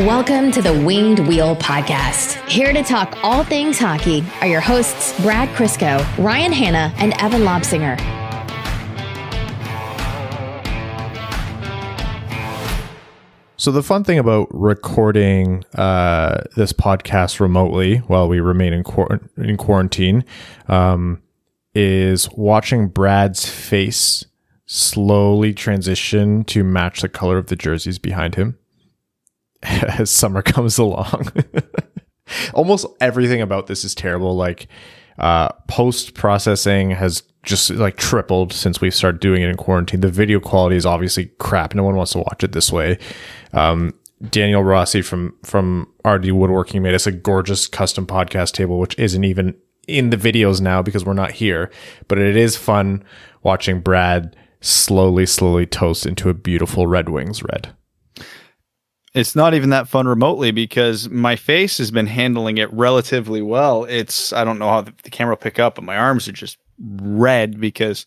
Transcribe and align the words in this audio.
Welcome 0.00 0.52
to 0.52 0.62
the 0.62 0.72
Winged 0.72 1.18
Wheel 1.26 1.56
Podcast. 1.56 2.48
Here 2.48 2.72
to 2.72 2.84
talk 2.84 3.18
all 3.24 3.42
things 3.42 3.80
hockey 3.80 4.22
are 4.40 4.46
your 4.46 4.60
hosts, 4.60 5.20
Brad 5.22 5.48
Crisco, 5.56 5.98
Ryan 6.18 6.52
Hanna, 6.52 6.94
and 6.98 7.14
Evan 7.20 7.42
Lobsinger. 7.42 7.98
So 13.56 13.72
the 13.72 13.82
fun 13.82 14.04
thing 14.04 14.20
about 14.20 14.46
recording 14.52 15.64
uh, 15.74 16.44
this 16.54 16.72
podcast 16.72 17.40
remotely 17.40 17.96
while 17.96 18.28
we 18.28 18.38
remain 18.38 18.72
in, 18.72 18.84
quar- 18.84 19.20
in 19.36 19.56
quarantine 19.56 20.24
um, 20.68 21.20
is 21.74 22.30
watching 22.34 22.86
Brad's 22.86 23.48
face 23.48 24.26
slowly 24.64 25.52
transition 25.52 26.44
to 26.44 26.62
match 26.62 27.00
the 27.00 27.08
color 27.08 27.36
of 27.36 27.48
the 27.48 27.56
jerseys 27.56 27.98
behind 27.98 28.36
him 28.36 28.57
as 29.62 30.10
summer 30.10 30.42
comes 30.42 30.78
along. 30.78 31.32
Almost 32.54 32.86
everything 33.00 33.40
about 33.40 33.66
this 33.66 33.84
is 33.84 33.94
terrible. 33.94 34.36
Like 34.36 34.68
uh, 35.18 35.48
post 35.66 36.14
processing 36.14 36.90
has 36.90 37.22
just 37.42 37.70
like 37.70 37.96
tripled 37.96 38.52
since 38.52 38.80
we 38.80 38.90
started 38.90 39.20
doing 39.20 39.42
it 39.42 39.48
in 39.48 39.56
quarantine. 39.56 40.00
The 40.00 40.10
video 40.10 40.38
quality 40.40 40.76
is 40.76 40.86
obviously 40.86 41.26
crap. 41.38 41.74
No 41.74 41.82
one 41.82 41.96
wants 41.96 42.12
to 42.12 42.18
watch 42.18 42.44
it 42.44 42.52
this 42.52 42.70
way. 42.70 42.98
Um, 43.52 43.94
Daniel 44.30 44.62
Rossi 44.62 45.02
from 45.02 45.36
from 45.44 45.92
RD 46.04 46.32
Woodworking 46.32 46.82
made 46.82 46.94
us 46.94 47.06
a 47.06 47.12
gorgeous 47.12 47.66
custom 47.66 48.06
podcast 48.06 48.52
table, 48.52 48.78
which 48.78 48.98
isn't 48.98 49.24
even 49.24 49.56
in 49.86 50.10
the 50.10 50.16
videos 50.16 50.60
now 50.60 50.82
because 50.82 51.04
we're 51.04 51.14
not 51.14 51.32
here. 51.32 51.70
But 52.08 52.18
it 52.18 52.36
is 52.36 52.56
fun 52.56 53.04
watching 53.42 53.80
Brad 53.80 54.36
slowly, 54.60 55.24
slowly 55.24 55.66
toast 55.66 56.04
into 56.04 56.28
a 56.28 56.34
beautiful 56.34 56.86
Red 56.86 57.08
Wings 57.08 57.42
red. 57.42 57.74
It's 59.14 59.34
not 59.34 59.54
even 59.54 59.70
that 59.70 59.88
fun 59.88 60.06
remotely 60.06 60.50
because 60.50 61.08
my 61.08 61.36
face 61.36 61.78
has 61.78 61.90
been 61.90 62.06
handling 62.06 62.58
it 62.58 62.72
relatively 62.72 63.42
well. 63.42 63.84
It's 63.84 64.32
I 64.32 64.44
don't 64.44 64.58
know 64.58 64.68
how 64.68 64.82
the, 64.82 64.92
the 65.02 65.10
camera 65.10 65.32
will 65.32 65.38
pick 65.38 65.58
up, 65.58 65.76
but 65.76 65.84
my 65.84 65.96
arms 65.96 66.28
are 66.28 66.32
just 66.32 66.58
red 66.78 67.60
because 67.60 68.06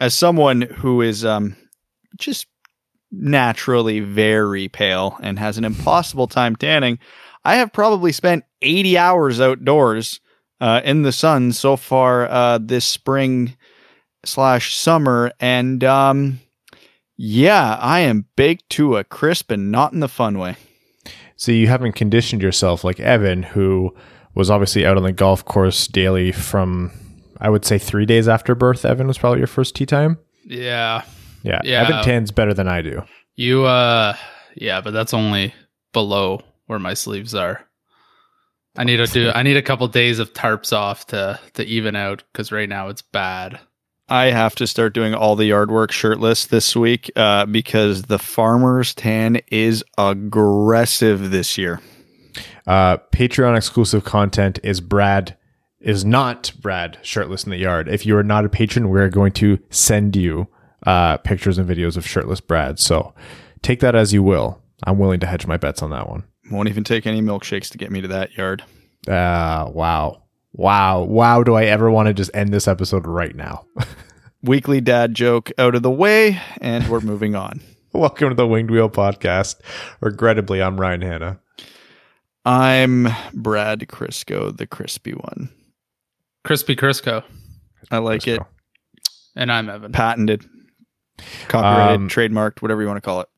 as 0.00 0.14
someone 0.14 0.62
who 0.62 1.02
is 1.02 1.24
um 1.24 1.56
just 2.16 2.46
naturally 3.10 4.00
very 4.00 4.68
pale 4.68 5.18
and 5.22 5.38
has 5.38 5.58
an 5.58 5.64
impossible 5.64 6.26
time 6.26 6.56
tanning, 6.56 6.98
I 7.44 7.56
have 7.56 7.72
probably 7.72 8.12
spent 8.12 8.44
80 8.62 8.96
hours 8.98 9.40
outdoors 9.40 10.20
uh, 10.60 10.80
in 10.84 11.02
the 11.02 11.12
sun 11.12 11.52
so 11.52 11.76
far 11.76 12.28
uh, 12.28 12.58
this 12.58 12.84
spring 12.84 13.56
slash 14.24 14.76
summer, 14.76 15.32
and 15.40 15.82
um, 15.82 16.40
yeah, 17.24 17.76
I 17.80 18.00
am 18.00 18.26
baked 18.34 18.68
to 18.70 18.96
a 18.96 19.04
crisp 19.04 19.52
and 19.52 19.70
not 19.70 19.92
in 19.92 20.00
the 20.00 20.08
fun 20.08 20.40
way. 20.40 20.56
So 21.36 21.52
you 21.52 21.68
haven't 21.68 21.92
conditioned 21.92 22.42
yourself 22.42 22.82
like 22.82 22.98
Evan, 22.98 23.44
who 23.44 23.94
was 24.34 24.50
obviously 24.50 24.84
out 24.84 24.96
on 24.96 25.04
the 25.04 25.12
golf 25.12 25.44
course 25.44 25.86
daily 25.86 26.32
from, 26.32 26.90
I 27.40 27.48
would 27.48 27.64
say, 27.64 27.78
three 27.78 28.06
days 28.06 28.26
after 28.26 28.56
birth. 28.56 28.84
Evan 28.84 29.06
was 29.06 29.18
probably 29.18 29.38
your 29.38 29.46
first 29.46 29.76
tee 29.76 29.86
time. 29.86 30.18
Yeah. 30.44 31.02
Yeah. 31.44 31.60
Yeah. 31.62 31.82
Evan 31.82 32.02
tans 32.02 32.32
better 32.32 32.54
than 32.54 32.66
I 32.66 32.82
do. 32.82 33.04
You 33.36 33.66
uh 33.66 34.16
yeah, 34.56 34.80
but 34.80 34.92
that's 34.92 35.14
only 35.14 35.54
below 35.92 36.42
where 36.66 36.80
my 36.80 36.94
sleeves 36.94 37.36
are. 37.36 37.64
I 38.76 38.82
need 38.82 38.96
to 38.96 39.06
do 39.06 39.30
I 39.32 39.44
need 39.44 39.56
a 39.56 39.62
couple 39.62 39.86
days 39.86 40.18
of 40.18 40.32
tarps 40.32 40.72
off 40.72 41.06
to 41.08 41.38
to 41.54 41.64
even 41.64 41.94
out 41.94 42.24
cuz 42.34 42.50
right 42.50 42.68
now 42.68 42.88
it's 42.88 43.02
bad. 43.02 43.60
I 44.12 44.30
have 44.30 44.54
to 44.56 44.66
start 44.66 44.92
doing 44.92 45.14
all 45.14 45.36
the 45.36 45.46
yard 45.46 45.70
work 45.70 45.90
shirtless 45.90 46.44
this 46.44 46.76
week 46.76 47.10
uh, 47.16 47.46
because 47.46 48.02
the 48.02 48.18
farmer's 48.18 48.94
tan 48.94 49.40
is 49.50 49.82
aggressive 49.96 51.30
this 51.30 51.56
year. 51.56 51.80
Uh, 52.66 52.98
Patreon 53.10 53.56
exclusive 53.56 54.04
content 54.04 54.58
is 54.62 54.82
Brad 54.82 55.38
is 55.80 56.04
not 56.04 56.52
Brad 56.60 56.98
shirtless 57.00 57.44
in 57.44 57.50
the 57.52 57.56
yard. 57.56 57.88
If 57.88 58.04
you 58.04 58.14
are 58.18 58.22
not 58.22 58.44
a 58.44 58.50
patron, 58.50 58.90
we're 58.90 59.08
going 59.08 59.32
to 59.32 59.58
send 59.70 60.14
you 60.14 60.46
uh, 60.86 61.16
pictures 61.16 61.56
and 61.56 61.66
videos 61.66 61.96
of 61.96 62.06
shirtless 62.06 62.42
Brad. 62.42 62.78
So 62.78 63.14
take 63.62 63.80
that 63.80 63.94
as 63.94 64.12
you 64.12 64.22
will. 64.22 64.60
I'm 64.86 64.98
willing 64.98 65.20
to 65.20 65.26
hedge 65.26 65.46
my 65.46 65.56
bets 65.56 65.82
on 65.82 65.88
that 65.88 66.10
one. 66.10 66.24
Won't 66.50 66.68
even 66.68 66.84
take 66.84 67.06
any 67.06 67.22
milkshakes 67.22 67.70
to 67.70 67.78
get 67.78 67.90
me 67.90 68.02
to 68.02 68.08
that 68.08 68.36
yard. 68.36 68.62
Uh, 69.08 69.70
wow. 69.72 70.21
Wow. 70.52 71.02
Wow. 71.02 71.42
Do 71.42 71.54
I 71.54 71.64
ever 71.64 71.90
want 71.90 72.08
to 72.08 72.14
just 72.14 72.30
end 72.34 72.52
this 72.52 72.68
episode 72.68 73.06
right 73.06 73.34
now? 73.34 73.64
Weekly 74.42 74.80
dad 74.80 75.14
joke 75.14 75.50
out 75.56 75.74
of 75.74 75.82
the 75.82 75.90
way, 75.90 76.40
and 76.60 76.88
we're 76.88 77.00
moving 77.00 77.34
on. 77.34 77.60
Welcome 77.92 78.30
to 78.30 78.34
the 78.34 78.46
Winged 78.46 78.70
Wheel 78.70 78.90
Podcast. 78.90 79.60
Regrettably, 80.00 80.60
I'm 80.62 80.80
Ryan 80.80 81.02
Hanna. 81.02 81.40
I'm 82.44 83.08
Brad 83.32 83.80
Crisco, 83.88 84.56
the 84.56 84.66
crispy 84.66 85.12
one. 85.12 85.48
Crispy 86.44 86.74
Crisco. 86.74 87.22
I 87.90 87.98
like 87.98 88.26
it. 88.26 88.40
And 89.36 89.52
I'm 89.52 89.70
Evan. 89.70 89.92
Patented, 89.92 90.44
copyrighted, 91.48 91.96
Um, 92.00 92.08
trademarked, 92.08 92.60
whatever 92.62 92.82
you 92.82 92.88
want 92.88 92.96
to 92.96 93.00
call 93.02 93.20
it. 93.20 93.28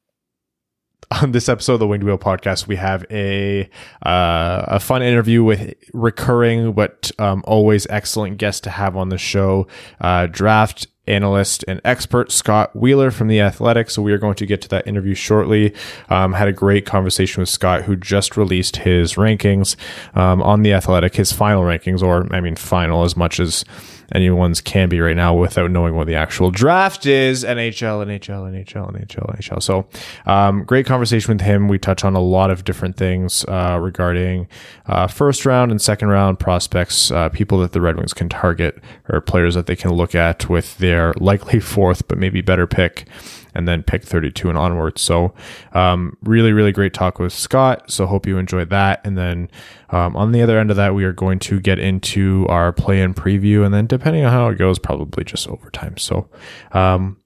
On 1.23 1.33
this 1.33 1.49
episode 1.49 1.75
of 1.75 1.81
the 1.81 1.87
Winged 1.87 2.05
Wheel 2.05 2.19
podcast, 2.19 2.67
we 2.67 2.77
have 2.77 3.05
a 3.11 3.69
uh, 4.05 4.65
a 4.69 4.81
fun 4.81 5.03
interview 5.03 5.45
with 5.45 5.75
recurring 5.93 6.73
but 6.73 7.11
um, 7.19 7.45
always 7.47 7.87
excellent 7.89 8.39
guest 8.39 8.65
to 8.65 8.71
have 8.71 8.97
on 8.97 9.09
the 9.09 9.19
show, 9.19 9.67
uh, 10.01 10.27
draft 10.27 10.87
analyst 11.07 11.65
and 11.69 11.81
expert 11.85 12.33
Scott 12.33 12.75
Wheeler 12.75 13.11
from 13.11 13.29
the 13.29 13.41
Athletic. 13.41 13.91
So 13.91 14.01
we 14.01 14.13
are 14.13 14.19
going 14.19 14.37
to 14.37 14.47
get 14.47 14.63
to 14.63 14.69
that 14.69 14.87
interview 14.87 15.15
shortly. 15.15 15.75
Um, 16.09 16.33
had 16.33 16.49
a 16.49 16.53
great 16.53 16.87
conversation 16.87 17.41
with 17.43 17.49
Scott, 17.49 17.83
who 17.83 17.97
just 17.97 18.37
released 18.37 18.77
his 18.77 19.15
rankings 19.15 19.77
um, 20.17 20.43
on 20.43 20.63
the 20.63 20.73
Athletic, 20.73 21.17
his 21.17 21.33
final 21.33 21.63
rankings, 21.63 22.03
or 22.03 22.33
I 22.35 22.41
mean, 22.41 22.57
final 22.57 23.05
as 23.05 23.17
much 23.17 23.39
as 23.39 23.65
anyone's 24.13 24.61
can 24.61 24.89
be 24.89 25.01
right 25.01 25.17
now 25.17 25.35
without 25.35 25.71
knowing 25.71 25.95
what 25.95 26.07
the 26.07 26.15
actual 26.15 26.51
draft 26.51 27.07
is. 27.07 27.45
NHL, 27.45 28.05
NHL, 28.05 28.51
NHL, 28.51 28.93
NHL, 28.93 29.37
NHL. 29.37 29.63
So, 29.63 29.87
um, 30.27 30.65
great 30.65 30.87
conversation 30.87 31.35
with 31.35 31.43
him. 31.43 31.69
We 31.69 31.79
touch 31.79 32.05
on 32.05 32.15
a 32.15 32.21
lot 32.21 32.51
of 32.51 32.65
different 32.65 32.97
things 32.97 33.45
uh, 33.47 33.79
regarding 33.81 34.49
uh, 34.87 35.07
first 35.07 35.47
round 35.47 35.71
and 35.71 35.81
second 35.81 36.09
round 36.09 36.39
prospects, 36.39 37.11
uh, 37.11 37.29
people 37.29 37.59
that 37.61 37.73
the 37.73 37.81
Red 37.81 37.97
Wings 37.97 38.13
can 38.13 38.29
target, 38.29 38.83
or 39.09 39.21
players 39.21 39.55
that 39.55 39.67
they 39.67 39.77
can 39.77 39.93
look 39.93 40.15
at 40.15 40.49
with 40.49 40.79
their 40.79 41.13
likely 41.17 41.61
fourth, 41.61 42.07
but 42.09 42.19
maybe 42.19 42.41
better 42.41 42.67
pick 42.67 43.07
and 43.55 43.69
then 43.69 43.83
pick 43.83 44.03
32 44.03 44.49
and 44.49 44.59
onwards. 44.59 45.01
So, 45.01 45.35
um, 45.73 46.17
really, 46.23 46.53
really 46.53 46.73
great 46.73 46.93
talk 46.93 47.19
with 47.19 47.33
Scott. 47.33 47.91
So, 47.91 48.07
hope 48.07 48.27
you 48.27 48.39
enjoyed 48.39 48.71
that. 48.71 49.01
And 49.05 49.17
then 49.17 49.51
um, 49.91 50.17
on 50.17 50.33
the 50.33 50.43
other 50.43 50.59
end 50.59 50.71
of 50.71 50.77
that, 50.77 50.95
we 50.95 51.05
are 51.05 51.13
going 51.13 51.39
to 51.41 51.61
get 51.61 51.79
into 51.79 52.47
our 52.49 52.73
play 52.73 53.01
in 53.01 53.15
preview. 53.15 53.65
And 53.65 53.73
then, 53.73 53.87
depending 53.87 54.25
on 54.25 54.33
how 54.33 54.49
it 54.49 54.59
goes, 54.59 54.79
probably 54.79 55.25
just 55.25 55.49
overtime. 55.49 55.97
So, 55.97 56.29
um, 56.73 57.19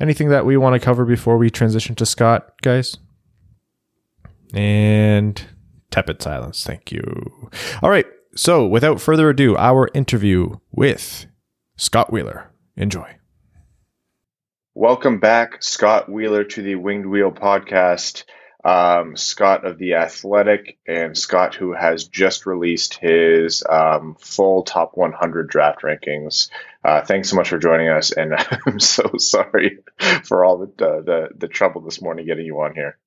anything 0.00 0.28
that 0.28 0.46
we 0.46 0.56
want 0.56 0.74
to 0.74 0.84
cover 0.84 1.04
before 1.04 1.38
we 1.38 1.50
transition 1.50 1.94
to 1.96 2.06
Scott, 2.06 2.52
guys? 2.62 2.96
And 4.54 5.42
tepid 5.90 6.22
silence. 6.22 6.64
Thank 6.64 6.90
you. 6.92 7.50
All 7.82 7.90
right. 7.90 8.06
So, 8.34 8.66
without 8.66 9.00
further 9.00 9.30
ado, 9.30 9.56
our 9.56 9.88
interview 9.94 10.56
with 10.70 11.26
Scott 11.76 12.12
Wheeler. 12.12 12.50
Enjoy. 12.76 13.16
Welcome 14.80 15.18
back, 15.18 15.60
Scott 15.60 16.08
Wheeler, 16.08 16.44
to 16.44 16.62
the 16.62 16.76
Winged 16.76 17.04
Wheel 17.04 17.32
podcast. 17.32 18.22
Um, 18.64 19.16
Scott 19.16 19.66
of 19.66 19.76
The 19.76 19.94
Athletic, 19.94 20.78
and 20.86 21.18
Scott, 21.18 21.56
who 21.56 21.72
has 21.72 22.06
just 22.06 22.46
released 22.46 22.94
his 22.94 23.64
um, 23.68 24.14
full 24.20 24.62
top 24.62 24.92
100 24.94 25.48
draft 25.50 25.82
rankings. 25.82 26.50
Uh, 26.84 27.00
thanks 27.00 27.28
so 27.28 27.34
much 27.34 27.48
for 27.48 27.58
joining 27.58 27.88
us, 27.88 28.12
and 28.12 28.32
I'm 28.66 28.78
so 28.78 29.14
sorry 29.18 29.80
for 30.22 30.44
all 30.44 30.58
the, 30.58 30.86
uh, 30.86 31.00
the 31.00 31.28
the 31.36 31.48
trouble 31.48 31.80
this 31.80 32.00
morning 32.00 32.26
getting 32.26 32.46
you 32.46 32.60
on 32.60 32.76
here. 32.76 32.98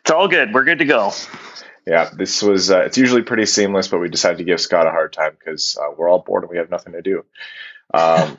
It's 0.00 0.10
all 0.10 0.28
good. 0.28 0.54
We're 0.54 0.64
good 0.64 0.78
to 0.78 0.86
go. 0.86 1.12
Yeah, 1.86 2.08
this 2.16 2.42
was. 2.42 2.70
Uh, 2.70 2.84
it's 2.84 2.96
usually 2.96 3.20
pretty 3.20 3.44
seamless, 3.44 3.88
but 3.88 3.98
we 3.98 4.08
decided 4.08 4.38
to 4.38 4.44
give 4.44 4.62
Scott 4.62 4.86
a 4.86 4.92
hard 4.92 5.12
time 5.12 5.36
because 5.38 5.76
uh, 5.76 5.92
we're 5.94 6.08
all 6.08 6.24
bored 6.26 6.44
and 6.44 6.50
we 6.50 6.56
have 6.56 6.70
nothing 6.70 6.94
to 6.94 7.02
do. 7.02 7.26
Um, 7.92 8.38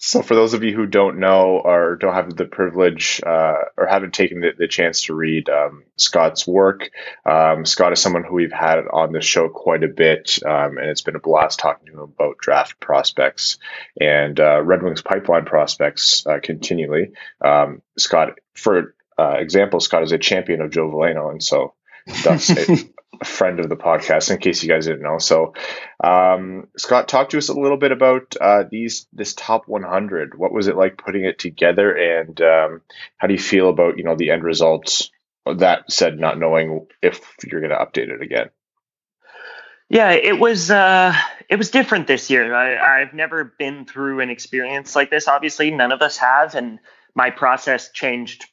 so, 0.00 0.22
for 0.22 0.36
those 0.36 0.54
of 0.54 0.62
you 0.62 0.76
who 0.76 0.86
don't 0.86 1.18
know 1.18 1.60
or 1.62 1.96
don't 1.96 2.14
have 2.14 2.34
the 2.36 2.44
privilege 2.44 3.20
uh, 3.26 3.54
or 3.76 3.86
haven't 3.86 4.14
taken 4.14 4.40
the, 4.40 4.52
the 4.56 4.68
chance 4.68 5.02
to 5.04 5.14
read 5.14 5.48
um, 5.48 5.82
Scott's 5.96 6.46
work, 6.46 6.90
um, 7.26 7.66
Scott 7.66 7.92
is 7.92 8.00
someone 8.00 8.22
who 8.22 8.36
we've 8.36 8.52
had 8.52 8.78
on 8.92 9.10
the 9.10 9.20
show 9.20 9.48
quite 9.48 9.82
a 9.82 9.88
bit, 9.88 10.38
um, 10.46 10.78
and 10.78 10.88
it's 10.88 11.02
been 11.02 11.16
a 11.16 11.20
blast 11.20 11.58
talking 11.58 11.86
to 11.86 11.92
him 11.94 11.98
about 11.98 12.38
draft 12.38 12.78
prospects 12.78 13.58
and 14.00 14.38
uh, 14.38 14.62
Red 14.62 14.84
Wings 14.84 15.02
pipeline 15.02 15.46
prospects 15.46 16.24
uh, 16.26 16.38
continually. 16.40 17.10
Um, 17.40 17.82
Scott, 17.96 18.38
for 18.54 18.94
uh, 19.18 19.34
example, 19.38 19.80
Scott 19.80 20.04
is 20.04 20.12
a 20.12 20.18
champion 20.18 20.60
of 20.60 20.70
Joe 20.70 20.88
Veleno, 20.92 21.32
and 21.32 21.42
so 21.42 21.74
thus 22.22 22.50
a, 22.50 22.78
a 23.20 23.24
friend 23.24 23.60
of 23.60 23.68
the 23.68 23.76
podcast. 23.76 24.30
In 24.30 24.38
case 24.38 24.62
you 24.62 24.68
guys 24.68 24.86
didn't 24.86 25.02
know, 25.02 25.18
so 25.18 25.54
um, 26.02 26.68
Scott, 26.76 27.08
talk 27.08 27.30
to 27.30 27.38
us 27.38 27.48
a 27.48 27.54
little 27.54 27.78
bit 27.78 27.92
about 27.92 28.36
uh, 28.40 28.64
these 28.70 29.06
this 29.12 29.34
top 29.34 29.68
100. 29.68 30.38
What 30.38 30.52
was 30.52 30.68
it 30.68 30.76
like 30.76 30.98
putting 30.98 31.24
it 31.24 31.38
together, 31.38 31.92
and 31.92 32.40
um, 32.40 32.82
how 33.16 33.26
do 33.26 33.34
you 33.34 33.40
feel 33.40 33.68
about 33.68 33.98
you 33.98 34.04
know 34.04 34.16
the 34.16 34.30
end 34.30 34.44
results 34.44 35.10
that 35.56 35.90
said, 35.90 36.18
not 36.18 36.38
knowing 36.38 36.86
if 37.02 37.20
you're 37.44 37.60
going 37.60 37.70
to 37.70 37.76
update 37.76 38.10
it 38.10 38.22
again. 38.22 38.50
Yeah, 39.88 40.10
it 40.10 40.38
was 40.38 40.70
uh, 40.70 41.14
it 41.48 41.56
was 41.56 41.70
different 41.70 42.06
this 42.06 42.28
year. 42.28 42.54
I, 42.54 43.00
I've 43.00 43.14
never 43.14 43.54
been 43.58 43.86
through 43.86 44.20
an 44.20 44.28
experience 44.28 44.94
like 44.94 45.10
this. 45.10 45.28
Obviously, 45.28 45.70
none 45.70 45.92
of 45.92 46.02
us 46.02 46.18
have, 46.18 46.54
and 46.54 46.78
my 47.14 47.30
process 47.30 47.90
changed 47.90 48.44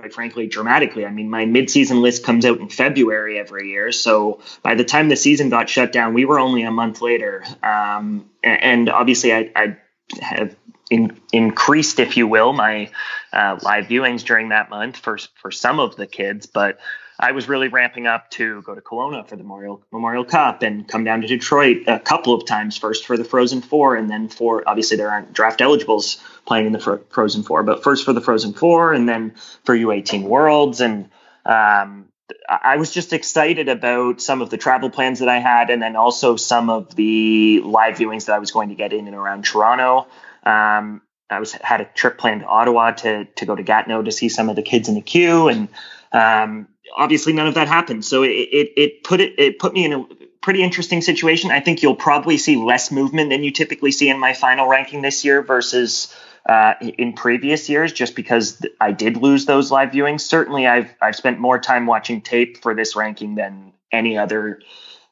quite 0.00 0.12
frankly 0.12 0.46
dramatically. 0.46 1.06
I 1.06 1.10
mean, 1.10 1.30
my 1.30 1.44
midseason 1.44 2.00
list 2.00 2.24
comes 2.24 2.44
out 2.44 2.60
in 2.60 2.68
February 2.68 3.38
every 3.38 3.70
year, 3.70 3.92
so 3.92 4.40
by 4.62 4.74
the 4.74 4.84
time 4.84 5.08
the 5.08 5.16
season 5.16 5.48
got 5.48 5.68
shut 5.68 5.92
down, 5.92 6.14
we 6.14 6.24
were 6.24 6.38
only 6.38 6.62
a 6.62 6.70
month 6.70 7.00
later. 7.00 7.44
Um, 7.62 8.30
and, 8.42 8.88
obviously, 8.88 9.32
I, 9.32 9.50
I 9.56 9.76
have 10.20 10.54
in, 10.90 11.20
increased, 11.32 11.98
if 11.98 12.16
you 12.16 12.28
will, 12.28 12.52
my 12.52 12.90
uh, 13.32 13.58
live 13.62 13.86
viewings 13.86 14.24
during 14.24 14.50
that 14.50 14.70
month 14.70 14.96
for 14.96 15.18
for 15.34 15.50
some 15.50 15.80
of 15.80 15.96
the 15.96 16.06
kids, 16.06 16.46
but 16.46 16.78
I 17.18 17.32
was 17.32 17.48
really 17.48 17.68
ramping 17.68 18.06
up 18.06 18.30
to 18.32 18.62
go 18.62 18.74
to 18.74 18.80
Kelowna 18.80 19.26
for 19.26 19.36
the 19.36 19.42
Memorial 19.42 19.82
Memorial 19.90 20.24
Cup 20.24 20.62
and 20.62 20.86
come 20.86 21.04
down 21.04 21.22
to 21.22 21.26
Detroit 21.26 21.84
a 21.86 21.98
couple 21.98 22.34
of 22.34 22.44
times. 22.46 22.76
First 22.76 23.06
for 23.06 23.16
the 23.16 23.24
Frozen 23.24 23.62
Four, 23.62 23.96
and 23.96 24.10
then 24.10 24.28
for 24.28 24.62
obviously 24.66 24.96
there 24.96 25.10
aren't 25.10 25.32
draft 25.32 25.60
eligibles 25.60 26.22
playing 26.44 26.66
in 26.66 26.72
the 26.72 27.04
Frozen 27.10 27.44
Four, 27.44 27.62
but 27.62 27.82
first 27.82 28.04
for 28.04 28.12
the 28.12 28.20
Frozen 28.20 28.52
Four, 28.54 28.92
and 28.92 29.08
then 29.08 29.34
for 29.64 29.74
U18 29.74 30.24
Worlds, 30.24 30.80
and 30.80 31.08
um, 31.46 32.08
I 32.48 32.76
was 32.76 32.92
just 32.92 33.12
excited 33.12 33.68
about 33.68 34.20
some 34.20 34.42
of 34.42 34.50
the 34.50 34.56
travel 34.56 34.90
plans 34.90 35.20
that 35.20 35.28
I 35.28 35.38
had, 35.38 35.70
and 35.70 35.80
then 35.80 35.96
also 35.96 36.36
some 36.36 36.70
of 36.70 36.94
the 36.96 37.60
live 37.64 37.96
viewings 37.96 38.26
that 38.26 38.34
I 38.34 38.40
was 38.40 38.50
going 38.50 38.68
to 38.70 38.74
get 38.74 38.92
in 38.92 39.06
and 39.06 39.16
around 39.16 39.44
Toronto. 39.44 40.06
Um, 40.42 41.02
I 41.30 41.40
was 41.40 41.52
had 41.52 41.80
a 41.80 41.84
trip 41.86 42.18
planned 42.18 42.42
to 42.42 42.46
Ottawa 42.46 42.92
to 42.92 43.24
to 43.24 43.46
go 43.46 43.54
to 43.54 43.62
Gatineau 43.62 44.02
to 44.02 44.12
see 44.12 44.28
some 44.28 44.48
of 44.48 44.56
the 44.56 44.62
kids 44.62 44.88
in 44.88 44.96
the 44.96 45.00
queue, 45.00 45.48
and 45.48 45.68
um, 46.12 46.68
obviously 46.94 47.32
none 47.32 47.46
of 47.46 47.54
that 47.54 47.68
happened. 47.68 48.04
So 48.04 48.22
it, 48.22 48.28
it, 48.28 48.72
it 48.76 49.04
put 49.04 49.20
it 49.20 49.38
it 49.38 49.58
put 49.58 49.72
me 49.72 49.84
in 49.84 49.92
a 49.92 50.04
pretty 50.40 50.62
interesting 50.62 51.00
situation. 51.00 51.50
I 51.50 51.60
think 51.60 51.82
you'll 51.82 51.96
probably 51.96 52.38
see 52.38 52.56
less 52.56 52.92
movement 52.92 53.30
than 53.30 53.42
you 53.42 53.50
typically 53.50 53.92
see 53.92 54.08
in 54.08 54.18
my 54.18 54.32
final 54.32 54.68
ranking 54.68 55.02
this 55.02 55.24
year 55.24 55.42
versus 55.42 56.14
uh, 56.48 56.74
in 56.80 57.12
previous 57.12 57.68
years, 57.68 57.92
just 57.92 58.14
because 58.14 58.64
I 58.80 58.92
did 58.92 59.16
lose 59.16 59.46
those 59.46 59.70
live 59.70 59.90
viewings. 59.90 60.20
Certainly, 60.20 60.66
I've 60.66 60.94
I've 61.02 61.16
spent 61.16 61.40
more 61.40 61.58
time 61.58 61.86
watching 61.86 62.20
tape 62.20 62.62
for 62.62 62.74
this 62.74 62.94
ranking 62.94 63.34
than 63.34 63.72
any 63.90 64.16
other 64.16 64.60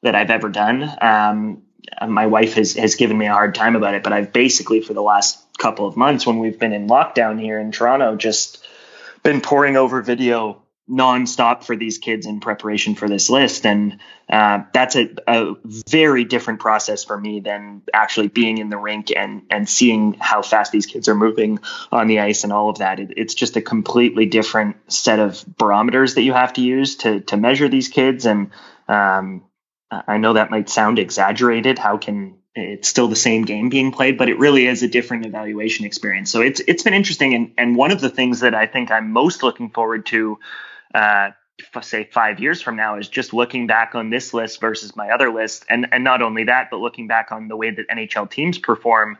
that 0.03 0.15
I've 0.15 0.31
ever 0.31 0.49
done. 0.49 0.88
Um, 1.00 1.62
my 2.06 2.26
wife 2.26 2.55
has 2.55 2.75
has 2.75 2.94
given 2.94 3.19
me 3.19 3.26
a 3.26 3.32
hard 3.32 3.55
time 3.55 3.76
about 3.76 3.94
it, 3.94 4.03
but 4.03 4.12
I've 4.12 4.32
basically 4.32 4.81
for 4.81 4.94
the 4.94 5.03
last 5.03 5.41
couple 5.59 5.87
of 5.87 5.97
months 5.97 6.26
when 6.26 6.38
we've 6.38 6.59
been 6.59 6.73
in 6.73 6.88
lockdown 6.88 7.41
here 7.41 7.59
in 7.59 7.73
Toronto, 7.73 8.17
just 8.17 8.65
been 9.23 9.41
poring 9.41 9.76
over 9.76 10.03
video 10.03 10.62
nonstop 10.91 11.65
for 11.65 11.77
these 11.77 11.99
kids 11.99 12.27
in 12.27 12.41
preparation 12.41 12.95
for 12.95 13.09
this 13.09 13.31
list. 13.31 13.65
And 13.65 14.01
uh, 14.29 14.65
that's 14.73 14.97
a, 14.97 15.11
a, 15.27 15.55
very 15.65 16.25
different 16.25 16.61
process 16.61 17.05
for 17.05 17.19
me 17.19 17.41
than 17.41 17.83
actually 17.93 18.29
being 18.29 18.59
in 18.59 18.69
the 18.69 18.77
rink 18.77 19.11
and, 19.15 19.43
and 19.51 19.67
seeing 19.67 20.15
how 20.15 20.43
fast 20.43 20.73
these 20.73 20.87
kids 20.87 21.09
are 21.09 21.15
moving 21.15 21.59
on 21.91 22.07
the 22.07 22.21
ice 22.21 22.45
and 22.45 22.53
all 22.53 22.69
of 22.69 22.79
that. 22.79 23.01
It, 23.01 23.15
it's 23.17 23.35
just 23.35 23.57
a 23.57 23.63
completely 23.63 24.27
different 24.27 24.77
set 24.93 25.21
of 25.21 25.43
barometers 25.57 26.17
that 26.17 26.23
you 26.23 26.35
have 26.35 26.53
to 26.55 26.61
use 26.61 26.97
to, 26.97 27.21
to 27.21 27.37
measure 27.39 27.69
these 27.69 27.89
kids. 27.89 28.27
And 28.27 28.51
um, 28.87 29.45
I 29.91 30.19
know 30.19 30.35
that 30.35 30.51
might 30.51 30.69
sound 30.69 30.99
exaggerated. 30.99 31.79
How 31.79 31.97
can 31.97 32.37
it's 32.55 32.89
still 32.89 33.09
the 33.09 33.17
same 33.17 33.43
game 33.43 33.69
being 33.69 33.91
played, 33.91 34.17
but 34.17 34.29
it 34.29 34.39
really 34.39 34.67
is 34.67 34.83
a 34.83 34.89
different 34.89 35.27
evaluation 35.27 35.87
experience. 35.87 36.31
So 36.31 36.41
it's 36.41 36.61
it's 36.61 36.85
been 36.85 36.95
interesting, 36.95 37.35
and 37.35 37.53
and 37.59 37.77
one 37.77 37.91
of 37.91 38.01
the 38.01 38.11
things 38.11 38.41
that 38.41 38.55
I 38.55 38.67
think 38.67 38.93
I'm 38.93 39.11
most 39.11 39.43
looking 39.43 39.71
forward 39.71 40.07
to 40.07 40.39
uh, 40.94 41.31
say 41.82 42.08
five 42.12 42.41
years 42.41 42.61
from 42.61 42.76
now 42.76 42.99
is 42.99 43.08
just 43.08 43.32
looking 43.32 43.67
back 43.67 43.94
on 43.94 44.11
this 44.11 44.35
list 44.35 44.61
versus 44.61 44.96
my 44.96 45.11
other 45.11 45.32
list. 45.32 45.64
And 45.69 45.87
and 45.93 46.05
not 46.05 46.23
only 46.23 46.44
that 46.44 46.69
but 46.70 46.79
looking 46.79 47.06
back 47.06 47.32
on 47.32 47.49
the 47.49 47.56
way 47.56 47.70
that 47.70 47.88
NHL 47.88 48.31
teams 48.31 48.58
perform 48.58 49.19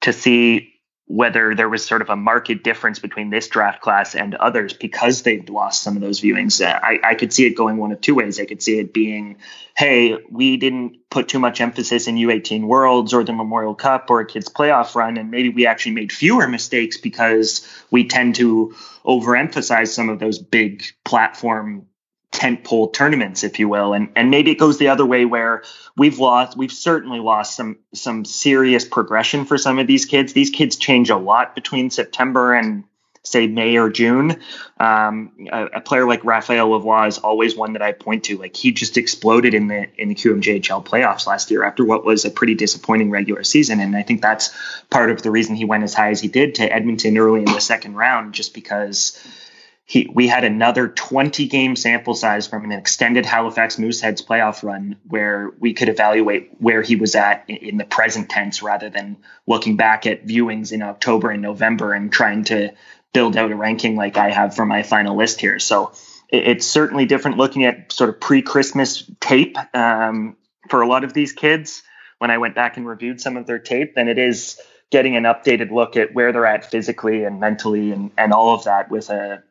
to 0.00 0.12
see 0.12 0.74
whether 1.08 1.54
there 1.54 1.70
was 1.70 1.84
sort 1.84 2.02
of 2.02 2.10
a 2.10 2.16
market 2.16 2.62
difference 2.62 2.98
between 2.98 3.30
this 3.30 3.48
draft 3.48 3.80
class 3.80 4.14
and 4.14 4.34
others 4.34 4.74
because 4.74 5.22
they've 5.22 5.48
lost 5.48 5.82
some 5.82 5.96
of 5.96 6.02
those 6.02 6.20
viewings. 6.20 6.64
Uh, 6.64 6.78
I, 6.80 7.00
I 7.02 7.14
could 7.14 7.32
see 7.32 7.46
it 7.46 7.54
going 7.54 7.78
one 7.78 7.92
of 7.92 8.00
two 8.02 8.14
ways. 8.14 8.38
I 8.38 8.44
could 8.44 8.62
see 8.62 8.78
it 8.78 8.92
being, 8.92 9.38
hey, 9.74 10.18
we 10.30 10.58
didn't 10.58 11.08
put 11.08 11.28
too 11.28 11.38
much 11.38 11.62
emphasis 11.62 12.08
in 12.08 12.16
U18 12.16 12.66
Worlds 12.66 13.14
or 13.14 13.24
the 13.24 13.32
Memorial 13.32 13.74
Cup 13.74 14.10
or 14.10 14.20
a 14.20 14.26
kids 14.26 14.50
playoff 14.50 14.94
run, 14.94 15.16
and 15.16 15.30
maybe 15.30 15.48
we 15.48 15.66
actually 15.66 15.92
made 15.92 16.12
fewer 16.12 16.46
mistakes 16.46 16.98
because 16.98 17.66
we 17.90 18.06
tend 18.06 18.34
to 18.34 18.74
overemphasize 19.06 19.88
some 19.88 20.10
of 20.10 20.18
those 20.18 20.38
big 20.38 20.84
platform 21.04 21.86
tentpole 22.32 22.92
tournaments, 22.92 23.42
if 23.42 23.58
you 23.58 23.68
will, 23.68 23.94
and 23.94 24.10
and 24.14 24.30
maybe 24.30 24.50
it 24.50 24.58
goes 24.58 24.78
the 24.78 24.88
other 24.88 25.06
way 25.06 25.24
where 25.24 25.62
we've 25.96 26.18
lost, 26.18 26.56
we've 26.56 26.72
certainly 26.72 27.20
lost 27.20 27.56
some 27.56 27.78
some 27.94 28.24
serious 28.24 28.84
progression 28.84 29.44
for 29.44 29.58
some 29.58 29.78
of 29.78 29.86
these 29.86 30.04
kids. 30.04 30.32
These 30.32 30.50
kids 30.50 30.76
change 30.76 31.10
a 31.10 31.16
lot 31.16 31.54
between 31.54 31.90
September 31.90 32.54
and 32.54 32.84
say 33.28 33.46
May 33.46 33.76
or 33.76 33.90
June. 33.90 34.40
Um, 34.78 35.48
a, 35.52 35.66
a, 35.66 35.80
player 35.80 36.06
like 36.06 36.24
Raphael 36.24 36.68
Lavoie 36.68 37.08
is 37.08 37.18
always 37.18 37.56
one 37.56 37.74
that 37.74 37.82
I 37.82 37.92
point 37.92 38.24
to. 38.24 38.38
Like 38.38 38.56
he 38.56 38.72
just 38.72 38.96
exploded 38.96 39.54
in 39.54 39.68
the 39.68 39.88
in 39.96 40.08
the 40.08 40.14
QMJHL 40.14 40.84
playoffs 40.84 41.26
last 41.26 41.50
year 41.50 41.64
after 41.64 41.84
what 41.84 42.04
was 42.04 42.24
a 42.24 42.30
pretty 42.30 42.54
disappointing 42.54 43.10
regular 43.10 43.44
season, 43.44 43.80
and 43.80 43.96
I 43.96 44.02
think 44.02 44.22
that's 44.22 44.50
part 44.90 45.10
of 45.10 45.22
the 45.22 45.30
reason 45.30 45.56
he 45.56 45.64
went 45.64 45.84
as 45.84 45.94
high 45.94 46.10
as 46.10 46.20
he 46.20 46.28
did 46.28 46.56
to 46.56 46.72
Edmonton 46.72 47.18
early 47.18 47.40
in 47.40 47.46
the 47.46 47.60
second 47.60 47.94
round, 47.94 48.34
just 48.34 48.54
because 48.54 49.18
he, 49.88 50.06
we 50.12 50.28
had 50.28 50.44
another 50.44 50.86
20 50.86 51.48
game 51.48 51.74
sample 51.74 52.14
size 52.14 52.46
from 52.46 52.62
an 52.62 52.72
extended 52.72 53.24
Halifax 53.24 53.76
Mooseheads 53.76 54.22
playoff 54.22 54.62
run 54.62 54.96
where 55.08 55.50
we 55.58 55.72
could 55.72 55.88
evaluate 55.88 56.50
where 56.58 56.82
he 56.82 56.94
was 56.94 57.14
at 57.14 57.48
in 57.48 57.78
the 57.78 57.86
present 57.86 58.28
tense 58.28 58.62
rather 58.62 58.90
than 58.90 59.16
looking 59.46 59.76
back 59.78 60.06
at 60.06 60.26
viewings 60.26 60.72
in 60.72 60.82
October 60.82 61.30
and 61.30 61.40
November 61.40 61.94
and 61.94 62.12
trying 62.12 62.44
to 62.44 62.74
build 63.14 63.34
out 63.34 63.50
a 63.50 63.56
ranking 63.56 63.96
like 63.96 64.18
I 64.18 64.30
have 64.30 64.54
for 64.54 64.66
my 64.66 64.82
final 64.82 65.16
list 65.16 65.40
here. 65.40 65.58
So 65.58 65.92
it's 66.28 66.66
certainly 66.66 67.06
different 67.06 67.38
looking 67.38 67.64
at 67.64 67.90
sort 67.90 68.10
of 68.10 68.20
pre 68.20 68.42
Christmas 68.42 69.10
tape 69.20 69.56
um, 69.72 70.36
for 70.68 70.82
a 70.82 70.86
lot 70.86 71.02
of 71.02 71.14
these 71.14 71.32
kids 71.32 71.82
when 72.18 72.30
I 72.30 72.36
went 72.36 72.54
back 72.54 72.76
and 72.76 72.86
reviewed 72.86 73.22
some 73.22 73.38
of 73.38 73.46
their 73.46 73.58
tape 73.58 73.94
than 73.94 74.08
it 74.08 74.18
is 74.18 74.60
getting 74.90 75.16
an 75.16 75.24
updated 75.24 75.70
look 75.70 75.96
at 75.96 76.12
where 76.12 76.30
they're 76.30 76.44
at 76.44 76.70
physically 76.70 77.24
and 77.24 77.40
mentally 77.40 77.90
and, 77.90 78.10
and 78.18 78.34
all 78.34 78.54
of 78.54 78.64
that 78.64 78.90
with 78.90 79.08
a 79.08 79.42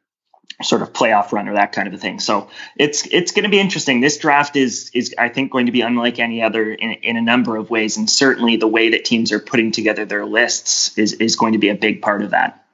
sort 0.64 0.82
of 0.82 0.92
playoff 0.92 1.32
run 1.32 1.48
or 1.48 1.54
that 1.54 1.72
kind 1.72 1.88
of 1.88 1.94
a 1.94 1.98
thing. 1.98 2.20
So 2.20 2.50
it's 2.76 3.06
it's 3.08 3.32
going 3.32 3.44
to 3.44 3.50
be 3.50 3.60
interesting. 3.60 4.02
This 4.02 4.18
draft 4.18 4.56
is 4.56 4.90
is 4.94 5.14
I 5.18 5.30
think 5.30 5.52
going 5.52 5.68
to 5.68 5.72
be 5.72 5.82
unlike 5.82 6.20
any 6.20 6.42
other 6.42 6.72
in, 6.72 6.92
in 6.92 7.18
a 7.18 7.22
number 7.22 7.58
of 7.58 7.70
ways, 7.70 7.98
and 7.98 8.10
certainly 8.10 8.58
the 8.58 8.68
way 8.68 8.90
that 8.92 9.06
teams 9.06 9.32
are 9.32 9.40
putting 9.40 9.72
together 9.72 10.06
their 10.06 10.26
lists 10.26 10.98
is 10.98 11.14
is 11.14 11.36
going 11.36 11.54
to 11.54 11.60
be 11.60 11.70
a 11.70 11.76
big 11.76 12.02
part 12.02 12.24
of 12.24 12.32
that. 12.32 12.66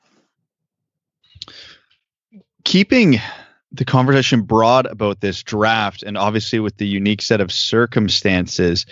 Keeping 2.63 3.19
the 3.73 3.85
conversation 3.85 4.43
broad 4.43 4.85
about 4.85 5.19
this 5.19 5.43
draft, 5.43 6.03
and 6.03 6.17
obviously 6.17 6.59
with 6.59 6.77
the 6.77 6.87
unique 6.87 7.21
set 7.21 7.41
of 7.41 7.51
circumstances, 7.51 8.85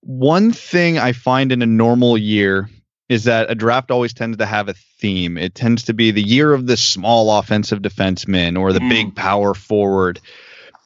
one 0.00 0.50
thing 0.50 0.98
I 0.98 1.12
find 1.12 1.52
in 1.52 1.62
a 1.62 1.66
normal 1.66 2.18
year 2.18 2.68
is 3.08 3.24
that 3.24 3.50
a 3.50 3.54
draft 3.54 3.90
always 3.90 4.14
tends 4.14 4.38
to 4.38 4.46
have 4.46 4.68
a 4.68 4.74
theme. 4.98 5.36
It 5.36 5.54
tends 5.54 5.84
to 5.84 5.94
be 5.94 6.10
the 6.10 6.22
year 6.22 6.52
of 6.52 6.66
the 6.66 6.76
small 6.76 7.38
offensive 7.38 7.80
defenseman 7.80 8.58
or 8.58 8.72
the 8.72 8.80
mm. 8.80 8.88
big 8.88 9.14
power 9.14 9.54
forward. 9.54 10.20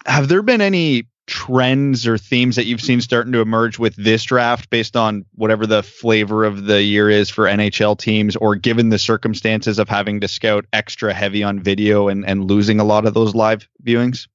Have 0.06 0.28
there 0.28 0.42
been 0.42 0.60
any 0.60 1.06
trends 1.28 2.06
or 2.06 2.16
themes 2.18 2.56
that 2.56 2.64
you've 2.64 2.80
seen 2.80 3.00
starting 3.00 3.32
to 3.32 3.40
emerge 3.40 3.78
with 3.78 3.94
this 3.96 4.24
draft 4.24 4.70
based 4.70 4.96
on 4.96 5.26
whatever 5.34 5.66
the 5.66 5.82
flavor 5.82 6.44
of 6.44 6.64
the 6.64 6.82
year 6.82 7.10
is 7.10 7.28
for 7.28 7.44
NHL 7.44 7.98
teams 7.98 8.34
or 8.34 8.56
given 8.56 8.88
the 8.88 8.98
circumstances 8.98 9.78
of 9.78 9.88
having 9.88 10.20
to 10.20 10.28
scout 10.28 10.64
extra 10.72 11.12
heavy 11.12 11.44
on 11.44 11.60
video 11.60 12.08
and, 12.08 12.24
and 12.26 12.46
losing 12.46 12.80
a 12.80 12.84
lot 12.84 13.06
of 13.06 13.14
those 13.14 13.34
live 13.34 13.68
viewings? 13.84 14.26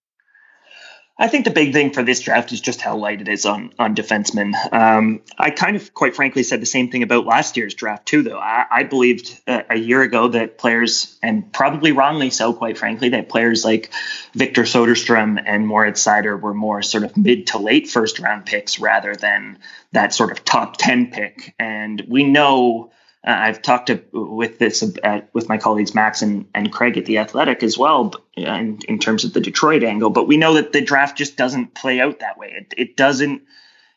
I 1.23 1.29
think 1.29 1.45
the 1.45 1.51
big 1.51 1.71
thing 1.71 1.91
for 1.91 2.03
this 2.03 2.19
draft 2.19 2.51
is 2.51 2.59
just 2.59 2.81
how 2.81 2.97
light 2.97 3.21
it 3.21 3.29
is 3.29 3.45
on 3.45 3.71
on 3.79 3.95
defensemen. 3.95 4.53
Um, 4.73 5.21
I 5.39 5.51
kind 5.51 5.77
of, 5.77 5.93
quite 5.93 6.17
frankly, 6.17 6.43
said 6.43 6.61
the 6.61 6.65
same 6.65 6.91
thing 6.91 7.01
about 7.01 7.25
last 7.25 7.55
year's 7.55 7.75
draft 7.75 8.05
too. 8.05 8.23
Though 8.23 8.37
I, 8.37 8.65
I 8.69 8.83
believed 8.83 9.39
a, 9.47 9.63
a, 9.69 9.77
year 9.77 10.01
ago 10.01 10.27
that 10.27 10.57
players, 10.57 11.17
and 11.23 11.53
probably 11.53 11.93
wrongly 11.93 12.29
so, 12.29 12.51
quite 12.51 12.77
frankly, 12.77 13.07
that 13.09 13.29
players 13.29 13.63
like 13.63 13.89
Victor 14.33 14.63
Soderstrom 14.63 15.41
and 15.45 15.65
Moritz 15.65 16.05
Seider 16.05 16.37
were 16.37 16.53
more 16.53 16.81
sort 16.81 17.05
of 17.05 17.15
mid 17.15 17.47
to 17.47 17.57
late 17.57 17.87
first 17.87 18.19
round 18.19 18.45
picks 18.45 18.81
rather 18.81 19.15
than 19.15 19.59
that 19.93 20.13
sort 20.13 20.33
of 20.33 20.43
top 20.43 20.75
ten 20.75 21.09
pick. 21.09 21.55
And 21.57 22.03
we 22.05 22.25
know 22.25 22.91
uh, 22.91 22.93
I've 23.25 23.61
talked 23.61 23.87
to, 23.87 24.03
with 24.11 24.59
this 24.59 24.83
uh, 24.83 25.21
with 25.31 25.47
my 25.47 25.57
colleagues 25.57 25.95
Max 25.95 26.21
and, 26.21 26.45
and 26.53 26.71
Craig 26.71 26.97
at 26.97 27.05
the 27.05 27.19
Athletic 27.19 27.63
as 27.63 27.77
well, 27.77 28.13
in, 28.35 28.79
in 28.87 28.99
terms 28.99 29.23
of 29.23 29.33
the 29.33 29.39
Detroit 29.39 29.83
angle. 29.83 30.09
But 30.09 30.27
we 30.27 30.35
know 30.35 30.55
that 30.55 30.73
the 30.73 30.81
draft 30.81 31.17
just 31.17 31.37
doesn't 31.37 31.73
play 31.73 32.01
out 32.01 32.19
that 32.19 32.37
way. 32.37 32.53
It, 32.57 32.73
it 32.75 32.97
doesn't. 32.97 33.43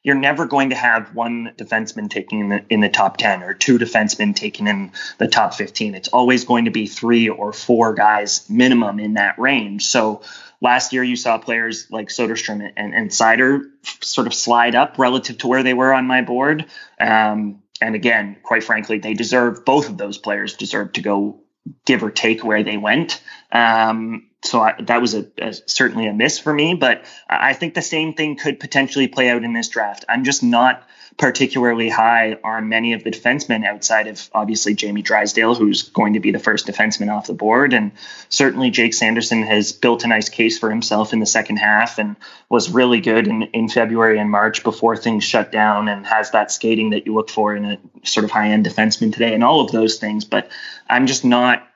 you're 0.05 0.15
never 0.15 0.47
going 0.47 0.71
to 0.71 0.77
have 0.77 1.13
one 1.13 1.53
defenseman 1.57 2.09
taking 2.09 2.41
in 2.41 2.49
the, 2.51 2.65
in 2.71 2.81
the 2.81 2.89
top 2.89 3.17
10 3.17 3.43
or 3.43 3.53
two 3.53 3.79
defensemen 3.79 4.35
taking 4.35 4.69
in 4.69 4.93
the 5.19 5.27
top 5.27 5.55
15. 5.55 5.97
It's 5.97 6.09
always 6.09 6.45
going 6.45 6.67
to 6.67 6.71
be 6.71 6.87
three 6.87 7.29
or 7.29 7.53
four 7.53 7.95
guys 7.95 8.49
minimum 8.49 9.01
in 9.01 9.15
that 9.15 9.41
range. 9.41 9.87
So 9.87 10.23
last 10.61 10.93
year 10.93 11.03
you 11.03 11.17
saw 11.17 11.39
players 11.39 11.91
like 11.91 12.09
Soderstrom 12.09 12.71
and, 12.77 12.95
and 12.95 13.11
Seider 13.11 13.71
sort 14.03 14.29
of 14.29 14.35
slide 14.35 14.77
up 14.77 14.99
relative 14.99 15.39
to 15.39 15.49
where 15.49 15.65
they 15.65 15.75
were 15.75 15.93
on 15.93 16.07
my 16.07 16.23
board. 16.23 16.67
Um, 17.01 17.63
and 17.81 17.95
again, 17.95 18.37
quite 18.43 18.65
frankly, 18.65 18.99
they 18.99 19.15
deserve 19.15 19.65
both 19.65 19.89
of 19.89 19.99
those 19.99 20.19
players 20.19 20.55
deserve 20.55 20.93
to 20.95 21.03
go 21.03 21.41
give 21.85 22.03
or 22.03 22.11
take 22.11 22.45
where 22.45 22.63
they 22.63 22.77
went. 22.77 23.23
Um, 23.53 24.29
so 24.45 24.61
I, 24.61 24.75
that 24.83 25.01
was 25.01 25.15
a, 25.15 25.27
a, 25.39 25.53
certainly 25.53 26.07
a 26.07 26.13
miss 26.13 26.39
for 26.39 26.53
me. 26.53 26.75
But 26.75 27.05
I 27.29 27.53
think 27.55 27.75
the 27.75 27.83
same 27.83 28.15
thing 28.15 28.37
could 28.37 28.61
potentially 28.61 29.09
play 29.09 29.29
out 29.31 29.45
in 29.45 29.53
this 29.53 29.69
draft. 29.69 30.05
I'm 30.09 30.25
just 30.25 30.43
not 30.43 30.87
particularly 31.19 31.89
high 31.89 32.37
are 32.45 32.61
many 32.61 32.93
of 32.93 33.03
the 33.03 33.11
defensemen 33.11 33.65
outside 33.65 34.07
of 34.07 34.29
obviously 34.35 34.75
Jamie 34.75 35.01
Drysdale, 35.01 35.55
who's 35.55 35.89
going 35.89 36.13
to 36.13 36.21
be 36.21 36.31
the 36.31 36.39
first 36.39 36.67
defenseman 36.67 37.11
off 37.11 37.27
the 37.27 37.33
board. 37.33 37.73
And 37.73 37.93
certainly 38.29 38.71
Jake 38.71 38.93
Sanderson 38.93 39.43
has 39.43 39.73
built 39.73 40.05
a 40.05 40.09
nice 40.09 40.29
case 40.29 40.59
for 40.59 40.69
himself 40.69 41.15
in 41.15 41.21
the 41.21 41.27
second 41.27 41.57
half 41.57 41.99
and 41.99 42.17
was 42.51 42.71
really 42.71 43.01
good 43.01 43.29
in, 43.29 43.45
in 43.45 43.69
February 43.69 44.19
and 44.19 44.31
March 44.31 44.63
before 44.63 44.97
things 44.97 45.25
shut 45.25 45.51
down 45.51 45.89
and 45.89 46.07
has 46.07 46.33
that 46.33 46.51
skating 46.51 46.91
that 46.91 47.07
you 47.07 47.15
look 47.15 47.31
for 47.31 47.57
in 47.57 47.65
a 47.65 47.79
sort 48.05 48.25
of 48.25 48.31
high 48.31 48.51
end 48.51 48.67
defenseman 48.67 49.13
today 49.13 49.33
and 49.33 49.43
all 49.43 49.63
of 49.63 49.73
those 49.73 49.97
things. 49.97 50.27
But 50.27 50.51
I'm 50.89 51.07
just 51.07 51.25
not 51.25 51.67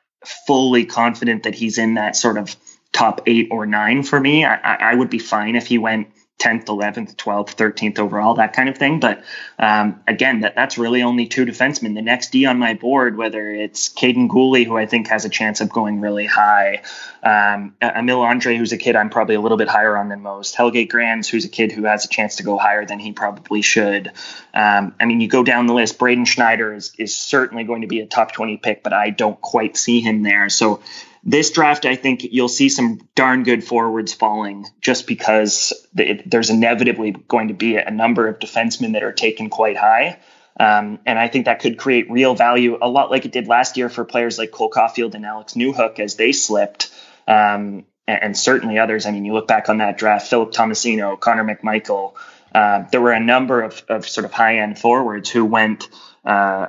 fully 0.47 0.85
confident 0.85 1.45
that 1.45 1.55
he's 1.55 1.79
in 1.79 1.95
that 1.95 2.15
sort 2.15 2.37
of 2.37 2.55
top 2.93 3.23
eight 3.27 3.49
or 3.51 3.65
nine 3.65 4.03
for 4.03 4.21
me. 4.21 4.45
I, 4.45 4.75
I 4.75 4.95
would 4.95 5.09
be 5.09 5.19
fine 5.19 5.57
if 5.57 5.67
he 5.67 5.79
went 5.79 6.09
10th, 6.41 6.65
11th, 6.65 7.15
12th, 7.17 7.55
13th 7.55 7.99
overall, 7.99 8.35
that 8.35 8.53
kind 8.55 8.69
of 8.69 8.77
thing. 8.77 8.99
But 8.99 9.23
um, 9.59 10.01
again, 10.09 10.41
that, 10.41 10.55
that's 10.57 10.79
really 10.79 11.03
only 11.03 11.27
two 11.27 11.45
defensemen. 11.45 11.95
The 11.95 12.03
next 12.03 12.33
D 12.33 12.47
on 12.47 12.59
my 12.59 12.75
board, 12.75 13.17
whether 13.17 13.53
it's 13.53 13.89
Kaiden 13.89 14.29
Guhle, 14.29 14.65
who 14.65 14.77
I 14.77 14.87
think 14.87 15.09
has 15.09 15.25
a 15.25 15.29
chance 15.29 15.61
of 15.61 15.69
going 15.69 16.01
really 16.01 16.27
high, 16.27 16.83
um, 17.23 17.75
Emil 17.83 18.21
Andrae, 18.21 18.57
who's 18.57 18.73
a 18.73 18.79
kid 18.79 18.97
I'm 18.97 19.11
probably 19.11 19.35
a 19.35 19.41
little 19.41 19.59
bit 19.59 19.69
higher 19.69 19.97
on 19.97 20.09
than 20.09 20.23
most, 20.23 20.57
Helge 20.57 20.89
Grans, 20.89 21.29
who's 21.29 21.45
a 21.45 21.49
kid 21.49 21.73
who 21.73 21.85
has 21.85 22.05
a 22.05 22.09
chance 22.09 22.37
to 22.37 22.43
go 22.43 22.57
higher 22.57 22.87
than 22.87 22.99
he 22.99 23.13
probably 23.13 23.63
should. 23.63 24.09
Um, 24.55 24.95
I 24.99 25.05
mean, 25.05 25.21
you 25.21 25.29
go 25.29 25.45
down 25.45 25.67
the 25.67 25.75
list, 25.75 25.99
Braden 25.99 26.25
Schneider 26.25 26.75
is, 26.75 26.93
is 26.99 27.15
certainly 27.15 27.65
going 27.65 27.83
to 27.83 27.87
be 27.87 28.01
a 28.01 28.07
top 28.07 28.33
20 28.33 28.57
pick, 28.57 28.83
but 28.83 28.93
I 28.93 29.11
don't 29.11 29.41
quite 29.41 29.77
see 29.77 30.01
him 30.01 30.23
there. 30.23 30.49
So 30.49 30.81
this 31.23 31.51
draft, 31.51 31.85
I 31.85 31.97
think 31.97 32.25
you'll 32.31 32.49
see 32.49 32.69
some 32.69 33.01
darn 33.15 33.43
good 33.43 33.63
forwards 33.63 34.15
falling 34.15 34.67
just 34.81 35.07
because 35.07 35.87
there's 35.93 36.51
inevitably 36.51 37.13
going 37.13 37.49
to 37.49 37.55
be 37.55 37.77
a 37.77 37.91
number 37.91 38.27
of 38.27 38.39
defensemen 38.39 38.95
that 38.95 39.03
are 39.03 39.13
taken 39.13 39.51
quite 39.51 39.77
high. 39.77 40.19
Um, 40.59 40.99
and 41.07 41.19
I 41.19 41.29
think 41.29 41.45
that 41.45 41.61
could 41.61 41.79
create 41.79 42.11
real 42.11 42.35
value, 42.35 42.79
a 42.81 42.89
lot 42.89 43.11
like 43.11 43.25
it 43.25 43.33
did 43.33 43.49
last 43.49 43.77
year 43.77 43.89
for 43.89 44.05
players 44.05 44.39
like 44.39 44.51
Cole 44.51 44.71
Caufield 44.71 45.15
and 45.15 45.25
Alex 45.25 45.55
Newhook 45.55 45.99
as 46.01 46.17
they 46.17 46.33
slipped. 46.33 46.93
Um, 47.29 47.85
and, 48.07 48.23
and, 48.23 48.37
certainly 48.37 48.79
others. 48.79 49.07
I 49.07 49.13
mean, 49.13 49.25
you 49.25 49.33
look 49.33 49.47
back 49.47 49.69
on 49.69 49.79
that 49.79 49.97
draft, 49.97 50.29
Philip 50.29 50.53
Tomasino, 50.53 51.19
Connor 51.19 51.45
McMichael. 51.45 52.15
Uh, 52.53 52.85
there 52.91 53.01
were 53.01 53.13
a 53.13 53.21
number 53.21 53.63
of, 53.63 53.83
of 53.89 54.09
sort 54.09 54.25
of 54.25 54.33
high 54.33 54.59
end 54.59 54.79
forwards 54.79 55.31
who 55.31 55.45
went 55.45 55.89
uh, 56.25 56.69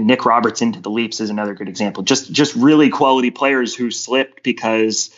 Nick 0.00 0.24
Robertson 0.24 0.72
to 0.72 0.80
the 0.80 0.90
Leafs 0.90 1.20
is 1.20 1.30
another 1.30 1.54
good 1.54 1.68
example. 1.68 2.02
Just 2.02 2.30
just 2.32 2.54
really 2.54 2.90
quality 2.90 3.30
players 3.30 3.74
who 3.74 3.90
slipped 3.90 4.42
because 4.42 5.10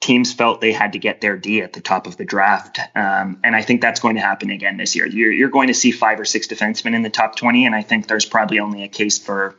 teams 0.00 0.32
felt 0.32 0.60
they 0.60 0.72
had 0.72 0.92
to 0.92 0.98
get 0.98 1.20
their 1.20 1.36
D 1.36 1.62
at 1.62 1.72
the 1.72 1.80
top 1.80 2.06
of 2.06 2.16
the 2.16 2.24
draft. 2.24 2.78
Um, 2.94 3.40
and 3.42 3.56
I 3.56 3.62
think 3.62 3.80
that's 3.80 4.00
going 4.00 4.16
to 4.16 4.20
happen 4.20 4.50
again 4.50 4.76
this 4.76 4.94
year. 4.94 5.06
You're, 5.06 5.32
you're 5.32 5.48
going 5.48 5.68
to 5.68 5.74
see 5.74 5.90
five 5.90 6.20
or 6.20 6.24
six 6.24 6.46
defensemen 6.46 6.94
in 6.94 7.02
the 7.02 7.10
top 7.10 7.36
20, 7.36 7.66
and 7.66 7.74
I 7.74 7.82
think 7.82 8.06
there's 8.06 8.26
probably 8.26 8.58
only 8.58 8.82
a 8.82 8.88
case 8.88 9.18
for 9.18 9.56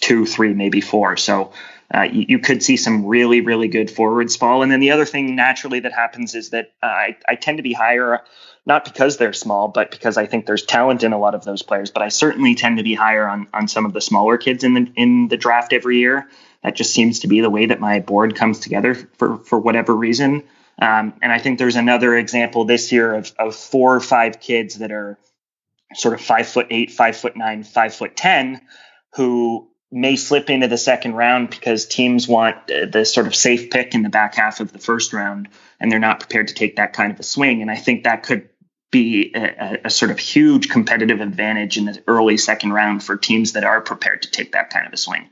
two, 0.00 0.26
three, 0.26 0.54
maybe 0.54 0.80
four. 0.80 1.16
So 1.16 1.52
uh, 1.94 2.02
you, 2.02 2.26
you, 2.28 2.38
could 2.38 2.62
see 2.62 2.76
some 2.76 3.06
really, 3.06 3.40
really 3.40 3.68
good 3.68 3.90
forwards 3.90 4.36
fall. 4.36 4.62
And 4.62 4.72
then 4.72 4.80
the 4.80 4.90
other 4.90 5.04
thing 5.04 5.36
naturally 5.36 5.80
that 5.80 5.92
happens 5.92 6.34
is 6.34 6.50
that 6.50 6.72
uh, 6.82 6.86
I, 6.86 7.16
I 7.28 7.34
tend 7.34 7.58
to 7.58 7.62
be 7.62 7.72
higher 7.72 8.22
not 8.66 8.84
because 8.84 9.16
they're 9.16 9.32
small, 9.32 9.68
but 9.68 9.90
because 9.90 10.16
I 10.16 10.26
think 10.26 10.46
there's 10.46 10.64
talent 10.64 11.02
in 11.02 11.12
a 11.12 11.18
lot 11.18 11.34
of 11.34 11.44
those 11.44 11.62
players. 11.62 11.90
But 11.90 12.02
I 12.02 12.08
certainly 12.08 12.54
tend 12.54 12.78
to 12.78 12.84
be 12.84 12.94
higher 12.94 13.28
on 13.28 13.48
on 13.52 13.68
some 13.68 13.84
of 13.84 13.92
the 13.92 14.00
smaller 14.00 14.38
kids 14.38 14.64
in 14.64 14.74
the 14.74 14.92
in 14.96 15.28
the 15.28 15.36
draft 15.36 15.72
every 15.72 15.98
year. 15.98 16.28
That 16.62 16.76
just 16.76 16.94
seems 16.94 17.20
to 17.20 17.28
be 17.28 17.40
the 17.40 17.50
way 17.50 17.66
that 17.66 17.80
my 17.80 18.00
board 18.00 18.36
comes 18.36 18.60
together 18.60 18.94
for 19.18 19.38
for 19.38 19.58
whatever 19.58 19.94
reason. 19.94 20.44
Um, 20.80 21.14
and 21.22 21.30
I 21.30 21.38
think 21.38 21.58
there's 21.58 21.76
another 21.76 22.16
example 22.16 22.64
this 22.64 22.90
year 22.90 23.14
of, 23.14 23.32
of 23.38 23.54
four 23.54 23.94
or 23.94 24.00
five 24.00 24.40
kids 24.40 24.76
that 24.76 24.90
are 24.90 25.18
sort 25.94 26.14
of 26.14 26.20
five 26.20 26.48
foot 26.48 26.68
eight, 26.70 26.90
five 26.90 27.16
foot 27.16 27.36
nine, 27.36 27.62
five 27.62 27.94
foot 27.94 28.16
ten, 28.16 28.60
who 29.14 29.68
may 29.92 30.16
slip 30.16 30.50
into 30.50 30.66
the 30.66 30.78
second 30.78 31.14
round 31.14 31.50
because 31.50 31.86
teams 31.86 32.26
want 32.26 32.66
the 32.66 33.04
sort 33.04 33.28
of 33.28 33.34
safe 33.34 33.70
pick 33.70 33.94
in 33.94 34.02
the 34.02 34.08
back 34.08 34.34
half 34.34 34.58
of 34.58 34.72
the 34.72 34.78
first 34.78 35.12
round, 35.12 35.48
and 35.78 35.92
they're 35.92 36.00
not 36.00 36.18
prepared 36.18 36.48
to 36.48 36.54
take 36.54 36.76
that 36.76 36.92
kind 36.94 37.12
of 37.12 37.20
a 37.20 37.22
swing. 37.22 37.62
And 37.62 37.70
I 37.70 37.76
think 37.76 38.02
that 38.02 38.24
could 38.24 38.48
be 38.94 39.32
a, 39.34 39.80
a, 39.86 39.90
sort 39.90 40.12
of 40.12 40.20
huge 40.20 40.68
competitive 40.68 41.20
advantage 41.20 41.76
in 41.76 41.84
the 41.84 42.00
early 42.06 42.36
second 42.36 42.72
round 42.72 43.02
for 43.02 43.16
teams 43.16 43.54
that 43.54 43.64
are 43.64 43.80
prepared 43.80 44.22
to 44.22 44.30
take 44.30 44.52
that 44.52 44.70
kind 44.70 44.86
of 44.86 44.92
a 44.92 44.96
swing. 44.96 45.28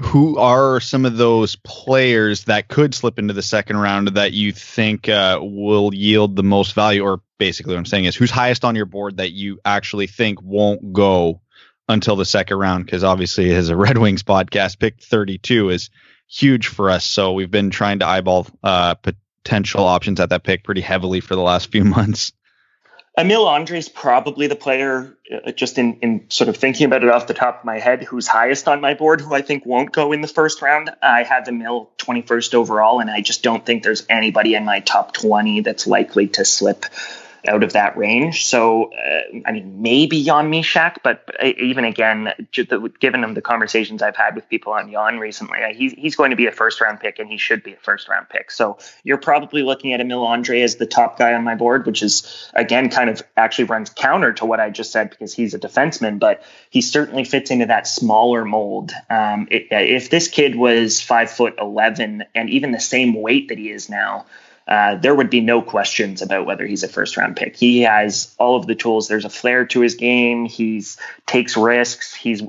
Who 0.00 0.38
are 0.38 0.80
some 0.80 1.04
of 1.04 1.18
those 1.18 1.56
players 1.56 2.44
that 2.44 2.68
could 2.68 2.94
slip 2.94 3.18
into 3.18 3.34
the 3.34 3.42
second 3.42 3.76
round 3.76 4.08
that 4.08 4.32
you 4.32 4.52
think 4.52 5.06
uh, 5.10 5.38
will 5.42 5.92
yield 5.94 6.34
the 6.34 6.42
most 6.42 6.72
value? 6.72 7.04
Or 7.04 7.20
basically, 7.38 7.74
what 7.74 7.78
I'm 7.78 7.86
saying 7.86 8.06
is, 8.06 8.16
who's 8.16 8.30
highest 8.30 8.64
on 8.64 8.74
your 8.74 8.86
board 8.86 9.18
that 9.18 9.32
you 9.32 9.60
actually 9.66 10.06
think 10.06 10.40
won't 10.40 10.94
go 10.94 11.42
until 11.90 12.16
the 12.16 12.24
second 12.24 12.56
round? 12.56 12.86
Because 12.86 13.04
obviously, 13.04 13.54
as 13.54 13.68
a 13.68 13.76
Red 13.76 13.98
Wings 13.98 14.22
podcast, 14.22 14.78
pick 14.78 15.02
32 15.02 15.68
is 15.68 15.90
huge 16.26 16.68
for 16.68 16.88
us. 16.88 17.04
So 17.04 17.34
we've 17.34 17.50
been 17.50 17.70
trying 17.70 17.98
to 17.98 18.06
eyeball 18.06 18.46
uh, 18.62 18.94
potential 19.44 19.84
options 19.84 20.18
at 20.20 20.30
that 20.30 20.42
pick 20.42 20.64
pretty 20.64 20.80
heavily 20.80 21.20
for 21.20 21.36
the 21.36 21.42
last 21.42 21.70
few 21.70 21.84
months. 21.96 22.32
Emil 23.16 23.44
Andrae 23.44 23.76
is 23.76 23.88
probably 23.88 24.48
the 24.48 24.56
player, 24.56 25.16
uh, 25.32 25.52
just 25.52 25.78
in, 25.78 26.00
in 26.00 26.30
sort 26.30 26.48
of 26.48 26.56
thinking 26.56 26.86
about 26.86 27.04
it 27.04 27.10
off 27.10 27.28
the 27.28 27.34
top 27.34 27.60
of 27.60 27.64
my 27.64 27.78
head, 27.78 28.02
who's 28.02 28.26
highest 28.26 28.66
on 28.66 28.80
my 28.80 28.94
board, 28.94 29.20
who 29.20 29.32
I 29.32 29.40
think 29.40 29.64
won't 29.64 29.92
go 29.92 30.10
in 30.10 30.20
the 30.20 30.26
first 30.26 30.60
round. 30.62 30.90
I 31.00 31.22
have 31.22 31.46
Emil 31.46 31.92
21st 31.98 32.54
overall, 32.54 32.98
and 32.98 33.08
I 33.08 33.20
just 33.20 33.44
don't 33.44 33.64
think 33.64 33.84
there's 33.84 34.04
anybody 34.08 34.56
in 34.56 34.64
my 34.64 34.80
top 34.80 35.12
20 35.12 35.60
that's 35.60 35.86
likely 35.86 36.26
to 36.28 36.44
slip 36.44 36.86
out 37.46 37.62
of 37.62 37.72
that 37.72 37.96
range. 37.96 38.44
So, 38.46 38.92
uh, 38.92 39.40
I 39.46 39.52
mean, 39.52 39.82
maybe 39.82 40.22
Jan 40.24 40.50
Mysak, 40.50 40.96
but 41.02 41.28
even 41.42 41.84
again, 41.84 42.32
given 42.52 43.34
the 43.34 43.42
conversations 43.42 44.02
I've 44.02 44.16
had 44.16 44.34
with 44.34 44.48
people 44.48 44.72
on 44.72 44.90
Jan 44.90 45.18
recently, 45.18 45.58
uh, 45.62 45.72
he's, 45.74 45.92
he's 45.92 46.16
going 46.16 46.30
to 46.30 46.36
be 46.36 46.46
a 46.46 46.52
first 46.52 46.80
round 46.80 47.00
pick 47.00 47.18
and 47.18 47.28
he 47.28 47.36
should 47.36 47.62
be 47.62 47.72
a 47.72 47.76
first 47.76 48.08
round 48.08 48.28
pick. 48.28 48.50
So 48.50 48.78
you're 49.02 49.18
probably 49.18 49.62
looking 49.62 49.92
at 49.92 50.00
Emil 50.00 50.22
Andrae 50.22 50.62
as 50.62 50.76
the 50.76 50.86
top 50.86 51.18
guy 51.18 51.34
on 51.34 51.44
my 51.44 51.54
board, 51.54 51.86
which 51.86 52.02
is 52.02 52.50
again 52.54 52.90
kind 52.90 53.10
of 53.10 53.22
actually 53.36 53.64
runs 53.64 53.90
counter 53.90 54.32
to 54.34 54.46
what 54.46 54.60
I 54.60 54.70
just 54.70 54.92
said 54.92 55.10
because 55.10 55.34
he's 55.34 55.54
a 55.54 55.58
defenseman, 55.58 56.18
but 56.18 56.42
he 56.70 56.80
certainly 56.80 57.24
fits 57.24 57.50
into 57.50 57.66
that 57.66 57.86
smaller 57.86 58.44
mold. 58.44 58.92
Um, 59.10 59.48
it, 59.50 59.68
if 59.70 60.10
this 60.10 60.28
kid 60.28 60.56
was 60.56 61.00
five 61.00 61.30
foot 61.30 61.54
11 61.60 62.24
and 62.34 62.50
even 62.50 62.72
the 62.72 62.80
same 62.80 63.14
weight 63.14 63.48
that 63.48 63.58
he 63.58 63.70
is 63.70 63.88
now, 63.88 64.26
uh, 64.66 64.96
there 64.96 65.14
would 65.14 65.28
be 65.28 65.40
no 65.40 65.60
questions 65.60 66.22
about 66.22 66.46
whether 66.46 66.66
he's 66.66 66.82
a 66.82 66.88
first 66.88 67.16
round 67.16 67.36
pick. 67.36 67.56
He 67.56 67.82
has 67.82 68.34
all 68.38 68.56
of 68.56 68.66
the 68.66 68.74
tools. 68.74 69.08
There's 69.08 69.26
a 69.26 69.30
flair 69.30 69.66
to 69.66 69.80
his 69.80 69.94
game. 69.94 70.46
He's 70.46 70.96
takes 71.26 71.56
risks. 71.56 72.14
He's 72.14 72.42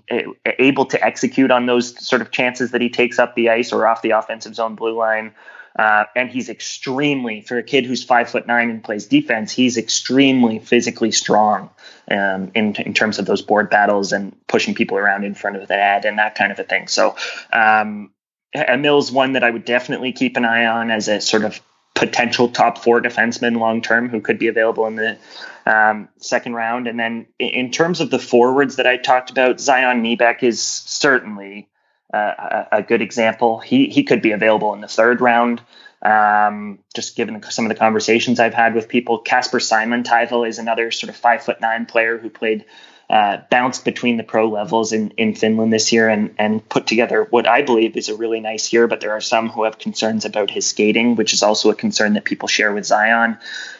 able 0.45 0.85
to 0.87 1.03
execute 1.03 1.51
on 1.51 1.65
those 1.65 2.05
sort 2.05 2.21
of 2.21 2.31
chances 2.31 2.71
that 2.71 2.81
he 2.81 2.89
takes 2.89 3.19
up 3.19 3.35
the 3.35 3.49
ice 3.49 3.73
or 3.73 3.85
off 3.85 4.01
the 4.01 4.11
offensive 4.11 4.55
zone 4.55 4.75
blue 4.75 4.97
line. 4.97 5.33
Uh, 5.77 6.05
and 6.15 6.29
he's 6.29 6.47
extremely 6.47 7.41
for 7.41 7.57
a 7.57 7.63
kid 7.63 7.85
who's 7.85 8.01
five 8.01 8.29
foot 8.29 8.47
nine 8.47 8.69
and 8.69 8.81
plays 8.81 9.07
defense. 9.07 9.51
He's 9.51 9.77
extremely 9.77 10.59
physically 10.59 11.11
strong 11.11 11.69
um, 12.09 12.51
in 12.55 12.75
in 12.75 12.93
terms 12.93 13.19
of 13.19 13.25
those 13.25 13.41
board 13.41 13.69
battles 13.69 14.13
and 14.13 14.33
pushing 14.47 14.73
people 14.73 14.97
around 14.97 15.25
in 15.25 15.35
front 15.35 15.57
of 15.57 15.67
the 15.67 15.75
net 15.75 16.05
and 16.05 16.17
that 16.17 16.35
kind 16.35 16.51
of 16.51 16.59
a 16.59 16.63
thing. 16.63 16.87
So. 16.87 17.15
Um, 17.51 18.11
Emil's 18.53 19.11
one 19.11 19.33
that 19.33 19.43
I 19.43 19.51
would 19.51 19.65
definitely 19.65 20.13
keep 20.13 20.37
an 20.37 20.45
eye 20.45 20.65
on 20.65 20.89
as 20.89 21.09
a 21.09 21.19
sort 21.19 21.43
of 21.43 21.59
potential 21.95 22.49
top 22.49 22.77
four 22.77 23.01
defensemen 23.01 23.57
long 23.57 23.81
term 23.81 24.09
who 24.09 24.21
could 24.21 24.37
be 24.37 24.47
available 24.47 24.85
in 24.85 24.95
the 24.95 25.17
um, 25.65 26.09
second 26.17 26.53
round. 26.53 26.87
And 26.87 26.99
then 26.99 27.25
in 27.39 27.71
terms 27.71 28.01
of 28.01 28.11
the 28.11 28.19
forwards 28.19 28.75
that 28.75 28.85
I 28.85 28.97
talked 28.97 29.31
about, 29.31 29.59
Zion 29.59 30.03
Nybeck 30.03 30.43
is 30.43 30.61
certainly 30.61 31.67
uh, 32.13 32.65
a, 32.71 32.83
good 32.83 33.01
example. 33.01 33.59
He 33.59 33.87
he 33.87 34.03
could 34.03 34.21
be 34.21 34.31
available 34.31 34.73
in 34.73 34.81
the 34.81 34.87
third 34.87 35.21
round. 35.21 35.61
Um, 36.01 36.79
just 36.93 37.15
given 37.15 37.41
some 37.49 37.65
of 37.65 37.69
the 37.69 37.75
conversations 37.75 38.39
I've 38.39 38.53
had 38.53 38.75
with 38.75 38.87
people, 38.87 39.17
Kasper 39.19 39.59
Simon 39.59 40.03
Simontaival 40.03 40.43
is 40.43 40.59
another 40.59 40.91
sort 40.91 41.09
of 41.09 41.15
five 41.15 41.43
foot 41.43 41.61
nine 41.61 41.87
player 41.87 42.19
who 42.19 42.29
played 42.29 42.65
uh, 43.09 43.37
bounced 43.49 43.85
between 43.85 44.17
the 44.17 44.23
pro 44.23 44.49
levels 44.49 44.91
in, 44.91 45.11
in 45.11 45.35
Finland 45.35 45.71
this 45.71 45.91
year 45.91 46.09
and, 46.09 46.33
and 46.37 46.67
put 46.67 46.87
together 46.87 47.27
what 47.29 47.47
I 47.47 47.61
believe 47.61 47.97
is 47.97 48.09
a 48.09 48.15
really 48.15 48.39
nice 48.39 48.73
year. 48.73 48.87
But 48.87 49.01
there 49.01 49.11
are 49.11 49.21
some 49.21 49.49
who 49.49 49.63
have 49.63 49.77
concerns 49.77 50.25
about 50.25 50.49
his 50.49 50.65
skating, 50.65 51.15
which 51.15 51.33
is 51.33 51.43
also 51.43 51.69
a 51.69 51.75
concern 51.75 52.13
that 52.13 52.25
people 52.25 52.47
share 52.47 52.73
with 52.73 52.85
Zion. 52.85 53.37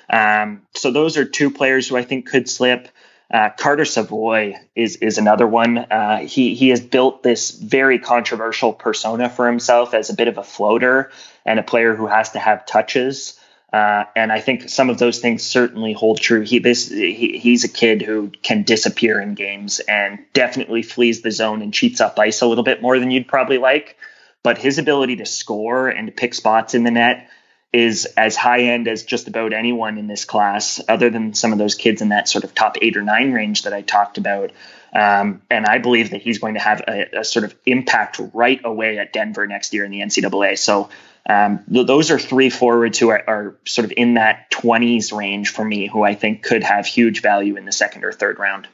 Um, 0.09 0.61
so 0.75 0.91
those 0.91 1.17
are 1.17 1.25
two 1.25 1.49
players 1.49 1.87
who 1.87 1.97
I 1.97 2.03
think 2.03 2.27
could 2.27 2.47
slip. 2.47 2.89
Uh, 3.33 3.49
Carter 3.57 3.85
Savoie 3.85 4.53
is 4.75 4.97
is 4.97 5.17
another 5.17 5.47
one. 5.47 5.79
Uh, 5.79 6.19
he 6.19 6.53
he 6.53 6.69
has 6.69 6.79
built 6.79 7.23
this 7.23 7.49
very 7.51 7.97
controversial 7.97 8.71
persona 8.71 9.29
for 9.29 9.47
himself 9.47 9.95
as 9.95 10.11
a 10.11 10.13
bit 10.13 10.27
of 10.27 10.37
a 10.37 10.43
floater 10.43 11.11
and 11.43 11.59
a 11.59 11.63
player 11.63 11.95
who 11.95 12.05
has 12.05 12.31
to 12.31 12.39
have 12.39 12.67
touches. 12.67 13.39
Uh, 13.75 14.05
and 14.15 14.31
I 14.31 14.39
think 14.39 14.69
some 14.69 14.89
of 14.89 14.99
those 14.99 15.19
things 15.19 15.43
certainly 15.43 15.91
hold 15.91 16.21
true. 16.21 16.39
He 16.43 16.59
this 16.59 16.87
he, 16.87 17.37
he's 17.37 17.65
a 17.65 17.67
kid 17.67 18.01
who 18.01 18.31
can 18.41 18.63
disappear 18.63 19.19
in 19.19 19.33
games 19.33 19.81
and 19.81 20.19
definitely 20.31 20.81
flees 20.81 21.21
the 21.21 21.29
zone 21.29 21.61
and 21.61 21.73
cheats 21.73 21.99
up 21.99 22.17
ice 22.17 22.39
a 22.39 22.47
little 22.47 22.63
bit 22.63 22.81
more 22.81 22.97
than 22.99 23.11
you'd 23.11 23.27
probably 23.27 23.57
like. 23.57 23.97
But 24.43 24.57
his 24.57 24.77
ability 24.77 25.17
to 25.17 25.25
score 25.25 25.89
and 25.89 26.15
pick 26.15 26.33
spots 26.33 26.73
in 26.73 26.85
the 26.85 26.91
net 26.91 27.29
is 27.73 28.05
as 28.15 28.37
high 28.37 28.61
end 28.61 28.87
as 28.87 29.03
just 29.03 29.27
about 29.27 29.51
anyone 29.51 29.97
in 29.97 30.07
this 30.07 30.23
class, 30.23 30.79
other 30.87 31.09
than 31.09 31.33
some 31.33 31.51
of 31.51 31.57
those 31.57 31.75
kids 31.75 32.01
in 32.01 32.09
that 32.09 32.29
sort 32.29 32.45
of 32.45 32.55
top 32.55 32.77
eight 32.81 32.95
or 32.95 33.01
nine 33.01 33.33
range 33.33 33.63
that 33.63 33.73
I 33.73 33.81
talked 33.81 34.17
about. 34.17 34.53
Um, 34.93 35.41
and 35.51 35.65
I 35.65 35.79
believe 35.79 36.11
that 36.11 36.21
he's 36.21 36.39
going 36.39 36.53
to 36.53 36.61
have 36.61 36.79
a, 36.87 37.19
a, 37.19 37.23
sort 37.25 37.43
of 37.43 37.53
impact 37.65 38.21
right 38.33 38.61
away 38.63 38.99
at 38.99 39.11
Denver 39.11 39.45
next 39.45 39.73
year 39.73 39.83
in 39.83 39.91
the 39.91 39.99
NCAA. 39.99 40.57
So 40.57 40.87
um, 41.27 41.63
th- 41.71 41.87
those 41.87 42.11
are 42.11 42.19
three 42.19 42.49
forwards 42.49 42.99
who 42.99 43.09
are, 43.09 43.23
are, 43.27 43.55
sort 43.65 43.85
of 43.85 43.93
in 43.95 44.15
that 44.15 44.51
20s 44.51 45.15
range 45.15 45.49
for 45.49 45.65
me, 45.65 45.87
who 45.87 46.03
I 46.03 46.13
think 46.13 46.43
could 46.43 46.63
have 46.63 46.85
huge 46.85 47.21
value 47.21 47.55
in 47.55 47.65
the 47.65 47.71
second 47.71 48.03
or 48.03 48.11
third 48.11 48.39
round. 48.39 48.67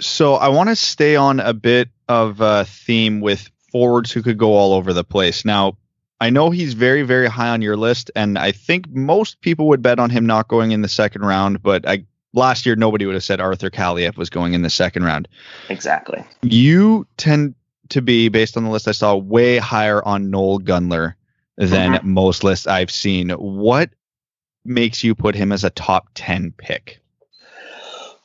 So 0.00 0.34
I 0.34 0.48
want 0.48 0.68
to 0.70 0.76
stay 0.76 1.16
on 1.16 1.40
a 1.40 1.52
bit 1.52 1.88
of 2.08 2.40
a 2.40 2.64
theme 2.64 3.20
with 3.20 3.50
forwards 3.70 4.12
who 4.12 4.22
could 4.22 4.38
go 4.38 4.52
all 4.54 4.72
over 4.72 4.92
the 4.92 5.04
place. 5.04 5.44
Now, 5.44 5.76
I 6.20 6.30
know 6.30 6.50
he's 6.50 6.74
very, 6.74 7.02
very 7.02 7.26
high 7.26 7.50
on 7.50 7.60
your 7.60 7.76
list, 7.76 8.10
and 8.14 8.38
I 8.38 8.52
think 8.52 8.88
most 8.88 9.40
people 9.40 9.68
would 9.68 9.82
bet 9.82 9.98
on 9.98 10.10
him 10.10 10.26
not 10.26 10.48
going 10.48 10.70
in 10.70 10.80
the 10.80 10.88
second 10.88 11.22
round. 11.22 11.62
But 11.62 11.86
I 11.86 12.04
last 12.32 12.66
year 12.66 12.76
nobody 12.76 13.06
would 13.06 13.14
have 13.14 13.24
said 13.24 13.40
Arthur 13.40 13.70
Kaliyev 13.70 14.16
was 14.16 14.30
going 14.30 14.54
in 14.54 14.62
the 14.62 14.70
second 14.70 15.04
round. 15.04 15.28
Exactly. 15.68 16.24
You 16.42 17.06
tend 17.16 17.54
to 17.90 18.02
be, 18.02 18.28
based 18.28 18.56
on 18.56 18.64
the 18.64 18.70
list 18.70 18.88
I 18.88 18.92
saw, 18.92 19.16
way 19.16 19.58
higher 19.58 20.02
on 20.04 20.30
Noel 20.30 20.58
Gunler 20.58 21.14
than 21.56 21.92
mm-hmm. 21.92 22.12
most 22.12 22.44
lists 22.44 22.66
I've 22.66 22.90
seen. 22.90 23.30
What 23.30 23.90
makes 24.64 25.04
you 25.04 25.14
put 25.14 25.34
him 25.34 25.52
as 25.52 25.64
a 25.64 25.70
top 25.70 26.08
ten 26.14 26.52
pick? 26.56 27.00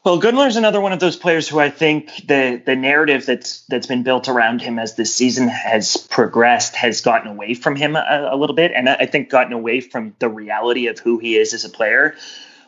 Well, 0.06 0.22
Gunler's 0.22 0.56
another 0.56 0.80
one 0.80 0.94
of 0.94 1.02
those 1.02 1.18
players 1.18 1.48
who 1.48 1.60
I 1.60 1.70
think 1.70 2.26
the 2.26 2.62
the 2.66 2.76
narrative 2.76 3.26
that's 3.26 3.62
that's 3.66 3.86
been 3.86 4.04
built 4.04 4.30
around 4.30 4.62
him 4.62 4.80
as 4.80 4.96
this 4.96 5.14
season 5.14 5.50
has 5.50 5.98
progressed 5.98 6.76
has 6.76 7.02
gotten 7.02 7.30
away 7.30 7.54
from 7.54 7.76
him 7.76 7.98
a, 7.98 8.30
a 8.32 8.38
little 8.38 8.56
bit, 8.56 8.72
and 8.74 8.88
I 8.88 9.06
think 9.06 9.30
gotten 9.30 9.52
away 9.52 9.82
from 9.82 10.16
the 10.20 10.30
reality 10.30 10.88
of 10.88 11.00
who 11.00 11.20
he 11.20 11.36
is 11.36 11.54
as 11.54 11.66
a 11.66 11.70
player. 11.70 12.16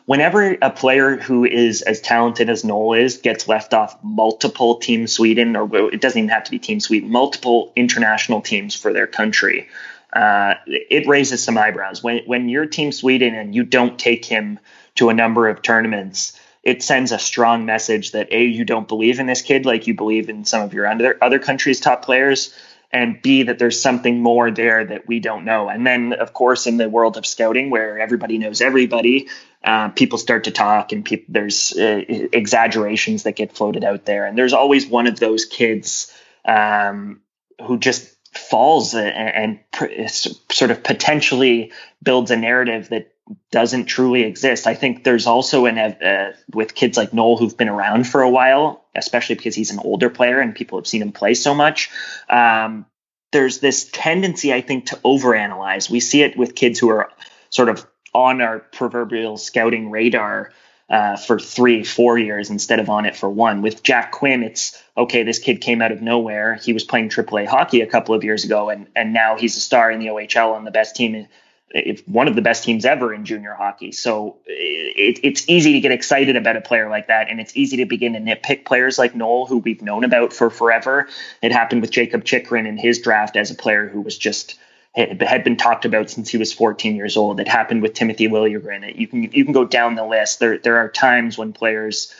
Whenever 0.04 0.56
a 0.60 0.70
player 0.70 1.16
who 1.16 1.44
is 1.44 1.82
as 1.82 2.00
talented 2.00 2.50
as 2.50 2.64
Noel 2.64 2.94
is 2.94 3.18
gets 3.18 3.46
left 3.46 3.72
off 3.72 3.96
multiple 4.02 4.76
Team 4.76 5.06
Sweden, 5.06 5.56
or 5.56 5.92
it 5.92 6.00
doesn't 6.00 6.18
even 6.18 6.30
have 6.30 6.44
to 6.44 6.50
be 6.50 6.58
Team 6.58 6.80
Sweden, 6.80 7.10
multiple 7.10 7.72
international 7.76 8.40
teams 8.40 8.74
for 8.74 8.92
their 8.92 9.06
country, 9.06 9.68
uh, 10.12 10.54
it 10.66 11.06
raises 11.06 11.42
some 11.42 11.56
eyebrows. 11.56 12.02
When 12.02 12.22
when 12.26 12.48
you're 12.48 12.66
Team 12.66 12.92
Sweden 12.92 13.34
and 13.34 13.54
you 13.54 13.62
don't 13.64 13.98
take 13.98 14.24
him 14.24 14.58
to 14.96 15.08
a 15.08 15.14
number 15.14 15.48
of 15.48 15.62
tournaments 15.62 16.38
it 16.62 16.82
sends 16.82 17.10
a 17.10 17.18
strong 17.18 17.64
message 17.64 18.12
that 18.12 18.32
a 18.32 18.44
you 18.44 18.64
don't 18.64 18.86
believe 18.86 19.18
in 19.18 19.26
this 19.26 19.42
kid 19.42 19.66
like 19.66 19.86
you 19.86 19.94
believe 19.94 20.28
in 20.28 20.44
some 20.44 20.62
of 20.62 20.72
your 20.72 20.86
other 20.86 21.18
other 21.20 21.38
countries' 21.38 21.80
top 21.80 22.04
players, 22.04 22.54
and 22.92 23.22
b 23.22 23.44
that 23.44 23.58
there's 23.58 23.80
something 23.80 24.20
more 24.20 24.50
there 24.50 24.84
that 24.84 25.06
we 25.06 25.20
don't 25.20 25.44
know. 25.44 25.68
And 25.68 25.86
then, 25.86 26.12
of 26.12 26.32
course, 26.32 26.66
in 26.66 26.76
the 26.76 26.88
world 26.88 27.16
of 27.16 27.26
scouting, 27.26 27.70
where 27.70 27.98
everybody 27.98 28.38
knows 28.38 28.60
everybody, 28.60 29.28
uh, 29.64 29.88
people 29.90 30.18
start 30.18 30.44
to 30.44 30.50
talk, 30.50 30.92
and 30.92 31.04
people, 31.04 31.26
there's 31.28 31.72
uh, 31.72 32.02
exaggerations 32.08 33.22
that 33.22 33.36
get 33.36 33.52
floated 33.52 33.84
out 33.84 34.04
there. 34.04 34.26
And 34.26 34.36
there's 34.36 34.52
always 34.52 34.86
one 34.86 35.06
of 35.06 35.18
those 35.18 35.44
kids 35.46 36.12
um, 36.44 37.20
who 37.66 37.78
just 37.78 38.14
falls 38.32 38.94
and, 38.94 39.08
and 39.08 39.58
pr- 39.70 40.06
sort 40.06 40.70
of 40.70 40.82
potentially 40.82 41.72
builds 42.02 42.30
a 42.30 42.36
narrative 42.36 42.88
that 42.88 43.11
doesn't 43.50 43.86
truly 43.86 44.22
exist. 44.22 44.66
I 44.66 44.74
think 44.74 45.04
there's 45.04 45.26
also 45.26 45.66
an 45.66 45.78
uh, 45.78 46.32
with 46.52 46.74
kids 46.74 46.96
like 46.96 47.12
Noel 47.12 47.36
who've 47.36 47.56
been 47.56 47.68
around 47.68 48.06
for 48.06 48.22
a 48.22 48.30
while, 48.30 48.84
especially 48.94 49.36
because 49.36 49.54
he's 49.54 49.70
an 49.70 49.78
older 49.78 50.10
player 50.10 50.40
and 50.40 50.54
people 50.54 50.78
have 50.78 50.86
seen 50.86 51.02
him 51.02 51.12
play 51.12 51.34
so 51.34 51.54
much. 51.54 51.90
Um, 52.28 52.86
there's 53.30 53.60
this 53.60 53.88
tendency, 53.90 54.52
I 54.52 54.60
think, 54.60 54.86
to 54.86 54.96
overanalyze. 54.96 55.88
We 55.88 56.00
see 56.00 56.22
it 56.22 56.36
with 56.36 56.54
kids 56.54 56.78
who 56.78 56.90
are 56.90 57.10
sort 57.50 57.68
of 57.68 57.86
on 58.12 58.42
our 58.42 58.58
proverbial 58.58 59.38
scouting 59.38 59.90
radar 59.90 60.52
uh, 60.90 61.16
for 61.16 61.38
three, 61.38 61.84
four 61.84 62.18
years 62.18 62.50
instead 62.50 62.78
of 62.78 62.90
on 62.90 63.06
it 63.06 63.16
for 63.16 63.30
one. 63.30 63.62
With 63.62 63.82
Jack 63.82 64.12
Quinn, 64.12 64.42
it's 64.42 64.80
okay. 64.94 65.22
This 65.22 65.38
kid 65.38 65.62
came 65.62 65.80
out 65.80 65.92
of 65.92 66.02
nowhere. 66.02 66.56
He 66.56 66.74
was 66.74 66.84
playing 66.84 67.08
AAA 67.08 67.46
hockey 67.46 67.80
a 67.80 67.86
couple 67.86 68.14
of 68.14 68.24
years 68.24 68.44
ago, 68.44 68.68
and 68.68 68.88
and 68.94 69.14
now 69.14 69.38
he's 69.38 69.56
a 69.56 69.60
star 69.60 69.90
in 69.90 70.00
the 70.00 70.08
OHL 70.08 70.54
on 70.54 70.64
the 70.64 70.70
best 70.70 70.94
team 70.94 71.26
it's 71.74 72.02
one 72.02 72.28
of 72.28 72.36
the 72.36 72.42
best 72.42 72.64
teams 72.64 72.84
ever 72.84 73.14
in 73.14 73.24
junior 73.24 73.54
hockey. 73.54 73.92
So 73.92 74.38
it, 74.46 75.20
it's 75.22 75.48
easy 75.48 75.72
to 75.72 75.80
get 75.80 75.90
excited 75.90 76.36
about 76.36 76.56
a 76.56 76.60
player 76.60 76.88
like 76.88 77.06
that, 77.06 77.30
and 77.30 77.40
it's 77.40 77.56
easy 77.56 77.78
to 77.78 77.86
begin 77.86 78.12
to 78.12 78.20
nitpick 78.20 78.64
players 78.64 78.98
like 78.98 79.14
Noel, 79.14 79.46
who 79.46 79.58
we've 79.58 79.82
known 79.82 80.04
about 80.04 80.32
for 80.32 80.50
forever. 80.50 81.08
It 81.40 81.52
happened 81.52 81.80
with 81.80 81.90
Jakob 81.90 82.24
Chychrun 82.24 82.66
in 82.66 82.76
his 82.76 83.00
draft 83.00 83.36
as 83.36 83.50
a 83.50 83.54
player 83.54 83.88
who 83.88 84.02
was 84.02 84.18
just 84.18 84.58
had 84.94 85.42
been 85.42 85.56
talked 85.56 85.86
about 85.86 86.10
since 86.10 86.28
he 86.28 86.36
was 86.36 86.52
14 86.52 86.96
years 86.96 87.16
old. 87.16 87.40
It 87.40 87.48
happened 87.48 87.80
with 87.80 87.94
Timothy 87.94 88.28
Liljegren. 88.28 88.94
You 88.98 89.06
can 89.08 89.22
you 89.22 89.44
can 89.44 89.54
go 89.54 89.64
down 89.64 89.94
the 89.94 90.04
list. 90.04 90.38
There 90.38 90.58
there 90.58 90.78
are 90.78 90.88
times 90.88 91.38
when 91.38 91.52
players. 91.52 92.14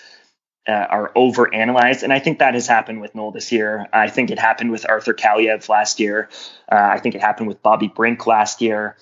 Uh, 0.65 0.71
are 0.75 1.13
overanalyzed. 1.17 2.05
And 2.05 2.13
I 2.13 2.21
think 2.21 2.39
that 2.39 2.55
has 2.55 2.69
happened 2.69 3.01
with 3.01 3.17
Noel 3.17 3.33
this 3.33 3.51
year. 3.51 3.89
I 3.93 4.09
think 4.09 4.31
it 4.31 4.39
happened 4.39 4.71
with 4.71 4.89
Arthur 4.89 5.13
Kaliyev 5.13 5.69
last 5.69 5.99
year. 5.99 6.29
Uh, 6.71 6.77
I 6.77 7.01
think 7.01 7.17
it 7.17 7.21
happened 7.21 7.49
with 7.49 7.65
Bobby 7.65 7.89
Brink 7.89 8.29
last 8.29 8.61
year 8.61 8.97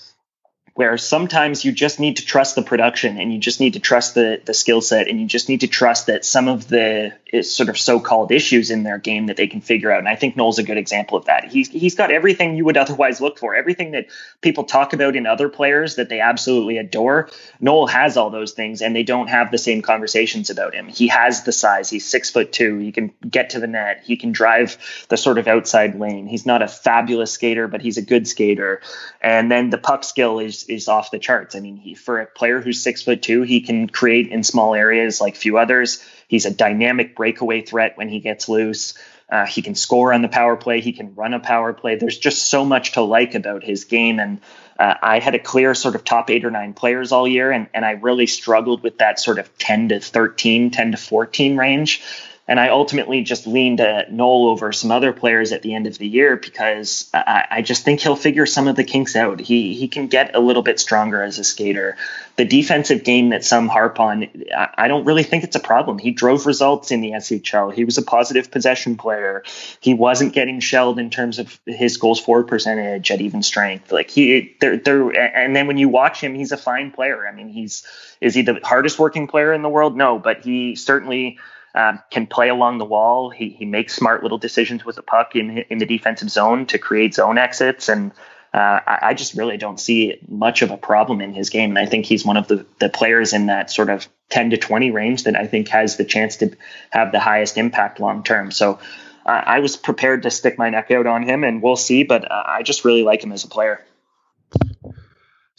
where 0.75 0.97
sometimes 0.97 1.65
you 1.65 1.73
just 1.73 2.01
need 2.01 2.17
to 2.17 2.25
trust 2.25 2.55
the 2.55 2.63
production 2.63 3.19
and 3.19 3.33
you 3.33 3.39
just 3.39 3.61
need 3.61 3.75
to 3.75 3.81
trust 3.81 4.15
the 4.15 4.41
the 4.45 4.55
skill 4.55 4.81
set 4.81 5.09
and 5.09 5.21
you 5.21 5.27
just 5.27 5.49
need 5.49 5.61
to 5.61 5.67
trust 5.69 6.07
that 6.07 6.25
some 6.25 6.49
of 6.49 6.69
the 6.69 7.13
uh, 7.33 7.43
sort 7.43 7.69
of 7.69 7.79
so-called 7.79 8.33
issues 8.33 8.71
in 8.71 8.83
their 8.83 8.99
game 8.99 9.27
that 9.27 9.37
they 9.37 9.47
can 9.47 9.61
figure 9.61 9.91
out. 9.93 9.99
And 9.99 10.09
I 10.09 10.17
think 10.17 10.37
Noel's 10.37 10.59
a 10.59 10.63
good 10.63 10.79
example 10.79 11.19
of 11.19 11.27
that. 11.27 11.45
He's 11.45 11.69
he's 11.69 11.95
got 11.95 12.11
everything 12.11 12.57
you 12.57 12.65
would 12.65 12.77
otherwise 12.77 13.21
look 13.21 13.39
for, 13.39 13.55
everything 13.55 13.93
that 13.93 14.07
people 14.41 14.65
talk 14.65 14.93
about 14.93 15.17
in 15.17 15.27
other 15.27 15.49
players 15.49 15.97
that 15.97 16.09
they 16.09 16.21
absolutely 16.21 16.79
adore. 16.79 17.29
Noel 17.61 17.87
has 17.87 18.17
all 18.17 18.31
those 18.31 18.53
things, 18.53 18.83
and 18.83 18.95
they 18.95 19.03
don't 19.03 19.29
have 19.29 19.51
the 19.51 19.59
same 19.59 19.83
conversations 19.83 20.51
about 20.51 20.75
him. 20.75 20.89
He 20.89 21.09
has 21.09 21.45
the 21.45 21.53
size. 21.53 21.91
He's 21.91 22.07
six 22.07 22.31
foot 22.31 22.53
two. 22.53 22.79
He 22.79 22.93
can 22.93 23.13
get 23.29 23.51
to 23.51 23.61
the 23.61 23.67
net. 23.67 24.03
He 24.05 24.17
can 24.17 24.33
drive 24.33 24.77
the 25.09 25.17
sort 25.17 25.39
of 25.39 25.49
outside 25.49 25.99
lane. 25.99 26.27
He's 26.27 26.47
not 26.47 26.63
a 26.63 26.69
fabulous 26.69 27.33
skater, 27.33 27.69
but 27.69 27.83
he's 27.83 27.99
a 27.99 28.03
good 28.03 28.27
skater. 28.27 28.81
And 29.21 29.51
then 29.51 29.71
the 29.71 29.79
puck 29.79 30.05
skill 30.05 30.39
is 30.39 30.60
is 30.65 30.89
off 30.89 31.11
the 31.11 31.19
charts. 31.19 31.55
I 31.55 31.61
mean, 31.61 31.77
he 31.77 31.95
for 31.95 32.21
a 32.21 32.27
player 32.27 32.61
who's 32.61 32.83
six 32.83 33.03
foot 33.03 33.23
two, 33.23 33.43
he 33.43 33.61
can 33.61 33.89
create 33.89 34.29
in 34.29 34.43
small 34.43 34.75
areas 34.75 35.21
like 35.21 35.37
few 35.37 35.59
others. 35.59 36.05
He's 36.29 36.47
a 36.47 36.51
dynamic 36.51 37.17
breakaway 37.17 37.63
threat 37.63 37.97
when 37.97 38.09
he 38.09 38.21
gets 38.21 38.49
loose. 38.49 38.95
Uh, 39.31 39.47
he 39.47 39.63
can 39.63 39.77
score 39.77 40.13
on 40.13 40.23
the 40.23 40.29
power 40.29 40.57
play. 40.57 40.81
He 40.81 40.93
can 40.93 41.15
run 41.15 41.35
a 41.35 41.41
power 41.41 41.73
play. 41.73 41.97
There's 41.97 42.19
just 42.19 42.47
so 42.47 42.65
much 42.65 42.93
to 42.93 43.03
like 43.03 43.35
about 43.35 43.63
his 43.63 43.85
game. 43.85 44.19
And 44.19 44.41
uh, 44.79 44.95
I 45.01 45.21
had 45.21 45.35
a 45.35 45.39
clear 45.39 45.75
sort 45.75 45.95
of 45.95 46.05
top 46.05 46.31
eight 46.31 46.45
or 46.45 46.51
nine 46.51 46.73
players 46.73 47.13
all 47.13 47.29
year, 47.29 47.53
and, 47.53 47.69
and 47.73 47.85
I 47.85 47.93
really 47.93 48.27
struggled 48.27 48.83
with 48.83 48.99
that 48.99 49.21
sort 49.21 49.39
of 49.39 49.57
10 49.59 49.91
to 49.91 50.01
13, 50.01 50.71
10 50.71 50.91
to 50.93 50.97
14 50.97 51.57
range. 51.57 52.03
And 52.51 52.59
I 52.59 52.71
ultimately 52.71 53.23
just 53.23 53.47
leaned 53.47 53.79
to 53.79 54.07
Noel 54.11 54.49
over 54.49 54.73
some 54.73 54.91
other 54.91 55.13
players 55.13 55.53
at 55.53 55.63
the 55.63 55.73
end 55.73 55.87
of 55.87 55.99
the 55.99 56.07
year 56.09 56.37
because 56.37 57.09
I, 57.15 57.47
I, 57.49 57.63
just 57.63 57.85
think 57.85 58.01
he'll 58.01 58.17
figure 58.17 58.45
some 58.45 58.67
of 58.67 58.75
the 58.75 58.83
kinks 58.83 59.15
out. 59.15 59.39
He 59.39 59.75
he 59.75 59.87
can 59.87 60.09
get 60.09 60.35
a 60.35 60.41
little 60.41 60.65
bit 60.65 60.81
stronger 60.81 61.23
as 61.23 61.39
a 61.39 61.45
skater. 61.45 61.97
The 62.35 62.45
defensive 62.45 63.05
game 63.05 63.29
that 63.29 63.45
some 63.45 63.69
harp 63.69 64.01
on, 64.01 64.29
I, 64.53 64.69
I 64.79 64.89
don't 64.89 65.05
really 65.05 65.23
think 65.23 65.45
it's 65.45 65.55
a 65.55 65.61
problem. 65.61 66.01
He 66.01 66.11
drove 66.11 66.45
results 66.45 66.91
in 66.91 67.01
the 67.03 67.13
SHL. 67.13 67.73
He 67.73 67.85
was 67.85 67.99
a 67.99 68.03
positive 68.03 68.51
possession 68.51 68.97
player. 68.97 69.45
He 69.79 69.95
wasn't 69.95 70.33
getting 70.33 70.59
shelled 70.59 70.99
in 70.99 71.11
terms 71.11 71.39
of 71.39 71.61
his 71.67 71.99
goals 71.99 72.19
forward 72.19 72.49
percentage 72.49 73.13
at 73.13 73.21
even 73.21 73.45
strength. 73.45 73.93
Like 73.93 74.11
he, 74.11 74.57
there, 74.61 74.77
there, 74.77 75.09
and 75.11 75.55
then 75.55 75.69
when 75.69 75.79
you 75.79 75.89
watch 75.89 76.21
him, 76.21 76.35
he's 76.35 76.51
a 76.51 76.57
fine 76.57 76.91
player. 76.91 77.29
I 77.29 77.33
mean, 77.33 77.49
he's 77.49 77.87
is 78.21 78.35
he 78.35 78.43
the 78.43 78.59
hardest 78.65 78.99
working 78.99 79.29
player 79.29 79.53
in 79.53 79.63
the 79.63 79.69
world? 79.69 79.97
No, 79.97 80.19
but 80.19 80.41
he 80.43 80.75
certainly 80.75 81.39
um, 81.75 82.01
can 82.11 82.27
play 82.27 82.49
along 82.49 82.79
the 82.79 82.85
wall. 82.85 83.31
He, 83.31 83.51
he 83.51 83.65
makes 83.65 83.95
smart 83.95 84.23
little 84.23 84.39
decisions 84.39 84.85
with 84.85 84.97
the 84.97 85.03
puck 85.03 85.37
in 85.37 85.59
in 85.71 85.79
the 85.79 85.87
defensive 85.87 86.31
zone 86.31 86.67
to 86.67 86.79
create 86.79 87.15
zone 87.15 87.39
exits, 87.39 87.89
and 87.89 88.13
uh, 88.53 88.81
I, 88.85 88.99
I, 89.03 89.15
just 89.15 89.35
really 89.35 89.57
don't 89.57 89.79
see 89.79 90.19
much 90.27 90.63
of 90.63 90.73
a 90.73 90.77
problem 90.77 91.21
in 91.21 91.33
his 91.33 91.51
game. 91.51 91.71
And 91.71 91.79
I 91.79 91.87
think 91.87 92.05
he's 92.05 92.25
one 92.25 92.37
of 92.37 92.49
the, 92.49 92.67
the 92.81 92.89
players 92.89 93.33
in 93.33 93.47
that 93.47 93.71
sort 93.71 93.91
of 93.91 94.09
10 94.31 94.51
to 94.51 94.57
20 94.57 94.91
range 94.91 95.23
that 95.25 95.37
I 95.37 95.47
think 95.47 95.69
has 95.69 95.97
the 95.97 96.05
chance 96.05 96.37
to 96.39 96.57
have 96.91 97.13
the 97.13 97.21
highest 97.21 97.57
impact 97.57 98.01
long 98.01 98.25
term. 98.25 98.51
So 98.51 98.81
uh, 99.25 99.43
I 99.47 99.61
was 99.61 99.77
prepared 99.77 100.25
to 100.25 100.33
stick 100.33 100.59
my 100.59 100.71
neck 100.71 100.91
out 100.91 101.07
on 101.07 101.23
him, 101.23 101.45
and 101.45 101.63
we'll 101.63 101.77
see. 101.77 102.03
But 102.03 102.29
uh, 102.29 102.43
I 102.45 102.65
just 102.65 102.85
really 102.85 103.05
like 103.05 103.23
him 103.23 103.31
as 103.31 103.45
a 103.45 103.49
player. 103.49 103.85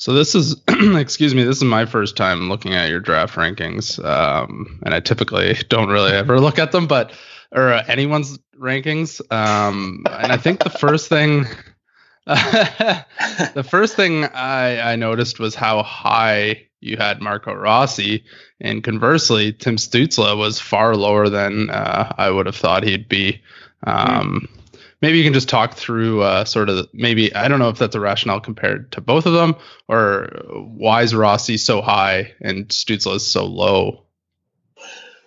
So 0.02 0.14
this 0.14 0.34
is, 0.34 0.56
excuse 0.68 1.36
me, 1.36 1.44
this 1.44 1.58
is 1.58 1.64
my 1.64 1.86
first 1.86 2.18
time 2.18 2.50
looking 2.50 2.74
at 2.74 2.90
your 2.90 3.00
draft 3.00 3.36
rankings, 3.36 4.04
um, 4.04 4.80
and 4.82 4.96
I 4.96 5.00
typically 5.00 5.54
don't 5.70 5.90
really 5.90 6.12
ever 6.12 6.40
look 6.40 6.58
at 6.58 6.72
them, 6.72 6.88
but 6.88 7.14
or 7.52 7.72
uh, 7.72 7.84
anyone's 7.88 8.40
rankings. 8.60 9.22
Um, 9.32 10.04
and 10.10 10.32
I 10.32 10.38
think 10.38 10.64
the 10.64 10.72
first 10.72 11.08
thing, 11.08 11.46
the 12.26 13.68
first 13.70 13.96
thing 13.96 14.26
I, 14.26 14.94
I 14.94 14.96
noticed 14.96 15.40
was 15.40 15.54
how 15.54 15.84
high 15.84 16.66
you 16.80 16.98
had 16.98 17.22
Marco 17.22 17.54
Rossi, 17.54 18.24
and 18.60 18.84
conversely, 18.84 19.54
Tim 19.54 19.76
Stützle 19.76 20.36
was 20.36 20.60
far 20.60 20.96
lower 20.96 21.30
than 21.30 21.70
uh, 21.70 22.12
I 22.18 22.32
would 22.32 22.48
have 22.48 22.56
thought 22.56 22.82
he'd 22.82 23.08
be. 23.08 23.40
Um, 23.86 24.48
mm 24.52 24.61
maybe 25.02 25.18
you 25.18 25.24
can 25.24 25.34
just 25.34 25.50
talk 25.50 25.76
through 25.76 26.22
uh, 26.22 26.46
sort 26.46 26.70
of 26.70 26.88
maybe 26.94 27.34
I 27.34 27.48
don't 27.48 27.60
know 27.60 27.70
if 27.70 27.78
that's 27.78 27.96
a 27.96 28.00
rationale 28.00 28.40
compared 28.40 28.92
to 28.94 29.02
both 29.02 29.26
of 29.26 29.34
them 29.34 29.56
or 29.88 30.44
why 30.46 31.02
is 31.02 31.14
Rossi 31.14 31.58
so 31.58 31.82
high 31.82 32.34
and 32.42 32.68
Stützle 32.68 33.16
is 33.16 33.28
so 33.28 33.46
low. 33.46 34.06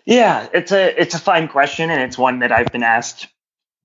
Yeah, 0.04 0.48
it's 0.52 0.72
a 0.72 1.00
it's 1.00 1.14
a 1.14 1.18
fine 1.18 1.48
question 1.48 1.90
and 1.90 2.00
it's 2.02 2.18
one 2.18 2.40
that 2.40 2.52
I've 2.52 2.72
been 2.72 2.82
asked 2.82 3.28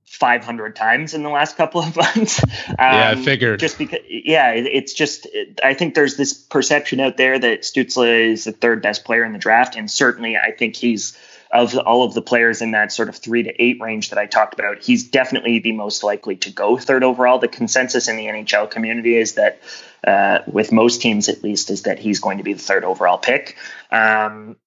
500 0.10 0.76
times 0.76 1.14
in 1.14 1.22
the 1.22 1.30
last 1.30 1.56
couple 1.56 1.82
of 1.82 1.96
months. 1.96 2.44
Um, 2.44 2.76
yeah, 2.80 3.10
I 3.10 3.12
um, 3.14 3.24
figured. 3.24 3.60
Just 3.60 3.78
because, 3.78 4.00
yeah, 4.10 4.52
it, 4.52 4.66
it's 4.66 4.94
just, 4.94 5.28
it, 5.32 5.60
I 5.64 5.76
think 5.76 5.94
there's 5.94 6.18
this 6.18 6.34
perception 6.34 7.00
out 7.00 7.16
there 7.16 7.38
that 7.38 7.62
Stützle 7.62 8.32
is 8.32 8.46
the 8.46 8.52
third 8.52 8.82
best 8.82 9.06
player 9.06 9.24
in 9.24 9.34
the 9.34 9.40
draft, 9.40 9.76
and 9.76 9.90
certainly 9.90 10.36
I 10.36 10.52
think 10.52 10.76
he's 10.76 11.16
of 11.52 11.76
all 11.78 12.04
of 12.04 12.14
the 12.14 12.22
players 12.22 12.62
in 12.62 12.72
that 12.72 12.92
sort 12.92 13.10
of 13.10 13.16
three 13.16 13.44
to 13.44 13.62
eight 13.62 13.82
range 13.82 14.10
that 14.10 14.20
I 14.20 14.28
talked 14.28 14.54
about, 14.54 14.84
he's 14.84 15.10
definitely 15.10 15.60
the 15.60 15.72
most 15.72 16.04
likely 16.04 16.36
to 16.38 16.52
go 16.52 16.78
third 16.78 17.04
overall. 17.04 17.40
The 17.40 17.48
consensus 17.48 18.08
in 18.08 18.18
the 18.18 18.26
NHL 18.26 18.70
community 18.70 19.16
is 19.16 19.34
that, 19.34 19.60
uh, 20.06 20.40
with 20.46 20.72
most 20.72 21.02
teams 21.02 21.28
at 21.28 21.44
least, 21.44 21.72
is 21.72 21.84
that 21.84 21.98
he's 21.98 22.20
going 22.20 22.38
to 22.38 22.44
be 22.44 22.54
the 22.54 22.62
third 22.62 22.84
overall 22.84 23.18
pick. 23.18 23.58
Um, 23.92 24.58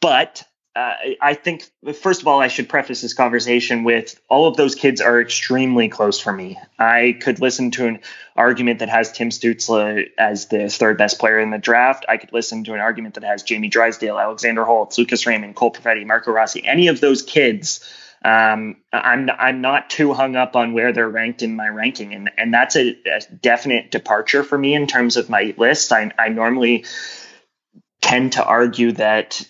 but 0.00 0.44
uh, 0.78 0.94
I 1.20 1.34
think, 1.34 1.64
first 2.00 2.20
of 2.20 2.28
all, 2.28 2.40
I 2.40 2.46
should 2.46 2.68
preface 2.68 3.02
this 3.02 3.12
conversation 3.12 3.82
with 3.82 4.20
all 4.28 4.46
of 4.46 4.56
those 4.56 4.76
kids 4.76 5.00
are 5.00 5.20
extremely 5.20 5.88
close 5.88 6.20
for 6.20 6.32
me. 6.32 6.56
I 6.78 7.18
could 7.20 7.40
listen 7.40 7.72
to 7.72 7.86
an 7.86 8.00
argument 8.36 8.78
that 8.78 8.88
has 8.88 9.10
Tim 9.10 9.30
Stützle 9.30 10.04
as 10.16 10.46
the 10.46 10.68
third 10.68 10.96
best 10.96 11.18
player 11.18 11.40
in 11.40 11.50
the 11.50 11.58
draft. 11.58 12.06
I 12.08 12.16
could 12.16 12.32
listen 12.32 12.62
to 12.64 12.74
an 12.74 12.80
argument 12.80 13.14
that 13.14 13.24
has 13.24 13.42
Jamie 13.42 13.68
Drysdale, 13.68 14.20
Alexander 14.20 14.64
Holtz, 14.64 14.98
Lucas 14.98 15.26
Raymond, 15.26 15.56
Cole 15.56 15.72
Perfetti, 15.72 16.06
Marco 16.06 16.30
Rossi. 16.30 16.64
Any 16.64 16.86
of 16.86 17.00
those 17.00 17.22
kids, 17.22 17.80
um, 18.24 18.76
I'm 18.92 19.30
I'm 19.30 19.60
not 19.60 19.90
too 19.90 20.14
hung 20.14 20.36
up 20.36 20.54
on 20.54 20.74
where 20.74 20.92
they're 20.92 21.08
ranked 21.08 21.42
in 21.42 21.56
my 21.56 21.66
ranking, 21.66 22.14
and 22.14 22.30
and 22.38 22.54
that's 22.54 22.76
a, 22.76 22.90
a 22.90 23.20
definite 23.42 23.90
departure 23.90 24.44
for 24.44 24.56
me 24.56 24.74
in 24.74 24.86
terms 24.86 25.16
of 25.16 25.28
my 25.28 25.54
list. 25.56 25.90
I 25.90 26.12
I 26.16 26.28
normally 26.28 26.84
tend 28.00 28.34
to 28.34 28.44
argue 28.44 28.92
that 28.92 29.44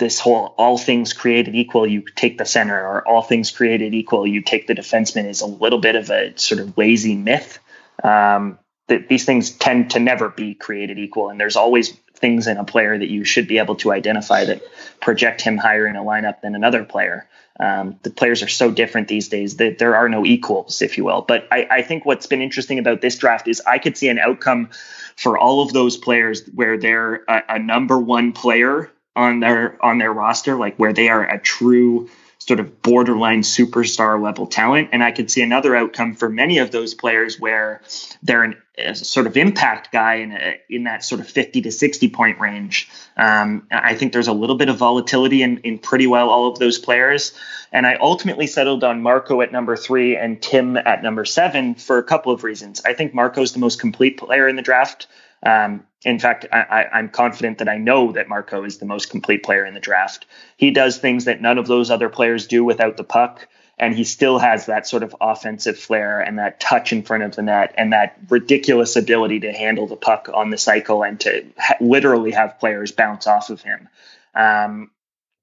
this 0.00 0.18
whole 0.18 0.54
all 0.58 0.76
things 0.76 1.12
created 1.12 1.54
equal, 1.54 1.86
you 1.86 2.02
take 2.16 2.38
the 2.38 2.44
center, 2.44 2.76
or 2.76 3.06
all 3.06 3.22
things 3.22 3.52
created 3.52 3.94
equal, 3.94 4.26
you 4.26 4.42
take 4.42 4.66
the 4.66 4.74
defenseman 4.74 5.28
is 5.28 5.42
a 5.42 5.46
little 5.46 5.78
bit 5.78 5.94
of 5.94 6.10
a 6.10 6.36
sort 6.36 6.60
of 6.60 6.76
lazy 6.76 7.14
myth. 7.14 7.60
Um, 8.02 8.58
that 8.88 9.08
these 9.08 9.24
things 9.24 9.52
tend 9.52 9.92
to 9.92 10.00
never 10.00 10.30
be 10.30 10.54
created 10.54 10.98
equal, 10.98 11.28
and 11.28 11.38
there's 11.38 11.54
always 11.54 11.90
things 12.16 12.48
in 12.48 12.56
a 12.56 12.64
player 12.64 12.98
that 12.98 13.08
you 13.08 13.24
should 13.24 13.46
be 13.46 13.58
able 13.58 13.76
to 13.76 13.92
identify 13.92 14.44
that 14.44 14.62
project 15.00 15.40
him 15.40 15.56
higher 15.56 15.86
in 15.86 15.94
a 15.94 16.02
lineup 16.02 16.40
than 16.40 16.56
another 16.56 16.82
player. 16.84 17.28
Um, 17.60 18.00
the 18.02 18.10
players 18.10 18.42
are 18.42 18.48
so 18.48 18.70
different 18.70 19.06
these 19.06 19.28
days 19.28 19.58
that 19.58 19.78
there 19.78 19.94
are 19.94 20.08
no 20.08 20.24
equals, 20.24 20.82
if 20.82 20.96
you 20.98 21.04
will. 21.04 21.22
But 21.22 21.46
I, 21.52 21.68
I 21.70 21.82
think 21.82 22.04
what's 22.04 22.26
been 22.26 22.42
interesting 22.42 22.78
about 22.78 23.00
this 23.00 23.16
draft 23.16 23.46
is 23.48 23.62
I 23.66 23.78
could 23.78 23.96
see 23.96 24.08
an 24.08 24.18
outcome 24.18 24.70
for 25.16 25.38
all 25.38 25.62
of 25.62 25.72
those 25.72 25.96
players 25.96 26.42
where 26.54 26.78
they're 26.78 27.22
a, 27.28 27.42
a 27.50 27.58
number 27.58 27.98
one 27.98 28.32
player 28.32 28.90
on 29.16 29.40
their 29.40 29.82
on 29.84 29.98
their 29.98 30.12
roster, 30.12 30.56
like 30.56 30.76
where 30.76 30.92
they 30.92 31.08
are 31.08 31.24
a 31.24 31.40
true 31.40 32.08
sort 32.40 32.58
of 32.58 32.82
borderline 32.82 33.42
superstar 33.42 34.20
level 34.20 34.46
talent. 34.46 34.88
And 34.92 35.04
I 35.04 35.12
could 35.12 35.30
see 35.30 35.42
another 35.42 35.76
outcome 35.76 36.14
for 36.14 36.28
many 36.28 36.58
of 36.58 36.70
those 36.70 36.94
players 36.94 37.38
where 37.38 37.82
they're 38.22 38.42
an, 38.42 38.56
a 38.78 38.94
sort 38.94 39.26
of 39.26 39.36
impact 39.36 39.92
guy 39.92 40.14
in 40.16 40.32
a, 40.32 40.60
in 40.70 40.84
that 40.84 41.04
sort 41.04 41.20
of 41.20 41.28
50 41.28 41.62
to 41.62 41.70
60 41.70 42.08
point 42.08 42.40
range. 42.40 42.88
Um, 43.16 43.66
I 43.70 43.94
think 43.94 44.14
there's 44.14 44.28
a 44.28 44.32
little 44.32 44.56
bit 44.56 44.70
of 44.70 44.78
volatility 44.78 45.42
in, 45.42 45.58
in 45.58 45.78
pretty 45.78 46.06
well 46.06 46.30
all 46.30 46.48
of 46.48 46.58
those 46.58 46.78
players. 46.78 47.34
And 47.72 47.86
I 47.86 47.96
ultimately 48.00 48.46
settled 48.46 48.84
on 48.84 49.02
Marco 49.02 49.42
at 49.42 49.52
number 49.52 49.76
three 49.76 50.16
and 50.16 50.40
Tim 50.40 50.78
at 50.78 51.02
number 51.02 51.26
seven 51.26 51.74
for 51.74 51.98
a 51.98 52.02
couple 52.02 52.32
of 52.32 52.42
reasons. 52.42 52.80
I 52.84 52.94
think 52.94 53.12
Marco's 53.12 53.52
the 53.52 53.58
most 53.58 53.80
complete 53.80 54.16
player 54.16 54.48
in 54.48 54.56
the 54.56 54.62
draft. 54.62 55.06
Um, 55.42 55.84
in 56.04 56.18
fact, 56.18 56.46
I, 56.50 56.86
am 56.92 57.10
confident 57.10 57.58
that 57.58 57.68
I 57.68 57.76
know 57.76 58.12
that 58.12 58.28
Marco 58.28 58.64
is 58.64 58.78
the 58.78 58.86
most 58.86 59.10
complete 59.10 59.42
player 59.42 59.66
in 59.66 59.74
the 59.74 59.80
draft. 59.80 60.26
He 60.56 60.70
does 60.70 60.96
things 60.96 61.26
that 61.26 61.42
none 61.42 61.58
of 61.58 61.66
those 61.66 61.90
other 61.90 62.08
players 62.08 62.46
do 62.46 62.64
without 62.64 62.96
the 62.96 63.04
puck, 63.04 63.46
and 63.78 63.94
he 63.94 64.04
still 64.04 64.38
has 64.38 64.66
that 64.66 64.86
sort 64.86 65.02
of 65.02 65.14
offensive 65.20 65.78
flair 65.78 66.20
and 66.20 66.38
that 66.38 66.58
touch 66.58 66.92
in 66.92 67.02
front 67.02 67.22
of 67.22 67.36
the 67.36 67.42
net 67.42 67.74
and 67.76 67.92
that 67.92 68.18
ridiculous 68.30 68.96
ability 68.96 69.40
to 69.40 69.52
handle 69.52 69.86
the 69.86 69.96
puck 69.96 70.30
on 70.32 70.50
the 70.50 70.58
cycle 70.58 71.02
and 71.02 71.20
to 71.20 71.44
ha- 71.58 71.76
literally 71.80 72.30
have 72.30 72.58
players 72.58 72.92
bounce 72.92 73.26
off 73.26 73.50
of 73.50 73.60
him. 73.62 73.88
Um, 74.34 74.90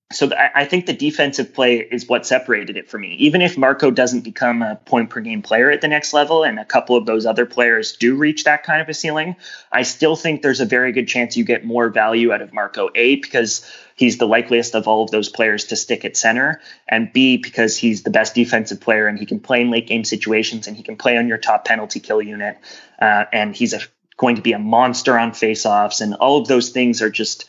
so 0.10 0.32
I 0.56 0.64
think 0.64 0.86
the 0.86 0.94
defensive 0.94 1.54
play 1.54 1.80
is 1.80 2.08
what 2.08 2.26
separated 2.26 2.78
it 2.78 2.90
for 2.90 2.98
me. 2.98 3.16
Even 3.16 3.42
if 3.42 3.58
Marco 3.58 3.92
doesn't 3.92 4.22
become 4.22 4.62
a 4.62 4.78
point 4.78 5.10
per 5.10 5.20
game 5.20 5.42
player 5.42 5.70
at 5.70 5.82
the 5.82 5.90
next 5.90 6.14
level, 6.14 6.46
and 6.46 6.58
a 6.58 6.64
couple 6.64 6.96
of 6.96 7.06
those 7.06 7.26
other 7.26 7.46
players 7.46 7.98
do 7.98 8.16
reach 8.16 8.46
that 8.46 8.64
kind 8.64 8.82
of 8.82 8.88
a 8.88 8.94
ceiling, 8.94 9.36
I 9.70 9.84
still 9.84 10.16
think 10.16 10.42
there's 10.42 10.62
a 10.62 10.66
very 10.66 10.94
good 10.94 11.10
chance 11.10 11.36
you 11.36 11.44
get 11.44 11.66
more 11.66 11.90
value 11.90 12.32
out 12.32 12.42
of 12.42 12.54
Marco. 12.54 12.90
A 12.96 13.18
because 13.18 13.70
he's 13.98 14.18
the 14.18 14.28
likeliest 14.28 14.76
of 14.76 14.88
all 14.88 15.04
of 15.04 15.12
those 15.12 15.28
players 15.28 15.66
to 15.66 15.76
stick 15.76 16.06
at 16.06 16.16
center, 16.16 16.62
and 16.88 17.12
B 17.12 17.36
because 17.36 17.76
he's 17.76 18.04
the 18.04 18.10
best 18.10 18.34
defensive 18.34 18.80
player 18.80 19.08
and 19.08 19.20
he 19.20 19.26
can 19.26 19.42
play 19.42 19.60
in 19.60 19.72
late 19.72 19.88
game 19.88 20.06
situations 20.06 20.68
and 20.68 20.78
he 20.78 20.84
can 20.84 20.96
play 20.96 21.18
on 21.18 21.28
your 21.28 21.38
top 21.38 21.66
penalty 21.66 22.00
kill 22.00 22.22
unit, 22.22 22.58
uh, 23.02 23.26
and 23.34 23.54
he's 23.54 23.74
a, 23.74 23.82
going 24.16 24.38
to 24.38 24.42
be 24.42 24.54
a 24.54 24.60
monster 24.60 25.20
on 25.20 25.32
faceoffs, 25.32 26.00
and 26.00 26.14
all 26.14 26.40
of 26.40 26.48
those 26.48 26.70
things 26.70 27.02
are 27.02 27.10
just 27.10 27.44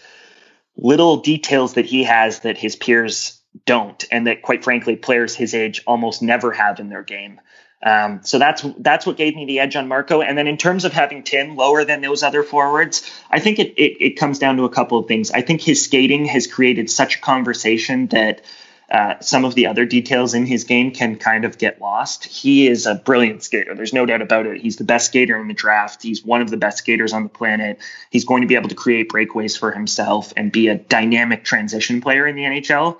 little 0.78 1.18
details 1.18 1.74
that 1.74 1.84
he 1.84 2.04
has 2.04 2.40
that 2.40 2.56
his 2.56 2.76
peers 2.76 3.40
don't, 3.66 4.04
and 4.10 4.26
that 4.26 4.42
quite 4.42 4.64
frankly, 4.64 4.96
players 4.96 5.34
his 5.34 5.54
age 5.54 5.82
almost 5.86 6.22
never 6.22 6.52
have 6.52 6.80
in 6.80 6.88
their 6.88 7.02
game. 7.02 7.40
Um, 7.80 8.20
so 8.24 8.38
that's 8.38 8.64
that's 8.78 9.06
what 9.06 9.16
gave 9.16 9.36
me 9.36 9.46
the 9.46 9.60
edge 9.60 9.76
on 9.76 9.86
Marco. 9.86 10.20
And 10.20 10.36
then 10.36 10.48
in 10.48 10.56
terms 10.56 10.84
of 10.84 10.92
having 10.92 11.22
Tim 11.22 11.56
lower 11.56 11.84
than 11.84 12.00
those 12.00 12.22
other 12.22 12.42
forwards, 12.42 13.08
I 13.30 13.38
think 13.38 13.58
it, 13.58 13.74
it, 13.80 14.04
it 14.04 14.10
comes 14.16 14.38
down 14.38 14.56
to 14.56 14.64
a 14.64 14.68
couple 14.68 14.98
of 14.98 15.06
things. 15.06 15.30
I 15.30 15.42
think 15.42 15.60
his 15.60 15.84
skating 15.84 16.26
has 16.26 16.46
created 16.46 16.90
such 16.90 17.16
a 17.16 17.20
conversation 17.20 18.08
that 18.08 18.42
uh, 18.90 19.20
some 19.20 19.44
of 19.44 19.54
the 19.54 19.66
other 19.66 19.84
details 19.84 20.32
in 20.32 20.46
his 20.46 20.64
game 20.64 20.92
can 20.92 21.16
kind 21.16 21.44
of 21.44 21.58
get 21.58 21.80
lost. 21.80 22.24
He 22.24 22.66
is 22.66 22.86
a 22.86 22.94
brilliant 22.94 23.42
skater. 23.42 23.74
There's 23.74 23.92
no 23.92 24.06
doubt 24.06 24.22
about 24.22 24.46
it. 24.46 24.62
He's 24.62 24.76
the 24.76 24.84
best 24.84 25.06
skater 25.06 25.38
in 25.38 25.46
the 25.46 25.54
draft. 25.54 26.02
He's 26.02 26.24
one 26.24 26.40
of 26.40 26.48
the 26.48 26.56
best 26.56 26.78
skaters 26.78 27.12
on 27.12 27.22
the 27.22 27.28
planet. 27.28 27.80
He's 28.10 28.24
going 28.24 28.40
to 28.42 28.48
be 28.48 28.54
able 28.54 28.70
to 28.70 28.74
create 28.74 29.10
breakaways 29.10 29.58
for 29.58 29.72
himself 29.72 30.32
and 30.36 30.50
be 30.50 30.68
a 30.68 30.74
dynamic 30.74 31.44
transition 31.44 32.00
player 32.00 32.26
in 32.26 32.34
the 32.34 32.42
NHL. 32.42 32.98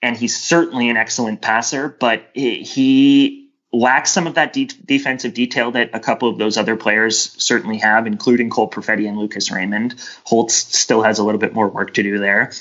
And 0.00 0.16
he's 0.16 0.42
certainly 0.42 0.88
an 0.88 0.96
excellent 0.96 1.42
passer, 1.42 1.88
but 1.88 2.30
he 2.34 3.50
lacks 3.74 4.10
some 4.10 4.26
of 4.26 4.34
that 4.34 4.52
de- 4.52 4.66
defensive 4.66 5.34
detail 5.34 5.72
that 5.72 5.90
a 5.92 6.00
couple 6.00 6.28
of 6.28 6.38
those 6.38 6.56
other 6.56 6.76
players 6.76 7.34
certainly 7.42 7.78
have, 7.78 8.06
including 8.06 8.48
Cole 8.48 8.70
Perfetti 8.70 9.08
and 9.08 9.18
Lucas 9.18 9.50
Raymond. 9.50 9.94
Holtz 10.24 10.54
still 10.54 11.02
has 11.02 11.18
a 11.18 11.24
little 11.24 11.40
bit 11.40 11.52
more 11.52 11.68
work 11.68 11.94
to 11.94 12.02
do 12.02 12.18
there. 12.18 12.52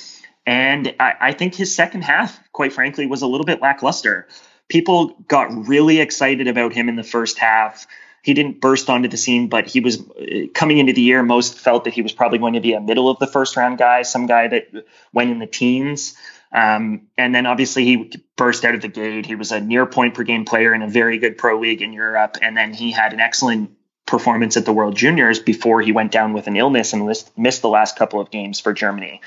And 0.45 0.95
I, 0.99 1.13
I 1.19 1.31
think 1.33 1.55
his 1.55 1.73
second 1.73 2.03
half, 2.03 2.39
quite 2.51 2.73
frankly, 2.73 3.05
was 3.05 3.21
a 3.21 3.27
little 3.27 3.45
bit 3.45 3.61
lackluster. 3.61 4.27
People 4.67 5.15
got 5.27 5.67
really 5.67 5.99
excited 5.99 6.47
about 6.47 6.73
him 6.73 6.89
in 6.89 6.95
the 6.95 7.03
first 7.03 7.37
half. 7.37 7.87
He 8.23 8.33
didn't 8.33 8.61
burst 8.61 8.89
onto 8.89 9.09
the 9.09 9.17
scene, 9.17 9.49
but 9.49 9.67
he 9.67 9.81
was 9.81 9.99
uh, 9.99 10.47
coming 10.53 10.77
into 10.77 10.93
the 10.93 11.01
year. 11.01 11.23
Most 11.23 11.59
felt 11.59 11.83
that 11.83 11.93
he 11.93 12.01
was 12.01 12.13
probably 12.13 12.39
going 12.39 12.53
to 12.53 12.61
be 12.61 12.73
a 12.73 12.81
middle 12.81 13.09
of 13.09 13.19
the 13.19 13.27
first 13.27 13.57
round 13.57 13.77
guy, 13.77 14.03
some 14.03 14.27
guy 14.27 14.47
that 14.47 14.67
went 15.13 15.31
in 15.31 15.39
the 15.39 15.47
teens. 15.47 16.15
Um, 16.53 17.07
and 17.17 17.33
then 17.33 17.45
obviously 17.45 17.83
he 17.83 18.11
burst 18.37 18.63
out 18.63 18.75
of 18.75 18.81
the 18.81 18.87
gate. 18.87 19.25
He 19.25 19.35
was 19.35 19.51
a 19.51 19.59
near 19.59 19.85
point 19.85 20.13
per 20.13 20.23
game 20.23 20.45
player 20.45 20.73
in 20.73 20.81
a 20.81 20.87
very 20.87 21.17
good 21.17 21.37
pro 21.37 21.59
league 21.59 21.81
in 21.81 21.93
Europe. 21.93 22.37
And 22.41 22.55
then 22.55 22.73
he 22.73 22.91
had 22.91 23.11
an 23.11 23.19
excellent 23.19 23.71
performance 24.05 24.55
at 24.55 24.65
the 24.65 24.73
World 24.73 24.95
Juniors 24.95 25.39
before 25.39 25.81
he 25.81 25.91
went 25.91 26.11
down 26.11 26.33
with 26.33 26.47
an 26.47 26.55
illness 26.55 26.93
and 26.93 27.11
missed 27.35 27.61
the 27.61 27.69
last 27.69 27.97
couple 27.97 28.21
of 28.21 28.29
games 28.29 28.59
for 28.59 28.71
Germany. 28.71 29.21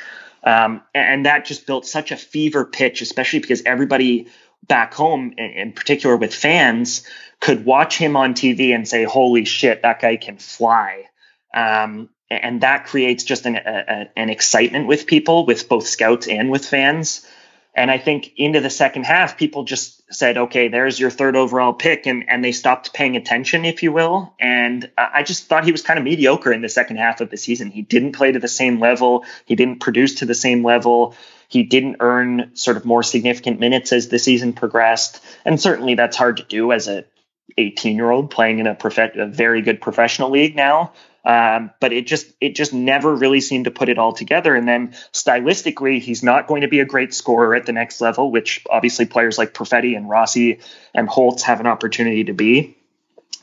Um, 0.46 0.82
and 0.94 1.26
that 1.26 1.44
just 1.44 1.66
built 1.66 1.86
such 1.86 2.12
a 2.12 2.16
fever 2.16 2.64
pitch, 2.64 3.02
especially 3.02 3.40
because 3.40 3.62
everybody 3.66 4.28
back 4.66 4.94
home, 4.94 5.34
in, 5.36 5.72
particular 5.72 6.16
with 6.16 6.32
fans, 6.32 7.02
could 7.40 7.64
watch 7.64 7.98
him 7.98 8.16
on 8.16 8.34
TV 8.34 8.72
and 8.72 8.86
say, 8.86 9.02
"Holy 9.02 9.44
shit, 9.44 9.82
that 9.82 10.00
guy 10.00 10.16
can 10.16 10.38
fly." 10.38 11.06
Um, 11.52 12.10
and 12.30 12.60
that 12.60 12.86
creates 12.86 13.24
just 13.24 13.44
an, 13.46 13.56
a, 13.56 14.08
an 14.16 14.30
excitement 14.30 14.86
with 14.86 15.06
people, 15.06 15.46
with 15.46 15.68
both 15.68 15.86
scouts 15.86 16.28
and 16.28 16.50
with 16.50 16.64
fans. 16.64 17.26
And 17.76 17.90
I 17.90 17.98
think 17.98 18.32
into 18.38 18.60
the 18.60 18.70
second 18.70 19.04
half, 19.04 19.36
people 19.36 19.64
just 19.64 20.02
said, 20.10 20.38
okay, 20.38 20.68
there's 20.68 20.98
your 20.98 21.10
third 21.10 21.36
overall 21.36 21.74
pick. 21.74 22.06
And, 22.06 22.24
and 22.26 22.42
they 22.42 22.52
stopped 22.52 22.94
paying 22.94 23.16
attention, 23.16 23.66
if 23.66 23.82
you 23.82 23.92
will. 23.92 24.34
And 24.40 24.90
I 24.96 25.22
just 25.22 25.44
thought 25.44 25.66
he 25.66 25.72
was 25.72 25.82
kind 25.82 25.98
of 25.98 26.04
mediocre 26.04 26.52
in 26.52 26.62
the 26.62 26.70
second 26.70 26.96
half 26.96 27.20
of 27.20 27.28
the 27.28 27.36
season. 27.36 27.70
He 27.70 27.82
didn't 27.82 28.12
play 28.12 28.32
to 28.32 28.38
the 28.38 28.48
same 28.48 28.80
level. 28.80 29.26
He 29.44 29.56
didn't 29.56 29.80
produce 29.80 30.16
to 30.16 30.24
the 30.24 30.34
same 30.34 30.64
level. 30.64 31.14
He 31.48 31.64
didn't 31.64 31.96
earn 32.00 32.52
sort 32.54 32.78
of 32.78 32.86
more 32.86 33.02
significant 33.02 33.60
minutes 33.60 33.92
as 33.92 34.08
the 34.08 34.18
season 34.18 34.54
progressed. 34.54 35.22
And 35.44 35.60
certainly 35.60 35.96
that's 35.96 36.16
hard 36.16 36.38
to 36.38 36.44
do 36.44 36.72
as 36.72 36.88
a 36.88 37.04
18 37.58 37.94
year 37.94 38.10
old 38.10 38.30
playing 38.30 38.58
in 38.58 38.66
a, 38.66 38.74
prof- 38.74 38.98
a 38.98 39.26
very 39.26 39.60
good 39.60 39.82
professional 39.82 40.30
league 40.30 40.56
now. 40.56 40.92
Um, 41.26 41.72
but 41.80 41.92
it 41.92 42.06
just 42.06 42.32
it 42.40 42.54
just 42.54 42.72
never 42.72 43.12
really 43.12 43.40
seemed 43.40 43.64
to 43.64 43.72
put 43.72 43.88
it 43.88 43.98
all 43.98 44.12
together. 44.12 44.54
And 44.54 44.66
then 44.68 44.94
stylistically, 45.12 46.00
he's 46.00 46.22
not 46.22 46.46
going 46.46 46.60
to 46.60 46.68
be 46.68 46.78
a 46.78 46.84
great 46.84 47.12
scorer 47.12 47.56
at 47.56 47.66
the 47.66 47.72
next 47.72 48.00
level, 48.00 48.30
which 48.30 48.64
obviously 48.70 49.06
players 49.06 49.36
like 49.36 49.52
Perfetti 49.52 49.96
and 49.96 50.08
Rossi 50.08 50.60
and 50.94 51.08
Holtz 51.08 51.42
have 51.42 51.58
an 51.58 51.66
opportunity 51.66 52.22
to 52.24 52.32
be. 52.32 52.76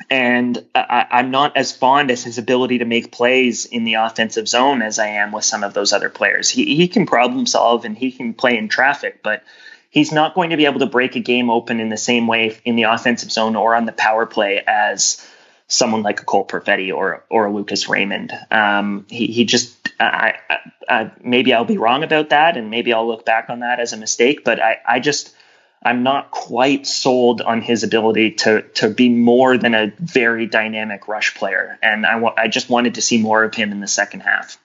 And 0.10 0.66
I, 0.74 1.08
I'm 1.12 1.30
not 1.30 1.58
as 1.58 1.76
fond 1.76 2.10
as 2.10 2.24
his 2.24 2.38
ability 2.38 2.78
to 2.78 2.86
make 2.86 3.12
plays 3.12 3.66
in 3.66 3.84
the 3.84 3.96
offensive 3.96 4.48
zone 4.48 4.82
as 4.82 4.98
I 4.98 5.08
am 5.08 5.34
with 5.34 5.44
some 5.44 5.66
of 5.66 5.74
those 5.74 5.92
other 5.92 6.10
players. 6.10 6.50
He 6.50 6.78
he 6.78 6.88
can 6.88 7.06
problem 7.06 7.46
solve 7.46 7.84
and 7.84 7.98
he 7.98 8.14
can 8.14 8.34
play 8.34 8.58
in 8.58 8.70
traffic, 8.70 9.22
but 9.22 9.44
he's 9.90 10.14
not 10.14 10.36
going 10.36 10.52
to 10.52 10.58
be 10.58 10.68
able 10.68 10.80
to 10.80 10.86
break 10.86 11.18
a 11.18 11.20
game 11.20 11.50
open 11.50 11.82
in 11.82 11.90
the 11.90 11.98
same 11.98 12.28
way 12.28 12.58
in 12.64 12.78
the 12.78 12.84
offensive 12.84 13.30
zone 13.30 13.58
or 13.58 13.76
on 13.76 13.86
the 13.86 13.92
power 13.92 14.26
play 14.26 14.64
as 14.66 15.26
someone 15.68 16.04
like 16.04 16.22
a 16.22 16.26
Cole 16.26 16.46
Perfetti 16.46 16.94
or 16.96 17.24
or 17.30 17.46
a 17.48 17.54
Lucas 17.54 17.90
Raymond. 17.90 18.32
Um, 18.52 19.06
he 19.10 19.28
he 19.28 19.46
just 19.46 19.76
I, 20.00 20.36
I, 20.50 20.58
I, 20.88 21.12
maybe 21.22 21.54
I'll 21.54 21.66
be 21.66 21.78
wrong 21.78 22.04
about 22.04 22.30
that, 22.30 22.58
and 22.58 22.70
maybe 22.70 22.94
I'll 22.94 23.08
look 23.08 23.26
back 23.26 23.50
on 23.50 23.60
that 23.60 23.80
as 23.80 23.94
a 23.94 23.98
mistake. 23.98 24.44
But 24.44 24.62
I 24.62 24.78
I 24.86 25.00
just 25.00 25.34
I'm 25.82 26.04
not 26.04 26.32
quite 26.32 26.88
sold 26.88 27.42
on 27.42 27.62
his 27.62 27.84
ability 27.84 28.32
to 28.32 28.62
to 28.76 28.90
be 28.90 29.10
more 29.10 29.58
than 29.58 29.74
a 29.74 29.92
very 30.00 30.46
dynamic 30.46 31.08
rush 31.08 31.36
player, 31.36 31.78
and 31.82 32.06
I 32.06 32.22
I 32.38 32.48
just 32.48 32.70
wanted 32.70 32.96
to 32.96 33.02
see 33.02 33.22
more 33.22 33.44
of 33.44 33.54
him 33.54 33.72
in 33.72 33.80
the 33.80 33.88
second 33.88 34.22
half. 34.22 34.58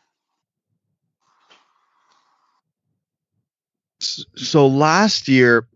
So 4.00 4.68
last 4.68 5.26
year, 5.26 5.66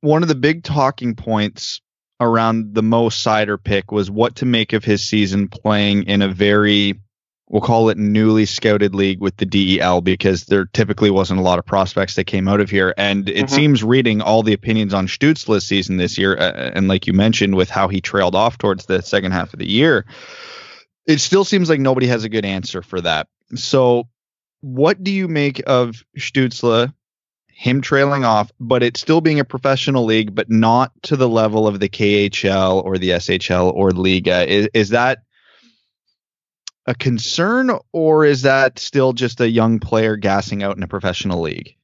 one 0.00 0.22
of 0.22 0.28
the 0.28 0.34
big 0.34 0.64
talking 0.64 1.14
points 1.14 1.80
around 2.24 2.74
the 2.74 2.82
Mo 2.82 3.08
Seider 3.08 3.62
pick 3.62 3.92
was 3.92 4.10
what 4.10 4.36
to 4.36 4.46
make 4.46 4.72
of 4.72 4.84
his 4.84 5.06
season 5.06 5.48
playing 5.48 6.04
in 6.04 6.22
a 6.22 6.28
very 6.28 6.98
we'll 7.48 7.60
call 7.60 7.88
it 7.88 7.98
newly 7.98 8.46
scouted 8.46 8.94
league 8.94 9.20
with 9.20 9.36
the 9.36 9.46
DEL 9.46 10.00
because 10.00 10.46
there 10.46 10.64
typically 10.64 11.10
wasn't 11.10 11.38
a 11.38 11.42
lot 11.42 11.58
of 11.58 11.66
prospects 11.66 12.14
that 12.14 12.24
came 12.24 12.48
out 12.48 12.60
of 12.60 12.70
here. 12.70 12.94
And 12.96 13.28
it 13.28 13.36
mm-hmm. 13.36 13.54
seems 13.54 13.84
reading 13.84 14.20
all 14.20 14.42
the 14.42 14.54
opinions 14.54 14.94
on 14.94 15.06
Stützle's 15.06 15.64
season 15.64 15.96
this 15.96 16.18
year, 16.18 16.36
uh, 16.36 16.72
and 16.74 16.88
like 16.88 17.06
you 17.06 17.12
mentioned, 17.12 17.54
with 17.54 17.70
how 17.70 17.88
he 17.88 18.00
trailed 18.00 18.34
off 18.34 18.58
towards 18.58 18.86
the 18.86 19.02
second 19.02 19.32
half 19.32 19.52
of 19.52 19.58
the 19.58 19.70
year, 19.70 20.06
it 21.06 21.20
still 21.20 21.44
seems 21.44 21.68
like 21.68 21.80
nobody 21.80 22.06
has 22.06 22.24
a 22.24 22.28
good 22.28 22.44
answer 22.44 22.82
for 22.82 23.00
that. 23.00 23.28
So, 23.54 24.08
what 24.60 25.04
do 25.04 25.12
you 25.12 25.28
make 25.28 25.62
of 25.66 26.02
Stützle 26.18 26.92
him 27.54 27.80
trailing 27.80 28.24
off, 28.24 28.50
but 28.58 28.82
it 28.82 28.96
still 28.96 29.20
being 29.20 29.38
a 29.38 29.44
professional 29.44 30.04
league, 30.04 30.34
but 30.34 30.50
not 30.50 30.90
to 31.04 31.16
the 31.16 31.28
level 31.28 31.68
of 31.68 31.78
the 31.78 31.88
KHL 31.88 32.84
or 32.84 32.98
the 32.98 33.10
SHL 33.10 33.72
or 33.72 33.90
Liiga. 33.90 34.46
Is, 34.46 34.68
is 34.74 34.88
that 34.90 35.22
a 36.86 36.94
concern, 36.94 37.70
or 37.92 38.24
is 38.24 38.42
that 38.42 38.78
still 38.78 39.12
just 39.12 39.40
a 39.40 39.48
young 39.48 39.78
player 39.78 40.16
gassing 40.16 40.62
out 40.62 40.76
in 40.76 40.82
a 40.82 40.88
professional 40.88 41.40
league? 41.40 41.76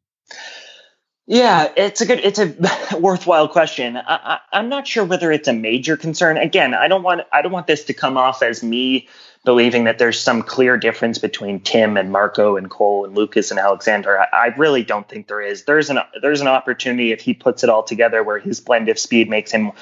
Yeah, 1.26 1.72
it's 1.76 2.00
a 2.00 2.06
good, 2.06 2.18
it's 2.18 2.40
a 2.40 2.98
worthwhile 2.98 3.46
question. 3.46 3.96
I, 3.96 4.02
I, 4.06 4.38
I'm 4.52 4.68
not 4.68 4.88
sure 4.88 5.04
whether 5.04 5.30
it's 5.30 5.48
a 5.48 5.52
major 5.52 5.96
concern. 5.96 6.36
Again, 6.36 6.74
I 6.74 6.88
don't 6.88 7.04
want, 7.04 7.22
I 7.32 7.40
don't 7.42 7.52
want 7.52 7.68
this 7.68 7.84
to 7.84 7.94
come 7.94 8.16
off 8.16 8.42
as 8.42 8.64
me 8.64 9.08
believing 9.44 9.84
that 9.84 9.98
there's 9.98 10.20
some 10.20 10.42
clear 10.42 10.76
difference 10.76 11.18
between 11.18 11.60
Tim 11.60 11.96
and 11.96 12.12
Marco 12.12 12.56
and 12.56 12.68
Cole 12.70 13.04
and 13.04 13.14
Lucas 13.14 13.50
and 13.50 13.58
Alexander. 13.58 14.20
I, 14.20 14.26
I, 14.32 14.46
really 14.56 14.82
don't 14.82 15.08
think 15.08 15.28
there 15.28 15.40
is. 15.40 15.64
There's 15.64 15.88
an 15.88 15.98
there's 16.20 16.40
an 16.40 16.48
opportunity 16.48 17.12
if 17.12 17.20
he 17.20 17.32
puts 17.32 17.64
it 17.64 17.70
all 17.70 17.82
together 17.82 18.22
where 18.22 18.38
his 18.38 18.60
blend 18.60 18.88
of 18.88 18.98
speed 18.98 19.30
makes 19.30 19.50
him 19.50 19.72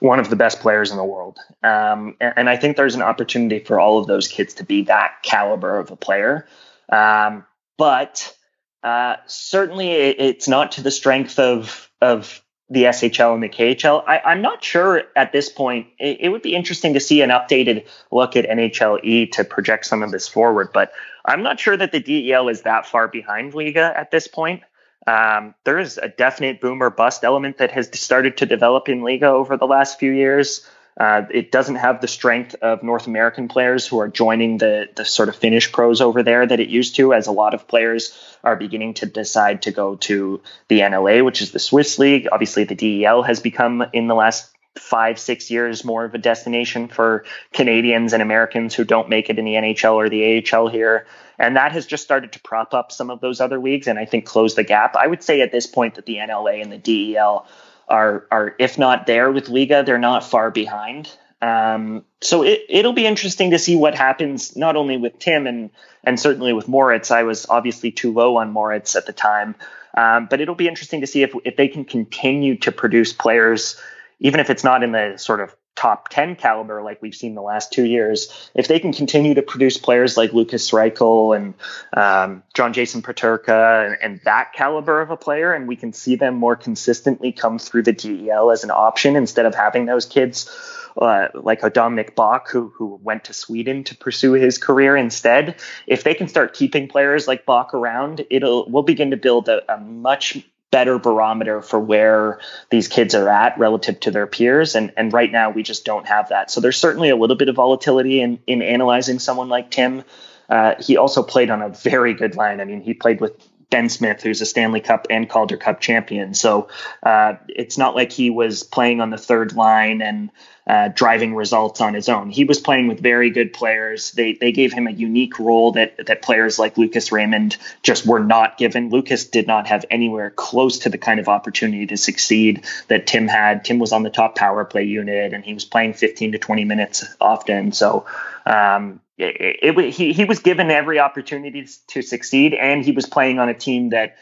one 0.00 0.18
of 0.18 0.30
the 0.30 0.36
best 0.36 0.60
players 0.60 0.90
in 0.90 0.96
the 0.96 1.04
world. 1.04 1.38
Um, 1.62 2.16
and, 2.20 2.34
and, 2.36 2.50
I 2.50 2.56
think 2.56 2.76
there's 2.76 2.94
an 2.94 3.02
opportunity 3.02 3.58
for 3.58 3.78
all 3.78 3.98
of 3.98 4.06
those 4.06 4.28
kids 4.28 4.54
to 4.54 4.64
be 4.64 4.82
that 4.84 5.22
caliber 5.22 5.78
of 5.78 5.90
a 5.90 5.96
player. 5.96 6.46
Um, 6.88 7.44
but 7.76 8.34
uh, 8.82 9.16
certainly 9.26 9.90
it, 9.90 10.20
it's 10.20 10.48
not 10.48 10.72
to 10.72 10.82
the 10.82 10.90
strength 10.90 11.38
of 11.38 11.90
of 12.00 12.42
the 12.70 12.84
SHL 12.84 13.34
and 13.34 13.42
the 13.42 13.48
KHL. 13.48 14.04
I, 14.06 14.32
am 14.32 14.42
not 14.42 14.62
sure 14.62 15.02
at 15.16 15.32
this 15.32 15.48
point. 15.48 15.88
It, 15.98 16.18
it, 16.20 16.28
would 16.28 16.42
be 16.42 16.54
interesting 16.54 16.94
to 16.94 17.00
see 17.00 17.20
an 17.20 17.30
updated 17.30 17.86
look 18.12 18.36
at 18.36 18.48
NHLE 18.48 19.32
to 19.32 19.44
project 19.44 19.86
some 19.86 20.04
of 20.04 20.12
this 20.12 20.28
forward, 20.28 20.70
but 20.72 20.92
I'm 21.24 21.42
not 21.42 21.58
sure 21.58 21.76
that 21.76 21.90
the 21.90 22.00
DEL 22.00 22.48
is 22.48 22.62
that 22.62 22.86
far 22.86 23.08
behind 23.08 23.52
Liiga 23.54 23.94
at 23.96 24.12
this 24.12 24.28
point. 24.28 24.62
Um, 25.06 25.54
there 25.64 25.78
is 25.78 25.98
a 25.98 26.08
definite 26.08 26.60
boom 26.60 26.82
or 26.82 26.90
bust 26.90 27.24
element 27.24 27.58
that 27.58 27.72
has 27.72 27.90
started 27.98 28.36
to 28.38 28.46
develop 28.46 28.88
in 28.88 29.00
Liiga 29.00 29.24
over 29.24 29.56
the 29.56 29.66
last 29.66 29.98
few 29.98 30.12
years. 30.12 30.66
Uh, 31.00 31.24
it 31.30 31.50
doesn't 31.50 31.76
have 31.76 32.02
the 32.02 32.06
strength 32.06 32.54
of 32.56 32.82
North 32.82 33.06
American 33.06 33.48
players 33.48 33.86
who 33.86 33.98
are 34.00 34.08
joining 34.08 34.58
the 34.58 34.86
the 34.96 35.04
sort 35.06 35.30
of 35.30 35.36
Finnish 35.36 35.72
pros 35.72 36.02
over 36.02 36.22
there 36.22 36.46
that 36.46 36.60
it 36.60 36.68
used 36.68 36.96
to, 36.96 37.14
as 37.14 37.26
a 37.26 37.32
lot 37.32 37.54
of 37.54 37.66
players 37.66 38.36
are 38.44 38.54
beginning 38.54 38.92
to 38.92 39.06
decide 39.06 39.62
to 39.62 39.70
go 39.70 39.96
to 39.96 40.42
the 40.68 40.80
NLA, 40.80 41.24
which 41.24 41.40
is 41.40 41.52
the 41.52 41.58
Swiss 41.58 41.98
league. 41.98 42.28
Obviously, 42.30 42.64
the 42.64 42.74
DEL 42.74 43.22
has 43.22 43.40
become 43.40 43.82
in 43.94 44.08
the 44.08 44.14
last 44.14 44.54
five 44.78 45.18
six 45.18 45.50
years 45.50 45.86
more 45.86 46.04
of 46.04 46.14
a 46.14 46.18
destination 46.18 46.86
for 46.86 47.24
Canadians 47.54 48.12
and 48.12 48.22
Americans 48.22 48.74
who 48.74 48.84
don't 48.84 49.08
make 49.08 49.30
it 49.30 49.38
in 49.38 49.46
the 49.46 49.54
NHL 49.54 49.94
or 49.94 50.10
the 50.10 50.44
AHL 50.52 50.68
here. 50.68 51.06
And 51.38 51.56
that 51.56 51.72
has 51.72 51.86
just 51.86 52.04
started 52.04 52.32
to 52.32 52.40
prop 52.40 52.74
up 52.74 52.92
some 52.92 53.08
of 53.08 53.22
those 53.22 53.40
other 53.40 53.58
leagues 53.58 53.86
and 53.86 53.98
I 53.98 54.04
think 54.04 54.26
close 54.26 54.54
the 54.54 54.64
gap. 54.64 54.96
I 54.96 55.06
would 55.06 55.22
say 55.22 55.40
at 55.40 55.50
this 55.50 55.66
point 55.66 55.94
that 55.94 56.04
the 56.04 56.16
NLA 56.16 56.62
and 56.62 56.70
the 56.70 56.76
DEL 57.14 57.46
are 57.90 58.26
are 58.30 58.54
if 58.58 58.78
not 58.78 59.06
there 59.06 59.30
with 59.30 59.46
Liiga, 59.46 59.84
they're 59.84 59.98
not 59.98 60.24
far 60.24 60.50
behind. 60.50 61.12
Um, 61.42 62.04
so 62.20 62.42
it, 62.42 62.62
it'll 62.68 62.92
be 62.92 63.06
interesting 63.06 63.52
to 63.52 63.58
see 63.58 63.74
what 63.74 63.94
happens 63.94 64.56
not 64.56 64.76
only 64.76 64.96
with 64.96 65.18
Tim 65.18 65.46
and 65.46 65.70
and 66.04 66.18
certainly 66.18 66.52
with 66.52 66.68
Moritz. 66.68 67.10
I 67.10 67.24
was 67.24 67.46
obviously 67.48 67.90
too 67.90 68.12
low 68.12 68.36
on 68.36 68.52
Moritz 68.52 68.96
at 68.96 69.06
the 69.06 69.12
time, 69.12 69.54
um, 69.96 70.28
but 70.30 70.40
it'll 70.40 70.54
be 70.54 70.68
interesting 70.68 71.00
to 71.00 71.06
see 71.06 71.22
if 71.22 71.34
if 71.44 71.56
they 71.56 71.68
can 71.68 71.84
continue 71.84 72.56
to 72.58 72.72
produce 72.72 73.12
players, 73.12 73.80
even 74.20 74.40
if 74.40 74.50
it's 74.50 74.64
not 74.64 74.82
in 74.82 74.92
the 74.92 75.16
sort 75.16 75.40
of 75.40 75.54
top 75.80 76.10
10 76.10 76.36
caliber 76.36 76.82
like 76.82 77.00
we've 77.00 77.14
seen 77.14 77.34
the 77.34 77.40
last 77.40 77.72
two 77.72 77.86
years, 77.86 78.50
if 78.54 78.68
they 78.68 78.78
can 78.78 78.92
continue 78.92 79.32
to 79.32 79.40
produce 79.40 79.78
players 79.78 80.14
like 80.14 80.34
Lukas 80.34 80.70
Reichel 80.72 81.34
and 81.34 81.54
um, 81.94 82.42
John 82.52 82.74
Jason 82.74 83.00
Peterka 83.00 83.86
and, 83.86 83.96
and, 84.02 84.20
that 84.24 84.52
caliber 84.52 85.00
of 85.00 85.10
a 85.10 85.16
player, 85.16 85.54
and 85.54 85.66
we 85.66 85.76
can 85.76 85.94
see 85.94 86.16
them 86.16 86.34
more 86.34 86.54
consistently 86.54 87.32
come 87.32 87.58
through 87.58 87.84
the 87.84 87.94
DEL 87.94 88.50
as 88.50 88.62
an 88.62 88.70
option 88.70 89.16
instead 89.16 89.46
of 89.46 89.54
having 89.54 89.86
those 89.86 90.04
kids 90.04 90.50
uh, 90.98 91.28
like 91.32 91.62
a 91.62 91.70
Dominik 91.70 92.14
Bokk 92.14 92.48
who 92.50 92.68
who 92.76 93.00
went 93.02 93.24
to 93.24 93.32
Sweden 93.32 93.84
to 93.84 93.96
pursue 93.96 94.32
his 94.34 94.58
career 94.58 94.96
instead. 94.96 95.56
If 95.86 96.04
they 96.04 96.12
can 96.12 96.28
start 96.28 96.52
keeping 96.52 96.88
players 96.88 97.26
like 97.26 97.46
Bokk 97.46 97.72
around, 97.72 98.26
it'll 98.28 98.68
we'll 98.68 98.82
begin 98.82 99.12
to 99.12 99.16
build 99.16 99.48
a, 99.48 99.72
a 99.72 99.78
much 99.78 100.44
better 100.70 100.98
barometer 100.98 101.60
for 101.62 101.80
where 101.80 102.40
these 102.70 102.88
kids 102.88 103.14
are 103.14 103.28
at 103.28 103.58
relative 103.58 103.98
to 104.00 104.10
their 104.10 104.26
peers. 104.26 104.76
And, 104.76 104.92
and 104.96 105.12
right 105.12 105.30
now 105.30 105.50
we 105.50 105.62
just 105.62 105.84
don't 105.84 106.06
have 106.06 106.28
that. 106.28 106.50
So 106.50 106.60
there's 106.60 106.76
certainly 106.76 107.10
a 107.10 107.16
little 107.16 107.36
bit 107.36 107.48
of 107.48 107.56
volatility 107.56 108.20
in, 108.20 108.38
in 108.46 108.62
analyzing 108.62 109.18
someone 109.18 109.48
like 109.48 109.70
Tim. 109.70 110.04
Uh, 110.48 110.74
he 110.80 110.96
also 110.96 111.22
played 111.22 111.50
on 111.50 111.62
a 111.62 111.68
very 111.68 112.14
good 112.14 112.36
line. 112.36 112.60
I 112.60 112.64
mean, 112.64 112.80
he 112.80 112.94
played 112.94 113.20
with 113.20 113.32
Ben 113.70 113.88
Smith, 113.88 114.22
who's 114.22 114.40
a 114.40 114.46
Stanley 114.46 114.80
Cup 114.80 115.06
and 115.10 115.28
Calder 115.28 115.56
Cup 115.56 115.80
champion. 115.80 116.34
So 116.34 116.68
uh, 117.02 117.34
it's 117.48 117.78
not 117.78 117.94
like 117.94 118.10
he 118.10 118.28
was 118.28 118.64
playing 118.64 119.00
on 119.00 119.10
the 119.10 119.16
third 119.16 119.54
line 119.54 120.02
and 120.02 120.30
uh, 120.66 120.88
driving 120.88 121.34
results 121.34 121.80
on 121.80 121.94
his 121.94 122.08
own. 122.08 122.30
He 122.30 122.44
was 122.44 122.60
playing 122.60 122.86
with 122.86 123.00
very 123.00 123.30
good 123.30 123.52
players. 123.52 124.12
They 124.12 124.34
they 124.34 124.52
gave 124.52 124.72
him 124.72 124.86
a 124.86 124.92
unique 124.92 125.38
role 125.38 125.72
that 125.72 126.06
that 126.06 126.22
players 126.22 126.58
like 126.58 126.78
Lucas 126.78 127.10
Raymond 127.10 127.56
just 127.82 128.06
were 128.06 128.20
not 128.20 128.58
given. 128.58 128.90
Lucas 128.90 129.26
did 129.26 129.46
not 129.46 129.66
have 129.66 129.84
anywhere 129.90 130.30
close 130.30 130.80
to 130.80 130.88
the 130.88 130.98
kind 130.98 131.18
of 131.18 131.28
opportunity 131.28 131.86
to 131.86 131.96
succeed 131.96 132.64
that 132.88 133.06
Tim 133.06 133.26
had. 133.26 133.64
Tim 133.64 133.78
was 133.78 133.92
on 133.92 134.02
the 134.02 134.10
top 134.10 134.36
power 134.36 134.64
play 134.64 134.84
unit 134.84 135.32
and 135.32 135.44
he 135.44 135.54
was 135.54 135.64
playing 135.64 135.94
15 135.94 136.32
to 136.32 136.38
20 136.38 136.64
minutes 136.64 137.04
often. 137.20 137.72
So 137.72 138.06
um, 138.50 139.00
it, 139.16 139.76
it, 139.78 139.94
he, 139.94 140.12
he 140.12 140.24
was 140.24 140.40
given 140.40 140.70
every 140.70 140.98
opportunity 140.98 141.66
to 141.88 142.02
succeed, 142.02 142.54
and 142.54 142.84
he 142.84 142.92
was 142.92 143.06
playing 143.06 143.38
on 143.38 143.48
a 143.48 143.54
team 143.54 143.90
that 143.90 144.16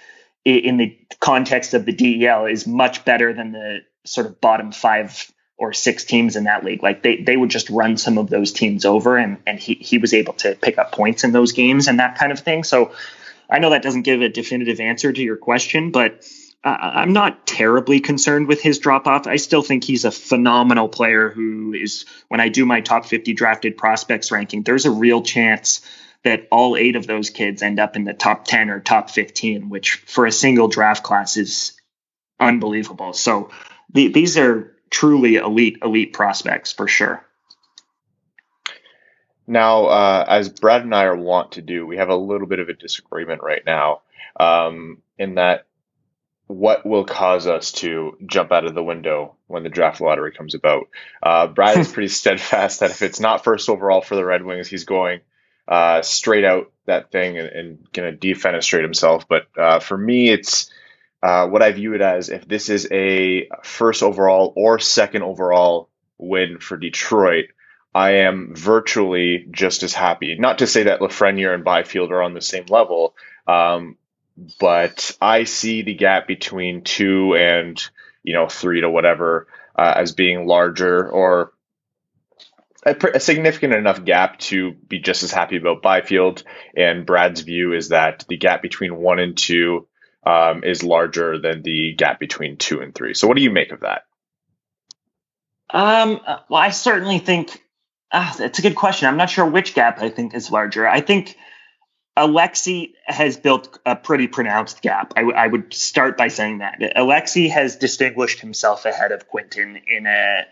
in 0.45 0.77
the 0.77 0.99
context 1.21 1.75
of 1.75 1.85
the 1.85 1.93
DEL 1.93 2.47
is 2.47 2.67
much 2.67 3.05
better 3.05 3.33
than 3.33 3.53
the 3.53 3.81
sort 4.05 4.27
of 4.27 4.41
bottom 4.41 4.73
five 4.73 5.31
or 5.59 5.73
six 5.73 6.05
teams 6.05 6.37
in 6.37 6.45
that 6.45 6.65
league. 6.65 6.83
Like 6.83 7.03
they, 7.03 7.17
they 7.23 7.37
would 7.37 7.51
just 7.51 7.69
run 7.69 7.97
some 7.97 8.17
of 8.17 8.31
those 8.31 8.53
teams 8.53 8.85
over 8.85 9.17
and, 9.17 9.39
and 9.47 9.59
he, 9.59 9.75
he 9.75 9.99
was 9.99 10.15
able 10.15 10.35
to 10.35 10.55
pick 10.55 10.79
up 10.79 10.93
points 10.93 11.25
in 11.25 11.33
those 11.33 11.53
games 11.53 11.89
and 11.89 11.99
that 11.99 12.17
kind 12.17 12.31
of 12.31 12.39
thing. 12.39 12.63
So 12.63 12.93
I 13.51 13.59
know 13.59 13.71
that 13.71 13.83
doesn't 13.83 14.03
give 14.03 14.23
a 14.23 14.29
definitive 14.29 14.79
answer 14.79 15.13
to 15.13 15.23
your 15.23 15.37
question, 15.37 15.91
but 15.91 16.25
uh, 16.65 16.77
I'm 16.81 17.13
not 17.13 17.47
terribly 17.47 18.01
concerned 18.01 18.49
with 18.49 18.61
his 18.61 18.79
drop 18.79 19.07
off. 19.07 19.27
I 19.27 19.37
still 19.37 19.63
think 19.63 19.85
he's 19.85 20.05
a 20.05 20.11
phenomenal 20.11 20.89
player 20.89 21.31
who 21.31 21.73
is, 21.73 22.05
when 22.29 22.41
I 22.41 22.49
do 22.49 22.67
my 22.67 22.81
top 22.81 23.07
50 23.07 23.33
drafted 23.33 23.77
prospects 23.77 24.33
ranking, 24.33 24.63
there's 24.63 24.85
a 24.85 24.91
real 24.91 25.23
chance 25.23 25.81
that 26.25 26.49
all 26.51 26.77
eight 26.77 26.97
of 26.97 27.07
those 27.07 27.31
kids 27.31 27.63
end 27.63 27.79
up 27.79 27.95
in 27.95 28.03
the 28.03 28.13
top 28.13 28.45
10 28.45 28.71
or 28.71 28.81
top 28.81 29.11
15, 29.11 29.69
which 29.69 29.95
for 30.07 30.27
a 30.27 30.33
single 30.33 30.67
draft 30.67 31.05
class 31.05 31.37
is 31.37 31.81
unbelievable. 32.41 33.13
So 33.13 33.51
the, 33.93 34.09
these 34.09 34.37
are 34.37 34.75
truly 34.91 35.37
elite, 35.37 35.79
elite 35.83 36.13
prospects 36.13 36.73
for 36.73 36.89
sure. 36.89 37.25
Now, 39.47 39.87
uh, 39.87 40.25
as 40.29 40.49
Brad 40.49 40.83
and 40.83 40.95
I 40.95 41.05
are 41.05 41.17
want 41.17 41.53
to 41.53 41.63
do, 41.63 41.87
we 41.87 41.99
have 41.99 42.11
a 42.11 42.17
little 42.17 42.49
bit 42.49 42.59
of 42.59 42.69
a 42.69 42.75
disagreement 42.75 43.43
right 43.43 43.63
now 43.65 44.03
um, 44.39 45.03
in 45.19 45.37
that 45.37 45.68
what 46.49 46.85
will 46.85 47.05
cause 47.05 47.47
us 47.47 47.73
to 47.73 48.17
jump 48.27 48.51
out 48.53 48.65
of 48.65 48.75
the 48.75 48.83
window 48.83 49.37
when 49.47 49.63
the 49.63 49.69
draft 49.69 50.01
lottery 50.01 50.33
comes 50.33 50.55
about. 50.55 50.89
Uh, 51.23 51.47
Brad 51.47 51.79
is 51.79 51.89
pretty 51.93 52.09
steadfast 52.09 52.81
that 52.81 52.91
if 52.91 53.03
it's 53.03 53.21
not 53.21 53.45
first 53.45 53.69
overall 53.69 54.01
for 54.01 54.17
the 54.17 54.25
Red 54.25 54.43
Wings, 54.43 54.67
he's 54.67 54.85
going 54.85 55.21
uh, 55.69 56.01
straight 56.03 56.45
out 56.45 56.73
that 56.87 57.13
thing 57.13 57.39
and, 57.39 57.49
and 57.49 57.93
going 57.93 58.19
to 58.19 58.35
defenestrate 58.35 58.83
himself. 58.83 59.29
But 59.29 59.47
uh, 59.57 59.79
for 59.81 59.97
me, 59.97 60.31
it's 60.31 60.71
uh, 61.23 61.47
what 61.49 61.63
I 61.63 61.73
view 61.73 61.95
it 61.95 62.01
as 62.01 62.31
if 62.31 62.49
this 62.49 62.71
is 62.71 62.89
a 62.91 63.49
first 63.63 64.03
overall 64.03 64.53
or 64.57 64.79
second 64.79 65.23
overall 65.23 65.91
win 66.17 66.59
for 66.59 66.79
Detroit, 66.79 67.47
I 67.95 68.19
am 68.19 68.55
virtually 68.55 69.47
just 69.51 69.83
as 69.83 69.93
happy. 69.93 70.37
Not 70.39 70.59
to 70.59 70.67
say 70.67 70.85
that 70.85 71.01
Lafreniere 71.01 71.55
and 71.55 71.65
Byfield 71.65 72.11
are 72.11 72.23
on 72.23 72.33
the 72.33 72.41
same 72.41 72.67
level, 72.69 73.15
um, 73.47 73.97
but 74.61 75.17
I 75.21 75.45
see 75.45 75.83
the 75.83 75.95
gap 75.95 76.27
between 76.27 76.83
two 76.83 77.35
and 77.35 77.83
you 78.23 78.35
know 78.35 78.49
three 78.49 78.81
to 78.81 78.91
whatever 78.91 79.47
uh, 79.77 79.95
as 79.97 80.13
being 80.13 80.47
larger 80.47 81.09
or 81.09 81.53
a, 82.85 82.97
a, 83.15 83.21
significant 83.21 83.75
enough 83.75 84.05
gap 84.05 84.39
to 84.39 84.73
be 84.73 84.99
just 84.99 85.23
as 85.23 85.33
happy 85.33 85.57
about 85.57 85.83
Byfield. 85.83 86.43
And 86.77 87.05
Brad's 87.05 87.41
view 87.41 87.73
is 87.73 87.89
that 87.89 88.25
the 88.29 88.37
gap 88.37 88.63
between 88.63 88.97
one 88.97 89.19
and 89.19 89.37
two 89.37 89.87
um, 90.25 90.65
is 90.65 90.83
larger 90.83 91.39
than 91.39 91.63
the 91.63 91.95
gap 91.95 92.21
between 92.21 92.57
two 92.57 92.81
and 92.81 92.95
three. 92.95 93.15
So, 93.15 93.29
what 93.29 93.37
do 93.37 93.43
you 93.43 93.51
make 93.51 93.73
of 93.73 93.81
that? 93.81 94.03
Um, 95.71 96.21
well, 96.49 96.61
I 96.63 96.71
certainly 96.71 97.19
think 97.19 97.63
uh, 98.11 98.35
it's 98.39 98.59
a 98.59 98.63
good 98.63 98.77
question. 98.77 99.09
I'm 99.09 99.17
not 99.17 99.31
sure 99.31 99.47
which 99.47 99.75
gap 99.75 100.01
I 100.01 100.09
think 100.09 100.35
is 100.35 100.51
larger. 100.51 100.89
I 100.89 101.01
think 101.01 101.37
Alexei 102.19 102.95
has 103.05 103.37
built 103.37 103.79
a 103.87 103.95
pretty 103.95 104.27
pronounced 104.27 104.83
gap. 104.83 105.13
I, 105.17 105.21
w- 105.21 105.37
I 105.37 105.47
would 105.47 105.73
start 105.73 106.17
by 106.17 106.29
saying 106.29 106.59
that 106.59 106.93
Alexei 106.97 107.49
has 107.49 107.77
distinguished 107.77 108.41
himself 108.41 108.85
ahead 108.85 109.13
of 109.13 109.29
Quinton 109.29 109.81
in 109.87 110.07
a, 110.07 110.45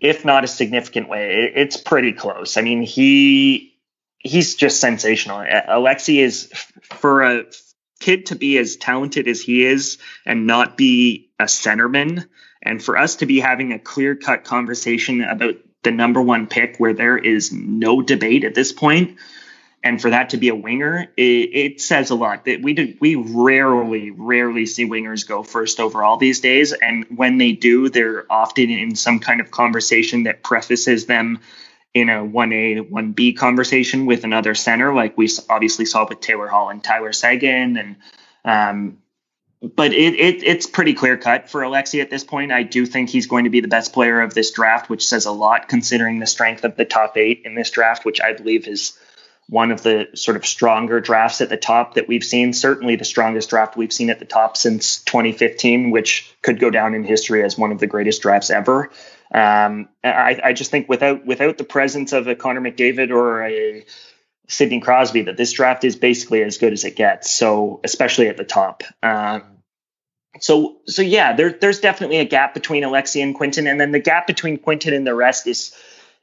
if 0.00 0.24
not 0.26 0.44
a 0.44 0.48
significant 0.48 1.08
way. 1.08 1.50
It's 1.54 1.78
pretty 1.78 2.12
close. 2.12 2.58
I 2.58 2.60
mean, 2.60 2.82
he 2.82 3.74
he's 4.18 4.54
just 4.56 4.80
sensational. 4.80 5.44
Alexei 5.66 6.18
is 6.18 6.52
for 6.82 7.22
a 7.22 7.44
kid 8.00 8.26
to 8.26 8.36
be 8.36 8.58
as 8.58 8.76
talented 8.76 9.28
as 9.28 9.40
he 9.40 9.64
is 9.64 9.98
and 10.26 10.46
not 10.46 10.76
be 10.76 11.30
a 11.38 11.44
centerman, 11.44 12.26
and 12.62 12.82
for 12.82 12.98
us 12.98 13.16
to 13.16 13.26
be 13.26 13.40
having 13.40 13.72
a 13.72 13.78
clear 13.78 14.14
cut 14.14 14.44
conversation 14.44 15.22
about 15.22 15.54
the 15.84 15.90
number 15.90 16.20
one 16.20 16.48
pick 16.48 16.76
where 16.76 16.92
there 16.92 17.16
is 17.16 17.52
no 17.52 18.02
debate 18.02 18.44
at 18.44 18.54
this 18.54 18.72
point, 18.72 19.16
and 19.82 20.00
for 20.00 20.10
that 20.10 20.30
to 20.30 20.36
be 20.36 20.48
a 20.48 20.54
winger, 20.54 21.08
it, 21.16 21.22
it 21.22 21.80
says 21.80 22.10
a 22.10 22.14
lot. 22.14 22.44
That 22.46 22.62
we 22.62 22.74
do, 22.74 22.94
we 23.00 23.14
rarely, 23.14 24.10
rarely 24.10 24.66
see 24.66 24.88
wingers 24.88 25.26
go 25.26 25.42
first 25.42 25.78
overall 25.78 26.16
these 26.16 26.40
days, 26.40 26.72
and 26.72 27.06
when 27.16 27.38
they 27.38 27.52
do, 27.52 27.88
they're 27.88 28.30
often 28.30 28.70
in 28.70 28.96
some 28.96 29.20
kind 29.20 29.40
of 29.40 29.50
conversation 29.50 30.24
that 30.24 30.42
prefaces 30.42 31.06
them 31.06 31.40
in 31.94 32.08
a 32.08 32.24
1A, 32.24 32.90
1B 32.90 33.36
conversation 33.36 34.06
with 34.06 34.24
another 34.24 34.54
center, 34.54 34.94
like 34.94 35.16
we 35.16 35.28
obviously 35.48 35.84
saw 35.84 36.06
with 36.08 36.20
Taylor 36.20 36.46
Hall 36.46 36.70
and 36.70 36.82
Tyler 36.82 37.12
Seguin. 37.12 37.76
And, 37.76 37.96
um, 38.44 38.98
but 39.74 39.92
it, 39.92 40.14
it, 40.14 40.42
it's 40.42 40.66
pretty 40.66 40.94
clear 40.94 41.16
cut 41.16 41.50
for 41.50 41.62
Alexi 41.62 42.00
at 42.00 42.10
this 42.10 42.24
point. 42.24 42.52
I 42.52 42.62
do 42.62 42.86
think 42.86 43.08
he's 43.08 43.26
going 43.26 43.44
to 43.44 43.50
be 43.50 43.60
the 43.60 43.68
best 43.68 43.92
player 43.92 44.20
of 44.20 44.34
this 44.34 44.52
draft, 44.52 44.88
which 44.90 45.06
says 45.06 45.26
a 45.26 45.32
lot 45.32 45.68
considering 45.68 46.18
the 46.18 46.26
strength 46.26 46.64
of 46.64 46.76
the 46.76 46.84
top 46.84 47.16
eight 47.16 47.42
in 47.44 47.54
this 47.54 47.70
draft, 47.70 48.04
which 48.04 48.20
I 48.20 48.34
believe 48.34 48.68
is 48.68 48.98
one 49.48 49.72
of 49.72 49.82
the 49.82 50.08
sort 50.14 50.36
of 50.36 50.46
stronger 50.46 51.00
drafts 51.00 51.40
at 51.40 51.48
the 51.48 51.56
top 51.56 51.94
that 51.94 52.06
we've 52.06 52.24
seen. 52.24 52.52
Certainly 52.52 52.96
the 52.96 53.04
strongest 53.04 53.48
draft 53.48 53.76
we've 53.76 53.92
seen 53.92 54.10
at 54.10 54.18
the 54.18 54.26
top 54.26 54.56
since 54.56 55.02
2015, 55.04 55.90
which 55.90 56.34
could 56.42 56.60
go 56.60 56.70
down 56.70 56.94
in 56.94 57.02
history 57.02 57.42
as 57.42 57.56
one 57.56 57.72
of 57.72 57.78
the 57.78 57.86
greatest 57.86 58.20
drafts 58.20 58.50
ever. 58.50 58.90
Um, 59.32 59.88
I, 60.04 60.40
I, 60.44 60.52
just 60.52 60.70
think 60.70 60.88
without 60.88 61.26
without 61.26 61.58
the 61.58 61.64
presence 61.64 62.12
of 62.12 62.28
a 62.28 62.34
Connor 62.34 62.62
McDavid 62.62 63.10
or 63.10 63.44
a 63.44 63.84
Sidney 64.48 64.80
Crosby, 64.80 65.22
that 65.22 65.36
this 65.36 65.52
draft 65.52 65.84
is 65.84 65.96
basically 65.96 66.42
as 66.42 66.56
good 66.56 66.72
as 66.72 66.84
it 66.84 66.96
gets. 66.96 67.30
So 67.30 67.80
especially 67.84 68.28
at 68.28 68.38
the 68.38 68.44
top. 68.44 68.84
Um, 69.02 69.42
so 70.40 70.78
so 70.86 71.02
yeah, 71.02 71.34
there, 71.36 71.52
there's 71.52 71.80
definitely 71.80 72.18
a 72.18 72.24
gap 72.24 72.54
between 72.54 72.84
Alexei 72.84 73.20
and 73.20 73.34
Quinton, 73.34 73.66
and 73.66 73.80
then 73.80 73.92
the 73.92 73.98
gap 73.98 74.26
between 74.26 74.58
Quinton 74.58 74.94
and 74.94 75.06
the 75.06 75.14
rest 75.14 75.46
is 75.46 75.74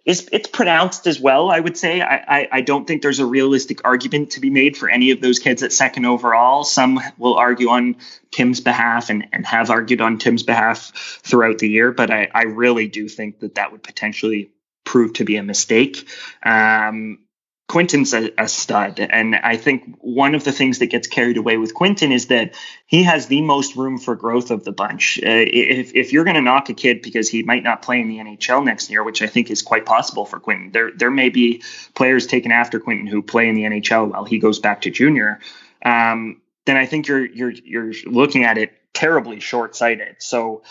is 0.06 0.30
it's 0.32 0.48
pronounced 0.48 1.08
as 1.08 1.20
well. 1.20 1.50
I 1.50 1.60
would 1.60 1.78
say 1.78 2.02
I, 2.02 2.15
I, 2.15 2.48
I 2.52 2.62
don't 2.62 2.86
think 2.86 3.02
there's 3.02 3.20
a 3.20 3.26
realistic 3.26 3.82
argument 3.84 4.32
to 4.32 4.39
be 4.39 4.52
made 4.52 4.78
for 4.78 4.88
any 4.88 5.12
of 5.12 5.20
those 5.20 5.39
kids 5.39 5.63
at 5.63 5.74
second 5.74 6.06
overall. 6.06 6.63
Some 6.63 7.00
will 7.18 7.36
argue 7.36 7.70
on 7.70 7.98
Tim's 8.32 8.62
behalf 8.62 9.10
and, 9.10 9.28
and 9.34 9.46
have 9.46 9.72
argued 9.72 10.02
on 10.02 10.20
Tim's 10.20 10.44
behalf 10.44 10.91
throughout 11.24 11.58
the 11.58 11.70
year, 11.70 11.91
but 11.91 12.12
I, 12.12 12.30
I 12.34 12.44
really 12.44 12.88
do 12.88 13.10
think 13.10 13.39
that 13.39 13.56
that 13.56 13.72
would 13.72 13.82
potentially 13.82 14.52
prove 14.84 15.13
to 15.13 15.26
be 15.26 15.38
a 15.38 15.44
mistake. 15.44 16.08
Um, 16.44 17.25
Quinton's 17.67 18.13
a, 18.13 18.32
a, 18.38 18.47
stud. 18.47 18.99
And 18.99 19.36
I 19.36 19.58
think 19.58 19.97
one 19.99 20.36
of 20.36 20.43
the 20.43 20.51
things 20.51 20.80
that 20.80 20.88
gets 20.88 21.08
carried 21.08 21.38
away 21.38 21.58
with 21.58 21.73
Quinton 21.73 22.12
is 22.12 22.28
that 22.28 22.54
he 22.86 23.04
has 23.04 23.25
the 23.25 23.41
most 23.41 23.75
room 23.75 23.97
for 23.97 24.15
growth 24.15 24.51
of 24.51 24.63
the 24.63 24.71
bunch. 24.71 25.17
Uh, 25.17 25.43
if, 25.47 25.95
if 25.95 26.13
you're 26.13 26.25
going 26.25 26.36
to 26.36 26.41
knock 26.41 26.69
a 26.69 26.75
kid 26.75 27.01
because 27.01 27.28
he 27.28 27.41
might 27.41 27.63
not 27.63 27.82
play 27.82 27.99
in 27.99 28.08
the 28.08 28.17
NHL 28.17 28.63
next 28.63 28.91
year, 28.91 29.04
which 29.04 29.23
I 29.23 29.28
think 29.28 29.49
is 29.49 29.63
quite 29.63 29.86
possible 29.86 30.25
for 30.25 30.39
Quinton, 30.39 30.71
there, 30.71 30.91
there 30.95 31.10
may 31.10 31.30
be 31.30 31.63
players 31.95 32.28
taken 32.28 32.51
after 32.51 32.80
Quinton 32.80 33.08
who 33.08 33.23
play 33.23 33.49
in 33.49 33.56
the 33.56 33.63
NHL 33.63 34.12
while 34.12 34.25
he 34.25 34.38
goes 34.38 34.60
back 34.60 34.82
to 34.82 34.91
junior. 34.91 35.39
Um, 35.84 36.41
then 36.65 36.78
I 36.78 36.86
think 36.86 37.08
you're, 37.08 37.25
you're, 37.25 37.51
you're 37.51 37.93
looking 38.06 38.43
at 38.43 38.60
it 38.60 38.73
terribly 38.93 39.39
short 39.39 39.75
sighted. 39.75 40.17
So, 40.19 40.62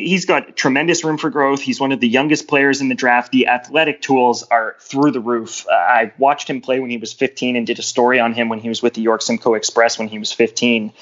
he, 0.00 0.12
has 0.14 0.24
got 0.24 0.56
tremendous 0.56 1.04
room 1.04 1.18
for 1.18 1.28
growth. 1.28 1.60
He's 1.60 1.78
one 1.78 1.92
of 1.92 2.00
the 2.00 2.08
youngest 2.08 2.48
players 2.48 2.80
in 2.80 2.88
the 2.88 2.94
draft. 2.94 3.30
The 3.30 3.48
athletic 3.48 4.00
tools 4.00 4.42
are 4.42 4.76
through 4.80 5.10
the 5.10 5.20
roof. 5.20 5.66
Uh, 5.68 5.74
I 5.74 6.12
watched 6.16 6.48
him 6.48 6.62
play 6.62 6.80
when 6.80 6.90
he 6.90 6.96
was 6.96 7.12
15 7.12 7.56
and 7.56 7.66
did 7.66 7.78
a 7.78 7.82
story 7.82 8.18
on 8.18 8.32
him 8.32 8.48
when 8.48 8.58
he 8.58 8.68
was 8.68 8.82
with 8.82 8.94
the 8.94 9.02
York 9.02 9.20
Simcoe 9.20 9.54
Express 9.54 9.98
when 9.98 10.08
he 10.08 10.18
was 10.18 10.32
15. 10.32 10.92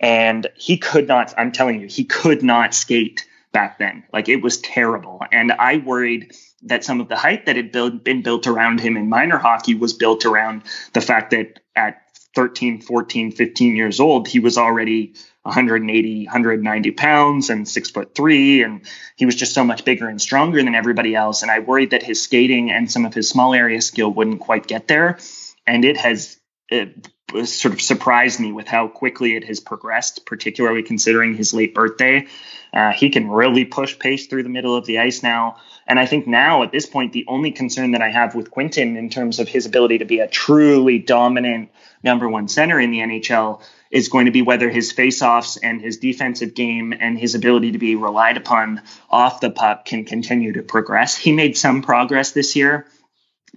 And 0.00 0.46
he 0.56 0.78
could 0.78 1.08
not, 1.08 1.34
I'm 1.36 1.52
telling 1.52 1.80
you, 1.80 1.88
he 1.88 2.04
could 2.04 2.42
not 2.42 2.72
skate 2.72 3.26
back 3.52 3.78
then. 3.78 4.04
Like 4.12 4.28
it 4.28 4.42
was 4.42 4.58
terrible. 4.58 5.20
And 5.30 5.52
I 5.52 5.78
worried 5.78 6.32
that 6.62 6.84
some 6.84 7.00
of 7.00 7.08
the 7.08 7.16
hype 7.16 7.46
that 7.46 7.56
had 7.56 7.70
build, 7.70 8.02
been 8.02 8.22
built 8.22 8.46
around 8.46 8.80
him 8.80 8.96
in 8.96 9.08
minor 9.08 9.38
hockey 9.38 9.74
was 9.74 9.92
built 9.92 10.24
around 10.24 10.62
the 10.94 11.00
fact 11.00 11.32
that 11.32 11.60
at 11.76 12.02
13, 12.34 12.80
14, 12.80 13.32
15 13.32 13.76
years 13.76 14.00
old, 14.00 14.28
he 14.28 14.38
was 14.38 14.56
already 14.56 15.14
180, 15.48 16.26
190 16.26 16.90
pounds 16.92 17.50
and 17.50 17.66
six 17.66 17.90
foot 17.90 18.14
three. 18.14 18.62
And 18.62 18.82
he 19.16 19.26
was 19.26 19.34
just 19.34 19.54
so 19.54 19.64
much 19.64 19.84
bigger 19.84 20.08
and 20.08 20.20
stronger 20.20 20.62
than 20.62 20.74
everybody 20.74 21.14
else. 21.14 21.42
And 21.42 21.50
I 21.50 21.60
worried 21.60 21.90
that 21.90 22.02
his 22.02 22.22
skating 22.22 22.70
and 22.70 22.90
some 22.90 23.04
of 23.04 23.14
his 23.14 23.28
small 23.28 23.54
area 23.54 23.80
skill 23.80 24.10
wouldn't 24.10 24.40
quite 24.40 24.66
get 24.66 24.88
there. 24.88 25.18
And 25.66 25.84
it 25.84 25.96
has 25.96 26.38
it 26.70 27.08
sort 27.44 27.74
of 27.74 27.80
surprised 27.80 28.40
me 28.40 28.52
with 28.52 28.68
how 28.68 28.88
quickly 28.88 29.36
it 29.36 29.44
has 29.44 29.60
progressed, 29.60 30.26
particularly 30.26 30.82
considering 30.82 31.34
his 31.34 31.52
late 31.52 31.74
birthday. 31.74 32.26
Uh, 32.72 32.92
he 32.92 33.08
can 33.08 33.28
really 33.28 33.64
push 33.64 33.98
pace 33.98 34.26
through 34.26 34.42
the 34.42 34.48
middle 34.48 34.76
of 34.76 34.84
the 34.84 34.98
ice 34.98 35.22
now. 35.22 35.56
And 35.86 35.98
I 35.98 36.04
think 36.04 36.26
now 36.26 36.62
at 36.62 36.72
this 36.72 36.84
point, 36.84 37.12
the 37.12 37.24
only 37.26 37.50
concern 37.50 37.92
that 37.92 38.02
I 38.02 38.10
have 38.10 38.34
with 38.34 38.50
Quinton 38.50 38.96
in 38.96 39.08
terms 39.08 39.40
of 39.40 39.48
his 39.48 39.64
ability 39.64 39.98
to 39.98 40.04
be 40.04 40.20
a 40.20 40.28
truly 40.28 40.98
dominant 40.98 41.70
number 42.02 42.28
one 42.28 42.48
center 42.48 42.78
in 42.78 42.90
the 42.90 42.98
NHL 42.98 43.62
is 43.90 44.08
going 44.08 44.26
to 44.26 44.32
be 44.32 44.42
whether 44.42 44.68
his 44.68 44.92
faceoffs 44.92 45.58
and 45.62 45.80
his 45.80 45.98
defensive 45.98 46.54
game 46.54 46.92
and 46.98 47.18
his 47.18 47.34
ability 47.34 47.72
to 47.72 47.78
be 47.78 47.96
relied 47.96 48.36
upon 48.36 48.82
off 49.10 49.40
the 49.40 49.50
puck 49.50 49.84
can 49.84 50.04
continue 50.04 50.52
to 50.52 50.62
progress. 50.62 51.16
He 51.16 51.32
made 51.32 51.56
some 51.56 51.82
progress 51.82 52.32
this 52.32 52.54
year, 52.54 52.86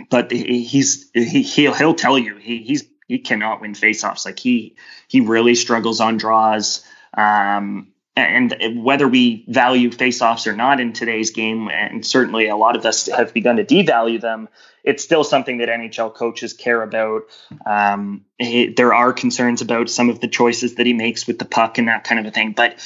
but 0.09 0.31
he's 0.31 1.09
he, 1.13 1.41
he'll 1.41 1.73
he'll 1.73 1.95
tell 1.95 2.17
you 2.17 2.37
he, 2.37 2.63
he's 2.63 2.85
he 3.07 3.19
cannot 3.19 3.61
win 3.61 3.73
faceoffs. 3.73 4.25
Like 4.25 4.39
he 4.39 4.75
he 5.07 5.21
really 5.21 5.55
struggles 5.55 5.99
on 5.99 6.17
draws. 6.17 6.85
Um, 7.13 7.90
and 8.15 8.83
whether 8.83 9.07
we 9.07 9.45
value 9.47 9.89
faceoffs 9.89 10.47
or 10.47 10.55
not 10.55 10.79
in 10.79 10.93
today's 10.93 11.31
game, 11.31 11.69
and 11.69 12.05
certainly 12.05 12.49
a 12.49 12.57
lot 12.57 12.75
of 12.75 12.85
us 12.85 13.07
have 13.07 13.33
begun 13.33 13.55
to 13.57 13.63
devalue 13.63 14.19
them, 14.19 14.49
it's 14.83 15.03
still 15.03 15.23
something 15.23 15.59
that 15.59 15.69
NHL 15.69 16.13
coaches 16.13 16.53
care 16.53 16.81
about. 16.81 17.23
Um, 17.65 18.25
there 18.39 18.93
are 18.93 19.13
concerns 19.13 19.61
about 19.61 19.89
some 19.89 20.09
of 20.09 20.19
the 20.19 20.27
choices 20.27 20.75
that 20.75 20.85
he 20.85 20.93
makes 20.93 21.25
with 21.25 21.39
the 21.39 21.45
puck 21.45 21.77
and 21.77 21.87
that 21.87 22.03
kind 22.03 22.19
of 22.19 22.25
a 22.25 22.31
thing. 22.31 22.53
But 22.53 22.79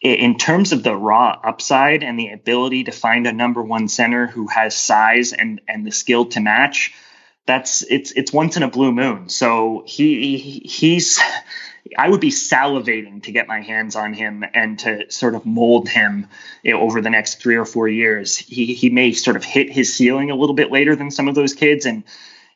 in 0.00 0.38
terms 0.38 0.72
of 0.72 0.82
the 0.82 0.96
raw 0.96 1.38
upside 1.44 2.02
and 2.02 2.18
the 2.18 2.30
ability 2.30 2.84
to 2.84 2.92
find 2.92 3.26
a 3.26 3.32
number 3.32 3.62
one 3.62 3.88
center 3.88 4.26
who 4.26 4.46
has 4.46 4.74
size 4.74 5.32
and 5.34 5.60
and 5.68 5.86
the 5.86 5.90
skill 5.90 6.26
to 6.26 6.40
match, 6.40 6.94
that's 7.46 7.82
it's 7.82 8.12
it's 8.12 8.32
once 8.32 8.56
in 8.56 8.62
a 8.62 8.70
blue 8.70 8.92
moon. 8.92 9.28
So 9.28 9.82
he 9.86 10.62
he's 10.64 11.20
I 11.96 12.08
would 12.08 12.20
be 12.20 12.30
salivating 12.30 13.22
to 13.24 13.32
get 13.32 13.48
my 13.48 13.60
hands 13.60 13.96
on 13.96 14.12
him 14.12 14.44
and 14.54 14.78
to 14.80 15.10
sort 15.10 15.34
of 15.34 15.46
mold 15.46 15.88
him 15.88 16.28
over 16.66 17.00
the 17.00 17.10
next 17.10 17.40
three 17.40 17.56
or 17.56 17.64
four 17.64 17.88
years. 17.88 18.36
He 18.36 18.74
he 18.74 18.90
may 18.90 19.12
sort 19.12 19.36
of 19.36 19.44
hit 19.44 19.70
his 19.70 19.94
ceiling 19.94 20.30
a 20.30 20.36
little 20.36 20.54
bit 20.54 20.70
later 20.70 20.96
than 20.96 21.10
some 21.10 21.28
of 21.28 21.34
those 21.34 21.54
kids, 21.54 21.86
and 21.86 22.04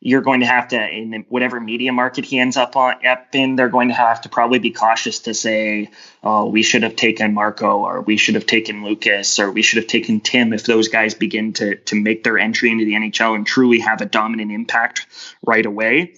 you're 0.01 0.21
going 0.21 0.41
to 0.41 0.47
have 0.47 0.69
to 0.69 0.89
in 0.89 1.25
whatever 1.31 1.59
media 1.59 1.91
market 1.91 2.27
he 2.27 2.39
ends 2.39 2.57
up 2.59 2.77
on 2.77 3.07
up 3.07 3.35
in, 3.35 3.57
they're 3.57 3.71
going 3.71 3.89
to 3.89 3.95
have 3.95 4.21
to 4.21 4.29
probably 4.29 4.59
be 4.59 4.71
cautious 4.71 5.21
to 5.21 5.33
say, 5.33 5.91
oh, 6.23 6.47
we 6.47 6.63
should 6.63 6.83
have 6.83 6.95
taken 6.95 7.33
Marco 7.33 7.79
or 7.79 8.03
we 8.03 8.19
should 8.19 8.35
have 8.35 8.47
taken 8.47 8.85
Lucas 8.85 9.39
or 9.39 9.51
we 9.51 9.63
should 9.63 9.79
have 9.79 9.87
taken 9.87 10.21
Tim 10.21 10.53
if 10.53 10.65
those 10.65 10.89
guys 10.89 11.15
begin 11.15 11.55
to 11.55 11.77
to 11.77 11.97
make 11.97 12.23
their 12.23 12.39
entry 12.39 12.71
into 12.71 12.85
the 12.85 12.93
NHL 12.93 13.35
and 13.35 13.47
truly 13.47 13.81
have 13.81 14.03
a 14.03 14.07
dominant 14.07 14.53
impact 14.53 15.07
right 15.43 15.65
away 15.65 16.15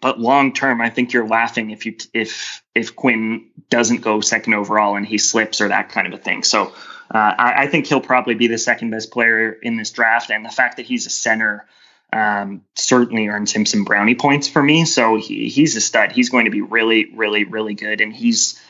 but 0.00 0.20
long 0.20 0.52
term, 0.52 0.80
I 0.80 0.90
think 0.90 1.12
you're 1.12 1.26
laughing 1.26 1.70
if 1.70 1.86
you 1.86 1.96
if 2.12 2.62
if 2.74 2.96
Quinn 2.96 3.50
doesn't 3.68 4.02
go 4.02 4.20
second 4.20 4.54
overall 4.54 4.96
and 4.96 5.06
he 5.06 5.18
slips 5.18 5.60
or 5.60 5.68
that 5.68 5.90
kind 5.90 6.06
of 6.06 6.12
a 6.12 6.22
thing. 6.22 6.42
So 6.42 6.72
uh, 7.12 7.34
I, 7.38 7.62
I, 7.62 7.66
think 7.66 7.86
he'll 7.86 8.00
probably 8.00 8.34
be 8.34 8.46
the 8.46 8.58
second 8.58 8.90
best 8.90 9.10
player 9.10 9.52
in 9.52 9.76
this 9.76 9.90
draft, 9.90 10.30
and 10.30 10.44
the 10.44 10.50
fact 10.50 10.76
that 10.76 10.86
he's 10.86 11.06
a 11.06 11.10
center 11.10 11.66
um, 12.12 12.62
certainly 12.76 13.28
earns 13.28 13.52
him 13.52 13.66
some 13.66 13.84
brownie 13.84 14.14
points 14.14 14.48
for 14.48 14.62
me. 14.62 14.84
So 14.84 15.16
he, 15.16 15.48
he's 15.48 15.74
a 15.76 15.80
stud. 15.80 16.12
He's 16.12 16.30
going 16.30 16.44
to 16.44 16.50
be 16.50 16.62
really, 16.62 17.10
really, 17.14 17.44
really 17.44 17.74
good, 17.74 18.00
and 18.00 18.14
he's 18.14 18.60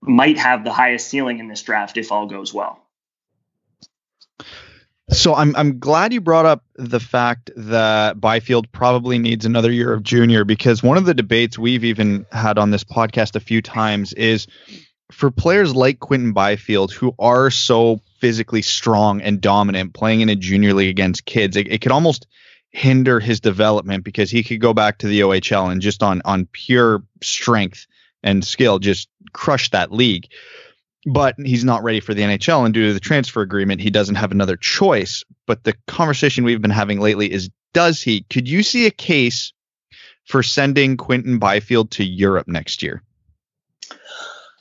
might 0.00 0.38
have 0.38 0.62
the 0.62 0.72
highest 0.72 1.08
ceiling 1.08 1.40
in 1.40 1.48
this 1.48 1.62
draft 1.62 1.96
if 1.96 2.12
all 2.12 2.26
goes 2.26 2.54
well. 2.54 2.85
So 5.10 5.34
I'm 5.34 5.54
I'm 5.54 5.78
glad 5.78 6.12
you 6.12 6.20
brought 6.20 6.46
up 6.46 6.64
the 6.74 6.98
fact 6.98 7.50
that 7.56 8.20
Byfield 8.20 8.70
probably 8.72 9.18
needs 9.18 9.46
another 9.46 9.70
year 9.70 9.92
of 9.92 10.02
junior 10.02 10.44
because 10.44 10.82
one 10.82 10.96
of 10.96 11.04
the 11.04 11.14
debates 11.14 11.56
we've 11.56 11.84
even 11.84 12.26
had 12.32 12.58
on 12.58 12.72
this 12.72 12.82
podcast 12.82 13.36
a 13.36 13.40
few 13.40 13.62
times 13.62 14.12
is 14.14 14.48
for 15.12 15.30
players 15.30 15.76
like 15.76 16.00
Quinton 16.00 16.32
Byfield 16.32 16.92
who 16.92 17.14
are 17.20 17.50
so 17.50 18.00
physically 18.18 18.62
strong 18.62 19.20
and 19.20 19.40
dominant 19.40 19.94
playing 19.94 20.22
in 20.22 20.28
a 20.28 20.34
junior 20.34 20.74
league 20.74 20.90
against 20.90 21.24
kids, 21.24 21.56
it, 21.56 21.70
it 21.70 21.80
could 21.80 21.92
almost 21.92 22.26
hinder 22.70 23.20
his 23.20 23.38
development 23.38 24.02
because 24.02 24.30
he 24.30 24.42
could 24.42 24.60
go 24.60 24.74
back 24.74 24.98
to 24.98 25.06
the 25.06 25.20
OHL 25.20 25.70
and 25.70 25.80
just 25.80 26.02
on 26.02 26.20
on 26.24 26.46
pure 26.46 27.04
strength 27.22 27.86
and 28.24 28.44
skill 28.44 28.80
just 28.80 29.08
crush 29.32 29.70
that 29.70 29.92
league 29.92 30.26
but 31.06 31.36
he's 31.42 31.64
not 31.64 31.84
ready 31.84 32.00
for 32.00 32.12
the 32.12 32.22
NHL. 32.22 32.64
And 32.64 32.74
due 32.74 32.88
to 32.88 32.92
the 32.92 33.00
transfer 33.00 33.40
agreement, 33.40 33.80
he 33.80 33.90
doesn't 33.90 34.16
have 34.16 34.32
another 34.32 34.56
choice. 34.56 35.24
But 35.46 35.62
the 35.62 35.74
conversation 35.86 36.44
we've 36.44 36.60
been 36.60 36.70
having 36.70 37.00
lately 37.00 37.32
is 37.32 37.48
does 37.72 38.02
he? 38.02 38.22
Could 38.28 38.48
you 38.48 38.62
see 38.62 38.86
a 38.86 38.90
case 38.90 39.52
for 40.24 40.42
sending 40.42 40.96
Quinton 40.96 41.38
Byfield 41.38 41.92
to 41.92 42.04
Europe 42.04 42.48
next 42.48 42.82
year? 42.82 43.02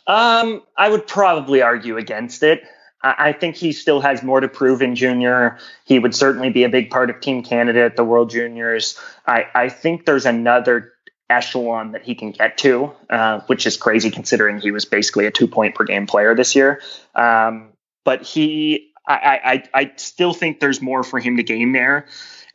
Um, 0.08 0.62
I 0.78 0.90
would 0.90 1.08
probably 1.08 1.64
argue 1.64 1.98
against 1.98 2.44
it. 2.44 2.62
I, 3.02 3.34
think 3.34 3.56
he 3.56 3.72
still 3.72 4.02
has 4.02 4.24
more 4.24 4.40
to 4.40 4.48
prove 4.48 4.82
in 4.82 4.96
junior. 4.96 5.60
He 5.86 6.00
would 6.00 6.16
certainly 6.16 6.50
be 6.50 6.64
a 6.64 6.70
big 6.70 6.90
part 6.90 7.12
of 7.12 7.20
Team 7.20 7.44
Canada 7.44 7.84
at 7.84 7.96
the 7.96 8.04
World 8.04 8.32
Juniors. 8.32 9.00
I, 9.28 9.46
I 9.54 9.70
think 9.70 10.06
there's 10.06 10.26
another 10.26 10.95
echelon 11.30 11.94
that 11.94 12.04
he 12.04 12.16
can 12.16 12.32
get 12.32 12.58
to, 12.60 12.92
uh, 13.10 13.40
which 13.48 13.66
is 13.66 13.78
crazy 13.78 14.12
considering 14.12 14.60
he 14.60 14.72
was 14.72 14.86
basically 14.86 15.26
a 15.26 15.32
two 15.32 15.48
point 15.48 15.76
per 15.76 15.84
game 15.84 16.08
player 16.08 16.36
this 16.36 16.56
year. 16.56 16.82
Um, 17.16 17.70
but 18.04 18.22
he, 18.22 18.92
I, 19.08 19.64
I, 19.74 19.82
I 19.82 19.92
still 19.98 20.34
think 20.34 20.60
there's 20.60 20.82
more 20.82 21.04
for 21.04 21.20
him 21.20 21.38
to 21.38 21.44
gain 21.44 21.72
there. 21.72 22.08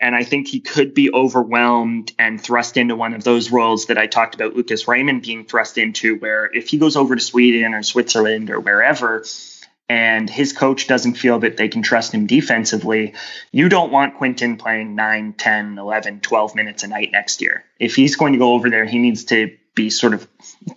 And 0.02 0.16
I 0.16 0.24
think 0.24 0.48
he 0.48 0.60
could 0.60 0.94
be 0.94 1.12
overwhelmed 1.12 2.12
and 2.18 2.40
thrust 2.40 2.78
into 2.78 2.96
one 2.96 3.12
of 3.12 3.22
those 3.22 3.50
roles 3.50 3.86
that 3.86 3.98
I 3.98 4.06
talked 4.06 4.34
about 4.34 4.56
Lucas 4.56 4.88
Raymond 4.88 5.22
being 5.22 5.44
thrust 5.44 5.76
into, 5.76 6.16
where 6.16 6.46
if 6.46 6.68
he 6.68 6.78
goes 6.78 6.96
over 6.96 7.14
to 7.14 7.20
Sweden 7.20 7.74
or 7.74 7.82
Switzerland 7.82 8.48
or 8.48 8.60
wherever, 8.60 9.24
and 9.90 10.30
his 10.30 10.52
coach 10.52 10.86
doesn't 10.86 11.14
feel 11.14 11.40
that 11.40 11.56
they 11.56 11.66
can 11.66 11.82
trust 11.82 12.14
him 12.14 12.28
defensively, 12.28 13.12
you 13.50 13.68
don't 13.68 13.90
want 13.90 14.18
Quinton 14.18 14.56
playing 14.56 14.94
9, 14.94 15.32
10, 15.32 15.78
11, 15.78 16.20
12 16.20 16.54
minutes 16.54 16.84
a 16.84 16.86
night 16.86 17.10
next 17.10 17.42
year. 17.42 17.64
If 17.80 17.96
he's 17.96 18.14
going 18.14 18.34
to 18.34 18.38
go 18.38 18.52
over 18.52 18.70
there, 18.70 18.84
he 18.84 18.98
needs 18.98 19.24
to 19.24 19.56
be 19.74 19.90
sort 19.90 20.14
of 20.14 20.28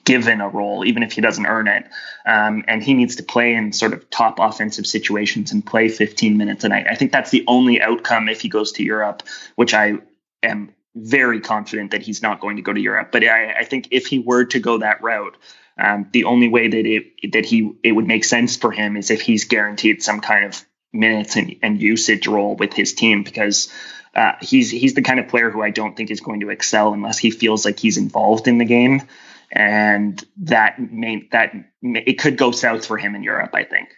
given 0.04 0.42
a 0.42 0.50
role, 0.50 0.84
even 0.84 1.04
if 1.04 1.12
he 1.12 1.22
doesn't 1.22 1.46
earn 1.46 1.68
it. 1.68 1.86
Um, 2.26 2.66
and 2.68 2.82
he 2.82 2.96
needs 2.96 3.18
to 3.18 3.24
play 3.24 3.54
in 3.54 3.72
sort 3.72 3.94
of 3.94 4.10
top 4.10 4.40
offensive 4.40 4.88
situations 4.88 5.52
and 5.52 5.64
play 5.64 5.90
15 5.90 6.36
minutes 6.36 6.64
a 6.64 6.70
night. 6.70 6.88
I 6.90 6.96
think 6.96 7.12
that's 7.12 7.30
the 7.30 7.44
only 7.48 7.80
outcome 7.80 8.30
if 8.30 8.42
he 8.42 8.50
goes 8.50 8.72
to 8.74 8.84
Europe, 8.84 9.22
which 9.56 9.76
I 9.76 10.00
am 10.42 10.74
very 10.96 11.40
confident 11.40 11.92
that 11.92 12.02
he's 12.02 12.24
not 12.24 12.40
going 12.40 12.56
to 12.56 12.64
go 12.64 12.74
to 12.74 12.82
Europe. 12.82 13.10
But 13.12 13.24
I, 13.26 13.60
I 13.60 13.64
think 13.64 13.90
if 13.92 14.08
he 14.08 14.18
were 14.18 14.46
to 14.46 14.60
go 14.60 14.80
that 14.80 15.04
route, 15.04 15.38
um, 15.78 16.08
the 16.12 16.26
only 16.26 16.50
way 16.50 16.68
that 16.68 16.86
it 16.86 17.32
that 17.34 17.46
he 17.46 17.74
it 17.84 17.92
would 17.92 18.08
make 18.08 18.26
sense 18.26 18.56
for 18.56 18.72
him 18.72 18.96
is 18.96 19.10
if 19.10 19.22
he's 19.22 19.46
guaranteed 19.46 20.04
some 20.04 20.20
kind 20.20 20.46
of 20.46 20.64
minutes 20.92 21.36
and, 21.36 21.56
and 21.64 21.82
usage 21.82 22.28
role 22.28 22.56
with 22.56 22.74
his 22.74 22.94
team 22.94 23.24
because 23.24 23.74
uh, 24.16 24.34
he's 24.42 24.70
he's 24.70 24.94
the 24.94 25.02
kind 25.02 25.20
of 25.20 25.28
player 25.28 25.50
who 25.50 25.64
I 25.64 25.72
don't 25.72 25.98
think 25.98 26.12
is 26.12 26.22
going 26.22 26.42
to 26.42 26.50
excel 26.50 26.94
unless 26.94 27.18
he 27.18 27.32
feels 27.32 27.66
like 27.66 27.80
he's 27.80 27.98
involved 27.98 28.48
in 28.48 28.60
the 28.60 28.66
game, 28.66 29.02
and 29.52 30.24
that 30.38 30.80
may 30.80 31.28
that 31.32 31.54
may, 31.82 32.02
it 32.02 32.20
could 32.20 32.38
go 32.38 32.52
south 32.52 32.86
for 32.86 32.98
him 32.98 33.16
in 33.16 33.24
Europe. 33.24 33.52
I 33.54 33.64
think. 33.64 33.90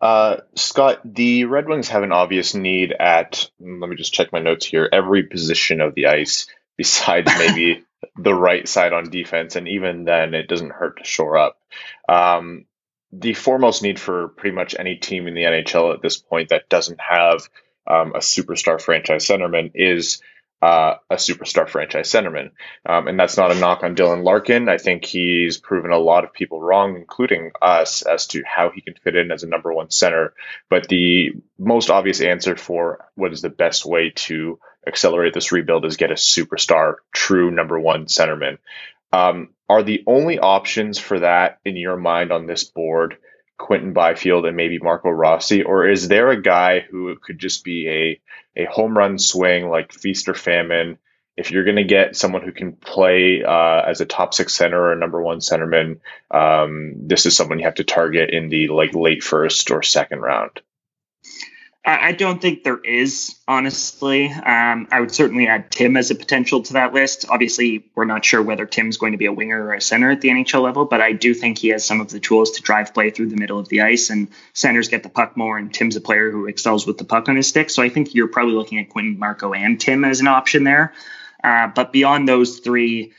Uh, 0.00 0.36
Scott, 0.54 1.00
the 1.04 1.44
Red 1.44 1.68
Wings 1.68 1.88
have 1.88 2.04
an 2.04 2.12
obvious 2.12 2.54
need 2.54 2.92
at, 2.92 3.50
let 3.58 3.90
me 3.90 3.96
just 3.96 4.14
check 4.14 4.32
my 4.32 4.38
notes 4.38 4.64
here, 4.64 4.88
every 4.92 5.24
position 5.24 5.80
of 5.80 5.96
the 5.96 6.06
ice 6.06 6.46
besides 6.76 7.32
maybe 7.36 7.84
the 8.16 8.34
right 8.34 8.68
side 8.68 8.92
on 8.92 9.10
defense, 9.10 9.56
and 9.56 9.68
even 9.68 10.04
then, 10.04 10.34
it 10.34 10.48
doesn't 10.48 10.72
hurt 10.72 10.98
to 10.98 11.04
shore 11.04 11.36
up. 11.36 11.60
Um, 12.08 12.66
the 13.12 13.34
foremost 13.34 13.82
need 13.82 13.98
for 13.98 14.28
pretty 14.28 14.54
much 14.54 14.76
any 14.78 14.96
team 14.96 15.26
in 15.26 15.34
the 15.34 15.42
NHL 15.42 15.94
at 15.94 16.02
this 16.02 16.18
point 16.18 16.50
that 16.50 16.68
doesn't 16.68 17.00
have 17.00 17.48
um, 17.86 18.12
a 18.14 18.18
superstar 18.18 18.80
franchise 18.80 19.26
centerman 19.26 19.72
is 19.74 20.20
uh, 20.60 20.94
a 21.08 21.16
superstar 21.16 21.68
franchise 21.68 22.10
centerman. 22.10 22.50
Um, 22.84 23.06
and 23.06 23.18
that's 23.18 23.36
not 23.36 23.52
a 23.52 23.58
knock 23.58 23.84
on 23.84 23.94
Dylan 23.94 24.24
Larkin. 24.24 24.68
I 24.68 24.78
think 24.78 25.04
he's 25.04 25.56
proven 25.56 25.92
a 25.92 25.98
lot 25.98 26.24
of 26.24 26.32
people 26.32 26.60
wrong, 26.60 26.96
including 26.96 27.52
us, 27.62 28.02
as 28.02 28.26
to 28.28 28.42
how 28.44 28.70
he 28.70 28.80
can 28.80 28.94
fit 28.94 29.14
in 29.14 29.30
as 29.30 29.44
a 29.44 29.48
number 29.48 29.72
one 29.72 29.90
center. 29.90 30.34
But 30.68 30.88
the 30.88 31.32
most 31.58 31.90
obvious 31.90 32.20
answer 32.20 32.56
for 32.56 33.06
what 33.14 33.32
is 33.32 33.42
the 33.42 33.50
best 33.50 33.86
way 33.86 34.10
to 34.16 34.58
accelerate 34.86 35.34
this 35.34 35.52
rebuild 35.52 35.84
is 35.84 35.96
get 35.96 36.10
a 36.10 36.14
superstar, 36.14 36.96
true 37.12 37.50
number 37.50 37.78
one 37.78 38.06
centerman. 38.06 38.58
Um, 39.12 39.50
are 39.68 39.82
the 39.82 40.02
only 40.06 40.38
options 40.38 40.98
for 40.98 41.20
that 41.20 41.58
in 41.64 41.76
your 41.76 41.96
mind 41.96 42.32
on 42.32 42.46
this 42.46 42.64
board 42.64 43.18
Quinton 43.58 43.92
Byfield 43.92 44.46
and 44.46 44.56
maybe 44.56 44.78
Marco 44.78 45.10
Rossi, 45.10 45.62
or 45.62 45.88
is 45.88 46.08
there 46.08 46.30
a 46.30 46.40
guy 46.40 46.80
who 46.80 47.16
could 47.16 47.38
just 47.38 47.64
be 47.64 47.88
a 47.88 48.20
a 48.60 48.64
home 48.64 48.96
run 48.96 49.18
swing 49.18 49.68
like 49.68 49.92
feast 49.92 50.28
or 50.28 50.34
famine? 50.34 50.98
If 51.36 51.50
you're 51.52 51.64
going 51.64 51.76
to 51.76 51.84
get 51.84 52.16
someone 52.16 52.42
who 52.42 52.50
can 52.50 52.72
play 52.72 53.44
uh, 53.44 53.82
as 53.82 54.00
a 54.00 54.06
top 54.06 54.34
six 54.34 54.54
center 54.54 54.80
or 54.80 54.92
a 54.92 54.98
number 54.98 55.22
one 55.22 55.38
centerman, 55.38 56.00
um, 56.32 56.94
this 57.06 57.26
is 57.26 57.36
someone 57.36 57.60
you 57.60 57.66
have 57.66 57.76
to 57.76 57.84
target 57.84 58.30
in 58.30 58.48
the 58.48 58.68
like 58.68 58.94
late 58.94 59.22
first 59.22 59.70
or 59.70 59.82
second 59.82 60.20
round. 60.20 60.60
I 61.84 62.12
don't 62.12 62.42
think 62.42 62.64
there 62.64 62.78
is, 62.78 63.36
honestly. 63.46 64.26
Um, 64.26 64.88
I 64.90 65.00
would 65.00 65.10
certainly 65.10 65.46
add 65.46 65.70
Tim 65.70 65.96
as 65.96 66.10
a 66.10 66.14
potential 66.14 66.62
to 66.64 66.72
that 66.74 66.92
list. 66.92 67.24
Obviously, 67.30 67.86
we're 67.94 68.04
not 68.04 68.26
sure 68.26 68.42
whether 68.42 68.66
Tim's 68.66 68.98
going 68.98 69.12
to 69.12 69.18
be 69.18 69.24
a 69.24 69.32
winger 69.32 69.64
or 69.64 69.74
a 69.74 69.80
center 69.80 70.10
at 70.10 70.20
the 70.20 70.28
NHL 70.28 70.62
level, 70.62 70.84
but 70.84 71.00
I 71.00 71.12
do 71.12 71.32
think 71.32 71.56
he 71.56 71.68
has 71.68 71.86
some 71.86 72.02
of 72.02 72.10
the 72.10 72.20
tools 72.20 72.52
to 72.52 72.62
drive 72.62 72.92
play 72.92 73.10
through 73.10 73.28
the 73.28 73.36
middle 73.36 73.58
of 73.58 73.68
the 73.68 73.80
ice, 73.80 74.10
and 74.10 74.28
centers 74.52 74.88
get 74.88 75.02
the 75.02 75.08
puck 75.08 75.36
more, 75.36 75.56
and 75.56 75.72
Tim's 75.72 75.96
a 75.96 76.00
player 76.00 76.30
who 76.30 76.46
excels 76.46 76.86
with 76.86 76.98
the 76.98 77.04
puck 77.04 77.28
on 77.28 77.36
his 77.36 77.46
stick. 77.46 77.70
So 77.70 77.82
I 77.82 77.88
think 77.88 78.14
you're 78.14 78.28
probably 78.28 78.54
looking 78.54 78.80
at 78.80 78.90
Quinton, 78.90 79.18
Marco, 79.18 79.54
and 79.54 79.80
Tim 79.80 80.04
as 80.04 80.20
an 80.20 80.26
option 80.26 80.64
there. 80.64 80.92
Uh, 81.42 81.68
but 81.68 81.92
beyond 81.92 82.28
those 82.28 82.58
three, 82.58 83.12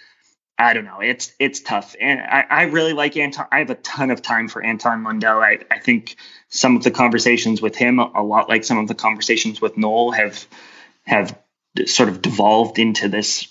I 0.60 0.74
don't 0.74 0.84
know. 0.84 0.99
It's 0.99 1.32
it's 1.39 1.62
tough, 1.62 1.95
and 1.99 2.20
I, 2.20 2.45
I 2.49 2.64
really 2.64 2.91
like 2.91 3.16
Anton. 3.16 3.47
I 3.49 3.60
have 3.60 3.70
a 3.70 3.76
ton 3.76 4.12
of 4.12 4.22
time 4.22 4.49
for 4.49 4.62
Anton 4.62 5.05
Lundell. 5.05 5.39
I, 5.39 5.60
I 5.72 5.80
think 5.80 6.18
some 6.49 6.76
of 6.76 6.84
the 6.84 6.91
conversations 6.91 7.62
with 7.62 7.78
him, 7.78 7.97
a 7.99 8.22
lot 8.22 8.49
like 8.49 8.66
some 8.66 8.78
of 8.78 8.89
the 8.89 8.93
conversations 8.93 9.62
with 9.62 9.78
Noel, 9.78 10.12
have 10.12 10.45
have 11.03 11.39
sort 11.86 12.10
of 12.10 12.22
devolved 12.22 12.78
into 12.78 13.07
this 13.07 13.47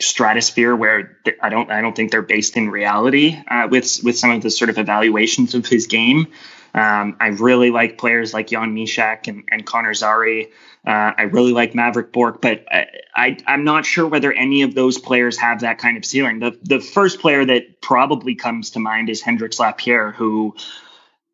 stratosphere 0.00 0.76
where 0.76 1.18
I 1.42 1.48
don't 1.48 1.72
I 1.72 1.80
don't 1.80 1.96
think 1.96 2.12
they're 2.12 2.22
based 2.22 2.56
in 2.56 2.70
reality 2.70 3.36
uh, 3.48 3.66
with 3.68 4.00
with 4.04 4.16
some 4.16 4.30
of 4.30 4.40
the 4.42 4.50
sort 4.50 4.70
of 4.70 4.78
evaluations 4.78 5.54
of 5.56 5.66
his 5.66 5.88
game. 5.88 6.28
Um, 6.74 7.16
I 7.20 7.28
really 7.28 7.70
like 7.70 7.98
players 7.98 8.34
like 8.34 8.48
Jan 8.48 8.74
Mysak 8.74 9.28
and, 9.28 9.44
and 9.48 9.64
Connor 9.64 9.94
Zary. 9.94 10.50
Uh, 10.84 11.12
I 11.16 11.22
really 11.22 11.52
like 11.52 11.72
Mavrik 11.72 12.12
Bourque, 12.12 12.42
but 12.42 12.66
I, 13.14 13.38
am 13.46 13.64
not 13.64 13.86
sure 13.86 14.06
whether 14.06 14.32
any 14.32 14.62
of 14.62 14.74
those 14.74 14.98
players 14.98 15.38
have 15.38 15.60
that 15.60 15.78
kind 15.78 15.96
of 15.96 16.04
ceiling. 16.04 16.40
The, 16.40 16.58
the 16.62 16.80
first 16.80 17.20
player 17.20 17.44
that 17.44 17.80
probably 17.80 18.34
comes 18.34 18.70
to 18.70 18.80
mind 18.80 19.08
is 19.08 19.22
Hendrix 19.22 19.58
Lapierre, 19.60 20.12
who 20.12 20.56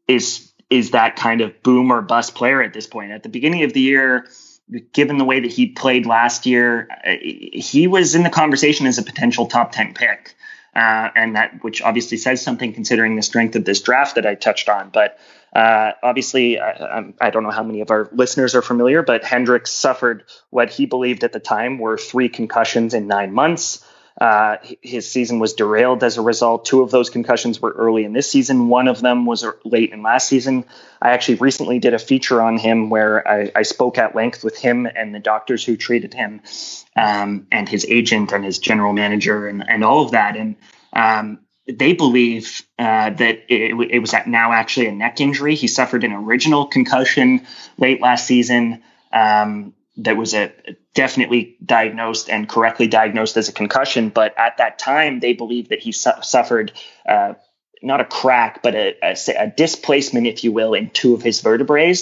is 0.07 0.47
is 0.69 0.93
that 0.93 1.17
kind 1.17 1.41
of 1.41 1.63
boom 1.65 1.91
or 1.91 2.01
bust 2.01 2.37
player 2.37 2.63
at 2.63 2.73
this 2.73 2.87
point. 2.87 3.11
At 3.11 3.25
the 3.25 3.29
beginning 3.29 3.65
of 3.65 3.73
the 3.73 3.81
year, 3.81 4.29
given 4.93 5.19
the 5.19 5.25
way 5.25 5.41
that 5.41 5.51
he 5.51 5.67
played 5.67 6.07
last 6.07 6.47
year, 6.47 6.89
uh, 7.05 7.17
he 7.21 7.89
was 7.89 8.15
in 8.15 8.23
the 8.23 8.31
conversation 8.31 8.87
as 8.87 8.99
a 8.99 9.03
potential 9.03 9.47
top 9.47 9.73
10 9.73 9.95
pick. 9.95 10.37
Uh, 10.75 11.09
and 11.17 11.35
that, 11.35 11.65
which 11.65 11.83
obviously 11.83 12.17
says 12.17 12.41
something 12.41 12.73
considering 12.73 13.17
the 13.17 13.23
strength 13.23 13.57
of 13.57 13.65
this 13.65 13.81
draft 13.81 14.15
that 14.15 14.25
I 14.25 14.37
touched 14.37 14.69
on. 14.69 14.91
But 14.91 15.19
uh, 15.55 15.93
obviously, 16.03 16.61
I, 16.61 17.13
I, 17.21 17.31
don't 17.31 17.43
know 17.43 17.51
how 17.51 17.65
many 17.65 17.81
of 17.81 17.91
our 17.91 18.09
listeners 18.13 18.55
are 18.55 18.63
familiar, 18.63 19.03
but 19.03 19.25
Hendrix 19.25 19.73
suffered 19.73 20.23
what 20.51 20.71
he 20.71 20.87
believed 20.87 21.25
at 21.25 21.33
the 21.33 21.41
time 21.41 21.79
were 21.79 21.99
three 21.99 22.29
concussions 22.29 22.95
in 22.95 23.09
nine 23.09 23.33
months. 23.33 23.85
Uh, 24.21 24.57
his 24.83 25.11
season 25.11 25.39
was 25.39 25.55
derailed 25.55 26.05
as 26.05 26.19
a 26.19 26.23
result. 26.23 26.65
Two 26.65 26.83
of 26.83 26.91
those 26.91 27.11
concussions 27.11 27.61
were 27.61 27.73
early 27.73 28.05
in 28.05 28.13
this 28.13 28.31
season. 28.31 28.69
One 28.69 28.89
of 28.89 29.01
them 29.01 29.27
was 29.27 29.45
late 29.65 29.93
in 29.93 30.03
last 30.03 30.29
season. 30.29 30.65
I 31.01 31.11
actually 31.11 31.37
recently 31.37 31.79
did 31.79 31.95
a 31.95 31.99
feature 31.99 32.43
on 32.43 32.59
him 32.59 32.91
where 32.91 33.27
I, 33.27 33.51
I 33.55 33.63
spoke 33.63 33.99
at 33.99 34.15
length 34.15 34.45
with 34.45 34.59
him 34.59 34.87
and 34.87 35.15
the 35.15 35.21
doctors 35.21 35.65
who 35.65 35.77
treated 35.77 36.13
him, 36.13 36.43
um, 36.97 37.47
and 37.51 37.69
his 37.69 37.87
agent 37.87 38.33
and 38.33 38.45
his 38.45 38.59
general 38.59 38.93
manager 38.93 39.47
and, 39.47 39.65
and 39.69 39.85
all 39.85 40.05
of 40.05 40.11
that. 40.11 40.37
And 40.37 40.57
um, 40.93 41.41
they 41.67 41.93
believe 41.93 42.63
uh, 42.79 43.11
that 43.11 43.45
it, 43.49 43.91
it 43.91 43.99
was 44.01 44.13
now 44.27 44.53
actually 44.53 44.87
a 44.87 44.93
neck 44.93 45.21
injury. 45.21 45.55
He 45.55 45.67
suffered 45.67 46.05
an 46.05 46.13
original 46.13 46.67
concussion 46.67 47.47
late 47.79 48.01
last 48.01 48.27
season. 48.27 48.83
Um, 49.13 49.75
that 50.05 50.17
was 50.17 50.35
a 50.35 50.53
definitely 50.95 51.57
diagnosed 51.65 52.29
and 52.29 52.49
correctly 52.49 52.87
diagnosed 52.87 53.37
as 53.37 53.49
a 53.49 53.53
concussion. 53.53 54.09
But 54.09 54.37
at 54.39 54.59
that 54.59 54.79
time, 54.79 55.21
they 55.21 55.33
believed 55.33 55.71
that 55.71 55.81
he 55.81 55.93
su- 55.93 56.11
suffered 56.23 56.73
uh, 57.09 57.35
not 57.83 58.01
a 58.01 58.05
crack, 58.05 58.63
but 58.63 58.75
a, 58.75 58.97
a, 59.03 59.17
a, 59.39 59.47
displacement, 59.49 60.27
if 60.27 60.45
you 60.45 60.53
will, 60.53 60.75
in 60.75 60.91
two 60.91 61.15
of 61.15 61.23
his 61.23 61.41
vertebrae. 61.41 61.95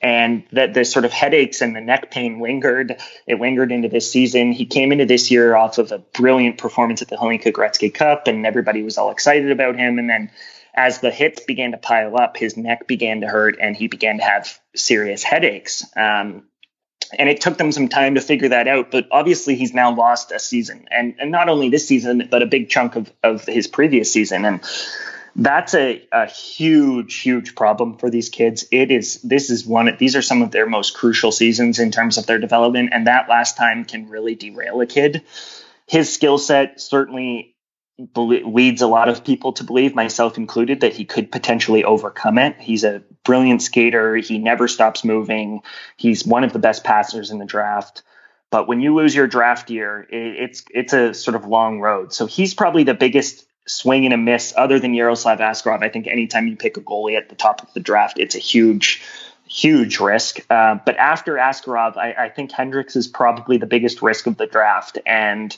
And 0.00 0.44
that 0.52 0.74
the 0.74 0.84
sort 0.84 1.04
of 1.04 1.12
headaches 1.12 1.60
and 1.60 1.74
the 1.74 1.80
neck 1.80 2.12
pain 2.12 2.40
lingered. 2.40 2.96
It 3.26 3.40
lingered 3.40 3.72
into 3.72 3.88
this 3.88 4.10
season. 4.10 4.52
He 4.52 4.64
came 4.64 4.92
into 4.92 5.06
this 5.06 5.30
year 5.30 5.56
off 5.56 5.78
of 5.78 5.90
a 5.90 5.98
brilliant 5.98 6.58
performance 6.58 7.02
at 7.02 7.08
the 7.08 7.16
Hlinka 7.16 7.52
Gretzky 7.52 7.92
Cup, 7.92 8.28
and 8.28 8.46
everybody 8.46 8.82
was 8.82 8.96
all 8.96 9.10
excited 9.10 9.50
about 9.50 9.76
him. 9.76 9.98
And 9.98 10.08
then 10.08 10.30
as 10.74 11.00
the 11.00 11.10
hits 11.10 11.42
began 11.42 11.72
to 11.72 11.78
pile 11.78 12.16
up, 12.16 12.36
his 12.36 12.56
neck 12.56 12.86
began 12.86 13.22
to 13.22 13.26
hurt 13.26 13.56
and 13.60 13.76
he 13.76 13.88
began 13.88 14.18
to 14.18 14.24
have 14.24 14.60
serious 14.76 15.24
headaches. 15.24 15.84
Um, 15.96 16.44
and 17.16 17.28
it 17.28 17.40
took 17.40 17.58
them 17.58 17.72
some 17.72 17.88
time 17.88 18.14
to 18.16 18.20
figure 18.20 18.48
that 18.50 18.68
out. 18.68 18.90
But 18.90 19.08
obviously, 19.10 19.54
he's 19.54 19.74
now 19.74 19.94
lost 19.94 20.32
a 20.32 20.38
season, 20.38 20.88
and 20.90 21.14
and 21.18 21.30
not 21.30 21.48
only 21.48 21.68
this 21.68 21.86
season, 21.86 22.28
but 22.30 22.42
a 22.42 22.46
big 22.46 22.68
chunk 22.68 22.96
of 22.96 23.12
of 23.22 23.44
his 23.44 23.66
previous 23.66 24.12
season, 24.12 24.44
and 24.44 24.60
that's 25.36 25.74
a, 25.74 26.06
a 26.10 26.26
huge 26.26 27.20
huge 27.20 27.54
problem 27.54 27.96
for 27.96 28.10
these 28.10 28.28
kids. 28.28 28.66
It 28.70 28.90
is 28.90 29.22
this 29.22 29.50
is 29.50 29.64
one 29.64 29.94
these 29.98 30.16
are 30.16 30.22
some 30.22 30.42
of 30.42 30.50
their 30.50 30.66
most 30.66 30.94
crucial 30.94 31.30
seasons 31.30 31.78
in 31.78 31.90
terms 31.92 32.18
of 32.18 32.26
their 32.26 32.38
development. 32.38 32.90
And 32.92 33.06
that 33.06 33.28
last 33.28 33.56
time 33.56 33.84
can 33.84 34.08
really 34.08 34.34
derail 34.34 34.80
a 34.80 34.86
kid. 34.86 35.22
His 35.86 36.12
skill 36.12 36.38
set 36.38 36.80
certainly 36.80 37.54
leads 38.14 38.80
a 38.80 38.86
lot 38.86 39.08
of 39.08 39.24
people 39.24 39.52
to 39.54 39.64
believe, 39.64 39.94
myself 39.94 40.38
included, 40.38 40.80
that 40.80 40.94
he 40.94 41.04
could 41.04 41.32
potentially 41.32 41.84
overcome 41.84 42.38
it. 42.38 42.56
He's 42.60 42.84
a 42.84 43.02
brilliant 43.24 43.62
skater. 43.62 44.16
He 44.16 44.38
never 44.38 44.68
stops 44.68 45.04
moving. 45.04 45.62
He's 45.96 46.24
one 46.24 46.44
of 46.44 46.52
the 46.52 46.58
best 46.58 46.84
passers 46.84 47.30
in 47.30 47.38
the 47.38 47.44
draft. 47.44 48.02
But 48.50 48.68
when 48.68 48.80
you 48.80 48.94
lose 48.94 49.14
your 49.14 49.26
draft 49.26 49.68
year, 49.68 50.06
it's 50.10 50.64
it's 50.70 50.92
a 50.92 51.12
sort 51.12 51.34
of 51.34 51.46
long 51.46 51.80
road. 51.80 52.12
So 52.12 52.26
he's 52.26 52.54
probably 52.54 52.84
the 52.84 52.94
biggest 52.94 53.46
swing 53.66 54.06
and 54.06 54.14
a 54.14 54.16
miss, 54.16 54.54
other 54.56 54.78
than 54.78 54.94
Yaroslav 54.94 55.40
Askarov. 55.40 55.82
I 55.82 55.90
think 55.90 56.06
anytime 56.06 56.46
you 56.46 56.56
pick 56.56 56.76
a 56.76 56.80
goalie 56.80 57.16
at 57.16 57.28
the 57.28 57.34
top 57.34 57.62
of 57.62 57.72
the 57.74 57.80
draft, 57.80 58.18
it's 58.18 58.34
a 58.34 58.38
huge, 58.38 59.02
huge 59.46 60.00
risk. 60.00 60.40
Uh, 60.48 60.76
but 60.86 60.96
after 60.96 61.34
Askarov, 61.34 61.98
I, 61.98 62.12
I 62.12 62.28
think 62.30 62.52
Hendrix 62.52 62.96
is 62.96 63.06
probably 63.06 63.58
the 63.58 63.66
biggest 63.66 64.00
risk 64.00 64.26
of 64.26 64.38
the 64.38 64.46
draft, 64.46 64.98
and 65.04 65.54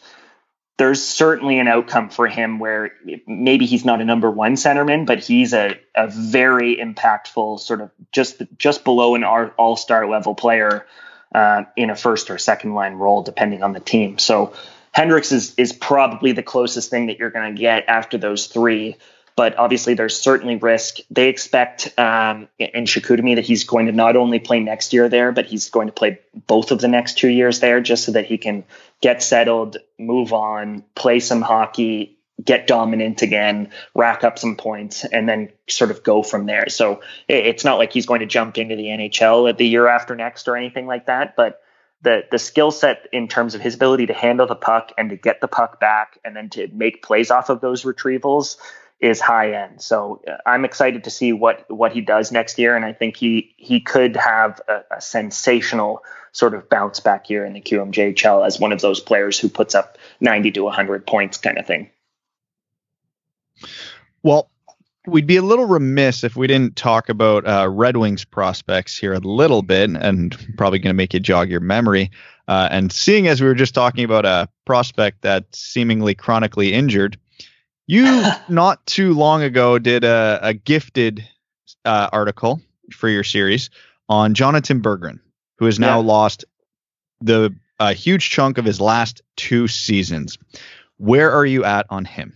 there's 0.80 1.02
certainly 1.02 1.58
an 1.58 1.68
outcome 1.68 2.08
for 2.08 2.26
him 2.26 2.58
where 2.58 2.92
maybe 3.26 3.66
he's 3.66 3.84
not 3.84 4.00
a 4.00 4.04
number 4.06 4.30
one 4.30 4.54
centerman, 4.54 5.04
but 5.04 5.18
he's 5.18 5.52
a, 5.52 5.78
a 5.94 6.08
very 6.08 6.74
impactful 6.78 7.60
sort 7.60 7.82
of 7.82 7.90
just 8.12 8.40
just 8.56 8.82
below 8.82 9.14
an 9.14 9.22
all 9.22 9.76
star 9.76 10.08
level 10.08 10.34
player 10.34 10.86
uh, 11.34 11.64
in 11.76 11.90
a 11.90 11.96
first 11.96 12.30
or 12.30 12.38
second 12.38 12.72
line 12.72 12.94
role, 12.94 13.22
depending 13.22 13.62
on 13.62 13.74
the 13.74 13.80
team. 13.80 14.16
So 14.16 14.54
Hendrix 14.90 15.32
is 15.32 15.54
is 15.56 15.74
probably 15.74 16.32
the 16.32 16.42
closest 16.42 16.88
thing 16.88 17.08
that 17.08 17.18
you're 17.18 17.28
going 17.28 17.54
to 17.54 17.60
get 17.60 17.84
after 17.86 18.16
those 18.16 18.46
three 18.46 18.96
but 19.41 19.57
obviously 19.57 19.95
there's 19.95 20.20
certainly 20.20 20.57
risk. 20.57 20.99
They 21.11 21.30
expect 21.30 21.99
um, 21.99 22.49
in 22.59 22.84
Chicoutimi 22.84 23.36
that 23.36 23.47
he's 23.47 23.64
going 23.64 23.86
to 23.86 23.93
not 23.93 24.14
only 24.14 24.38
play 24.38 24.61
next 24.61 24.93
year 24.93 25.09
there, 25.09 25.32
but 25.32 25.47
he's 25.47 25.70
going 25.70 25.86
to 25.86 25.95
play 25.95 26.20
both 26.47 26.72
of 26.72 26.78
the 26.82 26.88
next 26.88 27.16
two 27.16 27.30
years 27.30 27.59
there, 27.61 27.80
just 27.80 28.05
so 28.05 28.12
that 28.12 28.26
he 28.26 28.36
can 28.36 28.64
get 29.01 29.22
settled, 29.22 29.78
move 29.99 30.34
on, 30.34 30.84
play 30.95 31.20
some 31.20 31.41
hockey, 31.41 32.18
get 32.45 32.66
dominant 32.66 33.22
again, 33.22 33.70
rack 33.95 34.24
up 34.24 34.38
some 34.38 34.57
points, 34.57 35.07
and 35.07 35.26
then 35.26 35.49
sort 35.70 35.91
of 35.91 36.03
go 36.03 36.22
from 36.22 36.45
there. 36.45 36.68
So 36.68 37.01
it's 37.26 37.64
not 37.64 37.78
like 37.78 37.95
he's 37.95 38.05
going 38.05 38.20
to 38.20 38.26
jump 38.26 38.59
into 38.59 38.76
the 38.76 38.88
NHL 38.88 39.49
at 39.49 39.57
the 39.57 39.66
year 39.66 39.86
after 39.86 40.14
next 40.14 40.49
or 40.49 40.57
anything 40.59 40.86
like 40.86 41.07
that, 41.07 41.34
but 41.34 41.62
the 42.03 42.24
the 42.30 42.38
skill 42.38 42.70
set 42.70 43.09
in 43.11 43.26
terms 43.26 43.55
of 43.55 43.62
his 43.62 43.74
ability 43.74 44.09
to 44.09 44.14
handle 44.14 44.47
the 44.47 44.55
puck 44.55 44.93
and 44.99 45.09
to 45.09 45.16
get 45.16 45.41
the 45.41 45.49
puck 45.49 45.80
back 45.80 46.18
and 46.26 46.36
then 46.36 46.51
to 46.51 46.68
make 46.74 47.03
plays 47.03 47.30
off 47.30 47.49
of 47.49 47.62
those 47.62 47.84
retrievals 47.84 48.59
is 49.01 49.20
high 49.20 49.53
end. 49.53 49.80
So 49.80 50.22
uh, 50.28 50.36
I'm 50.46 50.64
excited 50.64 51.05
to 51.05 51.11
see 51.11 51.32
what 51.32 51.64
what 51.70 51.92
he 51.92 52.01
does 52.01 52.30
next 52.30 52.59
year, 52.59 52.76
and 52.76 52.84
I 52.84 52.92
think 52.92 53.16
he 53.16 53.55
he 53.57 53.80
could 53.80 54.16
have 54.16 54.61
a, 54.68 54.82
a 54.96 55.01
sensational 55.01 56.05
sort 56.32 56.55
of 56.55 56.68
bounce 56.68 57.01
back 57.01 57.28
year 57.28 57.44
in 57.44 57.55
the 57.55 57.61
QMJHL 57.61 58.46
as 58.46 58.61
one 58.61 58.72
of 58.72 58.80
those 58.80 59.01
players 59.01 59.38
who 59.38 59.48
puts 59.48 59.74
up 59.74 59.98
90 60.20 60.53
to 60.53 60.62
100 60.62 61.05
points 61.05 61.38
kind 61.38 61.59
of 61.59 61.66
thing. 61.66 61.90
Well, 64.22 64.48
we'd 65.07 65.26
be 65.26 65.36
a 65.36 65.42
little 65.42 65.64
remiss 65.64 66.22
if 66.22 66.36
we 66.36 66.46
didn't 66.46 66.76
talk 66.76 67.09
about 67.09 67.46
uh, 67.46 67.68
Red 67.68 67.96
Wings 67.96 68.24
prospects 68.24 68.96
here 68.96 69.12
a 69.12 69.18
little 69.18 69.62
bit, 69.62 69.90
and 69.90 70.36
probably 70.57 70.78
going 70.78 70.94
to 70.94 70.96
make 70.96 71.14
you 71.14 71.20
jog 71.20 71.51
your 71.51 71.61
memory. 71.61 72.11
Uh, 72.46 72.68
and 72.70 72.92
seeing 72.92 73.28
as 73.28 73.40
we 73.40 73.46
were 73.46 73.55
just 73.55 73.74
talking 73.74 74.05
about 74.05 74.26
a 74.26 74.48
prospect 74.64 75.22
that's 75.22 75.59
seemingly 75.59 76.14
chronically 76.14 76.72
injured, 76.72 77.18
you 77.91 78.22
not 78.49 78.86
too 78.86 79.14
long 79.14 79.43
ago 79.43 79.78
did 79.78 80.05
a, 80.05 80.38
a 80.43 80.55
gifted 80.55 81.28
uh, 81.84 82.09
article 82.12 82.61
for 82.93 83.09
your 83.09 83.24
series 83.24 83.70
on 84.09 84.34
Jonathan 84.34 84.80
Berggren, 84.80 85.20
who 85.59 85.66
has 85.66 85.78
now 85.78 86.01
yeah. 86.01 86.07
lost 86.07 86.45
the 87.20 87.55
a 87.78 87.93
huge 87.93 88.30
chunk 88.30 88.59
of 88.59 88.64
his 88.64 88.80
last 88.80 89.22
two 89.36 89.66
seasons. 89.66 90.38
Where 90.99 91.32
are 91.32 91.47
you 91.47 91.64
at 91.64 91.86
on 91.88 92.05
him? 92.05 92.34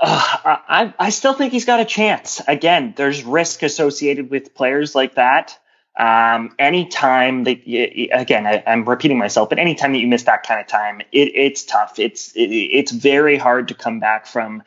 Uh, 0.00 0.38
I, 0.44 0.94
I 0.98 1.10
still 1.10 1.32
think 1.32 1.52
he's 1.52 1.64
got 1.64 1.80
a 1.80 1.84
chance. 1.84 2.40
Again, 2.46 2.92
there's 2.96 3.24
risk 3.24 3.62
associated 3.62 4.30
with 4.30 4.54
players 4.54 4.94
like 4.94 5.14
that. 5.14 5.58
Um, 5.98 6.54
anytime 6.60 7.42
that 7.44 7.66
you, 7.66 8.08
again, 8.12 8.46
I, 8.46 8.62
am 8.66 8.88
repeating 8.88 9.18
myself, 9.18 9.48
but 9.48 9.58
anytime 9.58 9.92
that 9.92 9.98
you 9.98 10.06
miss 10.06 10.22
that 10.24 10.44
kind 10.46 10.60
of 10.60 10.68
time, 10.68 11.00
it, 11.10 11.32
it's 11.34 11.64
tough. 11.64 11.98
It's 11.98 12.30
it, 12.36 12.50
it's 12.52 12.92
very 12.92 13.36
hard 13.36 13.68
to 13.68 13.74
come 13.74 13.98
back 13.98 14.26
from 14.26 14.62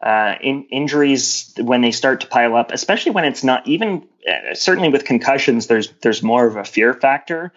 uh, 0.00 0.36
in, 0.40 0.66
injuries 0.70 1.52
when 1.58 1.80
they 1.80 1.90
start 1.90 2.20
to 2.20 2.28
pile 2.28 2.54
up, 2.54 2.70
especially 2.70 3.10
when 3.10 3.24
it's 3.24 3.42
not 3.42 3.66
even 3.66 4.06
uh, 4.28 4.54
certainly 4.54 4.88
with 4.88 5.04
concussions. 5.04 5.66
There's 5.66 5.90
there's 6.00 6.22
more 6.22 6.46
of 6.46 6.54
a 6.54 6.64
fear 6.64 6.94
factor, 6.94 7.52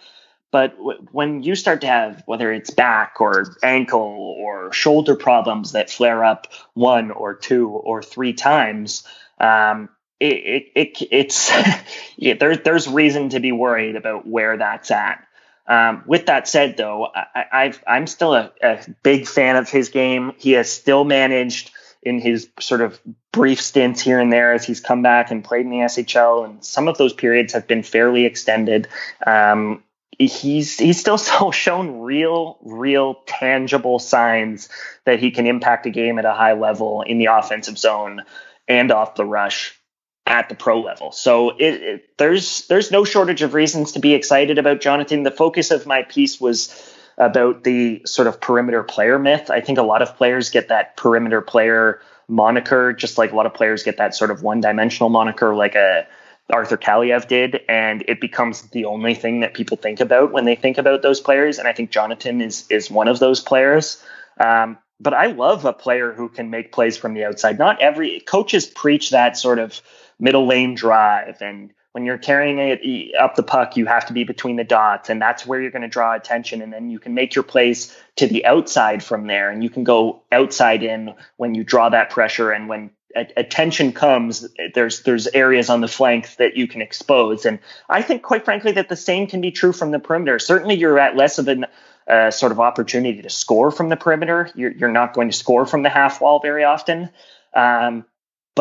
but 0.50 0.76
w- 0.78 1.08
when 1.12 1.44
you 1.44 1.54
start 1.54 1.82
to 1.82 1.88
have 1.88 2.24
whether 2.26 2.52
it's 2.52 2.72
back 2.72 3.18
or 3.20 3.56
ankle 3.62 4.36
or 4.40 4.74
shoulder 4.74 5.16
problems 5.16 5.74
that 5.74 5.92
flare 5.92 6.26
up 6.26 6.48
one 6.74 7.12
or 7.12 7.36
two 7.36 7.70
or 7.70 8.02
three 8.02 8.34
times. 8.34 9.04
Um, 9.40 9.90
it, 10.22 10.72
it, 10.76 11.08
it's 11.12 11.52
yeah, 12.18 12.36
there, 12.36 12.56
there's 12.56 12.88
reason 12.88 13.30
to 13.30 13.40
be 13.40 13.52
worried 13.52 13.96
about 13.96 14.28
where 14.28 14.58
that's 14.58 14.92
at. 14.92 15.26
Um, 15.68 16.04
with 16.06 16.28
that 16.28 16.48
said, 16.48 16.78
though, 16.78 17.08
I, 17.14 17.74
am 17.88 18.08
still 18.08 18.34
a, 18.34 18.52
a, 18.62 18.80
big 19.04 19.28
fan 19.28 19.56
of 19.56 19.70
his 19.70 19.90
game. 19.90 20.34
He 20.38 20.52
has 20.54 20.72
still 20.72 21.04
managed 21.06 21.72
in 22.04 22.20
his 22.20 22.50
sort 22.60 22.82
of 22.82 23.00
brief 23.32 23.62
stints 23.62 24.02
here 24.02 24.20
and 24.20 24.34
there 24.34 24.54
as 24.54 24.66
he's 24.66 24.80
come 24.80 25.02
back 25.02 25.32
and 25.32 25.44
played 25.44 25.66
in 25.66 25.72
the 25.72 25.78
SHL, 25.78 26.46
and 26.46 26.66
some 26.66 26.88
of 26.88 26.98
those 26.98 27.14
periods 27.14 27.54
have 27.54 27.68
been 27.68 27.84
fairly 27.84 28.26
extended. 28.26 28.88
Um, 29.26 29.84
he's 30.18 30.78
he's 30.78 31.00
still 31.00 31.18
so 31.20 31.52
shown 31.52 32.02
real, 32.02 32.58
real 32.64 33.16
tangible 33.26 34.00
signs 34.00 34.68
that 35.06 35.20
he 35.20 35.32
can 35.32 35.48
impact 35.48 35.86
a 35.86 35.92
game 35.92 36.20
at 36.20 36.26
a 36.26 36.34
high 36.34 36.54
level 36.54 37.02
in 37.02 37.18
the 37.18 37.28
offensive 37.28 37.78
zone 37.78 38.22
and 38.68 38.92
off 38.92 39.16
the 39.16 39.26
rush 39.26 39.81
at 40.26 40.50
the 40.50 40.56
pro 40.56 40.82
level. 40.82 41.12
So 41.12 41.52
it, 41.52 41.74
it, 41.82 42.18
there's 42.18 42.68
there's 42.68 42.92
no 42.92 43.04
shortage 43.04 43.42
of 43.42 43.54
reasons 43.54 43.94
to 43.94 44.00
be 44.00 44.14
excited 44.14 44.58
about 44.58 44.82
Jonathan. 44.82 45.24
The 45.24 45.32
focus 45.32 45.72
of 45.72 45.86
my 45.86 46.04
piece 46.04 46.40
was 46.40 46.96
about 47.18 47.64
the 47.64 48.02
sort 48.06 48.28
of 48.28 48.40
perimeter 48.40 48.84
player 48.84 49.20
myth. 49.20 49.50
I 49.50 49.62
think 49.62 49.78
a 49.78 49.84
lot 49.84 50.02
of 50.02 50.16
players 50.16 50.50
get 50.50 50.70
that 50.70 50.96
perimeter 50.96 51.42
player 51.42 52.02
moniker, 52.28 52.94
just 52.94 53.18
like 53.18 53.32
a 53.32 53.36
lot 53.36 53.46
of 53.46 53.54
players 53.54 53.84
get 53.84 53.98
that 53.98 54.16
sort 54.16 54.32
of 54.32 54.42
one 54.42 54.62
dimensional 54.62 55.10
moniker, 55.10 55.54
like 55.54 55.76
a 55.76 56.08
Arthur 56.50 56.78
Kaliyev 56.78 57.28
did, 57.28 57.62
and 57.70 58.04
it 58.08 58.20
becomes 58.20 58.64
the 58.70 58.86
only 58.86 59.16
thing 59.16 59.40
that 59.40 59.54
people 59.54 59.78
think 59.78 60.00
about 60.00 60.32
when 60.32 60.46
they 60.46 60.56
think 60.56 60.78
about 60.78 61.02
those 61.02 61.20
players. 61.20 61.60
And 61.60 61.68
I 61.68 61.74
think 61.74 61.92
Jonathan 61.92 62.42
is 62.42 62.66
is 62.70 62.92
one 62.92 63.08
of 63.08 63.20
those 63.20 63.40
players. 63.40 64.04
Um, 64.40 64.78
but 65.00 65.14
I 65.14 65.28
love 65.28 65.66
a 65.66 65.74
player 65.74 66.14
who 66.14 66.30
can 66.30 66.50
make 66.50 66.72
plays 66.72 66.96
from 66.96 67.14
the 67.14 67.26
outside. 67.26 67.58
Not 67.58 67.82
every 67.82 68.20
coaches 68.20 68.66
preach 68.68 69.10
that 69.10 69.36
sort 69.36 69.60
of 69.60 69.82
middle 70.22 70.48
lane 70.48 70.76
drive 70.76 71.42
and 71.42 71.74
when 71.92 72.06
you're 72.06 72.18
carrying 72.18 72.58
it 72.60 73.16
up 73.16 73.36
the 73.36 73.44
puck, 73.44 73.76
you 73.76 73.86
have 73.86 74.06
to 74.06 74.14
be 74.14 74.24
between 74.24 74.56
the 74.56 74.64
dots, 74.64 75.10
and 75.10 75.22
that's 75.22 75.46
where 75.46 75.62
you're 75.62 75.72
going 75.72 75.82
to 75.82 75.88
draw 75.90 76.16
attention. 76.16 76.62
And 76.62 76.72
then 76.72 76.90
you 76.90 77.00
can 77.00 77.14
make 77.14 77.36
your 77.36 77.44
plays 77.44 77.96
to 78.16 78.28
the 78.28 78.46
outside 78.46 79.04
from 79.04 79.28
there, 79.28 79.50
and 79.50 79.62
you 79.62 79.70
can 79.70 79.84
go 79.84 80.22
outside 80.32 80.84
in 80.84 81.14
when 81.36 81.54
you 81.54 81.64
draw 81.64 81.90
that 81.90 82.10
pressure. 82.10 82.52
And 82.52 82.70
when 82.70 82.92
attention 83.14 83.92
comes, 83.92 84.48
there's 84.74 85.04
there's 85.04 85.28
areas 85.28 85.70
on 85.70 85.82
the 85.82 85.88
flank 85.90 86.36
that 86.38 86.56
you 86.56 86.66
can 86.66 86.82
expose. 86.82 87.46
And 87.46 87.60
I 87.90 88.02
think, 88.02 88.24
quite 88.24 88.46
frankly, 88.46 88.72
that 88.74 88.88
the 88.88 88.96
same 88.96 89.28
can 89.28 89.42
be 89.42 89.52
true 89.52 89.74
from 89.74 89.92
the 89.92 90.00
perimeter. 90.00 90.40
Certainly, 90.40 90.76
you're 90.76 90.98
at 90.98 91.18
less 91.18 91.40
of 91.40 91.50
an 91.50 91.66
uh, 92.08 92.32
sort 92.32 92.54
of 92.54 92.62
opportunity 92.62 93.22
to 93.22 93.30
score 93.30 93.70
from 93.70 93.90
the 93.90 93.98
perimeter. 93.98 94.50
You're, 94.56 94.72
you're 94.72 94.92
not 94.92 95.14
going 95.14 95.30
to 95.30 95.36
score 95.36 95.66
from 95.66 95.84
the 95.84 95.90
half 95.90 96.22
wall 96.22 96.40
very 96.40 96.64
often. 96.64 97.10
Um, 97.54 98.06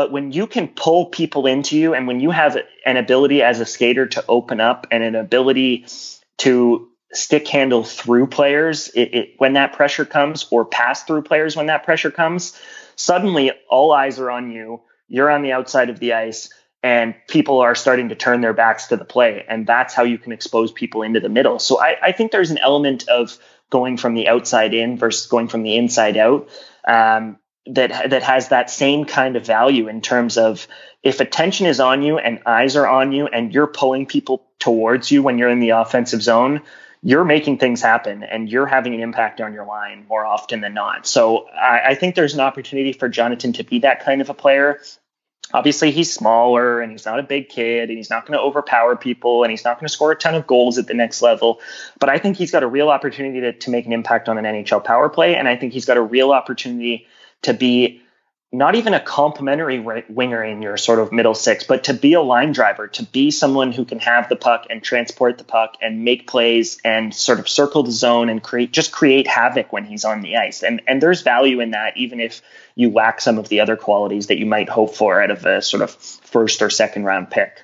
but 0.01 0.11
when 0.11 0.33
you 0.33 0.47
can 0.47 0.67
pull 0.67 1.05
people 1.05 1.47
into 1.47 1.77
you 1.77 1.93
and 1.93 2.07
when 2.07 2.21
you 2.21 2.31
have 2.31 2.57
an 2.87 2.97
ability 2.97 3.43
as 3.43 3.61
a 3.61 3.67
skater 3.67 4.07
to 4.07 4.25
open 4.29 4.59
up 4.59 4.87
and 4.91 5.05
an 5.05 5.15
ability 5.15 5.85
to 6.39 6.89
stick 7.13 7.47
handle 7.47 7.85
through 7.85 8.27
players 8.27 8.89
it, 8.95 9.15
it, 9.15 9.35
when 9.37 9.53
that 9.53 9.75
pressure 9.75 10.07
comes 10.07 10.47
or 10.51 10.65
pass 10.65 11.03
through 11.03 11.21
players 11.21 11.55
when 11.55 11.67
that 11.67 11.85
pressure 11.85 12.11
comes, 12.11 12.59
suddenly 12.97 13.53
all 13.69 13.93
eyes 13.93 14.19
are 14.19 14.31
on 14.31 14.51
you. 14.51 14.81
You're 15.07 15.29
on 15.29 15.43
the 15.43 15.53
outside 15.53 15.91
of 15.91 15.99
the 15.99 16.15
ice 16.15 16.49
and 16.83 17.15
people 17.29 17.61
are 17.61 17.75
starting 17.75 18.09
to 18.09 18.15
turn 18.15 18.41
their 18.41 18.55
backs 18.55 18.87
to 18.87 18.97
the 18.97 19.05
play. 19.05 19.45
And 19.47 19.67
that's 19.67 19.93
how 19.93 20.05
you 20.05 20.17
can 20.17 20.33
expose 20.33 20.73
people 20.73 21.03
into 21.03 21.21
the 21.21 21.29
middle. 21.29 21.59
So 21.59 21.79
I, 21.79 21.99
I 22.03 22.13
think 22.13 22.33
there's 22.33 22.51
an 22.51 22.57
element 22.57 23.07
of 23.11 23.37
going 23.69 23.99
from 23.99 24.15
the 24.15 24.29
outside 24.29 24.73
in 24.73 24.97
versus 24.97 25.27
going 25.27 25.49
from 25.49 25.63
the 25.63 25.77
inside 25.77 26.17
out. 26.17 26.49
Um, 26.89 27.37
that 27.67 28.11
that 28.11 28.23
has 28.23 28.49
that 28.49 28.71
same 28.71 29.05
kind 29.05 29.37
of 29.37 29.45
value 29.45 29.89
in 29.89 30.01
terms 30.01 30.39
of 30.39 30.67
if 31.03 31.21
attention 31.21 31.67
is 31.67 31.81
on 31.81 32.03
you 32.03 32.19
and 32.19 32.41
eyes 32.47 32.77
are 32.77 32.87
on 32.87 33.13
you 33.13 33.27
and 33.27 33.53
you're 33.53 33.67
pulling 33.67 34.07
people 34.07 34.47
towards 34.59 35.11
you 35.11 35.23
when 35.23 35.39
you're 35.39 35.51
in 35.51 35.61
the 35.61 35.71
offensive 35.71 36.23
zone 36.23 36.63
you're 37.03 37.25
making 37.25 37.59
things 37.59 37.81
happen 37.81 38.23
and 38.23 38.51
you're 38.51 38.67
having 38.67 38.95
an 38.95 39.01
impact 39.01 39.41
on 39.41 39.55
your 39.55 39.65
line 39.65 40.05
more 40.07 40.25
often 40.27 40.61
than 40.61 40.75
not. 40.75 41.07
So 41.07 41.49
I, 41.49 41.81
I 41.91 41.95
think 41.95 42.15
there's 42.15 42.35
an 42.35 42.41
opportunity 42.41 42.93
for 42.93 43.09
jonathan 43.09 43.55
to 43.55 43.65
be 43.65 43.81
that 43.81 44.05
kind 44.05 44.21
of 44.21 44.29
a 44.29 44.35
player. 44.35 44.81
Obviously 45.53 45.91
he's 45.91 46.13
smaller 46.13 46.81
and 46.81 46.93
he's 46.93 47.07
not 47.07 47.19
a 47.19 47.23
big 47.23 47.49
kid 47.49 47.89
and 47.89 47.97
he's 47.97 48.11
not 48.11 48.27
going 48.27 48.39
to 48.39 48.43
overpower 48.43 48.97
people 48.97 49.43
and 49.43 49.51
he's 49.51 49.65
not 49.65 49.79
going 49.79 49.87
to 49.87 49.93
score 49.93 50.13
a 50.13 50.17
ton 50.17 50.35
of 50.35 50.47
goals 50.47 50.79
at 50.79 50.87
the 50.87 50.95
next 50.95 51.23
level 51.23 51.61
but 51.99 52.09
i 52.09 52.19
think 52.19 52.37
he's 52.37 52.53
got 52.53 52.63
a 52.63 52.69
real 52.69 52.89
opportunity 52.89 53.41
to, 53.41 53.53
to 53.53 53.71
make 53.71 53.85
an 53.85 53.93
impact 53.93 54.29
on 54.29 54.39
an 54.39 54.45
nhl 54.45 54.85
power 54.85 55.09
play 55.09 55.35
and 55.35 55.49
i 55.49 55.57
think 55.57 55.73
he's 55.73 55.87
got 55.87 55.97
a 55.97 56.01
real 56.01 56.31
opportunity 56.31 57.09
to 57.43 57.55
be 57.55 58.03
not 58.53 58.74
even 58.74 58.95
a 58.95 59.01
complementary 59.01 59.78
winger 59.78 60.43
in 60.43 60.61
your 60.61 60.76
sort 60.76 60.99
of 60.99 61.12
middle 61.12 61.34
six, 61.34 61.62
but 61.62 61.84
to 61.84 61.95
be 61.95 62.14
a 62.14 62.20
line 62.20 62.51
driver, 62.51 62.88
to 62.88 63.05
be 63.05 63.30
someone 63.30 63.70
who 63.70 63.84
can 63.84 64.01
have 64.01 64.28
the 64.28 64.34
puck 64.34 64.66
and 64.68 64.82
transport 64.82 65.38
the 65.38 65.45
puck 65.45 65.74
and 65.80 66.05
make 66.05 66.26
plays 66.26 66.80
and 66.84 67.14
sort 67.14 67.38
of 67.38 67.49
circle 67.49 67.84
the 67.84 67.93
zone 67.93 68.28
and 68.28 68.43
create 68.43 68.72
just 68.72 68.91
create 68.91 69.28
havoc 69.28 69.72
when 69.72 69.84
he's 69.84 70.05
on 70.05 70.20
the 70.20 70.36
ice. 70.36 70.64
And 70.64 70.82
and 70.88 71.01
there's 71.01 71.22
value 71.22 71.61
in 71.61 71.70
that, 71.72 71.97
even 71.97 72.18
if 72.18 72.43
you 72.74 72.91
lack 72.91 73.20
some 73.20 73.38
of 73.38 73.49
the 73.49 73.61
other 73.61 73.76
qualities 73.76 74.26
that 74.26 74.38
you 74.38 74.47
might 74.47 74.68
hope 74.68 74.97
for 74.97 75.22
out 75.22 75.30
of 75.30 75.47
a 75.47 75.62
sort 75.62 75.82
of 75.82 75.93
first 75.93 76.61
or 76.61 76.70
second 76.70 77.05
round 77.05 77.30
pick. 77.30 77.62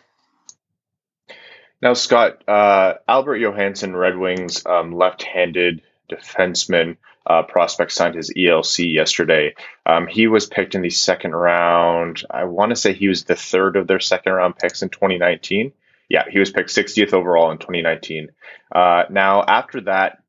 Now, 1.82 1.94
Scott, 1.94 2.42
uh, 2.48 2.94
Albert 3.06 3.38
Johansson, 3.38 3.94
Red 3.94 4.16
Wings 4.16 4.64
um, 4.64 4.92
left-handed 4.92 5.82
defenseman 6.10 6.96
uh, 7.26 7.42
prospect 7.42 7.92
signed 7.92 8.14
his 8.14 8.32
ELC 8.36 8.92
yesterday. 8.92 9.54
Um, 9.84 10.06
he 10.06 10.26
was 10.26 10.46
picked 10.46 10.74
in 10.74 10.82
the 10.82 10.90
second 10.90 11.34
round. 11.34 12.22
I 12.30 12.44
want 12.44 12.70
to 12.70 12.76
say 12.76 12.92
he 12.92 13.08
was 13.08 13.24
the 13.24 13.36
third 13.36 13.76
of 13.76 13.86
their 13.86 14.00
second 14.00 14.32
round 14.32 14.56
picks 14.56 14.82
in 14.82 14.88
2019. 14.88 15.72
Yeah, 16.08 16.24
he 16.30 16.38
was 16.38 16.50
picked 16.50 16.70
60th 16.70 17.12
overall 17.12 17.50
in 17.50 17.58
2019. 17.58 18.28
Uh, 18.70 19.04
now, 19.10 19.42
after 19.42 19.80
that 19.82 20.22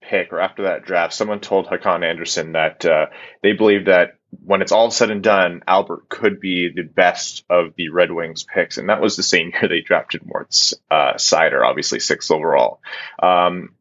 pick 0.00 0.32
or 0.32 0.40
after 0.40 0.62
that 0.64 0.84
draft, 0.84 1.12
someone 1.12 1.40
told 1.40 1.66
Hakan 1.66 2.04
Andersson 2.04 2.52
that 2.52 2.86
uh, 2.86 3.06
they 3.42 3.52
believe 3.52 3.84
that 3.86 4.16
when 4.44 4.62
it's 4.62 4.72
all 4.72 4.90
said 4.90 5.10
and 5.10 5.22
done, 5.22 5.62
Albert 5.66 6.08
could 6.08 6.40
be 6.40 6.70
the 6.74 6.82
best 6.82 7.44
of 7.50 7.74
the 7.76 7.88
Red 7.90 8.12
Wings 8.12 8.44
picks. 8.44 8.78
And 8.78 8.88
that 8.88 9.00
was 9.00 9.16
the 9.16 9.22
same 9.22 9.50
year 9.52 9.68
they 9.68 9.80
drafted 9.80 10.22
Moritz 10.24 10.74
uh, 10.90 11.18
obviously 11.64 12.00
sixth 12.00 12.30
overall. 12.30 12.80
Um, 13.22 13.74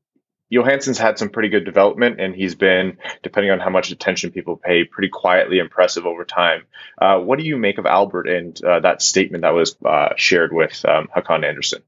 Johansson's 0.50 0.98
had 0.98 1.20
some 1.20 1.30
pretty 1.30 1.50
good 1.50 1.64
development, 1.64 2.20
and 2.20 2.36
he's 2.36 2.56
been, 2.56 2.98
depending 3.22 3.52
on 3.52 3.60
how 3.60 3.70
much 3.70 3.92
attention 3.92 4.32
people 4.32 4.58
pay, 4.58 4.84
pretty 4.84 5.10
quietly 5.10 5.60
impressive 5.60 6.06
over 6.06 6.26
time. 6.26 6.64
Uh, 7.00 7.20
what 7.20 7.38
do 7.38 7.46
you 7.46 7.58
make 7.58 7.78
of 7.78 7.86
Albert 7.86 8.28
and 8.28 8.64
uh, 8.64 8.80
that 8.80 9.02
statement 9.02 9.44
that 9.44 9.54
was 9.54 9.76
uh, 9.86 10.10
shared 10.18 10.52
with 10.52 10.84
um, 10.86 11.08
Hakan 11.16 11.46
Andersson? 11.46 11.84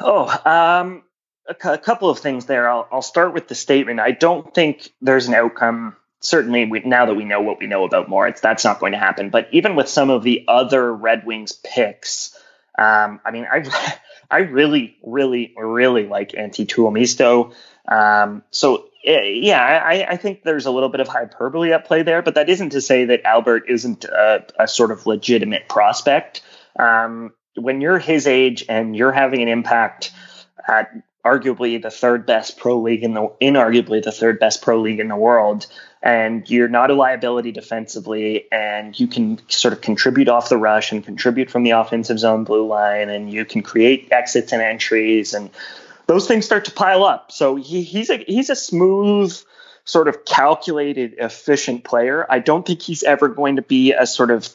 Oh, 0.00 0.26
um, 0.44 1.02
a, 1.48 1.78
couple 1.78 2.08
of 2.08 2.18
things 2.18 2.46
there. 2.46 2.68
I'll, 2.68 2.88
I'll, 2.90 3.02
start 3.02 3.34
with 3.34 3.48
the 3.48 3.54
statement. 3.54 4.00
I 4.00 4.12
don't 4.12 4.54
think 4.54 4.90
there's 5.00 5.28
an 5.28 5.34
outcome. 5.34 5.96
Certainly, 6.20 6.66
we, 6.66 6.80
now 6.80 7.06
that 7.06 7.14
we 7.14 7.24
know 7.24 7.42
what 7.42 7.58
we 7.58 7.66
know 7.66 7.84
about 7.84 8.08
Moritz, 8.08 8.40
that's 8.40 8.64
not 8.64 8.80
going 8.80 8.92
to 8.92 8.98
happen. 8.98 9.30
But 9.30 9.48
even 9.52 9.76
with 9.76 9.88
some 9.88 10.10
of 10.10 10.22
the 10.22 10.44
other 10.48 10.92
Red 10.92 11.26
Wings 11.26 11.52
picks, 11.52 12.36
um, 12.78 13.20
I 13.24 13.30
mean, 13.32 13.46
I 13.50 13.60
I 14.30 14.38
really, 14.38 14.96
really, 15.02 15.54
really 15.56 16.06
like 16.06 16.32
Antti 16.32 16.66
Tuomisto. 16.66 17.54
Um, 17.90 18.42
so 18.50 18.88
eh, 19.04 19.22
yeah, 19.22 19.62
I, 19.62 20.06
I, 20.10 20.16
think 20.16 20.42
there's 20.42 20.66
a 20.66 20.70
little 20.70 20.90
bit 20.90 21.00
of 21.00 21.08
hyperbole 21.08 21.72
at 21.72 21.86
play 21.86 22.02
there, 22.02 22.20
but 22.20 22.34
that 22.34 22.50
isn't 22.50 22.70
to 22.70 22.82
say 22.82 23.06
that 23.06 23.24
Albert 23.24 23.64
isn't 23.68 24.04
a, 24.04 24.44
a 24.58 24.68
sort 24.68 24.90
of 24.90 25.06
legitimate 25.06 25.68
prospect. 25.68 26.42
Um, 26.78 27.32
when 27.54 27.80
you're 27.80 27.98
his 27.98 28.26
age 28.26 28.64
and 28.68 28.94
you're 28.94 29.12
having 29.12 29.40
an 29.40 29.48
impact 29.48 30.12
at 30.66 30.90
arguably 31.28 31.80
the 31.80 31.90
third 31.90 32.26
best 32.26 32.58
pro 32.58 32.80
league 32.80 33.02
in 33.02 33.14
the 33.14 33.28
inarguably 33.40 34.02
the 34.02 34.12
third 34.12 34.38
best 34.38 34.62
pro 34.62 34.80
league 34.80 35.00
in 35.00 35.08
the 35.08 35.16
world, 35.16 35.66
and 36.02 36.48
you're 36.48 36.68
not 36.68 36.90
a 36.90 36.94
liability 36.94 37.52
defensively, 37.52 38.50
and 38.52 38.98
you 38.98 39.06
can 39.06 39.38
sort 39.48 39.72
of 39.72 39.80
contribute 39.80 40.28
off 40.28 40.48
the 40.48 40.56
rush 40.56 40.92
and 40.92 41.04
contribute 41.04 41.50
from 41.50 41.64
the 41.64 41.70
offensive 41.70 42.18
zone 42.18 42.44
blue 42.44 42.66
line, 42.66 43.10
and 43.10 43.32
you 43.32 43.44
can 43.44 43.62
create 43.62 44.08
exits 44.10 44.52
and 44.52 44.62
entries, 44.62 45.34
and 45.34 45.50
those 46.06 46.26
things 46.26 46.46
start 46.46 46.64
to 46.64 46.72
pile 46.72 47.04
up. 47.04 47.30
So 47.32 47.56
he, 47.56 47.82
he's 47.82 48.10
a 48.10 48.18
he's 48.18 48.50
a 48.50 48.56
smooth, 48.56 49.36
sort 49.84 50.08
of 50.08 50.24
calculated, 50.24 51.14
efficient 51.18 51.84
player. 51.84 52.26
I 52.30 52.38
don't 52.38 52.66
think 52.66 52.80
he's 52.82 53.02
ever 53.02 53.28
going 53.28 53.56
to 53.56 53.62
be 53.62 53.92
a 53.92 54.06
sort 54.06 54.30
of 54.30 54.48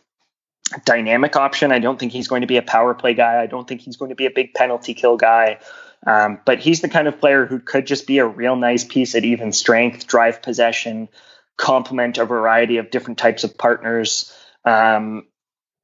dynamic 0.86 1.36
option. 1.36 1.72
I 1.72 1.80
don't 1.80 2.00
think 2.00 2.12
he's 2.12 2.28
going 2.28 2.42
to 2.42 2.48
be 2.48 2.58
a 2.58 2.62
power 2.62 2.94
play 2.94 3.14
guy. 3.14 3.42
I 3.42 3.48
don't 3.48 3.68
think 3.68 3.82
he's 3.82 3.98
going 3.98 4.10
to 4.10 4.16
be 4.16 4.26
a 4.26 4.32
big 4.32 4.54
penalty 4.54 4.94
kill 4.94 5.18
guy. 5.18 5.60
Um, 6.06 6.40
but 6.46 6.60
he's 6.60 6.82
the 6.82 6.90
kind 6.90 7.08
of 7.08 7.20
player 7.20 7.46
who 7.46 7.60
could 7.60 7.88
just 7.88 8.08
be 8.08 8.18
a 8.18 8.26
real 8.26 8.56
nice 8.56 8.84
piece 8.84 9.16
at 9.16 9.24
even 9.24 9.52
strength, 9.52 10.06
drive 10.06 10.42
possession, 10.42 11.10
complement 11.58 12.18
a 12.18 12.26
variety 12.26 12.78
of 12.78 12.92
different 12.92 13.18
types 13.18 13.44
of 13.44 13.58
partners 13.58 14.34
um, 14.66 15.28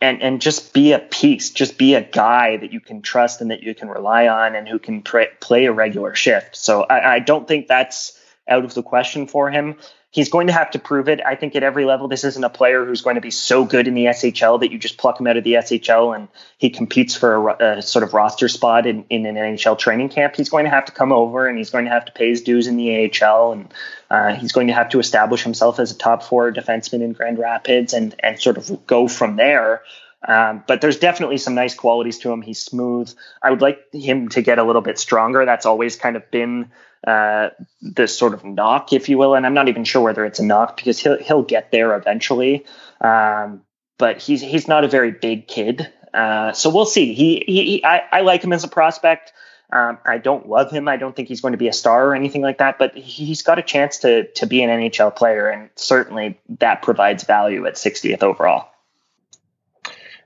and 0.01 0.22
and 0.22 0.41
just 0.41 0.74
be 0.74 0.93
a 0.93 0.99
piece 0.99 1.51
just 1.51 1.78
be 1.78 1.95
a 1.95 2.01
guy 2.01 2.57
that 2.57 2.72
you 2.72 2.80
can 2.80 3.01
trust 3.01 3.41
and 3.41 3.51
that 3.51 3.61
you 3.61 3.76
can 3.76 3.89
rely 3.89 4.28
on 4.28 4.55
and 4.55 4.67
who 4.67 4.80
can 4.80 5.01
pr- 5.01 5.36
play 5.39 5.65
a 5.65 5.72
regular 5.72 6.15
shift. 6.15 6.55
So 6.55 6.84
I, 6.84 7.15
I 7.15 7.20
don't 7.20 7.47
think 7.47 7.67
that's 7.67 8.17
out 8.47 8.63
of 8.65 8.74
the 8.74 8.84
question 8.84 9.28
for 9.28 9.51
him 9.51 9.76
He's 10.12 10.30
going 10.30 10.47
to 10.47 10.53
have 10.53 10.72
to 10.72 10.80
prove 10.80 11.07
it. 11.07 11.22
I 11.24 11.36
think 11.36 11.55
at 11.55 11.62
every 11.62 11.86
level, 11.86 12.07
this 12.07 12.24
isn't 12.24 12.43
a 12.43 12.49
player 12.49 12.84
who's 12.84 13.01
going 13.01 13.16
to 13.16 13.22
be 13.22 13.30
so 13.30 13.64
good 13.64 13.88
in 13.88 13.93
the 13.93 14.05
SHL 14.05 14.60
that 14.62 14.72
you 14.72 14.80
just 14.80 14.97
pluck 14.97 15.20
him 15.20 15.28
out 15.28 15.38
of 15.38 15.43
the 15.43 15.53
SHL 15.53 16.16
and 16.16 16.28
he 16.57 16.72
competes 16.72 17.16
for 17.16 17.49
a, 17.49 17.78
a 17.78 17.82
sort 17.84 18.01
of 18.01 18.14
roster 18.16 18.47
spot 18.47 18.88
in, 18.88 19.05
in 19.12 19.28
an 19.28 19.36
NHL 19.36 19.78
training 19.78 20.10
camp. 20.10 20.36
He's 20.36 20.49
going 20.49 20.66
to 20.66 20.72
have 20.72 20.86
to 20.86 20.91
come 20.91 21.12
over 21.12 21.47
and 21.47 21.60
he's 21.60 21.70
going 21.70 21.86
to 21.86 21.91
have 21.91 22.05
to 22.05 22.12
pay 22.12 22.30
his 22.30 22.41
dues 22.41 22.66
in 22.66 22.78
the 22.78 23.12
AHL 23.22 23.51
and 23.51 23.74
uh, 24.10 24.34
he's 24.34 24.51
going 24.51 24.68
to 24.68 24.74
have 24.74 24.89
to 24.89 24.99
establish 24.99 25.43
himself 25.43 25.80
as 25.80 25.91
a 25.91 25.97
top 25.97 26.24
four 26.24 26.51
defenseman 26.51 27.01
in 27.01 27.14
Grand 27.14 27.38
Rapids 27.38 27.93
and 27.93 28.16
and 28.20 28.39
sort 28.39 28.57
of 28.57 28.88
go 28.88 29.07
from 29.07 29.36
there. 29.36 29.84
Um, 30.28 30.64
but 30.68 30.82
there's 30.82 30.99
definitely 30.99 31.38
some 31.38 31.55
nice 31.55 31.76
qualities 31.76 32.20
to 32.20 32.32
him. 32.32 32.41
He's 32.41 32.60
smooth. 32.60 33.14
I 33.41 33.51
would 33.51 33.62
like 33.62 33.93
him 33.93 34.30
to 34.30 34.41
get 34.41 34.60
a 34.60 34.64
little 34.64 34.82
bit 34.82 34.99
stronger. 34.99 35.45
That's 35.45 35.66
always 35.66 35.95
kind 35.95 36.16
of 36.16 36.30
been 36.30 36.72
uh, 37.06 37.50
this 37.82 38.18
sort 38.18 38.34
of 38.34 38.43
knock, 38.43 38.93
if 38.93 39.10
you 39.10 39.18
will. 39.18 39.36
And 39.36 39.45
I'm 39.45 39.54
not 39.54 39.70
even 39.70 39.84
sure 39.84 40.02
whether 40.02 40.26
it's 40.26 40.39
a 40.39 40.45
knock 40.45 40.78
because 40.78 41.00
he'll 41.00 41.18
he'll 41.18 41.43
get 41.43 41.72
there 41.72 41.95
eventually. 41.95 42.66
Um, 43.02 43.62
but 43.97 44.22
he's 44.22 44.41
he's 44.41 44.68
not 44.68 44.84
a 44.84 44.88
very 44.88 45.12
big 45.12 45.47
kid, 45.47 45.91
uh, 46.14 46.54
so 46.54 46.70
we'll 46.70 46.86
see. 46.86 47.14
He, 47.14 47.43
he, 47.45 47.64
he 47.66 47.86
I, 47.86 48.02
I 48.12 48.22
like 48.22 48.43
him 48.43 48.54
as 48.54 48.64
a 48.64 48.68
prospect. 48.68 49.34
Um, 49.72 50.00
I 50.04 50.18
don't 50.18 50.50
love 50.50 50.72
him. 50.72 50.88
I 50.88 50.97
don't 50.97 51.16
think 51.16 51.28
he's 51.28 51.41
going 51.41 51.52
to 51.52 51.58
be 51.58 51.68
a 51.68 51.74
star 51.74 52.08
or 52.08 52.16
anything 52.16 52.41
like 52.41 52.58
that, 52.58 52.80
but 52.80 52.97
he's 52.97 53.43
got 53.43 53.60
a 53.60 53.62
chance 53.62 54.00
to 54.00 54.28
to 54.34 54.47
be 54.47 54.64
an 54.64 54.70
NHL 54.70 55.16
player, 55.16 55.47
and 55.47 55.70
certainly 55.76 56.39
that 56.60 56.82
provides 56.82 57.24
value 57.24 57.66
at 57.68 57.76
60th 57.76 58.24
overall. 58.24 58.70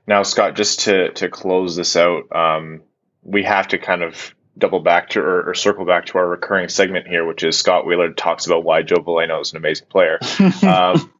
Now, 0.06 0.22
Scott, 0.22 0.54
just 0.54 0.80
to 0.80 1.12
to 1.12 1.28
close 1.28 1.76
this 1.76 1.96
out, 1.96 2.34
um, 2.34 2.82
we 3.22 3.42
have 3.42 3.68
to 3.68 3.78
kind 3.78 4.02
of 4.02 4.34
double 4.56 4.80
back 4.80 5.10
to 5.10 5.20
or, 5.20 5.50
or, 5.50 5.54
circle 5.54 5.84
back 5.84 6.06
to 6.06 6.18
our 6.18 6.28
recurring 6.28 6.68
segment 6.68 7.06
here, 7.06 7.26
which 7.26 7.42
is 7.42 7.56
Scott 7.56 7.86
Wheeler 7.86 8.12
talks 8.12 8.46
about 8.46 8.64
why 8.64 8.82
Joe 8.82 8.96
Veleno 8.96 9.40
is 9.40 9.52
an 9.52 9.58
amazing 9.58 9.88
player. 9.88 10.18
um, 10.62 11.12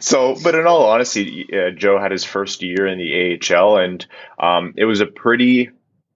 so, 0.00 0.36
but 0.42 0.54
in 0.54 0.66
all 0.66 0.86
honesty, 0.86 1.46
uh, 1.52 1.70
Joe 1.70 2.00
had 2.00 2.12
his 2.12 2.24
first 2.24 2.62
year 2.62 2.86
in 2.86 2.98
the 2.98 3.38
AHL, 3.54 3.76
and 3.78 4.06
um, 4.38 4.74
it 4.76 4.84
was 4.84 5.00
a 5.00 5.06
pretty 5.06 5.70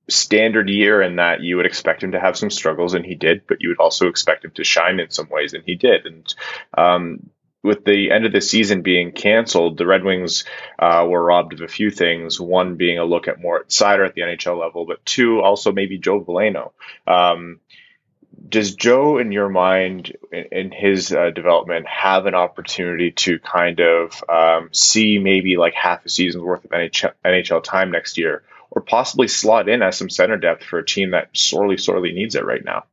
standard 0.08 0.68
year 0.68 1.00
in 1.00 1.16
that 1.16 1.40
you 1.40 1.56
would 1.56 1.66
expect 1.66 2.02
him 2.02 2.12
to 2.12 2.20
have 2.20 2.36
some 2.36 2.50
struggles, 2.50 2.94
and 2.94 3.04
he 3.04 3.14
did, 3.14 3.42
but 3.46 3.58
you 3.60 3.68
would 3.68 3.78
also 3.78 4.08
expect 4.08 4.44
him 4.44 4.50
to 4.52 4.64
shine 4.64 4.98
in 4.98 5.10
some 5.10 5.28
ways, 5.30 5.54
and 5.54 5.62
he 5.64 5.76
did. 5.76 6.06
And 6.06 6.34
um, 6.76 7.30
with 7.62 7.84
the 7.84 8.10
end 8.10 8.26
of 8.26 8.32
the 8.32 8.40
season 8.40 8.82
being 8.82 9.12
canceled, 9.12 9.76
the 9.76 9.86
Red 9.86 10.04
Wings 10.04 10.44
uh, 10.78 11.06
were 11.08 11.22
robbed 11.22 11.52
of 11.52 11.60
a 11.60 11.68
few 11.68 11.90
things. 11.90 12.40
One 12.40 12.76
being 12.76 12.98
a 12.98 13.04
look 13.04 13.28
at 13.28 13.40
Moritz 13.40 13.78
Seider 13.78 14.06
at 14.06 14.14
the 14.14 14.22
NHL 14.22 14.58
level, 14.58 14.86
but 14.86 15.04
two, 15.04 15.40
also 15.40 15.72
maybe 15.72 15.98
Joe 15.98 16.20
Veleno. 16.22 16.72
Um, 17.06 17.60
does 18.48 18.74
Joe, 18.74 19.18
in 19.18 19.32
your 19.32 19.48
mind, 19.48 20.16
in, 20.32 20.44
in 20.52 20.72
his 20.72 21.12
uh, 21.12 21.30
development, 21.30 21.86
have 21.86 22.26
an 22.26 22.34
opportunity 22.34 23.10
to 23.12 23.38
kind 23.38 23.80
of 23.80 24.24
um, 24.28 24.70
see 24.72 25.18
maybe 25.18 25.56
like 25.56 25.74
half 25.74 26.04
a 26.06 26.08
season's 26.08 26.42
worth 26.42 26.64
of 26.64 26.70
NHL, 26.70 27.12
NHL 27.24 27.62
time 27.62 27.90
next 27.90 28.16
year? 28.16 28.42
or 28.70 28.82
possibly 28.82 29.28
slot 29.28 29.68
in 29.68 29.82
as 29.82 29.96
some 29.96 30.08
center 30.08 30.36
depth 30.36 30.64
for 30.64 30.78
a 30.78 30.86
team 30.86 31.10
that 31.10 31.36
sorely, 31.36 31.76
sorely 31.76 32.12
needs 32.12 32.34
it 32.34 32.44
right 32.44 32.64
now? 32.64 32.84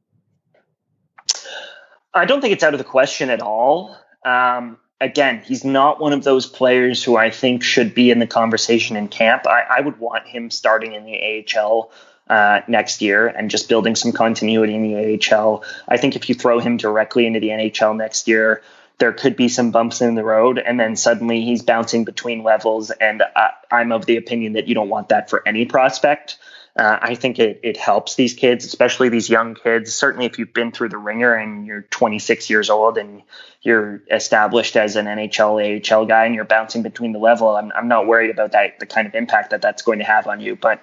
I 2.13 2.25
don't 2.25 2.41
think 2.41 2.53
it's 2.53 2.63
out 2.63 2.73
of 2.73 2.79
the 2.79 2.83
question 2.83 3.29
at 3.29 3.41
all. 3.41 3.95
Um, 4.25 4.77
again, 4.99 5.41
he's 5.45 5.63
not 5.63 5.99
one 5.99 6.13
of 6.13 6.23
those 6.23 6.45
players 6.45 7.03
who 7.03 7.15
I 7.15 7.29
think 7.29 7.63
should 7.63 7.93
be 7.93 8.11
in 8.11 8.19
the 8.19 8.27
conversation 8.27 8.95
in 8.95 9.07
camp. 9.07 9.47
I, 9.47 9.63
I 9.77 9.81
would 9.81 9.99
want 9.99 10.27
him 10.27 10.49
starting 10.49 10.93
in 10.93 11.05
the 11.05 11.45
AHL 11.55 11.91
uh, 12.29 12.61
next 12.67 13.01
year 13.01 13.27
and 13.27 13.49
just 13.49 13.69
building 13.69 13.95
some 13.95 14.11
continuity 14.11 14.75
in 14.75 14.83
the 14.83 15.33
AHL. 15.33 15.63
I 15.87 15.97
think 15.97 16.15
if 16.15 16.29
you 16.29 16.35
throw 16.35 16.59
him 16.59 16.77
directly 16.77 17.25
into 17.25 17.39
the 17.39 17.49
NHL 17.49 17.95
next 17.95 18.27
year, 18.27 18.61
there 18.97 19.13
could 19.13 19.35
be 19.35 19.47
some 19.47 19.71
bumps 19.71 20.01
in 20.01 20.15
the 20.15 20.23
road 20.23 20.57
and 20.57 20.79
then 20.79 20.95
suddenly 20.95 21.41
he's 21.41 21.61
bouncing 21.61 22.03
between 22.03 22.43
levels 22.43 22.89
and 22.89 23.23
I, 23.35 23.51
am 23.71 23.91
of 23.91 24.05
the 24.07 24.17
opinion 24.17 24.53
that 24.53 24.67
you 24.67 24.75
don't 24.75 24.89
want 24.89 25.09
that 25.09 25.29
for 25.29 25.47
any 25.47 25.65
prospect 25.65 26.37
uh, 26.77 26.99
i 27.01 27.15
think 27.15 27.39
it, 27.39 27.59
it 27.63 27.77
helps 27.77 28.15
these 28.15 28.33
kids 28.33 28.65
especially 28.65 29.09
these 29.09 29.29
young 29.29 29.55
kids 29.55 29.93
certainly 29.93 30.25
if 30.25 30.39
you've 30.39 30.53
been 30.53 30.71
through 30.71 30.89
the 30.89 30.97
ringer 30.97 31.33
and 31.33 31.65
you're 31.65 31.81
26 31.83 32.49
years 32.49 32.69
old 32.69 32.97
and 32.97 33.21
you're 33.61 34.01
established 34.11 34.75
as 34.75 34.95
an 34.95 35.05
nhl 35.05 35.91
ahl 35.91 36.05
guy 36.05 36.25
and 36.25 36.35
you're 36.35 36.45
bouncing 36.45 36.83
between 36.83 37.11
the 37.11 37.19
level 37.19 37.49
i'm, 37.55 37.71
I'm 37.75 37.87
not 37.87 38.07
worried 38.07 38.29
about 38.29 38.51
that 38.53 38.79
the 38.79 38.85
kind 38.85 39.07
of 39.07 39.15
impact 39.15 39.51
that 39.51 39.61
that's 39.61 39.81
going 39.81 39.99
to 39.99 40.05
have 40.05 40.27
on 40.27 40.39
you 40.39 40.55
but 40.55 40.81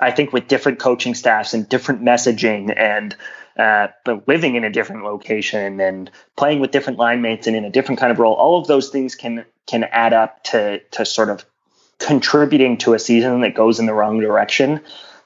i 0.00 0.10
think 0.10 0.32
with 0.32 0.48
different 0.48 0.78
coaching 0.78 1.14
staffs 1.14 1.54
and 1.54 1.68
different 1.68 2.02
messaging 2.02 2.74
and 2.76 3.16
uh, 3.56 3.88
but 4.04 4.26
living 4.26 4.56
in 4.56 4.64
a 4.64 4.70
different 4.70 5.04
location 5.04 5.80
and 5.80 6.10
playing 6.36 6.60
with 6.60 6.70
different 6.70 6.98
line 6.98 7.20
mates 7.20 7.46
and 7.46 7.56
in 7.56 7.64
a 7.64 7.70
different 7.70 8.00
kind 8.00 8.10
of 8.10 8.18
role, 8.18 8.34
all 8.34 8.58
of 8.58 8.66
those 8.66 8.88
things 8.88 9.14
can 9.14 9.44
can 9.66 9.84
add 9.84 10.12
up 10.12 10.42
to 10.44 10.80
to 10.92 11.04
sort 11.04 11.28
of 11.28 11.44
contributing 11.98 12.78
to 12.78 12.94
a 12.94 12.98
season 12.98 13.42
that 13.42 13.54
goes 13.54 13.78
in 13.78 13.86
the 13.86 13.94
wrong 13.94 14.18
direction. 14.18 14.80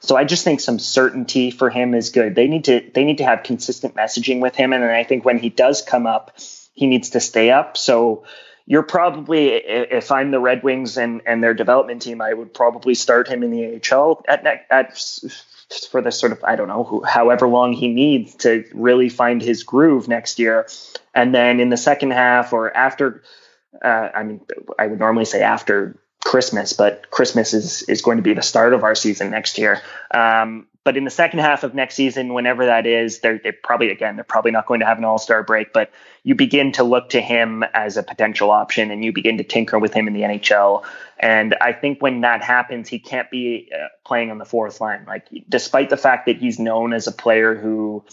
So 0.07 0.17
I 0.17 0.23
just 0.23 0.45
think 0.45 0.61
some 0.61 0.79
certainty 0.79 1.51
for 1.51 1.69
him 1.69 1.93
is 1.93 2.11
good. 2.11 2.37
They 2.37 2.47
need 2.47 2.65
to 2.67 2.81
they 2.95 3.03
need 3.03 3.19
to 3.19 3.25
have 3.25 3.43
consistent 3.43 3.97
messaging 3.97 4.41
with 4.41 4.55
him, 4.55 4.73
and 4.73 4.81
then 4.83 4.91
I 4.91 5.03
think 5.03 5.25
when 5.25 5.39
he 5.39 5.49
does 5.49 5.83
come 5.83 6.07
up, 6.07 6.39
he 6.75 6.87
needs 6.87 7.11
to 7.11 7.21
stay 7.21 7.51
up. 7.51 7.77
So 7.77 8.25
you're 8.67 8.85
probably 8.85 9.49
if 9.49 10.13
I'm 10.13 10.31
the 10.31 10.39
Red 10.39 10.63
Wings 10.63 10.97
and 10.97 11.23
and 11.27 11.43
their 11.43 11.55
development 11.55 12.03
team, 12.03 12.21
I 12.21 12.33
would 12.33 12.55
probably 12.55 12.95
start 12.95 13.27
him 13.27 13.43
in 13.43 13.51
the 13.51 13.81
AHL 13.93 14.23
at 14.29 14.47
at 14.71 14.97
for 15.91 16.01
the 16.01 16.13
sort 16.13 16.31
of 16.31 16.45
I 16.45 16.55
don't 16.55 16.69
know 16.69 17.03
however 17.05 17.49
long 17.49 17.73
he 17.73 17.89
needs 17.89 18.37
to 18.37 18.65
really 18.73 19.09
find 19.09 19.43
his 19.43 19.65
groove 19.65 20.07
next 20.07 20.39
year, 20.39 20.69
and 21.17 21.35
then 21.35 21.59
in 21.59 21.69
the 21.69 21.77
second 21.77 22.13
half 22.13 22.53
or 22.53 22.75
after, 22.77 23.25
uh, 23.85 24.11
I 24.15 24.23
mean 24.23 24.41
I 24.79 24.87
would 24.87 25.01
normally 25.01 25.25
say 25.25 25.43
after 25.43 25.99
Christmas, 26.27 26.73
but 26.73 27.09
Christmas 27.13 27.55
is 27.55 27.83
is 27.83 28.03
going 28.03 28.17
to 28.17 28.23
be 28.23 28.35
the 28.35 28.43
start 28.43 28.75
of 28.75 28.83
our 28.83 28.97
season 28.97 29.31
next 29.31 29.59
year. 29.59 29.81
Um, 30.11 30.67
but 30.83 30.97
in 30.97 31.05
the 31.05 31.11
second 31.11 31.39
half 31.39 31.63
of 31.63 31.73
next 31.73 31.95
season, 31.95 32.35
whenever 32.35 32.67
that 32.67 32.85
is, 32.85 33.21
they're, 33.21 33.39
they're 33.39 33.53
probably 33.53 33.93
again 33.93 34.17
they're 34.17 34.25
probably 34.25 34.51
not 34.51 34.67
going 34.67 34.81
to 34.81 34.87
have 34.87 34.99
an 34.99 35.05
All 35.05 35.19
Star 35.19 35.45
break, 35.45 35.73
but 35.73 35.93
you 36.25 36.35
begin 36.35 36.73
to 36.73 36.83
look 36.83 37.11
to 37.11 37.21
him 37.21 37.63
as 37.73 37.97
a 37.97 38.03
potential 38.03 38.51
option, 38.51 38.91
and 38.91 39.05
you 39.05 39.13
begin 39.13 39.39
to 39.39 39.45
tinker 39.45 39.79
with 39.79 39.95
him 39.95 40.09
in 40.09 40.15
the 40.15 40.23
NHL. 40.23 40.85
And 41.17 41.55
I 41.61 41.73
think 41.73 42.03
when 42.03 42.23
that 42.23 42.43
happens, 42.43 42.89
he 42.89 42.99
can't 42.99 43.31
be 43.31 43.71
uh, 43.73 43.87
playing 44.05 44.33
on 44.33 44.39
the 44.39 44.45
fourth 44.45 44.81
line. 44.81 45.05
Like, 45.07 45.29
despite 45.49 45.91
the 45.91 45.97
fact 45.97 46.27
that 46.27 46.39
he's 46.39 46.59
known 46.59 46.93
as 46.93 47.07
a 47.07 47.13
player 47.13 47.55
who 47.55 48.05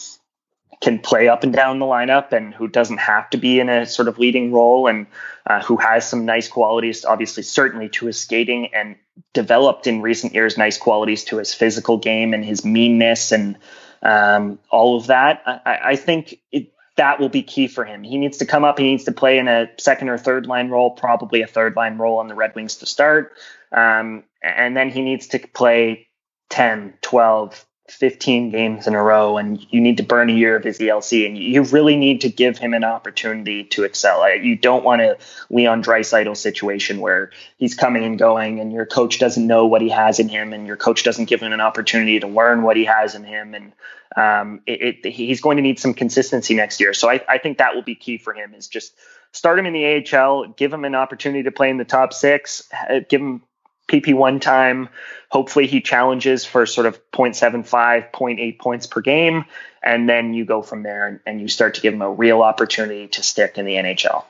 can 0.81 0.99
play 0.99 1.29
up 1.29 1.43
and 1.43 1.53
down 1.53 1.79
the 1.79 1.85
lineup 1.85 2.31
and 2.31 2.53
who 2.53 2.67
doesn't 2.67 2.97
have 2.97 3.29
to 3.31 3.37
be 3.37 3.59
in 3.59 3.69
a 3.69 3.87
sort 3.87 4.07
of 4.07 4.19
leading 4.19 4.51
role 4.51 4.87
and 4.87 5.07
uh, 5.45 5.61
who 5.61 5.77
has 5.77 6.07
some 6.07 6.25
nice 6.25 6.47
qualities, 6.47 7.05
obviously, 7.05 7.43
certainly 7.43 7.89
to 7.89 8.05
his 8.05 8.19
skating 8.19 8.73
and 8.73 8.95
developed 9.33 9.87
in 9.87 10.01
recent 10.01 10.33
years 10.33 10.57
nice 10.57 10.77
qualities 10.77 11.25
to 11.25 11.37
his 11.37 11.53
physical 11.53 11.97
game 11.97 12.33
and 12.33 12.45
his 12.45 12.63
meanness 12.63 13.31
and 13.31 13.57
um, 14.01 14.59
all 14.69 14.97
of 14.97 15.07
that. 15.07 15.41
I, 15.45 15.79
I 15.83 15.95
think 15.95 16.39
it, 16.51 16.73
that 16.95 17.19
will 17.19 17.29
be 17.29 17.43
key 17.43 17.67
for 17.67 17.85
him. 17.85 18.03
He 18.03 18.17
needs 18.17 18.37
to 18.37 18.45
come 18.45 18.63
up. 18.63 18.77
He 18.77 18.85
needs 18.85 19.05
to 19.05 19.11
play 19.11 19.37
in 19.37 19.47
a 19.47 19.69
second 19.77 20.09
or 20.09 20.17
third 20.17 20.45
line 20.45 20.69
role, 20.69 20.91
probably 20.91 21.41
a 21.41 21.47
third 21.47 21.75
line 21.75 21.97
role 21.97 22.19
on 22.19 22.27
the 22.27 22.35
Red 22.35 22.55
Wings 22.55 22.77
to 22.77 22.85
start. 22.85 23.33
Um, 23.71 24.23
and 24.41 24.77
then 24.77 24.89
he 24.89 25.01
needs 25.01 25.27
to 25.27 25.39
play 25.39 26.07
10, 26.49 26.93
12, 27.01 27.65
15 27.93 28.49
games 28.49 28.87
in 28.87 28.95
a 28.95 29.01
row 29.01 29.37
and 29.37 29.65
you 29.69 29.79
need 29.79 29.97
to 29.97 30.03
burn 30.03 30.29
a 30.29 30.33
year 30.33 30.55
of 30.55 30.63
his 30.63 30.79
ELC 30.79 31.25
and 31.25 31.37
you 31.37 31.63
really 31.63 31.95
need 31.95 32.21
to 32.21 32.29
give 32.29 32.57
him 32.57 32.73
an 32.73 32.83
opportunity 32.83 33.63
to 33.63 33.83
excel. 33.83 34.35
You 34.35 34.55
don't 34.55 34.83
want 34.83 35.01
a 35.01 35.17
Leon 35.49 35.83
Draisaitl 35.83 36.35
situation 36.35 36.99
where 36.99 37.31
he's 37.57 37.75
coming 37.75 38.03
and 38.03 38.17
going 38.17 38.59
and 38.59 38.71
your 38.71 38.85
coach 38.85 39.19
doesn't 39.19 39.45
know 39.45 39.65
what 39.65 39.81
he 39.81 39.89
has 39.89 40.19
in 40.19 40.27
him 40.27 40.53
and 40.53 40.67
your 40.67 40.77
coach 40.77 41.03
doesn't 41.03 41.25
give 41.25 41.41
him 41.41 41.53
an 41.53 41.61
opportunity 41.61 42.19
to 42.19 42.27
learn 42.27 42.63
what 42.63 42.77
he 42.77 42.85
has 42.85 43.15
in 43.15 43.23
him. 43.23 43.53
And 43.53 43.73
um, 44.15 44.61
it, 44.65 45.05
it, 45.05 45.09
he's 45.11 45.41
going 45.41 45.57
to 45.57 45.63
need 45.63 45.79
some 45.79 45.93
consistency 45.93 46.55
next 46.55 46.79
year. 46.79 46.93
So 46.93 47.09
I, 47.09 47.21
I 47.27 47.37
think 47.37 47.59
that 47.59 47.75
will 47.75 47.83
be 47.83 47.95
key 47.95 48.17
for 48.17 48.33
him 48.33 48.53
is 48.53 48.67
just 48.67 48.93
start 49.31 49.59
him 49.59 49.65
in 49.65 49.73
the 49.73 50.15
AHL, 50.15 50.47
give 50.49 50.73
him 50.73 50.85
an 50.85 50.95
opportunity 50.95 51.43
to 51.43 51.51
play 51.51 51.69
in 51.69 51.77
the 51.77 51.85
top 51.85 52.13
six, 52.13 52.69
give 53.09 53.21
him 53.21 53.41
PP1 53.87 54.41
time. 54.41 54.89
Hopefully, 55.33 55.65
he 55.65 55.81
challenges 55.81 56.45
for 56.45 56.67
sort 56.67 56.85
of 56.85 56.99
0.75, 57.11 58.11
0.8 58.11 58.59
points 58.59 58.85
per 58.85 59.01
game. 59.01 59.45
And 59.81 60.07
then 60.07 60.35
you 60.35 60.45
go 60.45 60.61
from 60.61 60.83
there 60.83 61.07
and, 61.07 61.19
and 61.25 61.41
you 61.41 61.47
start 61.47 61.73
to 61.73 61.81
give 61.81 61.91
him 61.91 62.03
a 62.03 62.11
real 62.11 62.43
opportunity 62.43 63.07
to 63.07 63.23
stick 63.23 63.57
in 63.57 63.65
the 63.65 63.73
NHL. 63.73 64.23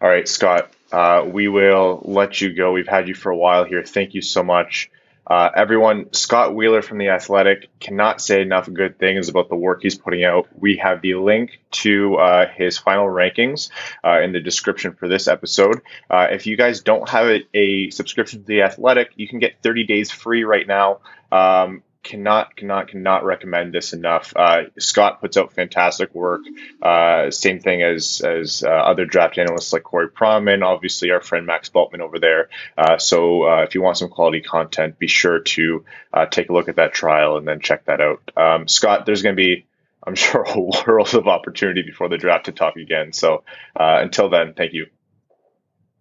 All 0.00 0.08
right, 0.08 0.28
Scott, 0.28 0.72
uh, 0.92 1.24
we 1.26 1.48
will 1.48 2.02
let 2.04 2.40
you 2.40 2.54
go. 2.54 2.70
We've 2.70 2.86
had 2.86 3.08
you 3.08 3.16
for 3.16 3.32
a 3.32 3.36
while 3.36 3.64
here. 3.64 3.82
Thank 3.82 4.14
you 4.14 4.22
so 4.22 4.44
much. 4.44 4.92
Uh, 5.26 5.50
everyone, 5.56 6.12
Scott 6.12 6.54
Wheeler 6.54 6.82
from 6.82 6.98
The 6.98 7.08
Athletic 7.08 7.68
cannot 7.80 8.20
say 8.20 8.42
enough 8.42 8.72
good 8.72 8.98
things 8.98 9.28
about 9.28 9.48
the 9.48 9.56
work 9.56 9.82
he's 9.82 9.96
putting 9.96 10.24
out. 10.24 10.46
We 10.56 10.76
have 10.76 11.02
the 11.02 11.14
link 11.14 11.58
to 11.72 12.16
uh, 12.16 12.46
his 12.48 12.78
final 12.78 13.06
rankings 13.06 13.70
uh, 14.04 14.20
in 14.20 14.32
the 14.32 14.40
description 14.40 14.94
for 14.94 15.08
this 15.08 15.26
episode. 15.26 15.82
Uh, 16.08 16.28
if 16.30 16.46
you 16.46 16.56
guys 16.56 16.80
don't 16.80 17.08
have 17.08 17.26
a, 17.26 17.40
a, 17.54 17.90
subscription 17.90 18.40
to 18.40 18.46
The 18.46 18.62
Athletic, 18.62 19.10
you 19.16 19.26
can 19.26 19.40
get 19.40 19.62
30 19.62 19.84
days 19.84 20.12
free 20.12 20.44
right 20.44 20.66
now. 20.66 21.00
Um, 21.32 21.82
cannot 22.06 22.56
cannot 22.56 22.88
cannot 22.88 23.24
recommend 23.24 23.74
this 23.74 23.92
enough. 23.92 24.32
Uh, 24.34 24.62
Scott 24.78 25.20
puts 25.20 25.36
out 25.36 25.52
fantastic 25.52 26.14
work. 26.14 26.42
Uh, 26.80 27.30
same 27.30 27.60
thing 27.60 27.82
as 27.82 28.22
as 28.22 28.62
uh, 28.62 28.68
other 28.70 29.04
draft 29.04 29.36
analysts 29.38 29.72
like 29.72 29.82
Corey 29.82 30.08
Pronman, 30.08 30.64
obviously 30.64 31.10
our 31.10 31.20
friend 31.20 31.44
Max 31.44 31.68
Bultman 31.68 32.00
over 32.00 32.18
there. 32.18 32.48
Uh, 32.78 32.98
so 32.98 33.42
uh, 33.42 33.62
if 33.62 33.74
you 33.74 33.82
want 33.82 33.98
some 33.98 34.08
quality 34.08 34.40
content, 34.40 34.98
be 34.98 35.08
sure 35.08 35.40
to 35.40 35.84
uh, 36.12 36.26
take 36.26 36.48
a 36.48 36.52
look 36.52 36.68
at 36.68 36.76
that 36.76 36.94
trial 36.94 37.36
and 37.36 37.46
then 37.46 37.60
check 37.60 37.84
that 37.86 38.00
out. 38.00 38.30
Um, 38.36 38.68
Scott, 38.68 39.04
there's 39.04 39.22
going 39.22 39.36
to 39.36 39.42
be 39.42 39.66
I'm 40.06 40.14
sure 40.14 40.42
a 40.42 40.60
world 40.60 41.14
of 41.14 41.26
opportunity 41.26 41.82
before 41.82 42.08
the 42.08 42.18
draft 42.18 42.46
to 42.46 42.52
talk 42.52 42.76
again. 42.76 43.12
So 43.12 43.42
until 43.74 44.30
then, 44.30 44.54
thank 44.54 44.72
you. 44.72 44.86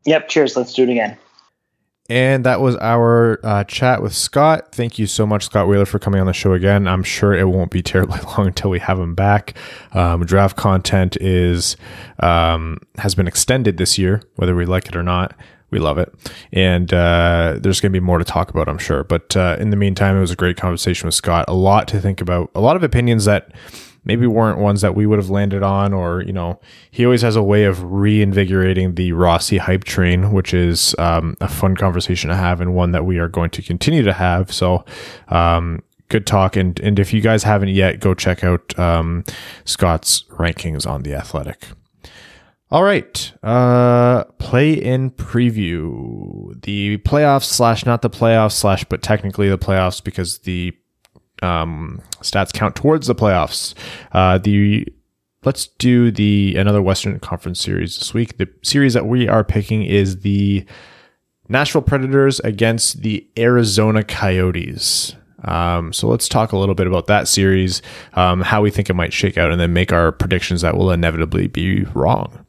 Yep. 0.05 0.29
Cheers. 0.29 0.55
Let's 0.55 0.73
do 0.73 0.83
it 0.83 0.89
again. 0.89 1.17
And 2.07 2.45
that 2.45 2.61
was 2.61 2.75
our 2.77 3.39
uh, 3.43 3.63
chat 3.63 4.03
with 4.03 4.13
Scott. 4.13 4.71
Thank 4.71 4.99
you 4.99 5.07
so 5.07 5.25
much, 5.25 5.45
Scott 5.45 5.67
Wheeler, 5.67 5.87
for 5.87 5.97
coming 5.97 6.21
on 6.21 6.27
the 6.27 6.33
show 6.33 6.53
again. 6.53 6.87
I'm 6.87 7.01
sure 7.01 7.33
it 7.33 7.47
won't 7.49 7.71
be 7.71 7.81
terribly 7.83 8.19
long 8.19 8.47
until 8.47 8.69
we 8.69 8.79
have 8.79 8.99
him 8.99 9.15
back. 9.15 9.55
Um, 9.91 10.23
draft 10.25 10.55
content 10.55 11.17
is 11.19 11.77
um, 12.19 12.77
has 12.97 13.15
been 13.15 13.27
extended 13.27 13.77
this 13.77 13.97
year, 13.97 14.21
whether 14.35 14.55
we 14.55 14.65
like 14.65 14.87
it 14.87 14.95
or 14.95 15.03
not. 15.03 15.35
We 15.71 15.79
love 15.79 15.97
it, 15.97 16.13
and 16.53 16.93
uh, 16.93 17.57
there's 17.59 17.81
going 17.81 17.91
to 17.91 17.99
be 17.99 18.05
more 18.05 18.19
to 18.19 18.23
talk 18.23 18.51
about, 18.51 18.69
I'm 18.69 18.77
sure. 18.77 19.03
But 19.03 19.35
uh, 19.35 19.57
in 19.59 19.71
the 19.71 19.75
meantime, 19.75 20.15
it 20.15 20.21
was 20.21 20.31
a 20.31 20.35
great 20.35 20.57
conversation 20.57 21.07
with 21.07 21.15
Scott. 21.15 21.45
A 21.47 21.55
lot 21.55 21.87
to 21.89 21.99
think 21.99 22.21
about. 22.21 22.51
A 22.53 22.61
lot 22.61 22.75
of 22.75 22.83
opinions 22.83 23.25
that 23.25 23.51
maybe 24.05 24.27
weren't 24.27 24.59
ones 24.59 24.81
that 24.81 24.95
we 24.95 25.05
would 25.05 25.19
have 25.19 25.29
landed 25.29 25.63
on, 25.63 25.93
or, 25.93 26.21
you 26.21 26.31
know, 26.31 26.59
he 26.91 27.03
always 27.03 27.23
has 27.23 27.35
a 27.35 27.43
way 27.43 27.65
of 27.65 27.83
reinvigorating 27.83 28.95
the 28.95 29.11
Rossi 29.11 29.57
hype 29.57 29.83
train, 29.83 30.31
which 30.31 30.53
is 30.53 30.95
um, 30.97 31.35
a 31.41 31.47
fun 31.47 31.75
conversation 31.75 32.29
to 32.29 32.35
have 32.35 32.61
and 32.61 32.73
one 32.73 32.91
that 32.91 33.05
we 33.05 33.17
are 33.19 33.27
going 33.27 33.49
to 33.49 33.61
continue 33.61 34.03
to 34.03 34.13
have. 34.13 34.53
So, 34.53 34.85
um, 35.27 35.81
good 36.07 36.25
talk. 36.25 36.55
And, 36.55 36.79
and 36.79 36.99
if 36.99 37.13
you 37.13 37.21
guys 37.21 37.43
haven't 37.43 37.69
yet, 37.69 37.99
go 37.99 38.13
check 38.13 38.43
out 38.43 38.77
um, 38.79 39.23
Scott's 39.65 40.23
rankings 40.29 40.87
on 40.87 41.01
The 41.01 41.15
Athletic. 41.15 41.67
All 42.71 42.83
right. 42.83 43.31
Uh, 43.43 44.23
play 44.39 44.73
in 44.73 45.11
preview. 45.11 46.59
The 46.63 46.97
playoffs 46.99 47.43
slash 47.43 47.85
not 47.85 48.01
the 48.01 48.09
playoffs 48.09 48.53
slash, 48.53 48.83
but 48.85 49.01
technically 49.01 49.49
the 49.49 49.57
playoffs 49.57 50.03
because 50.03 50.39
the 50.39 50.75
um, 51.41 52.01
stats 52.21 52.53
count 52.53 52.75
towards 52.75 53.07
the 53.07 53.15
playoffs. 53.15 53.73
Uh, 54.11 54.37
the 54.37 54.87
let's 55.43 55.67
do 55.67 56.11
the 56.11 56.55
another 56.57 56.81
Western 56.81 57.19
Conference 57.19 57.59
series 57.59 57.97
this 57.97 58.13
week. 58.13 58.37
The 58.37 58.49
series 58.63 58.93
that 58.93 59.05
we 59.05 59.27
are 59.27 59.43
picking 59.43 59.83
is 59.83 60.21
the 60.21 60.65
Nashville 61.47 61.81
Predators 61.81 62.39
against 62.41 63.01
the 63.01 63.27
Arizona 63.37 64.03
Coyotes. 64.03 65.15
Um, 65.43 65.93
so 65.93 66.07
let's 66.07 66.27
talk 66.27 66.51
a 66.51 66.57
little 66.57 66.73
bit 66.73 66.87
about 66.87 67.05
that 67.07 67.27
series, 67.27 67.83
um, 68.13 68.41
how 68.41 68.61
we 68.61 68.71
think 68.71 68.89
it 68.89 68.95
might 68.95 69.13
shake 69.13 69.37
out, 69.37 69.51
and 69.51 69.61
then 69.61 69.73
make 69.73 69.93
our 69.93 70.11
predictions 70.11 70.61
that 70.61 70.75
will 70.75 70.91
inevitably 70.91 71.47
be 71.47 71.83
wrong. 71.93 72.45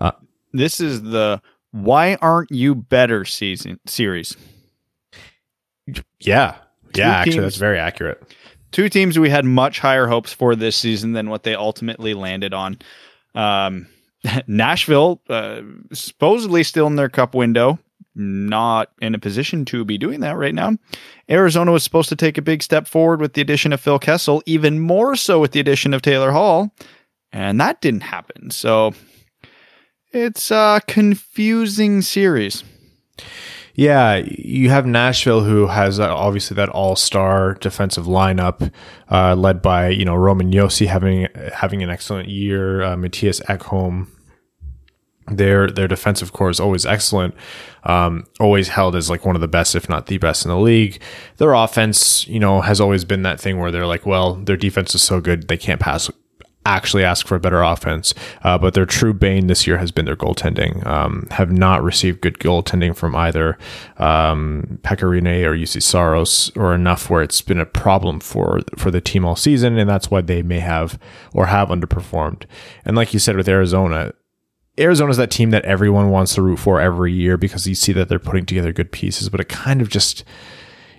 Uh, 0.00 0.12
this 0.52 0.80
is 0.80 1.02
the 1.02 1.42
why 1.72 2.14
aren't 2.22 2.50
you 2.50 2.74
better 2.74 3.26
season 3.26 3.78
series. 3.86 4.34
Yeah, 6.20 6.56
yeah, 6.94 7.10
actually, 7.10 7.32
teams, 7.32 7.42
that's 7.42 7.56
very 7.56 7.78
accurate. 7.78 8.22
Two 8.72 8.88
teams 8.88 9.18
we 9.18 9.30
had 9.30 9.44
much 9.44 9.78
higher 9.78 10.06
hopes 10.06 10.32
for 10.32 10.54
this 10.54 10.76
season 10.76 11.12
than 11.12 11.30
what 11.30 11.42
they 11.42 11.54
ultimately 11.54 12.14
landed 12.14 12.52
on. 12.52 12.78
Um, 13.34 13.86
Nashville, 14.46 15.22
uh, 15.28 15.62
supposedly 15.92 16.62
still 16.62 16.86
in 16.86 16.96
their 16.96 17.08
cup 17.08 17.34
window, 17.34 17.78
not 18.14 18.90
in 19.00 19.14
a 19.14 19.18
position 19.18 19.64
to 19.66 19.84
be 19.84 19.98
doing 19.98 20.20
that 20.20 20.36
right 20.36 20.54
now. 20.54 20.76
Arizona 21.30 21.70
was 21.72 21.84
supposed 21.84 22.08
to 22.08 22.16
take 22.16 22.38
a 22.38 22.42
big 22.42 22.62
step 22.62 22.86
forward 22.88 23.20
with 23.20 23.34
the 23.34 23.42
addition 23.42 23.72
of 23.72 23.80
Phil 23.80 23.98
Kessel, 23.98 24.42
even 24.46 24.80
more 24.80 25.16
so 25.16 25.40
with 25.40 25.52
the 25.52 25.60
addition 25.60 25.92
of 25.92 26.02
Taylor 26.02 26.32
Hall, 26.32 26.72
and 27.32 27.60
that 27.60 27.80
didn't 27.80 28.02
happen. 28.02 28.50
So 28.50 28.94
it's 30.12 30.50
a 30.50 30.80
confusing 30.86 32.00
series. 32.00 32.64
Yeah, 33.76 34.22
you 34.26 34.70
have 34.70 34.86
Nashville, 34.86 35.42
who 35.42 35.66
has 35.66 36.00
uh, 36.00 36.14
obviously 36.14 36.54
that 36.54 36.70
all-star 36.70 37.54
defensive 37.54 38.06
lineup, 38.06 38.72
uh, 39.10 39.34
led 39.34 39.60
by 39.60 39.90
you 39.90 40.06
know 40.06 40.14
Roman 40.14 40.50
Josi 40.50 40.86
having 40.86 41.28
having 41.52 41.82
an 41.82 41.90
excellent 41.90 42.30
year, 42.30 42.82
uh, 42.82 42.96
Mattias 42.96 43.42
Ekholm. 43.44 44.08
Their 45.28 45.70
their 45.70 45.88
defensive 45.88 46.32
core 46.32 46.48
is 46.48 46.58
always 46.58 46.86
excellent, 46.86 47.34
um, 47.84 48.24
always 48.40 48.68
held 48.68 48.96
as 48.96 49.10
like 49.10 49.26
one 49.26 49.34
of 49.34 49.42
the 49.42 49.48
best, 49.48 49.74
if 49.74 49.90
not 49.90 50.06
the 50.06 50.16
best 50.16 50.46
in 50.46 50.50
the 50.50 50.58
league. 50.58 51.02
Their 51.36 51.52
offense, 51.52 52.26
you 52.28 52.40
know, 52.40 52.62
has 52.62 52.80
always 52.80 53.04
been 53.04 53.24
that 53.24 53.38
thing 53.38 53.58
where 53.58 53.70
they're 53.70 53.86
like, 53.86 54.06
well, 54.06 54.36
their 54.36 54.56
defense 54.56 54.94
is 54.94 55.02
so 55.02 55.20
good 55.20 55.48
they 55.48 55.58
can't 55.58 55.80
pass 55.80 56.10
actually 56.66 57.04
ask 57.04 57.26
for 57.26 57.36
a 57.36 57.40
better 57.40 57.62
offense. 57.62 58.14
Uh, 58.42 58.58
but 58.58 58.74
their 58.74 58.86
true 58.86 59.12
bane 59.12 59.46
this 59.46 59.66
year 59.66 59.78
has 59.78 59.90
been 59.90 60.04
their 60.04 60.16
goaltending. 60.16 60.86
Um, 60.86 61.26
have 61.30 61.52
not 61.52 61.82
received 61.82 62.20
good 62.20 62.38
goaltending 62.38 62.96
from 62.96 63.14
either 63.14 63.58
um, 63.98 64.78
Pekka 64.82 65.04
Rinne 65.04 65.44
or 65.44 65.56
Juuse 65.56 65.82
Saros, 65.82 66.50
or 66.56 66.74
enough 66.74 67.10
where 67.10 67.22
it's 67.22 67.40
been 67.42 67.60
a 67.60 67.66
problem 67.66 68.20
for 68.20 68.60
for 68.76 68.90
the 68.90 69.00
team 69.00 69.24
all 69.24 69.36
season, 69.36 69.78
and 69.78 69.88
that's 69.88 70.10
why 70.10 70.20
they 70.20 70.42
may 70.42 70.60
have 70.60 70.98
or 71.32 71.46
have 71.46 71.68
underperformed. 71.68 72.44
And 72.84 72.96
like 72.96 73.12
you 73.12 73.18
said 73.18 73.36
with 73.36 73.48
Arizona. 73.48 74.12
Arizona's 74.78 75.16
that 75.16 75.30
team 75.30 75.52
that 75.52 75.64
everyone 75.64 76.10
wants 76.10 76.34
to 76.34 76.42
root 76.42 76.58
for 76.58 76.82
every 76.82 77.10
year 77.10 77.38
because 77.38 77.66
you 77.66 77.74
see 77.74 77.94
that 77.94 78.10
they're 78.10 78.18
putting 78.18 78.44
together 78.44 78.74
good 78.74 78.92
pieces, 78.92 79.30
but 79.30 79.40
it 79.40 79.48
kind 79.48 79.80
of 79.80 79.88
just 79.88 80.22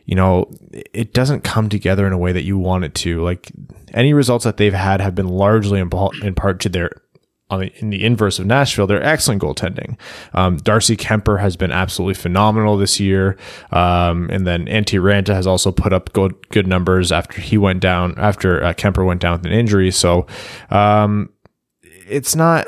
you 0.08 0.16
know, 0.16 0.50
it 0.72 1.14
doesn't 1.14 1.44
come 1.44 1.68
together 1.68 2.08
in 2.08 2.14
a 2.14 2.18
way 2.18 2.32
that 2.32 2.44
you 2.44 2.58
want 2.58 2.86
it 2.86 2.96
to. 2.96 3.22
Like 3.22 3.52
any 3.94 4.14
results 4.14 4.46
that 4.46 4.56
they've 4.56 4.74
had 4.74 5.02
have 5.02 5.14
been 5.14 5.28
largely 5.28 5.80
in, 5.80 5.90
in 6.24 6.34
part 6.34 6.62
to 6.62 6.70
their 6.70 6.92
on 7.50 7.60
the, 7.60 7.74
in 7.78 7.90
the 7.90 8.04
inverse 8.04 8.40
of 8.40 8.46
Nashville, 8.46 8.88
they're 8.88 9.04
excellent 9.04 9.42
goaltending. 9.42 9.98
Um, 10.34 10.58
Darcy 10.58 10.98
Kuemper 10.98 11.40
has 11.40 11.56
been 11.56 11.72
absolutely 11.72 12.16
phenomenal 12.16 12.78
this 12.78 13.00
year. 13.00 13.38
Um, 13.72 14.30
and 14.32 14.46
then 14.48 14.66
Antti 14.66 15.00
Raanta 15.00 15.34
has 15.34 15.48
also 15.48 15.72
put 15.72 15.94
up 15.94 16.12
good, 16.14 16.36
good 16.50 16.68
numbers 16.68 17.12
after 17.12 17.40
he 17.40 17.58
went 17.58 17.80
down, 17.80 18.16
after 18.18 18.64
uh, 18.64 18.74
Kuemper 18.74 19.06
went 19.06 19.22
down 19.22 19.34
with 19.34 19.46
an 19.46 19.54
injury. 19.54 19.92
So, 19.92 20.28
um, 20.70 21.30
it's 21.82 22.36
not, 22.36 22.68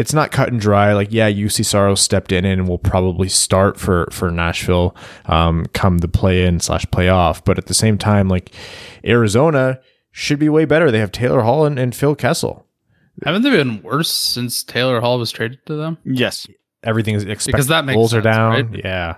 it's 0.00 0.14
not 0.14 0.32
cut 0.32 0.48
and 0.48 0.58
dry. 0.58 0.94
Like, 0.94 1.08
yeah, 1.12 1.30
Juuse 1.30 1.62
Saros 1.62 2.00
stepped 2.00 2.32
in 2.32 2.46
and 2.46 2.66
will 2.66 2.78
probably 2.78 3.28
start 3.28 3.78
for 3.78 4.08
for 4.10 4.30
Nashville 4.30 4.96
um, 5.26 5.66
come 5.74 5.98
the 5.98 6.08
play 6.08 6.46
in 6.46 6.58
slash 6.58 6.86
playoff. 6.86 7.44
But 7.44 7.58
at 7.58 7.66
the 7.66 7.74
same 7.74 7.98
time, 7.98 8.26
like 8.26 8.54
Arizona 9.04 9.78
should 10.10 10.38
be 10.38 10.48
way 10.48 10.64
better. 10.64 10.90
They 10.90 11.00
have 11.00 11.12
Taylor 11.12 11.42
Hall 11.42 11.66
and, 11.66 11.78
and 11.78 11.94
Phil 11.94 12.14
Kessel. 12.14 12.66
Haven't 13.24 13.42
they 13.42 13.50
been 13.50 13.82
worse 13.82 14.10
since 14.10 14.64
Taylor 14.64 15.02
Hall 15.02 15.18
was 15.18 15.30
traded 15.30 15.58
to 15.66 15.74
them? 15.74 15.98
Yes, 16.04 16.46
everything 16.82 17.14
is 17.14 17.24
expected. 17.24 17.52
Because 17.52 17.66
that 17.66 17.84
makes 17.84 17.96
goals 17.96 18.12
sense, 18.12 18.24
are 18.24 18.30
down. 18.30 18.52
Right? 18.52 18.80
Yeah. 18.82 19.16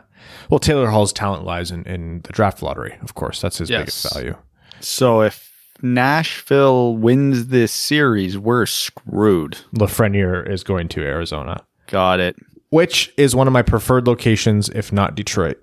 Well, 0.51 0.59
Taylor 0.59 0.89
Hall's 0.89 1.13
talent 1.13 1.45
lies 1.45 1.71
in, 1.71 1.85
in 1.85 2.23
the 2.23 2.33
draft 2.33 2.61
lottery. 2.61 2.99
Of 3.03 3.15
course, 3.15 3.41
that's 3.41 3.59
his 3.59 3.71
yes. 3.71 3.81
biggest 3.81 4.13
value. 4.13 4.37
So 4.81 5.23
if 5.23 5.52
Nashville 5.83 6.97
wins 6.97 7.49
this 7.49 7.73
series, 7.73 8.39
we're 8.39 8.67
screwed. 8.67 9.59
Lafreniere 9.75 10.49
is 10.49 10.63
going 10.63 10.89
to 10.89 11.03
Arizona. 11.03 11.65
Got 11.89 12.21
it. 12.21 12.37
Which 12.71 13.13
is 13.17 13.35
one 13.35 13.47
of 13.47 13.53
my 13.53 13.63
preferred 13.63 14.07
locations, 14.07 14.69
if 14.71 14.93
not 14.93 15.15
Detroit. 15.15 15.63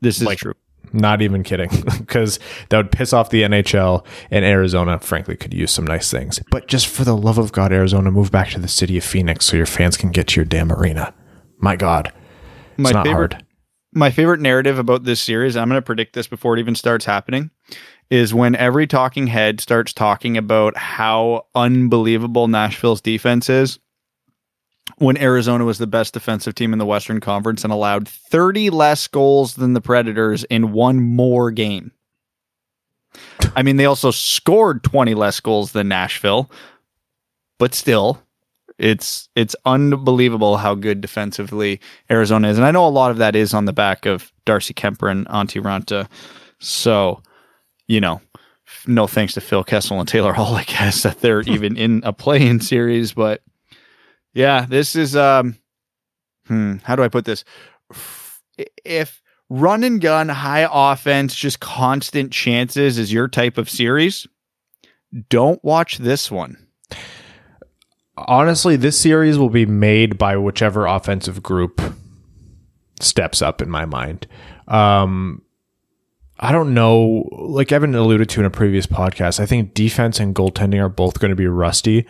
This 0.00 0.20
is 0.20 0.26
like, 0.26 0.38
true. 0.38 0.54
Not 0.92 1.22
even 1.22 1.42
kidding, 1.42 1.70
because 1.98 2.38
that 2.68 2.76
would 2.76 2.92
piss 2.92 3.12
off 3.12 3.30
the 3.30 3.42
NHL, 3.42 4.04
and 4.30 4.44
Arizona, 4.44 4.98
frankly, 4.98 5.36
could 5.36 5.54
use 5.54 5.70
some 5.70 5.86
nice 5.86 6.10
things. 6.10 6.40
But 6.50 6.68
just 6.68 6.86
for 6.86 7.04
the 7.04 7.16
love 7.16 7.38
of 7.38 7.52
God, 7.52 7.72
Arizona, 7.72 8.10
move 8.10 8.30
back 8.30 8.50
to 8.50 8.60
the 8.60 8.68
city 8.68 8.98
of 8.98 9.04
Phoenix 9.04 9.46
so 9.46 9.56
your 9.56 9.64
fans 9.64 9.96
can 9.96 10.10
get 10.10 10.28
to 10.28 10.40
your 10.40 10.44
damn 10.44 10.70
arena. 10.70 11.14
My 11.58 11.76
God, 11.76 12.12
it's 12.72 12.78
my 12.78 12.90
not 12.90 13.06
favorite, 13.06 13.32
hard. 13.34 13.46
My 13.94 14.10
favorite 14.10 14.40
narrative 14.40 14.78
about 14.78 15.04
this 15.04 15.20
series, 15.20 15.56
I'm 15.56 15.68
going 15.68 15.78
to 15.78 15.84
predict 15.84 16.14
this 16.14 16.26
before 16.26 16.56
it 16.56 16.60
even 16.60 16.74
starts 16.74 17.04
happening, 17.04 17.50
is 18.12 18.34
when 18.34 18.54
every 18.56 18.86
talking 18.86 19.26
head 19.26 19.58
starts 19.58 19.94
talking 19.94 20.36
about 20.36 20.76
how 20.76 21.46
unbelievable 21.54 22.46
Nashville's 22.46 23.00
defense 23.00 23.48
is. 23.48 23.78
When 24.98 25.16
Arizona 25.16 25.64
was 25.64 25.78
the 25.78 25.86
best 25.86 26.12
defensive 26.12 26.54
team 26.54 26.74
in 26.74 26.78
the 26.78 26.84
Western 26.84 27.20
Conference 27.20 27.64
and 27.64 27.72
allowed 27.72 28.06
30 28.06 28.68
less 28.68 29.08
goals 29.08 29.54
than 29.54 29.72
the 29.72 29.80
Predators 29.80 30.44
in 30.44 30.72
one 30.72 31.00
more 31.00 31.50
game. 31.50 31.90
I 33.56 33.62
mean, 33.62 33.78
they 33.78 33.86
also 33.86 34.10
scored 34.10 34.84
20 34.84 35.14
less 35.14 35.40
goals 35.40 35.72
than 35.72 35.88
Nashville, 35.88 36.50
but 37.58 37.74
still, 37.74 38.22
it's 38.76 39.30
it's 39.34 39.56
unbelievable 39.64 40.58
how 40.58 40.74
good 40.74 41.00
defensively 41.00 41.80
Arizona 42.10 42.48
is, 42.48 42.58
and 42.58 42.66
I 42.66 42.72
know 42.72 42.86
a 42.86 42.90
lot 42.90 43.10
of 43.10 43.16
that 43.18 43.34
is 43.34 43.54
on 43.54 43.64
the 43.64 43.72
back 43.72 44.04
of 44.04 44.30
Darcy 44.44 44.74
Kuemper 44.74 45.10
and 45.10 45.26
Antti 45.28 45.62
Raanta. 45.62 46.08
So, 46.58 47.22
you 47.86 48.00
know, 48.00 48.20
no 48.86 49.06
thanks 49.06 49.34
to 49.34 49.40
Phil 49.40 49.64
Kessel 49.64 49.98
and 49.98 50.08
Taylor 50.08 50.32
Hall, 50.32 50.54
I 50.56 50.64
guess, 50.64 51.02
that 51.02 51.20
they're 51.20 51.42
even 51.42 51.76
in 51.76 52.02
a 52.04 52.12
play-in 52.12 52.60
series. 52.60 53.12
But 53.12 53.42
yeah, 54.34 54.66
this 54.68 54.96
is 54.96 55.16
um 55.16 55.56
hmm, 56.46 56.76
how 56.84 56.96
do 56.96 57.02
I 57.02 57.08
put 57.08 57.24
this? 57.24 57.44
If 58.84 59.22
run 59.48 59.84
and 59.84 60.00
gun, 60.00 60.28
high 60.28 60.68
offense, 60.70 61.34
just 61.34 61.60
constant 61.60 62.32
chances 62.32 62.98
is 62.98 63.12
your 63.12 63.28
type 63.28 63.58
of 63.58 63.68
series, 63.68 64.26
don't 65.28 65.62
watch 65.62 65.98
this 65.98 66.30
one. 66.30 66.66
Honestly, 68.16 68.76
this 68.76 69.00
series 69.00 69.38
will 69.38 69.50
be 69.50 69.66
made 69.66 70.18
by 70.18 70.36
whichever 70.36 70.86
offensive 70.86 71.42
group 71.42 71.80
steps 73.00 73.42
up 73.42 73.60
in 73.60 73.70
my 73.70 73.84
mind. 73.84 74.26
Um, 74.68 75.42
I 76.42 76.52
don't 76.52 76.74
know. 76.74 77.28
Like 77.32 77.72
Evan 77.72 77.94
alluded 77.94 78.28
to 78.30 78.40
in 78.40 78.46
a 78.46 78.50
previous 78.50 78.86
podcast, 78.86 79.40
I 79.40 79.46
think 79.46 79.74
defense 79.74 80.20
and 80.20 80.34
goaltending 80.34 80.82
are 80.82 80.88
both 80.88 81.20
going 81.20 81.30
to 81.30 81.36
be 81.36 81.46
rusty. 81.46 82.04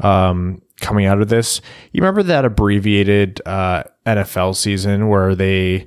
Um, 0.00 0.62
coming 0.80 1.06
out 1.06 1.20
of 1.20 1.28
this. 1.28 1.60
You 1.92 2.00
remember 2.00 2.22
that 2.24 2.44
abbreviated 2.44 3.40
uh, 3.46 3.84
NFL 4.06 4.56
season 4.56 5.08
where 5.08 5.34
they 5.34 5.86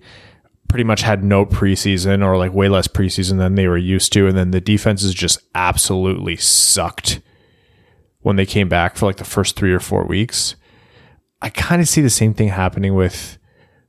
pretty 0.70 0.84
much 0.84 1.02
had 1.02 1.24
no 1.24 1.46
preseason 1.46 2.24
or 2.24 2.38
like 2.38 2.54
way 2.54 2.70
less 2.70 2.88
preseason 2.88 3.38
than 3.38 3.56
they 3.56 3.68
were 3.68 3.78
used 3.78 4.14
to, 4.14 4.28
and 4.28 4.38
then 4.38 4.52
the 4.52 4.62
defenses 4.62 5.14
just 5.14 5.40
absolutely 5.56 6.36
sucked 6.36 7.20
when 8.22 8.36
they 8.36 8.46
came 8.46 8.70
back 8.70 8.96
for 8.96 9.06
like 9.06 9.18
the 9.18 9.24
first 9.24 9.56
three 9.56 9.74
or 9.74 9.80
four 9.80 10.06
weeks. 10.06 10.56
I 11.42 11.50
kind 11.50 11.82
of 11.82 11.88
see 11.88 12.02
the 12.02 12.10
same 12.10 12.34
thing 12.34 12.50
happening 12.50 12.96
with 12.96 13.38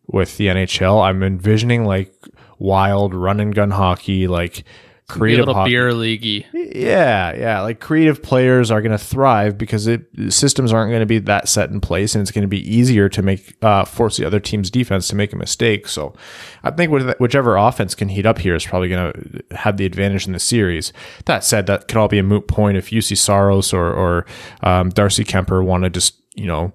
with 0.06 0.36
the 0.36 0.46
NHL. 0.46 1.02
I'm 1.02 1.22
envisioning 1.22 1.84
like 1.84 2.12
wild 2.58 3.14
run 3.14 3.40
and 3.40 3.54
gun 3.54 3.70
hockey, 3.70 4.26
like 4.26 4.64
creative 5.08 5.46
little 5.46 5.54
hockey. 5.54 5.70
beer 5.70 5.92
leaguey. 5.92 6.44
Yeah, 6.52 7.34
yeah. 7.34 7.60
Like 7.62 7.80
creative 7.80 8.22
players 8.22 8.70
are 8.70 8.82
going 8.82 8.92
to 8.92 9.02
thrive 9.02 9.56
because 9.56 9.86
it, 9.86 10.06
systems 10.28 10.72
aren't 10.72 10.90
going 10.90 11.00
to 11.00 11.06
be 11.06 11.18
that 11.20 11.48
set 11.48 11.70
in 11.70 11.80
place, 11.80 12.14
and 12.14 12.22
it's 12.22 12.30
going 12.30 12.42
to 12.42 12.48
be 12.48 12.60
easier 12.70 13.08
to 13.08 13.22
make 13.22 13.56
uh, 13.62 13.84
force 13.84 14.18
the 14.18 14.24
other 14.24 14.40
team's 14.40 14.70
defense 14.70 15.08
to 15.08 15.16
make 15.16 15.32
a 15.32 15.36
mistake. 15.36 15.88
So, 15.88 16.14
I 16.62 16.70
think 16.70 16.92
whichever 17.18 17.56
offense 17.56 17.94
can 17.94 18.10
heat 18.10 18.26
up 18.26 18.38
here 18.38 18.54
is 18.54 18.66
probably 18.66 18.88
going 18.88 19.12
to 19.12 19.56
have 19.56 19.78
the 19.78 19.86
advantage 19.86 20.26
in 20.26 20.32
the 20.32 20.38
series. 20.38 20.92
That 21.24 21.42
said, 21.42 21.66
that 21.66 21.88
could 21.88 21.96
all 21.96 22.08
be 22.08 22.18
a 22.18 22.22
moot 22.22 22.46
point 22.46 22.76
if 22.76 22.90
Juuse 22.90 23.16
Saros 23.16 23.72
or 23.72 23.92
or 23.92 24.26
um, 24.62 24.90
Darcy 24.90 25.24
Kuemper 25.24 25.64
want 25.64 25.84
to 25.84 25.90
just 25.90 26.16
you 26.34 26.46
know 26.46 26.72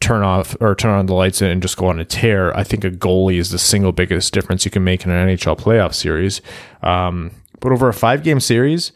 turn 0.00 0.22
off 0.22 0.56
or 0.60 0.74
turn 0.74 0.92
on 0.92 1.06
the 1.06 1.14
lights 1.14 1.42
and 1.42 1.60
just 1.60 1.76
go 1.76 1.86
on 1.86 1.98
a 1.98 2.04
tear. 2.04 2.56
I 2.56 2.64
think 2.64 2.84
a 2.84 2.90
goalie 2.90 3.38
is 3.38 3.50
the 3.50 3.58
single 3.58 3.92
biggest 3.92 4.32
difference 4.32 4.64
you 4.64 4.70
can 4.70 4.84
make 4.84 5.04
in 5.04 5.10
an 5.10 5.28
NHL 5.28 5.58
playoff 5.58 5.94
series. 5.94 6.40
Um, 6.82 7.32
but 7.60 7.72
over 7.72 7.88
a 7.88 7.94
five 7.94 8.22
game 8.22 8.40
series, 8.40 8.92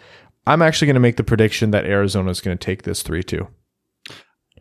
I'm 0.47 0.63
actually 0.63 0.87
going 0.87 0.95
to 0.95 1.01
make 1.01 1.17
the 1.17 1.25
prediction 1.25 1.71
that 1.73 1.85
Arizona 1.85 2.31
is 2.31 2.41
going 2.41 2.57
to 2.57 2.65
take 2.65 2.83
this 2.83 3.03
3 3.03 3.23
2. 3.23 3.47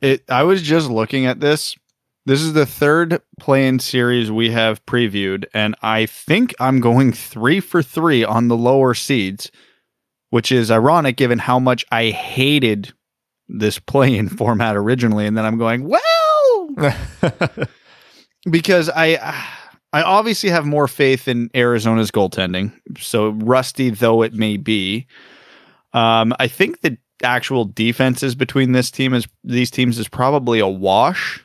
It. 0.02 0.24
I 0.30 0.44
was 0.44 0.62
just 0.62 0.90
looking 0.90 1.26
at 1.26 1.40
this. 1.40 1.76
This 2.26 2.42
is 2.42 2.54
the 2.54 2.68
third 2.68 3.20
play-in 3.40 3.80
series 3.80 4.32
we 4.32 4.52
have 4.52 4.86
previewed, 4.86 5.46
and 5.56 5.76
I 5.82 6.06
think 6.06 6.54
I'm 6.60 6.80
going 6.80 7.14
three 7.14 7.60
for 7.60 7.82
three 7.82 8.24
on 8.24 8.48
the 8.48 8.56
lower 8.56 8.94
seeds, 8.94 9.52
which 10.30 10.52
is 10.52 10.70
ironic 10.70 11.18
given 11.18 11.40
how 11.40 11.58
much 11.58 11.84
I 11.92 12.12
hated 12.12 12.94
this 13.48 13.80
play-in 13.80 14.30
format 14.38 14.78
originally. 14.78 15.26
And 15.26 15.36
then 15.36 15.46
I'm 15.46 15.58
going, 15.58 15.88
well, 15.88 16.02
because 18.50 18.90
I 18.90 19.36
I 19.94 20.02
obviously 20.02 20.50
have 20.50 20.66
more 20.66 20.88
faith 20.88 21.28
in 21.28 21.50
Arizona's 21.54 22.12
goaltending. 22.12 22.74
So 23.00 23.30
rusty 23.30 23.90
though 23.90 24.22
it 24.22 24.34
may 24.34 24.58
be, 24.58 25.08
um, 25.94 26.34
I 26.40 26.48
think 26.48 26.82
the 26.82 26.98
actual 27.24 27.66
defenses 27.66 28.36
between 28.36 28.72
this 28.72 28.92
team 28.92 29.14
is 29.14 29.28
these 29.44 29.72
teams 29.72 30.00
is 30.00 30.08
probably 30.08 30.60
a 30.60 30.68
wash. 30.68 31.44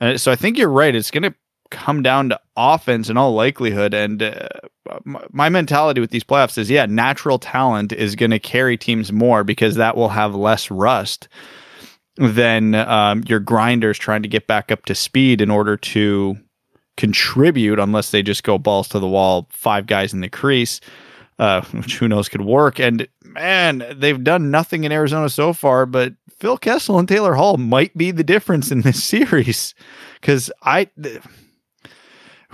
And 0.00 0.20
so 0.20 0.32
I 0.32 0.36
think 0.36 0.56
you're 0.56 0.68
right. 0.68 0.94
It's 0.94 1.10
going 1.10 1.24
to 1.24 1.34
come 1.70 2.02
down 2.02 2.30
to 2.30 2.40
offense 2.56 3.08
in 3.08 3.16
all 3.16 3.34
likelihood. 3.34 3.94
And 3.94 4.22
uh, 4.22 4.48
my, 5.04 5.24
my 5.30 5.48
mentality 5.48 6.00
with 6.00 6.10
these 6.10 6.24
playoffs 6.24 6.58
is, 6.58 6.70
yeah, 6.70 6.86
natural 6.86 7.38
talent 7.38 7.92
is 7.92 8.16
going 8.16 8.30
to 8.30 8.38
carry 8.38 8.76
teams 8.76 9.12
more 9.12 9.44
because 9.44 9.76
that 9.76 9.96
will 9.96 10.08
have 10.08 10.34
less 10.34 10.70
rust 10.70 11.28
than 12.20 12.74
um, 12.74 13.24
your 13.26 13.40
grinders 13.40 13.98
trying 13.98 14.22
to 14.22 14.28
get 14.28 14.46
back 14.46 14.70
up 14.70 14.84
to 14.84 14.94
speed 14.94 15.40
in 15.40 15.50
order 15.50 15.76
to 15.76 16.36
contribute, 16.98 17.78
unless 17.78 18.10
they 18.10 18.22
just 18.22 18.44
go 18.44 18.58
balls 18.58 18.88
to 18.88 18.98
the 18.98 19.08
wall, 19.08 19.48
five 19.50 19.86
guys 19.86 20.12
in 20.12 20.20
the 20.20 20.28
crease, 20.28 20.80
uh, 21.38 21.62
which 21.72 21.96
who 21.96 22.06
knows 22.06 22.28
could 22.28 22.42
work. 22.42 22.78
And 22.78 23.08
man, 23.24 23.84
they've 23.96 24.22
done 24.22 24.50
nothing 24.50 24.84
in 24.84 24.92
Arizona 24.92 25.30
so 25.30 25.54
far, 25.54 25.86
but 25.86 26.12
Phil 26.38 26.58
Kessel 26.58 26.98
and 26.98 27.08
Taylor 27.08 27.34
Hall 27.34 27.56
might 27.56 27.96
be 27.96 28.10
the 28.10 28.24
difference 28.24 28.70
in 28.70 28.82
this 28.82 29.02
series. 29.04 29.74
Because 30.20 30.52
I. 30.62 30.88
Th- 31.02 31.22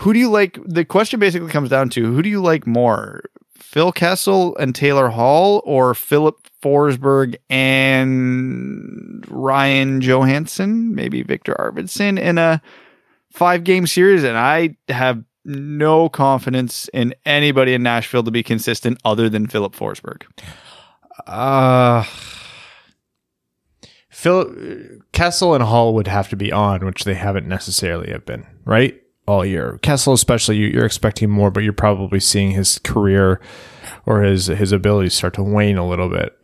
who 0.00 0.12
do 0.12 0.18
you 0.18 0.28
like? 0.28 0.58
The 0.62 0.84
question 0.84 1.18
basically 1.18 1.50
comes 1.50 1.70
down 1.70 1.88
to 1.90 2.04
who 2.04 2.20
do 2.20 2.28
you 2.28 2.42
like 2.42 2.66
more, 2.66 3.22
Phil 3.58 3.92
Kessel 3.92 4.56
and 4.56 4.74
Taylor 4.74 5.08
Hall, 5.08 5.62
or 5.64 5.94
Filip 5.94 6.36
Forsberg 6.62 7.36
and 7.50 9.24
Ryan 9.28 10.00
Johansen, 10.00 10.94
maybe 10.94 11.22
Viktor 11.22 11.54
Arvidsson 11.58 12.18
in 12.18 12.38
a 12.38 12.60
five 13.32 13.64
game 13.64 13.86
series? 13.86 14.24
And 14.24 14.36
I 14.36 14.76
have 14.88 15.22
no 15.44 16.08
confidence 16.08 16.88
in 16.92 17.14
anybody 17.24 17.74
in 17.74 17.82
Nashville 17.82 18.24
to 18.24 18.30
be 18.30 18.42
consistent 18.42 18.98
other 19.04 19.28
than 19.28 19.46
Filip 19.46 19.74
Forsberg. 19.74 20.22
Uh, 21.26 22.04
Phil 24.10 24.52
Kessel 25.12 25.54
and 25.54 25.62
Hall 25.62 25.94
would 25.94 26.08
have 26.08 26.28
to 26.30 26.36
be 26.36 26.50
on, 26.50 26.84
which 26.84 27.04
they 27.04 27.14
haven't 27.14 27.46
necessarily 27.46 28.10
have 28.10 28.26
been, 28.26 28.46
right? 28.64 29.00
All 29.26 29.44
year. 29.44 29.78
Kessel, 29.82 30.12
especially, 30.12 30.56
you, 30.56 30.68
you're 30.68 30.86
expecting 30.86 31.30
more, 31.30 31.50
but 31.50 31.64
you're 31.64 31.72
probably 31.72 32.20
seeing 32.20 32.52
his 32.52 32.78
career 32.78 33.40
or 34.04 34.22
his 34.22 34.46
his 34.46 34.70
abilities 34.72 35.14
start 35.14 35.34
to 35.34 35.42
wane 35.42 35.76
a 35.76 35.88
little 35.88 36.08
bit. 36.08 36.36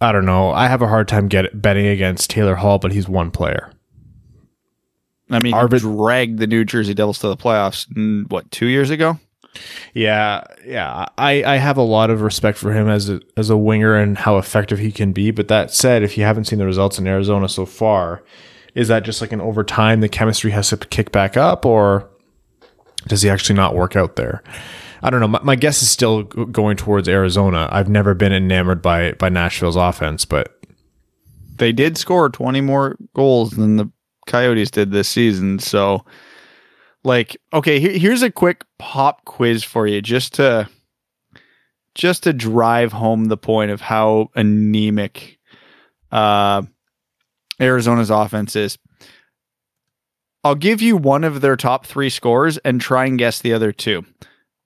I 0.00 0.12
don't 0.12 0.26
know. 0.26 0.50
I 0.50 0.66
have 0.66 0.82
a 0.82 0.88
hard 0.88 1.08
time 1.08 1.28
get 1.28 1.62
betting 1.62 1.86
against 1.86 2.28
Taylor 2.28 2.56
Hall, 2.56 2.78
but 2.78 2.92
he's 2.92 3.08
one 3.08 3.30
player. 3.30 3.72
I 5.30 5.38
mean, 5.38 5.54
Arvid- 5.54 5.80
dragged 5.80 6.38
the 6.38 6.46
New 6.46 6.64
Jersey 6.64 6.92
Devils 6.92 7.18
to 7.20 7.28
the 7.28 7.36
playoffs, 7.36 7.86
what, 8.30 8.50
two 8.50 8.66
years 8.66 8.90
ago? 8.90 9.18
Yeah, 9.94 10.44
yeah. 10.66 11.06
I, 11.16 11.44
I 11.44 11.56
have 11.56 11.76
a 11.76 11.82
lot 11.82 12.10
of 12.10 12.22
respect 12.22 12.58
for 12.58 12.72
him 12.72 12.88
as 12.88 13.08
a 13.08 13.20
as 13.36 13.50
a 13.50 13.56
winger 13.56 13.94
and 13.94 14.18
how 14.18 14.38
effective 14.38 14.78
he 14.78 14.90
can 14.90 15.12
be. 15.12 15.30
But 15.30 15.48
that 15.48 15.72
said, 15.72 16.02
if 16.02 16.18
you 16.18 16.24
haven't 16.24 16.44
seen 16.44 16.58
the 16.58 16.66
results 16.66 16.98
in 16.98 17.06
Arizona 17.06 17.48
so 17.48 17.64
far, 17.64 18.22
is 18.74 18.88
that 18.88 19.04
just 19.04 19.20
like 19.20 19.32
an 19.32 19.40
over 19.40 19.64
time 19.64 20.00
the 20.00 20.08
chemistry 20.08 20.50
has 20.52 20.70
to 20.70 20.76
kick 20.76 21.12
back 21.12 21.36
up, 21.36 21.66
or 21.66 22.08
does 23.06 23.22
he 23.22 23.30
actually 23.30 23.56
not 23.56 23.74
work 23.74 23.96
out 23.96 24.16
there? 24.16 24.42
I 25.02 25.10
don't 25.10 25.20
know. 25.20 25.28
My, 25.28 25.40
my 25.42 25.56
guess 25.56 25.82
is 25.82 25.90
still 25.90 26.22
going 26.22 26.76
towards 26.76 27.08
Arizona. 27.08 27.68
I've 27.72 27.88
never 27.88 28.14
been 28.14 28.32
enamored 28.32 28.80
by 28.80 29.12
by 29.12 29.28
Nashville's 29.28 29.76
offense, 29.76 30.24
but 30.24 30.58
they 31.56 31.72
did 31.72 31.98
score 31.98 32.28
20 32.28 32.60
more 32.60 32.96
goals 33.14 33.52
than 33.52 33.76
the 33.76 33.90
Coyotes 34.26 34.70
did 34.70 34.90
this 34.90 35.08
season. 35.08 35.58
So, 35.58 36.04
like, 37.04 37.36
okay, 37.52 37.80
here, 37.80 37.92
here's 37.92 38.22
a 38.22 38.30
quick 38.30 38.64
pop 38.78 39.24
quiz 39.24 39.64
for 39.64 39.86
you, 39.86 40.00
just 40.00 40.34
to 40.34 40.68
just 41.94 42.22
to 42.22 42.32
drive 42.32 42.92
home 42.92 43.26
the 43.26 43.36
point 43.36 43.70
of 43.70 43.80
how 43.80 44.30
anemic 44.34 45.38
uh, 46.10 46.62
Arizona's 47.62 48.10
offense 48.10 48.56
is. 48.56 48.76
I'll 50.44 50.54
give 50.56 50.82
you 50.82 50.96
one 50.96 51.22
of 51.24 51.40
their 51.40 51.56
top 51.56 51.86
three 51.86 52.10
scores 52.10 52.58
and 52.58 52.80
try 52.80 53.06
and 53.06 53.16
guess 53.18 53.40
the 53.40 53.52
other 53.52 53.70
two. 53.72 54.04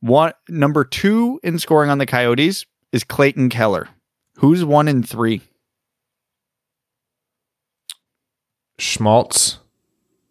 One 0.01 0.32
number 0.49 0.84
two 0.84 1.38
in 1.42 1.59
scoring 1.59 1.90
on 1.90 1.99
the 1.99 2.07
Coyotes 2.07 2.64
is 2.92 3.05
Clayton 3.05 3.51
Keller. 3.51 3.88
Who's 4.38 4.64
one 4.64 4.88
in 4.88 5.03
three? 5.03 5.42
Schmaltz, 8.78 9.59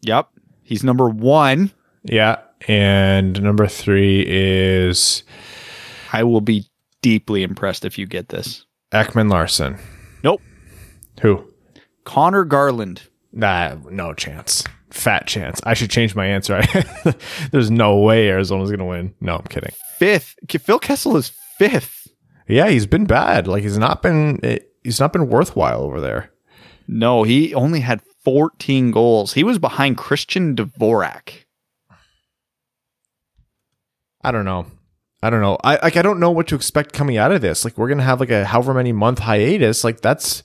Yep. 0.01 0.29
He's 0.61 0.83
number 0.83 1.09
one. 1.09 1.71
yeah, 2.03 2.39
and 2.67 3.41
number 3.41 3.67
three 3.67 4.23
is 4.27 5.23
I 6.13 6.23
will 6.23 6.41
be 6.41 6.65
deeply 7.01 7.43
impressed 7.43 7.85
if 7.85 7.97
you 7.97 8.05
get 8.07 8.29
this. 8.29 8.65
Ekman-Larsson. 8.91 9.77
Nope. 10.23 10.41
Who? 11.21 11.43
Conor 12.05 12.45
Garland. 12.45 13.03
Nah, 13.33 13.75
no 13.89 14.13
chance. 14.13 14.63
Fat 14.91 15.27
chance. 15.27 15.59
I 15.65 15.73
should 15.73 15.89
change 15.89 16.15
my 16.15 16.25
answer. 16.25 16.61
There's 17.51 17.69
no 17.69 17.99
way 17.99 18.29
Arizona's 18.29 18.69
going 18.69 18.79
to 18.79 18.85
win. 18.85 19.13
No, 19.19 19.35
I'm 19.35 19.43
kidding. 19.43 19.73
Fifth. 19.97 20.35
Phil 20.49 20.79
Kessel 20.79 21.17
is 21.17 21.33
fifth. 21.57 22.07
Yeah, 22.47 22.69
he's 22.69 22.85
been 22.85 23.05
bad. 23.05 23.47
Like 23.47 23.63
he's 23.63 23.77
not 23.77 24.01
been 24.01 24.39
eh, 24.43 24.59
he's 24.83 24.99
not 24.99 25.11
been 25.11 25.27
worthwhile 25.27 25.81
over 25.81 25.99
there. 25.99 26.31
No, 26.87 27.23
he 27.23 27.53
only 27.55 27.79
had 27.79 28.01
14 28.23 28.91
goals. 28.91 29.33
He 29.33 29.43
was 29.43 29.57
behind 29.57 29.97
Christian 29.97 30.55
Dvorak. 30.55 31.45
I 34.21 34.31
don't 34.31 34.45
know. 34.45 34.67
I 35.23 35.29
don't 35.29 35.41
know. 35.41 35.57
I 35.63 35.77
like 35.81 35.97
I 35.97 36.03
don't 36.03 36.19
know 36.19 36.31
what 36.31 36.47
to 36.47 36.55
expect 36.55 36.93
coming 36.93 37.17
out 37.17 37.31
of 37.31 37.41
this. 37.41 37.65
Like 37.65 37.77
we're 37.77 37.87
going 37.87 37.97
to 37.97 38.03
have 38.03 38.19
like 38.19 38.29
a 38.29 38.45
however 38.45 38.73
many 38.73 38.91
month 38.91 39.19
hiatus. 39.19 39.83
Like 39.83 40.01
that's 40.01 40.43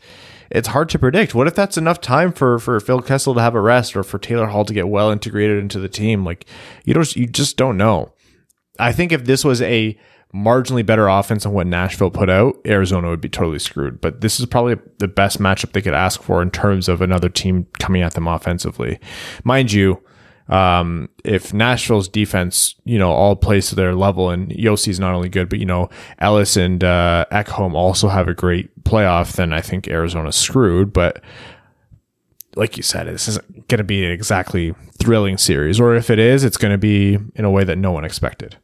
it's 0.50 0.68
hard 0.68 0.88
to 0.90 0.98
predict. 0.98 1.34
What 1.34 1.46
if 1.46 1.54
that's 1.54 1.78
enough 1.78 2.00
time 2.00 2.32
for 2.32 2.58
for 2.58 2.78
Phil 2.80 3.00
Kessel 3.00 3.34
to 3.34 3.40
have 3.40 3.54
a 3.54 3.60
rest 3.60 3.96
or 3.96 4.02
for 4.02 4.18
Taylor 4.18 4.46
Hall 4.46 4.64
to 4.64 4.74
get 4.74 4.88
well 4.88 5.10
integrated 5.10 5.58
into 5.58 5.78
the 5.78 5.88
team? 5.88 6.24
Like 6.24 6.46
you 6.84 6.94
don't 6.94 7.16
you 7.16 7.26
just 7.26 7.56
don't 7.56 7.76
know. 7.76 8.12
I 8.78 8.92
think 8.92 9.12
if 9.12 9.24
this 9.24 9.44
was 9.44 9.62
a 9.62 9.98
marginally 10.34 10.86
better 10.86 11.08
offense 11.08 11.42
than 11.42 11.52
what 11.52 11.66
Nashville 11.66 12.10
put 12.10 12.30
out, 12.30 12.56
Arizona 12.66 13.08
would 13.08 13.20
be 13.20 13.28
totally 13.28 13.58
screwed. 13.58 14.00
But 14.00 14.20
this 14.20 14.38
is 14.38 14.46
probably 14.46 14.76
the 14.98 15.08
best 15.08 15.38
matchup 15.40 15.72
they 15.72 15.82
could 15.82 15.94
ask 15.94 16.22
for 16.22 16.40
in 16.40 16.50
terms 16.50 16.88
of 16.88 17.00
another 17.00 17.28
team 17.28 17.66
coming 17.78 18.02
at 18.02 18.14
them 18.14 18.28
offensively. 18.28 18.98
Mind 19.44 19.72
you, 19.72 20.02
um, 20.50 21.08
if 21.24 21.54
Nashville's 21.54 22.08
defense, 22.08 22.74
you 22.84 22.98
know, 22.98 23.10
all 23.10 23.36
plays 23.36 23.68
to 23.68 23.76
their 23.76 23.94
level 23.94 24.30
and 24.30 24.50
Josi's 24.50 24.98
not 24.98 25.14
only 25.14 25.28
good, 25.28 25.48
but, 25.48 25.60
you 25.60 25.64
know, 25.64 25.88
Ellis 26.18 26.56
and 26.56 26.82
uh, 26.82 27.24
Ekholm 27.30 27.74
also 27.74 28.08
have 28.08 28.26
a 28.26 28.34
great 28.34 28.82
playoff, 28.82 29.36
then 29.36 29.52
I 29.52 29.60
think 29.60 29.86
Arizona's 29.86 30.34
screwed. 30.34 30.92
But 30.92 31.22
like 32.56 32.76
you 32.76 32.82
said, 32.82 33.06
this 33.06 33.28
isn't 33.28 33.68
going 33.68 33.78
to 33.78 33.84
be 33.84 34.04
an 34.04 34.10
exactly 34.10 34.74
thrilling 34.98 35.38
series, 35.38 35.78
or 35.78 35.94
if 35.94 36.10
it 36.10 36.18
is, 36.18 36.42
it's 36.42 36.56
going 36.56 36.72
to 36.72 36.78
be 36.78 37.16
in 37.36 37.44
a 37.44 37.50
way 37.50 37.62
that 37.62 37.78
no 37.78 37.92
one 37.92 38.04
expected. 38.04 38.56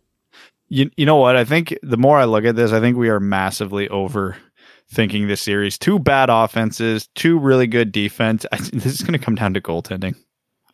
You, 0.68 0.90
you 0.96 1.06
know 1.06 1.16
what? 1.16 1.36
I 1.36 1.44
think 1.44 1.78
the 1.84 1.96
more 1.96 2.18
I 2.18 2.24
look 2.24 2.44
at 2.44 2.56
this, 2.56 2.72
I 2.72 2.80
think 2.80 2.96
we 2.96 3.10
are 3.10 3.20
massively 3.20 3.86
overthinking 3.88 5.28
this 5.28 5.40
series. 5.40 5.78
Two 5.78 6.00
bad 6.00 6.30
offenses, 6.30 7.08
two 7.14 7.38
really 7.38 7.68
good 7.68 7.92
defense. 7.92 8.44
I, 8.50 8.56
this 8.72 8.86
is 8.86 9.02
going 9.02 9.12
to 9.16 9.24
come 9.24 9.36
down 9.36 9.54
to 9.54 9.60
goaltending. 9.60 10.16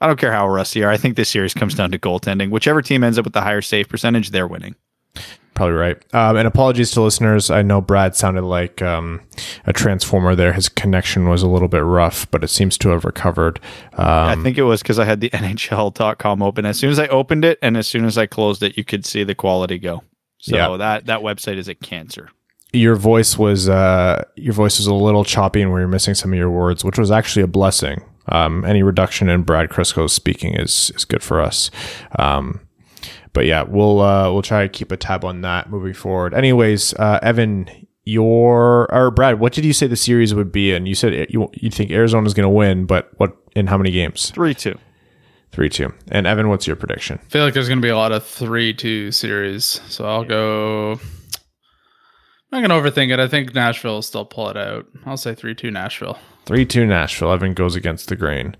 I 0.03 0.07
don't 0.07 0.19
care 0.19 0.33
how 0.33 0.49
rusty 0.49 0.81
you 0.81 0.87
are. 0.87 0.91
I 0.91 0.97
think 0.97 1.17
this 1.17 1.29
series 1.31 1.55
comes 1.55 1.75
down 1.75 1.91
to 1.93 1.99
goaltending. 1.99 2.51
Whichever 2.51 2.83
team 2.83 3.03
ends 3.05 3.19
up 3.19 3.25
with 3.25 3.33
the 3.35 3.41
higher 3.43 3.63
save 3.63 3.89
percentage, 3.89 4.31
they're 4.31 4.47
winning. 4.49 4.75
Probably 5.55 5.75
right. 5.75 6.15
Um, 6.15 6.37
and 6.39 6.49
apologies 6.49 6.91
to 6.93 7.03
listeners. 7.03 7.51
I 7.51 7.61
know 7.61 7.83
Brad 7.83 8.17
sounded 8.17 8.43
like 8.43 8.81
um, 8.81 9.21
a 9.67 9.73
transformer 9.75 10.35
there. 10.35 10.55
His 10.55 10.71
connection 10.71 11.29
was 11.29 11.43
a 11.43 11.47
little 11.49 11.69
bit 11.69 11.85
rough, 11.85 12.31
but 12.31 12.43
it 12.43 12.49
seems 12.49 12.79
to 12.79 12.89
have 12.89 13.05
recovered. 13.05 13.61
Um, 13.93 14.07
I 14.07 14.37
think 14.37 14.57
it 14.57 14.63
was 14.63 14.81
because 14.83 14.99
I 14.99 15.05
had 15.05 15.21
the 15.21 15.29
NHL.com 15.77 16.43
open. 16.43 16.65
As 16.65 16.79
soon 16.79 16.91
as 16.91 16.99
I 16.99 17.07
opened 17.09 17.45
it 17.45 17.59
and 17.61 17.77
as 17.77 17.87
soon 17.87 18.07
as 18.07 18.17
I 18.17 18.25
closed 18.27 18.63
it, 18.63 18.79
you 18.79 18.85
could 18.85 19.05
see 19.05 19.25
the 19.25 19.35
quality 19.35 19.79
go. 19.79 20.03
So 20.39 20.57
Yeah. 20.57 20.77
that 20.79 21.07
that 21.07 21.21
website 21.21 21.59
is 21.59 21.69
a 21.69 21.75
cancer. 21.75 22.31
your 22.73 22.97
voice 22.97 23.37
was 23.37 23.69
uh, 23.69 24.25
your 24.37 24.55
voice 24.55 24.79
was 24.79 24.87
a 24.87 24.95
little 24.95 25.25
choppy 25.25 25.61
and 25.61 25.71
where 25.71 25.81
you're 25.83 25.89
missing 25.89 26.15
some 26.15 26.33
of 26.33 26.39
your 26.39 26.51
words, 26.51 26.83
which 26.83 26.99
was 26.99 27.11
actually 27.11 27.43
a 27.43 27.47
blessing. 27.47 28.03
Um, 28.29 28.65
any 28.65 28.83
reduction 28.83 29.29
in 29.29 29.43
Brad 29.43 29.71
Crisco's 29.71 30.13
speaking 30.13 30.55
is 30.55 30.93
is 30.95 31.05
good 31.05 31.23
for 31.23 31.41
us. 31.41 31.71
Um, 32.19 32.61
but 33.33 33.47
yeah, 33.47 33.63
we'll 33.63 34.01
uh, 34.01 34.33
we'll 34.33 34.43
try 34.43 34.63
to 34.63 34.69
keep 34.69 34.93
a 34.93 34.97
tab 34.97 35.25
on 35.25 35.41
that 35.43 35.71
moving 35.71 35.95
forward. 35.95 36.35
Anyways, 36.35 36.95
uh, 36.95 37.19
Evan, 37.23 37.69
your 38.05 38.93
or 38.93 39.11
Brad, 39.11 39.41
what 39.41 39.53
did 39.53 39.65
you 39.65 39.73
say 39.73 39.87
the 39.87 39.97
series 39.97 40.35
would 40.35 40.53
be? 40.53 40.73
And 40.73 40.87
you 40.87 40.95
said 40.95 41.29
you 41.31 41.51
you 41.55 41.71
think 41.71 41.91
Arizona's 41.91 42.35
going 42.35 42.45
to 42.45 42.51
win, 42.51 42.87
but 42.87 43.11
what 43.17 43.37
in 43.55 43.67
how 43.67 43.79
many 43.79 43.91
games? 43.91 44.31
Three 44.31 44.55
two. 44.55 44.79
Three 45.51 45.69
two. 45.69 45.93
And 46.11 46.27
Evan, 46.27 46.49
what's 46.49 46.67
your 46.67 46.77
prediction? 46.77 47.19
I 47.23 47.29
feel 47.29 47.45
like 47.45 47.55
there's 47.55 47.69
going 47.69 47.81
to 47.81 47.87
be 47.87 47.91
a 47.91 47.97
lot 47.97 48.11
of 48.11 48.25
3 48.25 48.73
2 48.73 49.13
series. 49.13 49.83
So 49.89 50.07
I'll 50.07 50.25
go. 50.25 50.99
I'm 52.53 52.61
not 52.61 52.69
going 52.69 52.83
to 52.83 52.91
overthink 52.91 53.13
it. 53.13 53.19
I 53.19 53.29
think 53.29 53.55
Nashville 53.55 53.95
will 53.95 54.03
still 54.03 54.27
pull 54.27 54.51
it 54.51 54.57
out. 54.59 54.87
I'll 55.07 55.17
say 55.17 55.35
3 55.35 55.55
2 55.55 55.71
Nashville. 55.71 56.19
Three 56.45 56.67
two 56.67 56.87
Nashville. 56.87 57.33
Evan 57.33 57.55
goes 57.55 57.77
against 57.77 58.09
the 58.09 58.17
grain. 58.17 58.57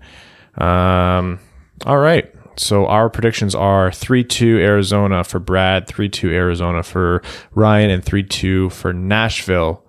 Um, 0.57 1.39
all 1.85 1.97
right. 1.97 2.33
So 2.55 2.85
our 2.85 3.09
predictions 3.09 3.55
are 3.55 3.91
three 3.91 4.23
two 4.23 4.59
Arizona 4.59 5.23
for 5.23 5.39
Brad, 5.39 5.87
three 5.87 6.07
two 6.07 6.31
Arizona 6.31 6.83
for 6.83 7.21
Ryan, 7.51 7.89
and 7.89 8.05
three 8.05 8.23
two 8.23 8.69
for 8.69 8.93
Nashville. 8.93 9.83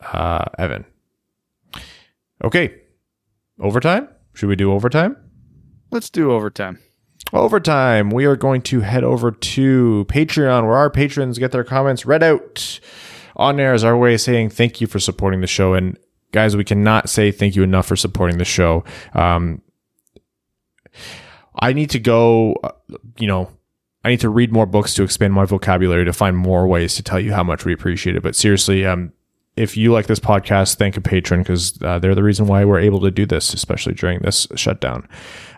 Uh, 0.00 0.44
Evan. 0.58 0.84
Okay. 2.44 2.74
Overtime. 3.60 4.08
Should 4.34 4.48
we 4.48 4.56
do 4.56 4.72
overtime? 4.72 5.16
Let's 5.90 6.10
do 6.10 6.30
overtime. 6.30 6.78
Overtime. 7.32 8.10
We 8.10 8.24
are 8.24 8.36
going 8.36 8.62
to 8.62 8.80
head 8.80 9.04
over 9.04 9.30
to 9.30 10.06
Patreon 10.08 10.66
where 10.66 10.76
our 10.76 10.90
patrons 10.90 11.38
get 11.38 11.52
their 11.52 11.64
comments 11.64 12.06
read 12.06 12.22
out. 12.22 12.80
On 13.36 13.60
air 13.60 13.74
is 13.74 13.84
our 13.84 13.96
way 13.96 14.14
of 14.14 14.20
saying 14.20 14.50
thank 14.50 14.80
you 14.80 14.86
for 14.86 14.98
supporting 14.98 15.40
the 15.40 15.46
show. 15.46 15.74
And 15.74 15.98
guys, 16.32 16.56
we 16.56 16.64
cannot 16.64 17.08
say 17.08 17.30
thank 17.30 17.54
you 17.54 17.62
enough 17.62 17.86
for 17.86 17.96
supporting 17.96 18.38
the 18.38 18.44
show. 18.44 18.82
Um, 19.12 19.62
I 21.60 21.72
need 21.72 21.90
to 21.90 21.98
go, 21.98 22.54
uh, 22.64 22.72
you 23.18 23.26
know, 23.26 23.50
I 24.04 24.10
need 24.10 24.20
to 24.20 24.28
read 24.28 24.52
more 24.52 24.66
books 24.66 24.94
to 24.94 25.02
expand 25.02 25.34
my 25.34 25.44
vocabulary 25.44 26.04
to 26.04 26.12
find 26.12 26.36
more 26.36 26.66
ways 26.66 26.94
to 26.96 27.02
tell 27.02 27.20
you 27.20 27.32
how 27.32 27.42
much 27.42 27.64
we 27.64 27.72
appreciate 27.72 28.16
it. 28.16 28.22
But 28.22 28.36
seriously, 28.36 28.86
um, 28.86 29.12
if 29.58 29.76
you 29.76 29.92
like 29.92 30.06
this 30.06 30.20
podcast, 30.20 30.76
thank 30.76 30.96
a 30.96 31.00
patron 31.00 31.40
because 31.40 31.76
uh, 31.82 31.98
they're 31.98 32.14
the 32.14 32.22
reason 32.22 32.46
why 32.46 32.64
we're 32.64 32.78
able 32.78 33.00
to 33.00 33.10
do 33.10 33.26
this, 33.26 33.52
especially 33.52 33.94
during 33.94 34.20
this 34.20 34.46
shutdown. 34.54 35.06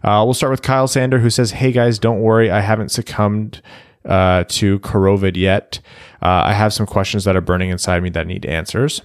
Uh, 0.03 0.23
we'll 0.25 0.35
start 0.35 0.51
with 0.51 0.63
Kyle 0.63 0.89
Sander, 0.89 1.19
who 1.19 1.29
says, 1.29 1.53
Hey 1.53 1.71
guys, 1.71 1.99
don't 1.99 2.21
worry. 2.21 2.51
I 2.51 2.61
haven't 2.61 2.89
succumbed 2.89 3.61
uh, 4.07 4.45
to 4.49 4.79
COVID 4.81 5.37
yet. 5.37 5.81
Uh, 6.23 6.45
I 6.47 6.55
have 6.55 6.73
some 6.73 6.87
questions 6.87 7.25
that 7.25 7.37
are 7.37 7.43
burning 7.43 7.71
inside 7.71 8.03
me 8.03 8.09
that 8.11 8.27
need 8.27 8.47
answers. 8.47 9.03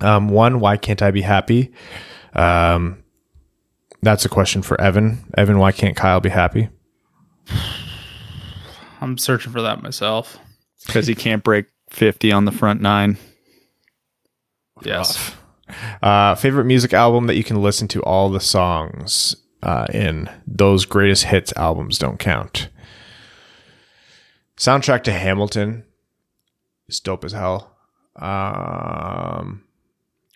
Um, 0.00 0.28
one, 0.28 0.60
why 0.60 0.76
can't 0.76 1.02
I 1.02 1.10
be 1.10 1.22
happy? 1.22 1.72
Um, 2.34 3.02
that's 4.02 4.24
a 4.24 4.28
question 4.28 4.62
for 4.62 4.80
Evan. 4.80 5.24
Evan, 5.36 5.58
why 5.58 5.72
can't 5.72 5.96
Kyle 5.96 6.20
be 6.20 6.30
happy? 6.30 6.68
I'm 9.00 9.18
searching 9.18 9.52
for 9.52 9.62
that 9.62 9.82
myself. 9.82 10.38
Because 10.86 11.06
he 11.06 11.14
can't 11.14 11.42
break 11.42 11.66
50 11.90 12.32
on 12.32 12.44
the 12.44 12.52
front 12.52 12.80
nine. 12.80 13.18
Yes. 14.82 15.32
Uh, 16.02 16.34
favorite 16.34 16.64
music 16.64 16.92
album 16.92 17.28
that 17.28 17.36
you 17.36 17.44
can 17.44 17.62
listen 17.62 17.86
to 17.86 18.02
all 18.02 18.28
the 18.28 18.40
songs 18.40 19.36
uh, 19.62 19.86
in. 19.94 20.28
Those 20.44 20.84
greatest 20.84 21.24
hits 21.26 21.52
albums 21.56 21.96
don't 21.96 22.18
count. 22.18 22.68
Soundtrack 24.56 25.04
to 25.04 25.12
Hamilton 25.12 25.84
is 26.88 26.98
dope 26.98 27.24
as 27.24 27.30
hell. 27.30 27.76
Um, 28.16 29.62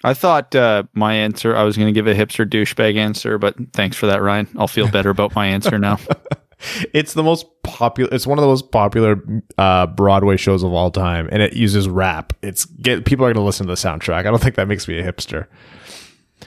I 0.05 0.14
thought 0.14 0.55
uh, 0.55 0.84
my 0.92 1.14
answer, 1.14 1.57
I 1.57 1.64
was 1.64 1.76
going 1.76 1.92
to 1.92 2.01
give 2.01 2.07
a 2.07 2.14
hipster 2.14 2.49
douchebag 2.49 2.97
answer, 2.97 3.36
but 3.36 3.57
thanks 3.72 3.97
for 3.97 4.07
that, 4.07 4.22
Ryan. 4.22 4.47
I'll 4.57 4.68
feel 4.68 4.88
better 4.88 5.11
about 5.11 5.34
my 5.34 5.47
answer 5.47 5.78
now. 5.78 5.99
it's 6.92 7.14
the 7.14 7.22
most 7.22 7.46
popular. 7.62 8.12
It's 8.12 8.26
one 8.26 8.38
of 8.38 8.42
the 8.42 8.48
most 8.48 8.70
popular 8.70 9.22
uh, 9.59 9.86
Broadway 9.86 10.36
shows 10.36 10.62
of 10.62 10.72
all 10.72 10.90
time, 10.90 11.28
and 11.32 11.42
it 11.42 11.55
uses 11.55 11.88
rap. 11.88 12.32
It's 12.42 12.64
get 12.64 13.05
people 13.05 13.24
are 13.24 13.28
going 13.28 13.42
to 13.42 13.46
listen 13.46 13.66
to 13.66 13.72
the 13.72 13.76
soundtrack. 13.76 14.20
I 14.20 14.22
don't 14.24 14.42
think 14.42 14.57
that 14.57 14.68
makes 14.68 14.88
me 14.88 14.98
a 14.98 15.12
hipster. 15.12 15.46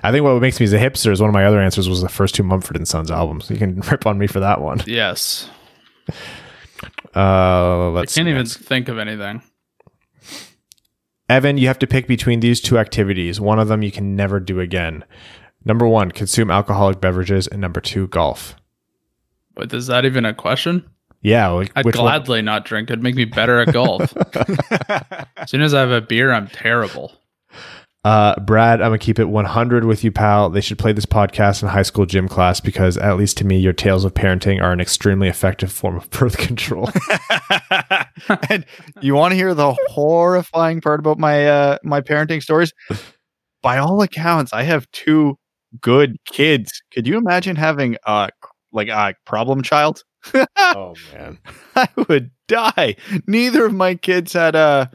I 0.04 0.12
think 0.12 0.24
what 0.24 0.40
makes 0.42 0.60
me 0.60 0.66
a 0.68 0.70
hipster 0.70 1.12
is 1.12 1.22
one 1.22 1.30
of 1.30 1.34
my 1.34 1.46
other 1.46 1.60
answers 1.60 1.90
was 1.90 2.02
the 2.02 2.10
first 2.10 2.36
two 2.36 2.44
Mumford 2.44 2.78
and 2.78 2.88
Sons 2.88 3.10
albums. 3.10 3.50
You 3.50 3.58
can 3.58 3.80
rip 3.92 4.06
on 4.06 4.18
me 4.18 4.28
for 4.28 4.40
that 4.40 4.62
one. 4.62 4.82
Yes. 4.86 5.50
Uh, 7.16 7.20
I 7.20 7.88
let's 7.90 8.16
i 8.16 8.22
can't 8.22 8.26
see 8.28 8.32
even 8.32 8.44
next. 8.44 8.58
think 8.58 8.90
of 8.90 9.00
anything. 9.00 9.42
Evan, 11.30 11.58
you 11.58 11.68
have 11.68 11.80
to 11.80 11.88
pick 11.88 12.08
between 12.08 12.40
these 12.40 12.62
two 12.62 12.78
activities. 12.78 13.42
One 13.42 13.60
of 13.60 13.68
them 13.68 13.82
you 13.82 13.92
can 13.92 14.16
never 14.16 14.40
do 14.40 14.60
again. 14.60 15.04
Number 15.66 15.88
one, 15.88 16.12
consume 16.12 16.50
alcoholic 16.50 17.02
beverages, 17.02 17.48
and 17.48 17.60
number 17.60 17.82
two, 17.82 18.08
golf. 18.08 18.56
But 19.58 19.74
is 19.74 19.88
that 19.88 20.06
even 20.06 20.24
a 20.24 20.34
question? 20.34 20.88
Yeah, 21.22 21.48
like 21.50 21.72
I'd 21.76 21.84
which 21.84 21.96
one? 21.96 22.06
gladly 22.06 22.42
not 22.44 22.64
drink. 22.64 22.90
It'd 22.90 23.04
make 23.04 23.16
me 23.16 23.26
better 23.26 23.60
at 23.60 23.74
golf. 23.74 24.16
as 25.38 25.50
soon 25.50 25.62
as 25.62 25.74
I 25.74 25.82
have 25.82 25.92
a 25.92 26.00
beer, 26.00 26.32
I'm 26.32 26.48
terrible. 26.48 27.12
Uh, 28.04 28.40
Brad, 28.40 28.82
I'm 28.82 28.90
gonna 28.90 29.00
keep 29.00 29.20
it 29.20 29.26
100 29.26 29.84
with 29.84 30.04
you, 30.04 30.12
pal. 30.12 30.50
They 30.50 30.62
should 30.62 30.78
play 30.78 30.94
this 30.94 31.08
podcast 31.08 31.64
in 31.64 31.70
high 31.70 31.82
school 31.82 32.06
gym 32.06 32.28
class 32.28 32.62
because, 32.62 32.98
at 32.98 33.18
least 33.18 33.38
to 33.38 33.46
me, 33.46 33.58
your 33.58 33.74
tales 33.74 34.06
of 34.06 34.14
parenting 34.14 34.62
are 34.62 34.72
an 34.72 34.80
extremely 34.80 35.28
effective 35.28 35.72
form 35.72 35.98
of 35.98 36.10
birth 36.12 36.38
control. 36.38 36.90
and 38.50 38.66
you 39.02 39.16
want 39.16 39.32
to 39.32 39.36
hear 39.36 39.54
the 39.54 39.76
horrifying 39.90 40.82
part 40.82 41.00
about 41.00 41.18
my 41.18 41.48
uh, 41.48 41.78
my 41.84 42.00
parenting 42.00 42.42
stories? 42.42 42.72
By 43.64 43.80
all 43.80 44.02
accounts, 44.02 44.54
I 44.54 44.64
have 44.64 44.90
two 44.92 45.38
good 45.82 46.16
kids. 46.26 46.82
Could 46.94 47.08
you 47.08 47.18
imagine 47.18 47.56
having 47.56 47.98
a 48.06 48.30
like 48.78 48.88
a 48.88 49.14
problem 49.26 49.62
child? 49.62 50.04
oh 50.58 50.96
man, 51.14 51.38
I 51.76 51.88
would 52.08 52.32
die. 52.48 52.96
Neither 53.28 53.66
of 53.66 53.74
my 53.74 53.96
kids 53.96 54.34
had 54.34 54.56
a 54.56 54.90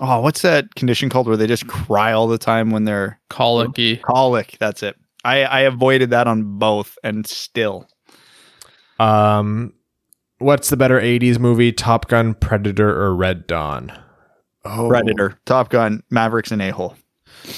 oh, 0.00 0.20
what's 0.20 0.42
that 0.42 0.74
condition 0.74 1.08
called 1.08 1.26
where 1.26 1.36
they 1.36 1.46
just 1.46 1.66
cry 1.66 2.12
all 2.12 2.26
the 2.26 2.38
time 2.38 2.70
when 2.70 2.84
they're 2.84 3.20
Colicky. 3.30 3.96
colic? 3.98 4.56
That's 4.58 4.82
it. 4.82 4.96
I, 5.24 5.42
I 5.42 5.60
avoided 5.60 6.10
that 6.10 6.26
on 6.26 6.58
both, 6.58 6.96
and 7.02 7.26
still, 7.26 7.88
um, 8.98 9.74
what's 10.38 10.70
the 10.70 10.76
better 10.76 11.00
80s 11.00 11.38
movie, 11.38 11.72
Top 11.72 12.08
Gun, 12.08 12.34
Predator, 12.34 12.88
or 12.88 13.14
Red 13.14 13.46
Dawn? 13.46 13.92
Oh, 14.64 14.88
Predator, 14.88 15.38
Top 15.44 15.70
Gun, 15.70 16.02
Mavericks, 16.10 16.52
and 16.52 16.62
a 16.62 16.70
hole. 16.70 16.96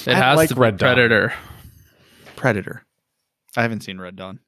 It 0.06 0.08
I 0.08 0.14
has 0.14 0.36
like 0.36 0.48
to 0.48 0.54
be 0.54 0.60
Red 0.60 0.78
Dawn. 0.78 0.94
Predator. 0.94 1.34
Predator. 2.36 2.84
I 3.56 3.62
haven't 3.62 3.82
seen 3.82 4.00
Red 4.00 4.16
Dawn. 4.16 4.40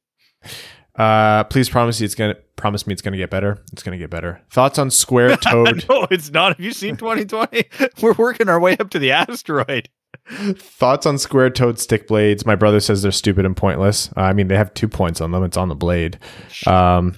Uh, 0.96 1.44
please 1.44 1.68
promise 1.68 2.00
me 2.00 2.04
it's 2.04 2.14
gonna 2.14 2.36
promise 2.56 2.86
me 2.86 2.92
it's 2.92 3.02
gonna 3.02 3.16
get 3.16 3.30
better. 3.30 3.58
It's 3.72 3.82
gonna 3.82 3.98
get 3.98 4.10
better. 4.10 4.40
Thoughts 4.50 4.78
on 4.78 4.90
Square 4.90 5.36
Toad? 5.42 5.86
no, 5.88 6.06
it's 6.10 6.30
not. 6.30 6.56
Have 6.56 6.60
you 6.64 6.72
seen 6.72 6.96
2020? 6.96 7.64
We're 8.02 8.12
working 8.14 8.48
our 8.48 8.60
way 8.60 8.76
up 8.78 8.90
to 8.90 8.98
the 8.98 9.12
asteroid. 9.12 9.88
Thoughts 10.28 11.06
on 11.06 11.18
square 11.18 11.48
toed 11.50 11.78
stick 11.80 12.06
blades? 12.06 12.44
My 12.44 12.54
brother 12.54 12.80
says 12.80 13.02
they're 13.02 13.10
stupid 13.10 13.46
and 13.46 13.56
pointless. 13.56 14.10
Uh, 14.16 14.20
I 14.20 14.32
mean, 14.34 14.46
they 14.48 14.56
have 14.56 14.72
two 14.74 14.86
points 14.86 15.20
on 15.22 15.30
them. 15.32 15.42
It's 15.42 15.56
on 15.56 15.68
the 15.68 15.74
blade. 15.74 16.18
Um, 16.66 17.16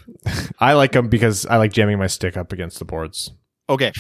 I 0.60 0.72
like 0.74 0.92
them 0.92 1.08
because 1.08 1.44
I 1.46 1.56
like 1.56 1.72
jamming 1.72 1.98
my 1.98 2.06
stick 2.06 2.36
up 2.36 2.52
against 2.52 2.78
the 2.78 2.84
boards. 2.84 3.32
Okay. 3.68 3.92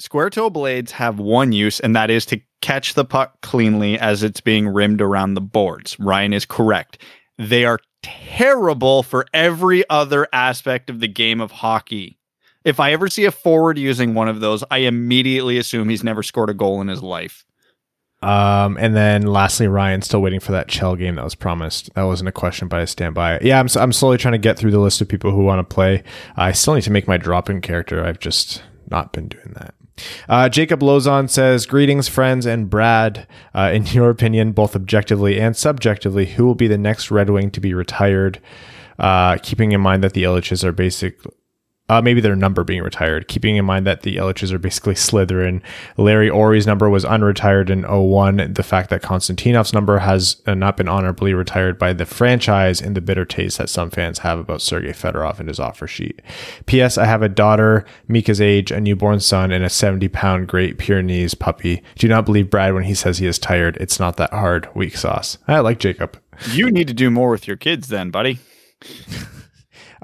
Square 0.00 0.30
toe 0.30 0.50
blades 0.50 0.90
have 0.92 1.18
one 1.20 1.52
use, 1.52 1.78
and 1.80 1.94
that 1.94 2.10
is 2.10 2.26
to 2.26 2.40
catch 2.62 2.94
the 2.94 3.04
puck 3.04 3.40
cleanly 3.42 3.98
as 3.98 4.22
it's 4.22 4.40
being 4.40 4.66
rimmed 4.66 5.00
around 5.02 5.34
the 5.34 5.40
boards. 5.42 5.96
Ryan 6.00 6.32
is 6.32 6.46
correct. 6.46 6.98
They 7.38 7.64
are 7.66 7.78
terrible 8.04 9.02
for 9.02 9.26
every 9.32 9.88
other 9.88 10.28
aspect 10.32 10.90
of 10.90 11.00
the 11.00 11.08
game 11.08 11.40
of 11.40 11.50
hockey. 11.50 12.18
If 12.64 12.80
I 12.80 12.92
ever 12.92 13.08
see 13.08 13.24
a 13.24 13.30
forward 13.30 13.78
using 13.78 14.14
one 14.14 14.28
of 14.28 14.40
those, 14.40 14.64
I 14.70 14.78
immediately 14.78 15.58
assume 15.58 15.88
he's 15.88 16.04
never 16.04 16.22
scored 16.22 16.50
a 16.50 16.54
goal 16.54 16.80
in 16.80 16.88
his 16.88 17.02
life. 17.02 17.44
Um, 18.22 18.78
and 18.80 18.96
then 18.96 19.26
lastly, 19.26 19.68
Ryan 19.68 20.00
still 20.00 20.22
waiting 20.22 20.40
for 20.40 20.52
that 20.52 20.68
Chell 20.68 20.96
game 20.96 21.16
that 21.16 21.24
was 21.24 21.34
promised. 21.34 21.92
That 21.94 22.04
wasn't 22.04 22.28
a 22.28 22.32
question, 22.32 22.68
but 22.68 22.80
I 22.80 22.86
stand 22.86 23.14
by 23.14 23.34
it. 23.34 23.42
Yeah, 23.42 23.60
I'm, 23.60 23.68
I'm 23.76 23.92
slowly 23.92 24.16
trying 24.16 24.32
to 24.32 24.38
get 24.38 24.58
through 24.58 24.70
the 24.70 24.78
list 24.78 25.02
of 25.02 25.08
people 25.08 25.30
who 25.30 25.44
want 25.44 25.68
to 25.68 25.74
play. 25.74 26.02
I 26.36 26.52
still 26.52 26.74
need 26.74 26.84
to 26.84 26.90
make 26.90 27.06
my 27.06 27.18
drop 27.18 27.50
in 27.50 27.60
character. 27.60 28.02
I've 28.02 28.20
just 28.20 28.62
not 28.90 29.12
been 29.12 29.28
doing 29.28 29.52
that. 29.56 29.74
Uh, 30.28 30.48
Jacob 30.48 30.80
Lozon 30.80 31.30
says, 31.30 31.66
Greetings, 31.66 32.08
friends, 32.08 32.46
and 32.46 32.68
Brad. 32.68 33.26
Uh, 33.54 33.70
in 33.72 33.86
your 33.86 34.10
opinion, 34.10 34.52
both 34.52 34.74
objectively 34.74 35.40
and 35.40 35.56
subjectively, 35.56 36.26
who 36.26 36.44
will 36.44 36.54
be 36.54 36.68
the 36.68 36.78
next 36.78 37.10
Red 37.10 37.30
Wing 37.30 37.50
to 37.52 37.60
be 37.60 37.74
retired? 37.74 38.40
Uh, 38.98 39.36
keeping 39.38 39.72
in 39.72 39.80
mind 39.80 40.04
that 40.04 40.12
the 40.12 40.22
Ilitches 40.22 40.64
are 40.64 40.72
basic, 40.72 41.20
uh, 41.88 42.00
maybe 42.00 42.20
their 42.20 42.34
number 42.34 42.64
being 42.64 42.82
retired, 42.82 43.28
keeping 43.28 43.56
in 43.56 43.64
mind 43.64 43.86
that 43.86 44.02
the 44.02 44.16
Ilitches 44.16 44.52
are 44.52 44.58
basically 44.58 44.94
Slytherin. 44.94 45.60
Larry 45.98 46.30
Aurie's 46.30 46.66
number 46.66 46.88
was 46.88 47.04
unretired 47.04 47.68
in 47.68 47.82
01. 47.82 48.54
The 48.54 48.62
fact 48.62 48.88
that 48.88 49.02
Konstantinov's 49.02 49.74
number 49.74 49.98
has 49.98 50.40
uh, 50.46 50.54
not 50.54 50.78
been 50.78 50.88
honorably 50.88 51.34
retired 51.34 51.78
by 51.78 51.92
the 51.92 52.06
franchise 52.06 52.80
and 52.80 52.96
the 52.96 53.02
bitter 53.02 53.26
taste 53.26 53.58
that 53.58 53.68
some 53.68 53.90
fans 53.90 54.20
have 54.20 54.38
about 54.38 54.62
Sergei 54.62 54.92
Fedorov 54.92 55.38
and 55.38 55.48
his 55.48 55.60
offer 55.60 55.86
sheet. 55.86 56.22
P.S. 56.64 56.96
I 56.96 57.04
have 57.04 57.22
a 57.22 57.28
daughter, 57.28 57.84
Mika's 58.08 58.40
age, 58.40 58.70
a 58.70 58.80
newborn 58.80 59.20
son, 59.20 59.52
and 59.52 59.62
a 59.62 59.68
70 59.68 60.08
pound 60.08 60.48
Great 60.48 60.78
Pyrenees 60.78 61.34
puppy. 61.34 61.82
Do 61.96 62.08
not 62.08 62.24
believe 62.24 62.48
Brad 62.48 62.72
when 62.72 62.84
he 62.84 62.94
says 62.94 63.18
he 63.18 63.26
is 63.26 63.38
tired. 63.38 63.76
It's 63.78 64.00
not 64.00 64.16
that 64.16 64.32
hard. 64.32 64.68
Weak 64.74 64.96
sauce. 64.96 65.36
I 65.46 65.60
like 65.60 65.80
Jacob. 65.80 66.18
You 66.50 66.70
need 66.70 66.88
to 66.88 66.94
do 66.94 67.10
more 67.10 67.30
with 67.30 67.46
your 67.46 67.56
kids 67.58 67.88
then, 67.88 68.10
buddy. 68.10 68.38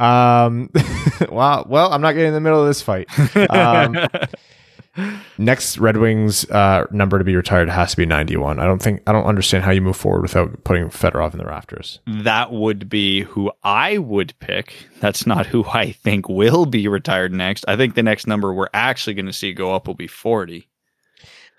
Um, 0.01 0.70
wow. 1.28 1.66
Well, 1.68 1.93
I'm 1.93 2.01
not 2.01 2.12
getting 2.12 2.28
in 2.28 2.35
the 2.35 2.40
middle 2.40 2.60
of 2.60 2.66
this 2.66 2.82
fight. 2.82 3.09
Um, 3.51 3.97
next 5.39 5.78
Red 5.78 5.98
Wings 5.98 6.48
uh, 6.51 6.86
number 6.90 7.18
to 7.18 7.24
be 7.24 7.36
retired 7.36 7.68
has 7.68 7.93
to 7.93 7.97
be 7.97 8.06
91. 8.06 8.59
I 8.59 8.64
don't 8.64 8.81
think 8.81 9.02
I 9.06 9.12
don't 9.12 9.24
understand 9.24 9.64
how 9.64 9.70
you 9.70 9.82
move 9.82 9.97
forward 9.97 10.22
without 10.22 10.64
putting 10.64 10.89
Fedorov 10.89 11.32
in 11.32 11.39
the 11.39 11.44
rafters. 11.44 12.01
That 12.06 12.51
would 12.52 12.89
be 12.89 13.22
who 13.22 13.52
I 13.62 13.98
would 13.98 14.35
pick. 14.40 14.74
That's 15.01 15.27
not 15.27 15.47
who 15.47 15.64
I 15.66 15.93
think 15.93 16.28
will 16.28 16.66
be 16.66 16.89
retired 16.89 17.32
next. 17.32 17.64
I 17.68 17.77
think 17.77 17.94
the 17.94 18.02
next 18.02 18.27
number 18.27 18.52
we're 18.52 18.68
actually 18.72 19.14
going 19.14 19.27
to 19.27 19.32
see 19.32 19.52
go 19.52 19.74
up 19.74 19.86
will 19.86 19.94
be 19.94 20.06
40. 20.06 20.66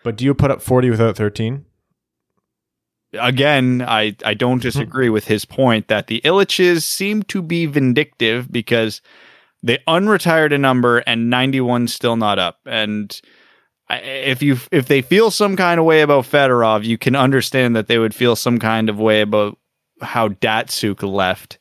But 0.04 0.16
do 0.16 0.26
you 0.26 0.34
put 0.34 0.50
up 0.50 0.64
40 0.64 0.90
without 0.90 1.16
13? 1.16 1.66
Again, 3.14 3.84
I, 3.86 4.16
I 4.24 4.34
don't 4.34 4.62
disagree 4.62 5.10
with 5.10 5.26
his 5.26 5.44
point 5.46 5.88
that 5.90 6.08
the 6.08 6.22
Ilitches 6.24 6.84
seem 6.84 7.24
to 7.24 7.42
be 7.42 7.66
vindictive 7.66 8.52
because 8.52 9.02
they 9.64 9.80
unretired 9.88 10.54
a 10.54 10.58
number 10.58 11.00
and 11.00 11.30
91 11.30 11.88
still 11.88 12.16
not 12.16 12.40
up. 12.40 12.60
And 12.66 13.20
if 13.90 14.42
you 14.42 14.58
if 14.72 14.88
they 14.88 15.02
feel 15.02 15.32
some 15.32 15.56
kind 15.56 15.80
of 15.80 15.86
way 15.86 16.02
about 16.02 16.26
Fedorov, 16.26 16.84
you 16.84 16.98
can 16.98 17.16
understand 17.16 17.76
that 17.76 17.88
they 17.88 17.98
would 17.98 18.16
feel 18.16 18.36
some 18.36 18.60
kind 18.60 18.90
of 18.90 19.00
way 19.00 19.22
about 19.22 19.58
how 20.02 20.30
Datsyuk 20.30 21.04
left. 21.04 21.58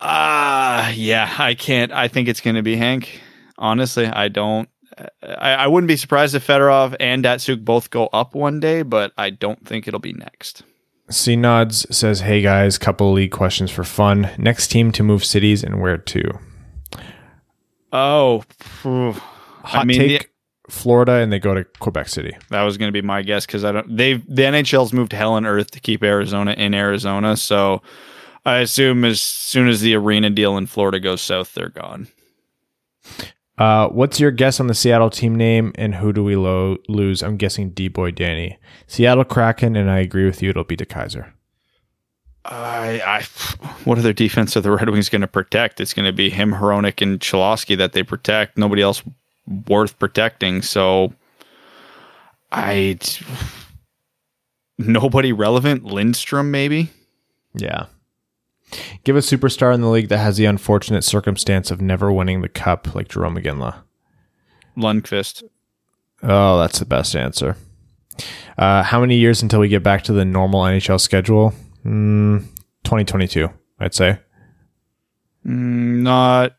Ah, 0.00 0.88
uh, 0.88 0.90
yeah, 0.90 1.34
I 1.38 1.54
can't. 1.54 1.92
I 1.92 2.08
think 2.08 2.28
it's 2.28 2.40
going 2.40 2.56
to 2.56 2.62
be 2.62 2.76
Hank. 2.76 3.20
Honestly, 3.58 4.06
I 4.06 4.28
don't. 4.28 4.68
I, 5.22 5.54
I 5.54 5.66
wouldn't 5.66 5.88
be 5.88 5.96
surprised 5.96 6.34
if 6.34 6.46
Fedorov 6.46 6.96
and 7.00 7.24
Datsyuk 7.24 7.64
both 7.64 7.90
go 7.90 8.06
up 8.08 8.34
one 8.34 8.60
day, 8.60 8.82
but 8.82 9.12
I 9.16 9.30
don't 9.30 9.66
think 9.66 9.86
it'll 9.86 10.00
be 10.00 10.12
next. 10.12 10.62
C 11.10 11.36
Nods 11.36 11.86
says, 11.94 12.20
Hey 12.20 12.42
guys, 12.42 12.78
couple 12.78 13.12
league 13.12 13.30
questions 13.30 13.70
for 13.70 13.84
fun. 13.84 14.30
Next 14.38 14.68
team 14.68 14.92
to 14.92 15.02
move 15.02 15.24
cities 15.24 15.64
and 15.64 15.80
where 15.80 15.98
to? 15.98 16.38
Oh, 17.92 18.44
hot 18.82 19.22
I 19.64 19.84
mean, 19.84 19.98
take 19.98 20.22
the, 20.22 20.72
Florida 20.72 21.12
and 21.12 21.32
they 21.32 21.38
go 21.38 21.54
to 21.54 21.64
Quebec 21.64 22.08
City. 22.08 22.36
That 22.50 22.62
was 22.62 22.76
going 22.76 22.88
to 22.88 22.92
be 22.92 23.06
my 23.06 23.22
guess 23.22 23.46
because 23.46 23.64
I 23.64 23.72
don't. 23.72 23.96
They've 23.96 24.22
the 24.26 24.42
NHL's 24.42 24.92
moved 24.92 25.12
hell 25.12 25.36
and 25.36 25.46
earth 25.46 25.70
to 25.72 25.80
keep 25.80 26.02
Arizona 26.02 26.52
in 26.52 26.74
Arizona, 26.74 27.36
so 27.36 27.80
I 28.44 28.58
assume 28.58 29.04
as 29.04 29.22
soon 29.22 29.68
as 29.68 29.80
the 29.80 29.94
arena 29.94 30.30
deal 30.30 30.58
in 30.58 30.66
Florida 30.66 31.00
goes 31.00 31.22
south, 31.22 31.54
they're 31.54 31.70
gone. 31.70 32.08
Uh, 33.58 33.88
what's 33.88 34.20
your 34.20 34.30
guess 34.30 34.60
on 34.60 34.68
the 34.68 34.74
Seattle 34.74 35.10
team 35.10 35.34
name 35.34 35.72
and 35.74 35.96
who 35.96 36.12
do 36.12 36.22
we 36.22 36.36
lo- 36.36 36.76
lose? 36.88 37.22
I'm 37.22 37.36
guessing 37.36 37.70
D 37.70 37.88
Boy 37.88 38.12
Danny. 38.12 38.56
Seattle 38.86 39.24
Kraken, 39.24 39.74
and 39.74 39.90
I 39.90 39.98
agree 39.98 40.26
with 40.26 40.40
you. 40.42 40.50
It'll 40.50 40.62
be 40.62 40.76
DeKeyser. 40.76 41.32
I, 42.44 43.02
I, 43.04 43.22
what 43.84 43.98
other 43.98 44.12
defense 44.12 44.56
are 44.56 44.60
the 44.60 44.70
Red 44.70 44.88
Wings 44.88 45.08
going 45.08 45.20
to 45.22 45.26
protect? 45.26 45.80
It's 45.80 45.92
going 45.92 46.06
to 46.06 46.12
be 46.12 46.30
him, 46.30 46.52
Hronek, 46.52 47.02
and 47.02 47.18
Cholowski 47.20 47.76
that 47.76 47.92
they 47.92 48.02
protect. 48.02 48.56
Nobody 48.56 48.80
else 48.80 49.02
worth 49.66 49.98
protecting. 49.98 50.62
So, 50.62 51.12
I, 52.50 52.98
nobody 54.78 55.32
relevant. 55.32 55.84
Lindstrom, 55.84 56.50
maybe. 56.50 56.90
Yeah. 57.54 57.86
Give 59.04 59.16
a 59.16 59.20
superstar 59.20 59.74
in 59.74 59.80
the 59.80 59.88
league 59.88 60.08
that 60.08 60.18
has 60.18 60.36
the 60.36 60.44
unfortunate 60.44 61.02
circumstance 61.02 61.70
of 61.70 61.80
never 61.80 62.12
winning 62.12 62.40
the 62.42 62.48
cup, 62.48 62.94
like 62.94 63.08
Jarome 63.08 63.42
Iginla. 63.42 63.82
Lundqvist. 64.76 65.44
Oh, 66.22 66.58
that's 66.58 66.78
the 66.78 66.84
best 66.84 67.16
answer. 67.16 67.56
Uh, 68.56 68.82
how 68.82 69.00
many 69.00 69.16
years 69.16 69.42
until 69.42 69.60
we 69.60 69.68
get 69.68 69.82
back 69.82 70.02
to 70.04 70.12
the 70.12 70.24
normal 70.24 70.62
NHL 70.62 71.00
schedule? 71.00 71.54
Mm, 71.84 72.40
2022, 72.84 73.48
I'd 73.78 73.94
say. 73.94 74.18
Mm, 75.46 76.02
not. 76.02 76.56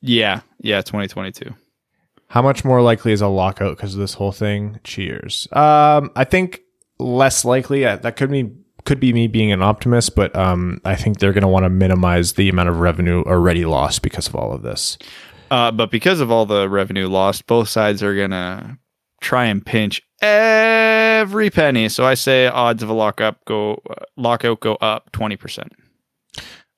Yeah, 0.00 0.40
yeah, 0.60 0.80
2022. 0.80 1.54
How 2.28 2.42
much 2.42 2.64
more 2.64 2.82
likely 2.82 3.12
is 3.12 3.20
a 3.20 3.28
lockout 3.28 3.76
because 3.76 3.94
of 3.94 4.00
this 4.00 4.14
whole 4.14 4.32
thing? 4.32 4.80
Cheers. 4.82 5.46
Um, 5.52 6.10
I 6.16 6.24
think 6.24 6.62
less 6.98 7.44
likely. 7.44 7.84
That 7.84 8.16
could 8.16 8.30
be 8.30 8.50
could 8.84 9.00
be 9.00 9.12
me 9.12 9.26
being 9.26 9.52
an 9.52 9.62
optimist, 9.62 10.14
but 10.14 10.34
um, 10.36 10.80
I 10.84 10.94
think 10.94 11.18
they're 11.18 11.32
going 11.32 11.42
to 11.42 11.48
want 11.48 11.64
to 11.64 11.70
minimize 11.70 12.34
the 12.34 12.48
amount 12.48 12.68
of 12.68 12.80
revenue 12.80 13.22
already 13.24 13.64
lost 13.64 14.02
because 14.02 14.28
of 14.28 14.34
all 14.34 14.52
of 14.52 14.62
this. 14.62 14.98
Uh, 15.50 15.70
but 15.70 15.90
because 15.90 16.20
of 16.20 16.30
all 16.30 16.46
the 16.46 16.68
revenue 16.68 17.08
lost, 17.08 17.46
both 17.46 17.68
sides 17.68 18.02
are 18.02 18.14
going 18.14 18.30
to 18.30 18.78
try 19.20 19.46
and 19.46 19.64
pinch 19.64 20.02
every 20.20 21.50
penny. 21.50 21.88
So 21.88 22.04
I 22.04 22.14
say 22.14 22.46
odds 22.46 22.82
of 22.82 22.88
a 22.88 22.92
lockup 22.92 23.44
go 23.44 23.80
uh, 23.88 24.04
lockout 24.16 24.60
go 24.60 24.74
up 24.76 25.12
twenty 25.12 25.36
percent. 25.36 25.72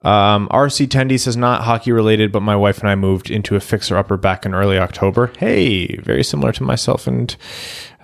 Um, 0.03 0.49
RC 0.51 0.87
Tendy 0.87 1.19
says 1.19 1.37
not 1.37 1.63
hockey 1.63 1.91
related, 1.91 2.31
but 2.31 2.41
my 2.41 2.55
wife 2.55 2.79
and 2.79 2.89
I 2.89 2.95
moved 2.95 3.31
into 3.31 3.57
a 3.57 3.61
fixer 3.61 3.97
upper 3.97 4.17
back 4.17 4.47
in 4.47 4.55
early 4.55 4.79
October. 4.79 5.33
Hey, 5.39 5.97
very 5.97 6.23
similar 6.23 6.53
to 6.53 6.63
myself 6.63 7.07
and 7.07 7.35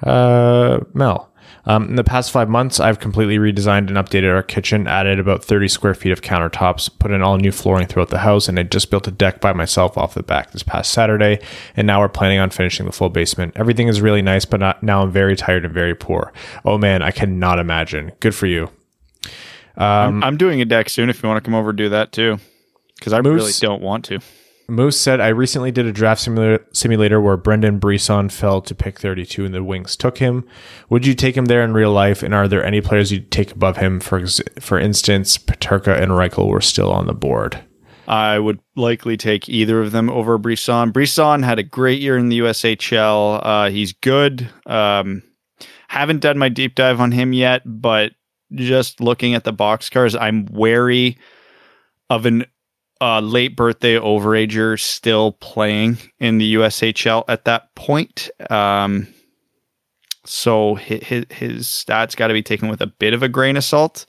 uh, 0.02 0.80
Mel. 0.94 1.31
Um, 1.64 1.90
in 1.90 1.96
the 1.96 2.04
past 2.04 2.32
five 2.32 2.48
months, 2.48 2.80
I've 2.80 2.98
completely 2.98 3.38
redesigned 3.38 3.88
and 3.88 3.90
updated 3.90 4.34
our 4.34 4.42
kitchen, 4.42 4.88
added 4.88 5.20
about 5.20 5.44
30 5.44 5.68
square 5.68 5.94
feet 5.94 6.10
of 6.10 6.20
countertops, 6.20 6.90
put 6.98 7.12
in 7.12 7.22
all 7.22 7.36
new 7.36 7.52
flooring 7.52 7.86
throughout 7.86 8.08
the 8.08 8.18
house, 8.18 8.48
and 8.48 8.58
I 8.58 8.64
just 8.64 8.90
built 8.90 9.06
a 9.06 9.12
deck 9.12 9.40
by 9.40 9.52
myself 9.52 9.96
off 9.96 10.14
the 10.14 10.22
back 10.22 10.50
this 10.50 10.64
past 10.64 10.90
Saturday. 10.90 11.40
And 11.76 11.86
now 11.86 12.00
we're 12.00 12.08
planning 12.08 12.40
on 12.40 12.50
finishing 12.50 12.86
the 12.86 12.92
full 12.92 13.10
basement. 13.10 13.52
Everything 13.56 13.86
is 13.86 14.00
really 14.00 14.22
nice, 14.22 14.44
but 14.44 14.60
not, 14.60 14.82
now 14.82 15.02
I'm 15.02 15.12
very 15.12 15.36
tired 15.36 15.64
and 15.64 15.72
very 15.72 15.94
poor. 15.94 16.32
Oh 16.64 16.78
man, 16.78 17.02
I 17.02 17.12
cannot 17.12 17.58
imagine. 17.60 18.12
Good 18.18 18.34
for 18.34 18.46
you. 18.46 18.68
Um, 19.76 19.86
I'm, 19.86 20.24
I'm, 20.24 20.36
doing 20.36 20.60
a 20.60 20.64
deck 20.66 20.90
soon 20.90 21.08
if 21.08 21.22
you 21.22 21.28
want 21.28 21.42
to 21.42 21.48
come 21.48 21.54
over 21.54 21.70
and 21.70 21.78
do 21.78 21.88
that 21.90 22.12
too, 22.12 22.38
because 22.96 23.12
I 23.12 23.22
Moose, 23.22 23.40
really 23.40 23.52
don't 23.60 23.80
want 23.80 24.04
to. 24.06 24.18
Moose 24.68 25.00
said, 25.00 25.20
I 25.20 25.28
recently 25.28 25.70
did 25.70 25.86
a 25.86 25.92
draft 25.92 26.22
simulator, 26.22 26.64
simulator 26.72 27.20
where 27.20 27.36
Brendan 27.36 27.78
Brisson 27.78 28.28
fell 28.28 28.60
to 28.62 28.74
pick 28.74 28.98
32 28.98 29.44
and 29.44 29.54
the 29.54 29.62
Wings 29.62 29.96
took 29.96 30.18
him. 30.18 30.44
Would 30.88 31.06
you 31.06 31.14
take 31.14 31.36
him 31.36 31.46
there 31.46 31.62
in 31.62 31.72
real 31.72 31.92
life? 31.92 32.22
And 32.22 32.34
are 32.34 32.48
there 32.48 32.64
any 32.64 32.80
players 32.80 33.12
you'd 33.12 33.30
take 33.30 33.52
above 33.52 33.76
him? 33.76 34.00
For, 34.00 34.26
for 34.60 34.78
instance, 34.78 35.38
Peterka 35.38 36.00
and 36.00 36.12
Reichel 36.12 36.48
were 36.48 36.60
still 36.60 36.90
on 36.90 37.06
the 37.06 37.14
board. 37.14 37.62
I 38.08 38.38
would 38.38 38.60
likely 38.76 39.16
take 39.16 39.48
either 39.48 39.80
of 39.80 39.92
them 39.92 40.10
over 40.10 40.38
Brisson. 40.38 40.90
Brisson 40.90 41.42
had 41.42 41.58
a 41.58 41.62
great 41.62 42.00
year 42.00 42.18
in 42.18 42.28
the 42.28 42.40
USHL. 42.40 43.40
Uh, 43.42 43.70
he's 43.70 43.92
good. 43.92 44.48
Um, 44.66 45.22
haven't 45.88 46.20
done 46.20 46.38
my 46.38 46.48
deep 46.48 46.74
dive 46.74 47.00
on 47.00 47.12
him 47.12 47.32
yet, 47.32 47.62
but 47.64 48.12
just 48.54 49.00
looking 49.00 49.34
at 49.34 49.44
the 49.44 49.52
box 49.52 49.88
cars, 49.88 50.14
I'm 50.14 50.46
wary 50.46 51.18
of 52.10 52.26
an 52.26 52.44
uh, 53.02 53.20
late 53.20 53.56
birthday 53.56 53.96
overager 53.96 54.78
still 54.78 55.32
playing 55.32 55.98
in 56.20 56.38
the 56.38 56.54
USHL 56.54 57.24
at 57.26 57.44
that 57.46 57.74
point. 57.74 58.30
Um, 58.48 59.12
so 60.24 60.76
his, 60.76 61.26
his 61.30 61.66
stats 61.66 62.14
got 62.14 62.28
to 62.28 62.32
be 62.32 62.44
taken 62.44 62.68
with 62.68 62.80
a 62.80 62.86
bit 62.86 63.12
of 63.12 63.24
a 63.24 63.28
grain 63.28 63.56
of 63.56 63.64
salt 63.64 64.06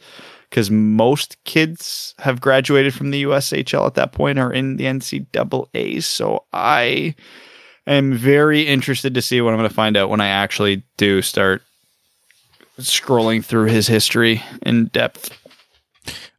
because 0.48 0.70
most 0.70 1.44
kids 1.44 2.14
have 2.20 2.40
graduated 2.40 2.94
from 2.94 3.10
the 3.10 3.24
USHL 3.24 3.88
at 3.88 3.96
that 3.96 4.12
point 4.12 4.38
or 4.38 4.54
in 4.54 4.78
the 4.78 4.84
NCAA. 4.84 6.04
So 6.04 6.46
I 6.54 7.16
am 7.88 8.14
very 8.14 8.62
interested 8.62 9.16
to 9.16 9.24
see 9.24 9.42
what 9.42 9.54
I'm 9.54 9.60
going 9.60 9.70
to 9.70 9.74
find 9.74 9.98
out 9.98 10.12
when 10.12 10.22
I 10.22 10.28
actually 10.28 10.84
do 10.98 11.24
start 11.24 11.64
scrolling 12.80 13.44
through 13.44 13.70
his 13.70 13.88
history 13.88 14.44
in 14.62 14.86
depth. 14.86 15.36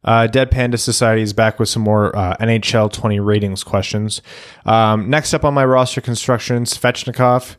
Uh, 0.05 0.27
Dead 0.27 0.51
Panda 0.51 0.77
Society 0.77 1.23
is 1.23 1.33
back 1.33 1.59
with 1.59 1.67
some 1.67 1.81
more 1.81 2.15
uh, 2.15 2.37
NHL 2.37 2.93
20 2.93 3.19
ratings 3.19 3.63
questions. 3.63 4.21
Um, 4.65 5.09
next 5.09 5.33
up 5.33 5.43
on 5.43 5.53
my 5.53 5.65
roster 5.65 5.99
construction, 5.99 6.63
Svechnikov. 6.63 7.55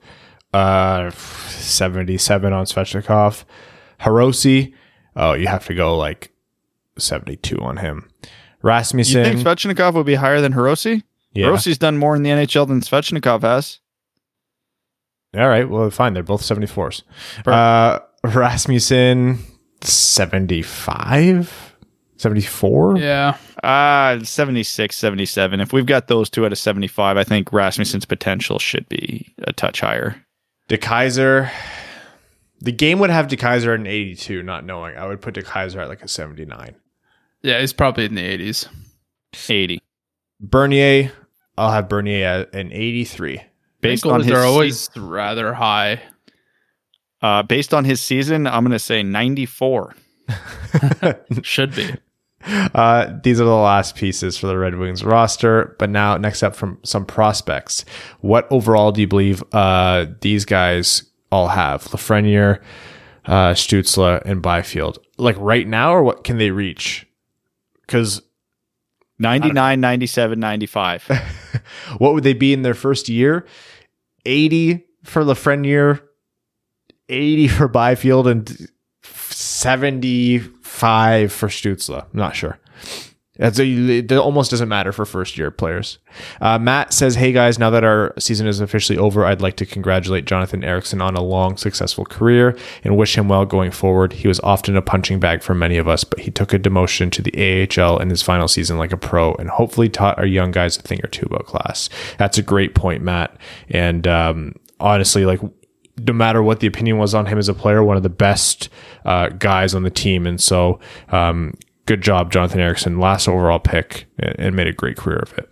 Uh, 0.54 1.10
77 1.10 2.52
on 2.52 2.64
Svechnikov. 2.64 3.44
Hirose, 4.00 4.72
oh, 5.16 5.32
you 5.34 5.48
have 5.48 5.66
to 5.66 5.74
go 5.74 5.96
like 5.96 6.32
72 6.98 7.58
on 7.58 7.78
him. 7.78 8.08
Rasmussen. 8.62 9.18
You 9.18 9.24
think 9.24 9.40
Svechnikov 9.46 9.94
would 9.94 10.06
be 10.06 10.14
higher 10.14 10.40
than 10.40 10.52
Hirose? 10.52 11.02
yeah. 11.34 11.46
Hirose's 11.48 11.78
done 11.78 11.98
more 11.98 12.16
in 12.16 12.22
the 12.22 12.30
NHL 12.30 12.66
than 12.66 12.80
Svechnikov 12.80 13.42
has. 13.42 13.80
All 15.36 15.48
right, 15.48 15.68
well, 15.68 15.90
fine. 15.90 16.14
They're 16.14 16.22
both 16.22 16.42
74s. 16.42 17.02
Uh, 17.46 17.98
Rasmussen, 18.24 19.38
75, 19.82 21.75
74. 22.18 22.98
Yeah. 22.98 23.36
Uh 23.62 24.22
76, 24.24 24.96
77. 24.96 25.60
If 25.60 25.72
we've 25.72 25.86
got 25.86 26.08
those 26.08 26.30
two 26.30 26.44
out 26.46 26.52
of 26.52 26.58
75, 26.58 27.16
I 27.16 27.24
think 27.24 27.52
Rasmussen's 27.52 28.04
potential 28.04 28.58
should 28.58 28.88
be 28.88 29.34
a 29.38 29.52
touch 29.52 29.80
higher. 29.80 30.16
DeKeyser, 30.68 31.50
the 32.60 32.72
game 32.72 32.98
would 32.98 33.10
have 33.10 33.26
DeKeyser 33.28 33.74
at 33.74 33.80
an 33.80 33.86
82, 33.86 34.42
not 34.42 34.64
knowing. 34.64 34.96
I 34.96 35.06
would 35.06 35.20
put 35.20 35.34
DeKeyser 35.34 35.76
at 35.82 35.88
like 35.88 36.02
a 36.02 36.08
79. 36.08 36.74
Yeah, 37.42 37.60
he's 37.60 37.72
probably 37.72 38.06
in 38.06 38.14
the 38.14 38.22
80s. 38.38 38.68
80. 39.48 39.80
Bernier, 40.40 41.12
I'll 41.56 41.70
have 41.70 41.88
Bernier 41.88 42.24
at 42.26 42.54
an 42.54 42.72
83. 42.72 43.40
Based 43.80 44.04
Goalies 44.04 44.12
on 44.12 44.22
his 44.22 44.32
are 44.32 44.44
always 44.44 44.90
rather 44.96 45.52
high. 45.54 46.00
uh 47.22 47.42
based 47.42 47.72
on 47.74 47.84
his 47.84 48.02
season, 48.02 48.46
I'm 48.46 48.64
going 48.64 48.72
to 48.72 48.78
say 48.78 49.02
94. 49.02 49.94
Should 51.42 51.74
be. 51.74 51.94
Uh, 52.44 53.12
these 53.22 53.40
are 53.40 53.44
the 53.44 53.54
last 53.54 53.96
pieces 53.96 54.36
for 54.36 54.46
the 54.46 54.56
Red 54.56 54.76
Wings 54.76 55.04
roster. 55.04 55.74
But 55.78 55.90
now, 55.90 56.16
next 56.16 56.42
up 56.42 56.54
from 56.54 56.78
some 56.84 57.04
prospects. 57.04 57.84
What 58.20 58.46
overall 58.50 58.92
do 58.92 59.00
you 59.00 59.08
believe 59.08 59.42
uh, 59.52 60.06
these 60.20 60.44
guys 60.44 61.04
all 61.32 61.48
have? 61.48 61.84
Lafreniere, 61.84 62.62
uh, 63.26 63.52
Stützle, 63.52 64.22
and 64.24 64.42
Byfield. 64.42 64.98
Like 65.18 65.36
right 65.38 65.66
now, 65.66 65.92
or 65.92 66.02
what 66.02 66.24
can 66.24 66.38
they 66.38 66.50
reach? 66.50 67.06
Because 67.80 68.22
99, 69.18 69.80
97, 69.80 70.38
95. 70.38 71.08
what 71.98 72.14
would 72.14 72.24
they 72.24 72.34
be 72.34 72.52
in 72.52 72.62
their 72.62 72.74
first 72.74 73.08
year? 73.08 73.46
80 74.24 74.84
for 75.04 75.22
Lafreniere, 75.24 76.02
80 77.08 77.48
for 77.48 77.68
Byfield, 77.68 78.26
and 78.26 78.68
75 80.76 81.32
for 81.32 81.48
Stützle. 81.48 82.02
I'm 82.02 82.08
not 82.12 82.36
sure. 82.36 82.58
That's 83.38 83.58
a, 83.58 83.66
it 83.66 84.12
almost 84.12 84.50
doesn't 84.50 84.68
matter 84.68 84.92
for 84.92 85.04
first 85.04 85.36
year 85.36 85.50
players. 85.50 85.98
Uh, 86.40 86.58
Matt 86.58 86.94
says, 86.94 87.16
Hey 87.16 87.32
guys, 87.32 87.58
now 87.58 87.68
that 87.68 87.84
our 87.84 88.14
season 88.18 88.46
is 88.46 88.60
officially 88.60 88.96
over, 88.96 89.26
I'd 89.26 89.42
like 89.42 89.56
to 89.56 89.66
congratulate 89.66 90.24
Jonathan 90.24 90.64
Ericsson 90.64 91.02
on 91.02 91.16
a 91.16 91.22
long, 91.22 91.58
successful 91.58 92.06
career 92.06 92.56
and 92.82 92.96
wish 92.96 93.16
him 93.16 93.28
well 93.28 93.44
going 93.44 93.72
forward. 93.72 94.14
He 94.14 94.28
was 94.28 94.40
often 94.40 94.74
a 94.74 94.80
punching 94.80 95.20
bag 95.20 95.42
for 95.42 95.54
many 95.54 95.76
of 95.76 95.86
us, 95.86 96.02
but 96.02 96.20
he 96.20 96.30
took 96.30 96.54
a 96.54 96.58
demotion 96.58 97.12
to 97.12 97.20
the 97.20 97.68
AHL 97.78 97.98
in 97.98 98.08
his 98.08 98.22
final 98.22 98.48
season 98.48 98.78
like 98.78 98.92
a 98.92 98.96
pro 98.96 99.34
and 99.34 99.50
hopefully 99.50 99.90
taught 99.90 100.18
our 100.18 100.26
young 100.26 100.50
guys 100.50 100.78
a 100.78 100.82
thing 100.82 101.00
or 101.04 101.08
two 101.08 101.26
about 101.26 101.44
class. 101.44 101.90
That's 102.16 102.38
a 102.38 102.42
great 102.42 102.74
point, 102.74 103.02
Matt. 103.02 103.36
And 103.68 104.06
um, 104.06 104.54
honestly, 104.80 105.26
like, 105.26 105.40
no 105.98 106.12
matter 106.12 106.42
what 106.42 106.60
the 106.60 106.66
opinion 106.66 106.98
was 106.98 107.14
on 107.14 107.26
him 107.26 107.38
as 107.38 107.48
a 107.48 107.54
player, 107.54 107.82
one 107.82 107.96
of 107.96 108.02
the 108.02 108.08
best 108.08 108.68
uh, 109.04 109.28
guys 109.30 109.74
on 109.74 109.82
the 109.82 109.90
team. 109.90 110.26
And 110.26 110.40
so, 110.40 110.80
um, 111.10 111.54
good 111.86 112.02
job, 112.02 112.32
Jonathan 112.32 112.60
Ericsson, 112.60 112.98
last 113.00 113.28
overall 113.28 113.58
pick, 113.58 114.06
and, 114.18 114.34
and 114.38 114.56
made 114.56 114.66
a 114.66 114.72
great 114.72 114.96
career 114.96 115.18
of 115.18 115.36
it. 115.38 115.48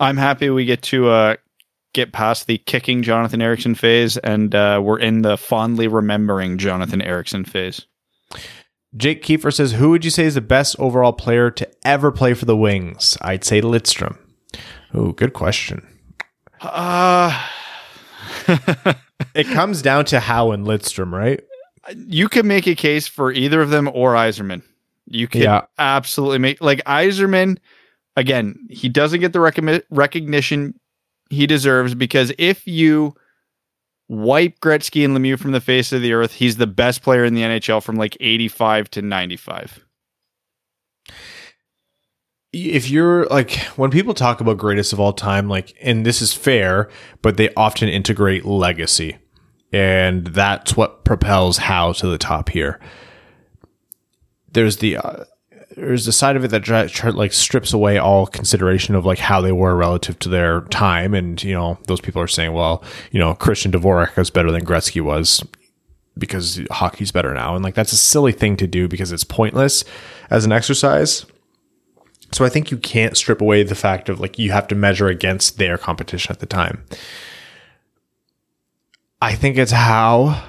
I'm 0.00 0.16
happy 0.16 0.50
we 0.50 0.64
get 0.64 0.82
to 0.82 1.08
uh, 1.08 1.36
get 1.92 2.12
past 2.12 2.46
the 2.46 2.58
kicking 2.58 3.02
Jonathan 3.02 3.42
Ericsson 3.42 3.74
phase 3.74 4.16
and 4.18 4.54
uh, 4.54 4.80
we're 4.82 4.98
in 4.98 5.22
the 5.22 5.36
fondly 5.36 5.88
remembering 5.88 6.58
Jonathan 6.58 7.02
Ericsson 7.02 7.44
phase. 7.44 7.86
Jake 8.96 9.22
Kiefer 9.22 9.52
says, 9.52 9.72
Who 9.72 9.90
would 9.90 10.04
you 10.04 10.10
say 10.10 10.24
is 10.24 10.34
the 10.34 10.40
best 10.40 10.76
overall 10.78 11.12
player 11.12 11.50
to 11.50 11.68
ever 11.84 12.10
play 12.10 12.34
for 12.34 12.44
the 12.44 12.56
Wings? 12.56 13.18
I'd 13.20 13.44
say 13.44 13.60
Lidstrom. 13.60 14.16
Oh, 14.94 15.12
good 15.12 15.32
question. 15.34 15.86
Uh, 16.60 17.46
It 19.34 19.44
comes 19.48 19.82
down 19.82 20.04
to 20.06 20.20
Howe 20.20 20.50
and 20.52 20.66
Lidstrom, 20.66 21.12
right? 21.12 21.40
you 22.06 22.28
can 22.28 22.46
make 22.46 22.66
a 22.66 22.74
case 22.74 23.06
for 23.06 23.32
either 23.32 23.62
of 23.62 23.70
them 23.70 23.88
or 23.94 24.12
Yzerman. 24.12 24.62
You 25.06 25.26
can 25.26 25.40
Yeah. 25.42 25.62
absolutely 25.78 26.38
make 26.38 26.60
like 26.60 26.82
Yzerman. 26.84 27.56
Again, 28.14 28.58
he 28.68 28.88
doesn't 28.90 29.20
get 29.20 29.32
the 29.32 29.38
recogni- 29.38 29.82
recognition 29.90 30.78
he 31.30 31.46
deserves 31.46 31.94
because 31.94 32.30
if 32.36 32.66
you 32.66 33.14
wipe 34.08 34.58
Gretzky 34.60 35.02
and 35.04 35.16
Lemieux 35.16 35.38
from 35.38 35.52
the 35.52 35.60
face 35.62 35.92
of 35.92 36.02
the 36.02 36.12
earth, 36.12 36.34
he's 36.34 36.56
the 36.56 36.66
best 36.66 37.00
player 37.02 37.24
in 37.24 37.34
the 37.34 37.42
NHL 37.42 37.82
from 37.82 37.96
like 37.96 38.16
85 38.20 38.90
to 38.90 39.00
95. 39.02 39.80
If 42.52 42.88
you're 42.88 43.26
like 43.26 43.56
when 43.76 43.90
people 43.90 44.14
talk 44.14 44.40
about 44.40 44.56
greatest 44.56 44.92
of 44.92 45.00
all 45.00 45.12
time 45.12 45.48
like 45.48 45.76
and 45.82 46.06
this 46.06 46.22
is 46.22 46.32
fair 46.32 46.88
but 47.20 47.36
they 47.36 47.52
often 47.54 47.88
integrate 47.88 48.44
legacy. 48.44 49.18
And 49.70 50.26
that's 50.28 50.76
what 50.76 51.04
propels 51.04 51.58
how 51.58 51.92
to 51.92 52.06
the 52.06 52.16
top 52.16 52.48
here. 52.48 52.80
There's 54.50 54.78
the 54.78 54.96
uh, 54.96 55.24
there's 55.76 56.06
the 56.06 56.12
side 56.12 56.36
of 56.36 56.44
it 56.44 56.48
that 56.48 57.14
like 57.14 57.34
strips 57.34 57.74
away 57.74 57.98
all 57.98 58.26
consideration 58.26 58.94
of 58.94 59.04
like 59.04 59.18
Howe 59.18 59.42
they 59.42 59.52
were 59.52 59.76
relative 59.76 60.18
to 60.20 60.30
their 60.30 60.62
time. 60.62 61.12
And 61.12 61.42
you 61.42 61.52
know 61.52 61.78
those 61.86 62.00
people 62.00 62.22
are 62.22 62.28
saying 62.28 62.54
well 62.54 62.82
you 63.10 63.20
know 63.20 63.34
Christian 63.34 63.72
Dvorak 63.72 64.16
is 64.18 64.30
better 64.30 64.50
than 64.50 64.64
Gretzky 64.64 65.02
was 65.02 65.44
because 66.16 66.60
hockey's 66.70 67.12
better 67.12 67.34
now. 67.34 67.54
And 67.54 67.62
like 67.62 67.74
that's 67.74 67.92
a 67.92 67.96
silly 67.98 68.32
thing 68.32 68.56
to 68.56 68.66
do 68.66 68.88
because 68.88 69.12
it's 69.12 69.24
pointless 69.24 69.84
as 70.30 70.46
an 70.46 70.52
exercise 70.52 71.26
so 72.32 72.44
I 72.44 72.48
think 72.48 72.70
you 72.70 72.76
can't 72.76 73.16
strip 73.16 73.40
away 73.40 73.62
the 73.62 73.74
fact 73.74 74.08
of 74.08 74.20
like 74.20 74.38
you 74.38 74.52
have 74.52 74.68
to 74.68 74.74
measure 74.74 75.08
against 75.08 75.58
their 75.58 75.78
competition 75.78 76.32
at 76.32 76.40
the 76.40 76.46
time. 76.46 76.84
I 79.20 79.34
think 79.34 79.58
it's 79.58 79.72
Howe, 79.72 80.40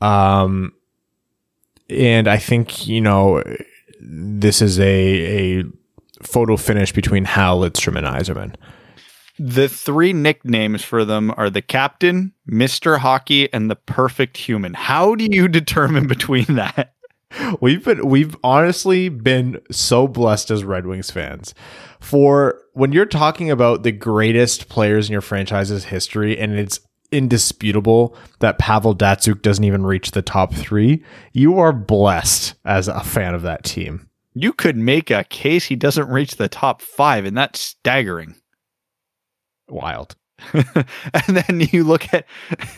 um, 0.00 0.72
and 1.90 2.28
I 2.28 2.38
think 2.38 2.86
you 2.86 3.00
know 3.00 3.42
this 4.00 4.62
is 4.62 4.78
a 4.80 5.60
a 5.60 5.64
photo 6.22 6.56
finish 6.56 6.92
between 6.92 7.24
Howe 7.24 7.58
Lidstrom 7.58 7.98
and 7.98 8.06
Yzerman. 8.06 8.54
The 9.38 9.68
three 9.68 10.14
nicknames 10.14 10.82
for 10.82 11.04
them 11.04 11.32
are 11.36 11.50
the 11.50 11.60
captain, 11.60 12.32
Mr. 12.48 12.98
Hockey, 12.98 13.52
and 13.52 13.70
the 13.70 13.76
perfect 13.76 14.38
human. 14.38 14.72
How 14.72 15.14
do 15.14 15.26
you 15.30 15.46
determine 15.48 16.06
between 16.06 16.46
that? 16.54 16.94
We've 17.60 17.84
been 17.84 18.06
we've 18.06 18.36
honestly 18.44 19.08
been 19.08 19.60
so 19.70 20.06
blessed 20.06 20.50
as 20.50 20.64
Red 20.64 20.86
Wings 20.86 21.10
fans. 21.10 21.54
For 22.00 22.60
when 22.72 22.92
you're 22.92 23.06
talking 23.06 23.50
about 23.50 23.82
the 23.82 23.92
greatest 23.92 24.68
players 24.68 25.08
in 25.08 25.12
your 25.12 25.20
franchise's 25.20 25.84
history 25.84 26.38
and 26.38 26.52
it's 26.52 26.80
indisputable 27.10 28.16
that 28.40 28.58
Pavel 28.58 28.94
Datsyuk 28.94 29.42
doesn't 29.42 29.64
even 29.64 29.84
reach 29.84 30.10
the 30.10 30.22
top 30.22 30.54
3, 30.54 31.02
you 31.32 31.58
are 31.58 31.72
blessed 31.72 32.54
as 32.64 32.88
a 32.88 33.00
fan 33.02 33.34
of 33.34 33.42
that 33.42 33.64
team. 33.64 34.08
You 34.34 34.52
could 34.52 34.76
make 34.76 35.10
a 35.10 35.24
case 35.24 35.64
he 35.64 35.76
doesn't 35.76 36.10
reach 36.10 36.36
the 36.36 36.48
top 36.48 36.82
five, 36.82 37.24
and 37.24 37.36
that's 37.36 37.58
staggering. 37.58 38.36
Wild. 39.68 40.14
and 40.52 41.36
then 41.36 41.60
you 41.72 41.82
look 41.82 42.12
at 42.12 42.26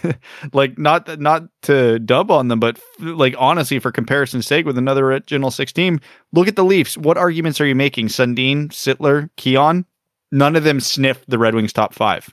like 0.53 0.79
not 0.79 1.19
not 1.21 1.45
to 1.63 1.99
dub 1.99 2.31
on 2.31 2.49
them, 2.49 2.61
but 2.61 2.79
like 3.01 3.35
honestly, 3.39 3.79
for 3.79 3.91
comparison's 3.91 4.47
sake, 4.47 4.65
with 4.65 4.79
another 4.79 5.07
original 5.07 5.51
six 5.51 5.73
team, 5.73 6.01
look 6.33 6.49
at 6.49 6.57
the 6.57 6.65
Leafs. 6.65 6.97
What 6.97 7.19
arguments 7.19 7.61
are 7.61 7.67
you 7.67 7.75
making? 7.75 8.09
Sundin, 8.09 8.69
Sittler, 8.69 9.31
Keon, 9.37 9.85
none 10.31 10.57
of 10.57 10.65
them 10.65 10.81
sniffed 10.81 11.29
the 11.29 11.39
Red 11.39 11.55
Wings 11.55 11.73
top 11.73 11.95
five. 11.95 12.33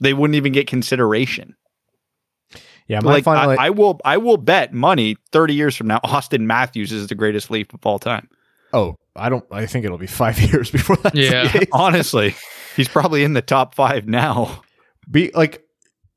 They 0.00 0.14
wouldn't 0.14 0.36
even 0.36 0.52
get 0.52 0.66
consideration. 0.66 1.56
Yeah, 2.86 3.00
my 3.02 3.12
like 3.12 3.24
final 3.24 3.50
I, 3.50 3.66
I 3.66 3.70
will 3.70 4.00
I 4.04 4.16
will 4.16 4.36
bet 4.36 4.72
money 4.72 5.16
30 5.30 5.54
years 5.54 5.76
from 5.76 5.86
now, 5.86 6.00
Auston 6.04 6.40
Matthews 6.40 6.90
is 6.90 7.06
the 7.06 7.14
greatest 7.14 7.48
Leaf 7.48 7.72
of 7.72 7.86
all 7.86 8.00
time. 8.00 8.28
Oh, 8.72 8.96
I 9.14 9.28
don't 9.28 9.44
I 9.52 9.66
think 9.66 9.84
it'll 9.84 9.98
be 9.98 10.08
5 10.08 10.40
years 10.52 10.70
before 10.70 10.96
that. 10.96 11.14
Yeah. 11.14 11.64
Honestly, 11.72 12.34
he's 12.76 12.88
probably 12.88 13.24
in 13.24 13.34
the 13.34 13.42
top 13.42 13.74
five 13.74 14.06
now. 14.06 14.62
Be 15.10 15.30
like 15.34 15.64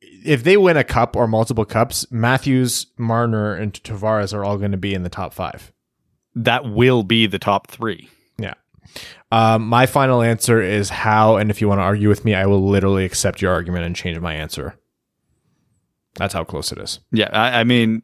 if 0.02 0.44
they 0.44 0.58
win 0.58 0.78
a 0.78 0.84
cup 0.84 1.16
or 1.16 1.28
multiple 1.28 1.66
cups, 1.66 2.06
Matthews, 2.12 2.88
Marner, 2.98 3.54
and 3.54 3.74
Tavares 3.74 4.34
are 4.34 4.46
all 4.46 4.58
going 4.58 4.72
to 4.72 4.78
be 4.78 4.94
in 4.94 5.04
the 5.04 5.10
top 5.10 5.34
five. 5.34 5.72
That 6.36 6.66
will 6.66 7.04
be 7.04 7.28
the 7.28 7.40
top 7.40 7.68
three. 7.68 8.10
Yeah. 8.38 8.54
Um, 9.32 9.68
my 9.68 9.86
final 9.86 10.22
answer 10.22 10.62
is 10.62 10.90
Howe, 10.90 11.36
and 11.36 11.50
if 11.52 11.62
you 11.62 11.68
want 11.68 11.80
to 11.80 11.84
argue 11.84 12.10
with 12.10 12.26
me, 12.26 12.36
I 12.36 12.46
will 12.46 12.68
literally 12.68 13.06
accept 13.06 13.42
your 13.42 13.52
argument 13.52 13.86
and 13.86 13.96
change 13.96 14.20
my 14.20 14.34
answer. 14.34 14.78
That's 16.16 16.34
how 16.34 16.44
close 16.44 16.72
it 16.72 16.78
is. 16.78 17.00
Yeah, 17.12 17.30
I, 17.32 17.62
I 17.62 17.64
mean, 17.64 18.04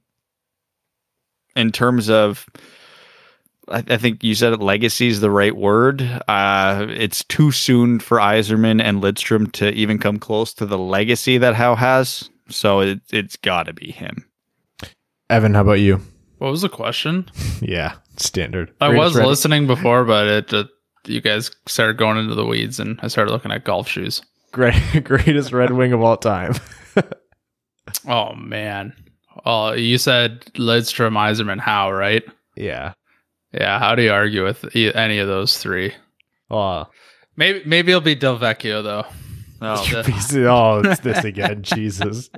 in 1.55 1.71
terms 1.71 2.09
of, 2.09 2.47
I, 3.71 3.83
I 3.87 3.97
think 3.97 4.23
you 4.23 4.35
said 4.35 4.53
it, 4.53 4.61
legacy 4.61 5.07
is 5.07 5.21
the 5.21 5.31
right 5.31 5.55
word. 5.55 6.01
Uh, 6.27 6.85
it's 6.89 7.23
too 7.25 7.51
soon 7.51 7.99
for 7.99 8.17
Yzerman 8.17 8.81
and 8.81 9.01
Lidstrom 9.01 9.51
to 9.53 9.71
even 9.71 9.99
come 9.99 10.19
close 10.19 10.53
to 10.55 10.65
the 10.65 10.77
legacy 10.77 11.37
that 11.37 11.55
Howe 11.55 11.75
has. 11.75 12.29
So 12.49 12.79
it, 12.81 12.99
it's 13.11 13.35
got 13.37 13.63
to 13.63 13.73
be 13.73 13.91
him. 13.91 14.25
Evan, 15.29 15.53
how 15.53 15.61
about 15.61 15.73
you? 15.79 16.01
What 16.39 16.51
was 16.51 16.61
the 16.61 16.69
question? 16.69 17.29
Yeah, 17.61 17.95
standard. 18.15 18.71
I 18.79 18.87
Greatest 18.87 19.03
was 19.03 19.15
red- 19.17 19.27
listening 19.27 19.67
before, 19.67 20.05
but 20.05 20.27
it 20.27 20.47
just, 20.47 20.69
you 21.05 21.19
guys 21.19 21.51
started 21.67 21.97
going 21.97 22.17
into 22.17 22.33
the 22.35 22.45
weeds, 22.45 22.79
and 22.79 22.97
I 23.03 23.09
started 23.09 23.31
looking 23.31 23.51
at 23.51 23.65
golf 23.65 23.89
shoes. 23.89 24.21
Great, 24.53 24.81
greatest 25.03 25.51
Red 25.51 25.71
Wing 25.71 25.91
of 25.93 26.01
all 26.01 26.15
time. 26.17 26.53
Oh 28.07 28.33
man. 28.35 28.93
Oh, 29.45 29.73
you 29.73 29.97
said 29.97 30.41
Lidstrom, 30.55 31.13
Yzerman, 31.13 31.59
Howe, 31.59 31.91
right? 31.91 32.23
yeah. 32.55 32.93
Yeah. 33.51 33.79
How 33.79 33.95
do 33.95 34.01
you 34.03 34.11
argue 34.11 34.43
with 34.43 34.75
e- 34.75 34.93
any 34.93 35.19
of 35.19 35.27
those 35.27 35.57
three? 35.57 35.93
Oh, 36.51 36.85
Maybe 37.35 37.61
maybe 37.65 37.91
it'll 37.93 38.01
be 38.01 38.15
Delvecchio 38.15 38.83
though. 38.83 39.05
Oh, 39.61 39.85
oh, 39.93 40.81
it's 40.85 41.01
this 41.01 41.25
again. 41.25 41.61
Jesus. 41.63 42.29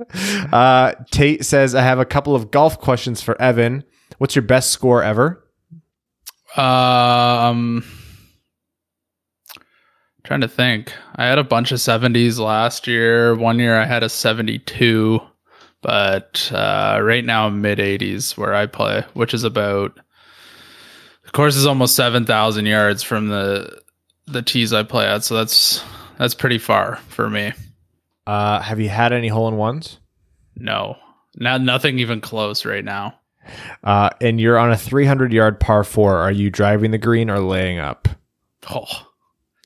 Uh, 0.52 0.92
Tate 1.12 1.44
says, 1.44 1.72
I 1.72 1.82
have 1.82 2.00
a 2.00 2.04
couple 2.04 2.34
of 2.34 2.50
golf 2.50 2.80
questions 2.80 3.22
for 3.22 3.40
Evan. 3.40 3.84
What's 4.18 4.34
your 4.34 4.42
best 4.42 4.70
score 4.72 5.04
ever? 5.04 5.44
Um, 6.56 7.84
trying 10.24 10.40
to 10.40 10.48
think. 10.48 10.92
I 11.14 11.26
had 11.26 11.38
a 11.38 11.44
bunch 11.44 11.70
of 11.70 11.78
70s 11.78 12.40
last 12.40 12.88
year. 12.88 13.36
One 13.36 13.60
year 13.60 13.76
I 13.78 13.84
had 13.84 14.02
a 14.02 14.08
72, 14.08 15.20
but 15.80 16.50
uh, 16.52 16.98
right 17.00 17.24
now 17.24 17.48
mid 17.48 17.78
80s 17.78 18.36
where 18.36 18.52
I 18.52 18.66
play, 18.66 19.04
which 19.14 19.32
is 19.32 19.44
about. 19.44 19.96
Course 21.32 21.56
is 21.56 21.66
almost 21.66 21.96
7,000 21.96 22.66
yards 22.66 23.02
from 23.02 23.28
the 23.28 23.80
the 24.26 24.42
tees 24.42 24.72
I 24.72 24.82
play 24.82 25.06
at, 25.06 25.24
so 25.24 25.34
that's 25.34 25.82
that's 26.18 26.34
pretty 26.34 26.58
far 26.58 26.96
for 27.08 27.28
me. 27.28 27.52
Uh, 28.26 28.60
have 28.60 28.78
you 28.78 28.88
had 28.88 29.12
any 29.12 29.28
hole 29.28 29.48
in 29.48 29.56
ones? 29.56 29.98
No, 30.56 30.96
not 31.36 31.60
nothing 31.60 31.98
even 31.98 32.20
close 32.20 32.64
right 32.64 32.84
now. 32.84 33.18
Uh, 33.82 34.10
and 34.20 34.40
you're 34.40 34.58
on 34.58 34.70
a 34.70 34.76
300 34.76 35.32
yard 35.32 35.58
par 35.58 35.82
four. 35.84 36.18
Are 36.18 36.30
you 36.30 36.50
driving 36.50 36.92
the 36.92 36.98
green 36.98 37.28
or 37.30 37.40
laying 37.40 37.78
up? 37.78 38.08
Oh, 38.70 38.84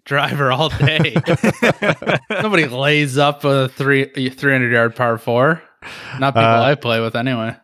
driver 0.05 0.51
all 0.51 0.71
day. 0.71 1.17
Nobody 2.31 2.67
lays 2.67 3.19
up 3.19 3.45
a 3.45 3.69
three 3.69 4.31
300 4.31 4.73
yard 4.73 4.97
par 4.97 5.19
four. 5.19 5.63
Not 6.19 6.33
people 6.35 6.43
Uh, 6.49 6.63
I 6.63 6.75
play 6.77 7.01
with 7.01 7.15
anyway. 7.17 7.55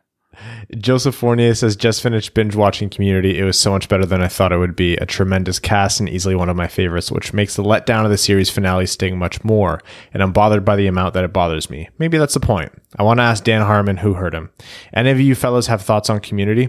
Joseph 0.78 1.14
Fournier 1.14 1.54
says, 1.54 1.76
just 1.76 2.02
finished 2.02 2.34
binge 2.34 2.54
watching 2.56 2.88
Community. 2.88 3.38
It 3.38 3.44
was 3.44 3.58
so 3.58 3.70
much 3.72 3.88
better 3.88 4.06
than 4.06 4.22
I 4.22 4.28
thought 4.28 4.52
it 4.52 4.58
would 4.58 4.74
be. 4.76 4.96
A 4.96 5.06
tremendous 5.06 5.58
cast 5.58 6.00
and 6.00 6.08
easily 6.08 6.34
one 6.34 6.48
of 6.48 6.56
my 6.56 6.68
favorites, 6.68 7.10
which 7.12 7.32
makes 7.32 7.54
the 7.56 7.62
letdown 7.62 8.04
of 8.04 8.10
the 8.10 8.18
series 8.18 8.50
finale 8.50 8.86
sting 8.86 9.18
much 9.18 9.44
more. 9.44 9.80
And 10.14 10.22
I'm 10.22 10.32
bothered 10.32 10.64
by 10.64 10.76
the 10.76 10.86
amount 10.86 11.14
that 11.14 11.24
it 11.24 11.32
bothers 11.32 11.68
me. 11.70 11.88
Maybe 11.98 12.18
that's 12.18 12.34
the 12.34 12.40
point. 12.40 12.72
I 12.98 13.02
want 13.02 13.18
to 13.18 13.24
ask 13.24 13.44
Dan 13.44 13.62
Harmon 13.62 13.98
who 13.98 14.14
hurt 14.14 14.34
him. 14.34 14.50
Any 14.94 15.10
of 15.10 15.20
you 15.20 15.34
fellows 15.34 15.66
have 15.66 15.82
thoughts 15.82 16.08
on 16.10 16.20
Community? 16.20 16.68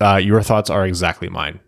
Uh, 0.00 0.16
your 0.16 0.42
thoughts 0.42 0.70
are 0.70 0.86
exactly 0.86 1.28
mine, 1.28 1.60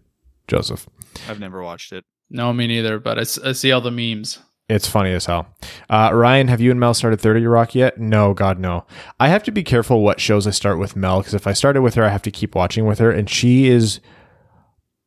Joseph. 0.49 0.89
I've 1.29 1.41
never 1.41 1.63
watched 1.63 1.93
it. 1.93 2.05
No, 2.31 2.53
me 2.53 2.67
neither. 2.67 2.99
But 2.99 3.19
I, 3.19 3.23
s- 3.23 3.39
I 3.39 3.53
see 3.53 3.71
all 3.71 3.81
the 3.81 3.91
memes. 3.93 4.39
It's 4.69 4.89
funny 4.89 5.13
as 5.13 5.27
hell. 5.27 5.47
Uh, 5.91 6.11
Ryan, 6.15 6.49
have 6.49 6.61
you 6.61 6.71
and 6.71 6.81
Mel 6.81 6.95
started 6.95 7.21
30 7.21 7.47
Rock 7.47 7.75
yet? 7.75 7.99
No, 7.99 8.33
God, 8.33 8.59
no. 8.59 8.87
I 9.21 9.29
have 9.29 9.43
to 9.45 9.51
be 9.51 9.63
careful 9.63 10.03
what 10.03 10.21
shows 10.21 10.47
I 10.47 10.51
start 10.51 10.79
with 10.79 10.97
Mel 10.97 11.19
because 11.19 11.35
if 11.35 11.47
I 11.47 11.53
started 11.53 11.83
with 11.83 11.95
her, 11.97 12.05
I 12.05 12.09
have 12.09 12.23
to 12.23 12.31
keep 12.31 12.55
watching 12.55 12.87
with 12.87 12.99
her, 12.99 13.11
and 13.11 13.29
she 13.29 13.67
is 13.67 14.01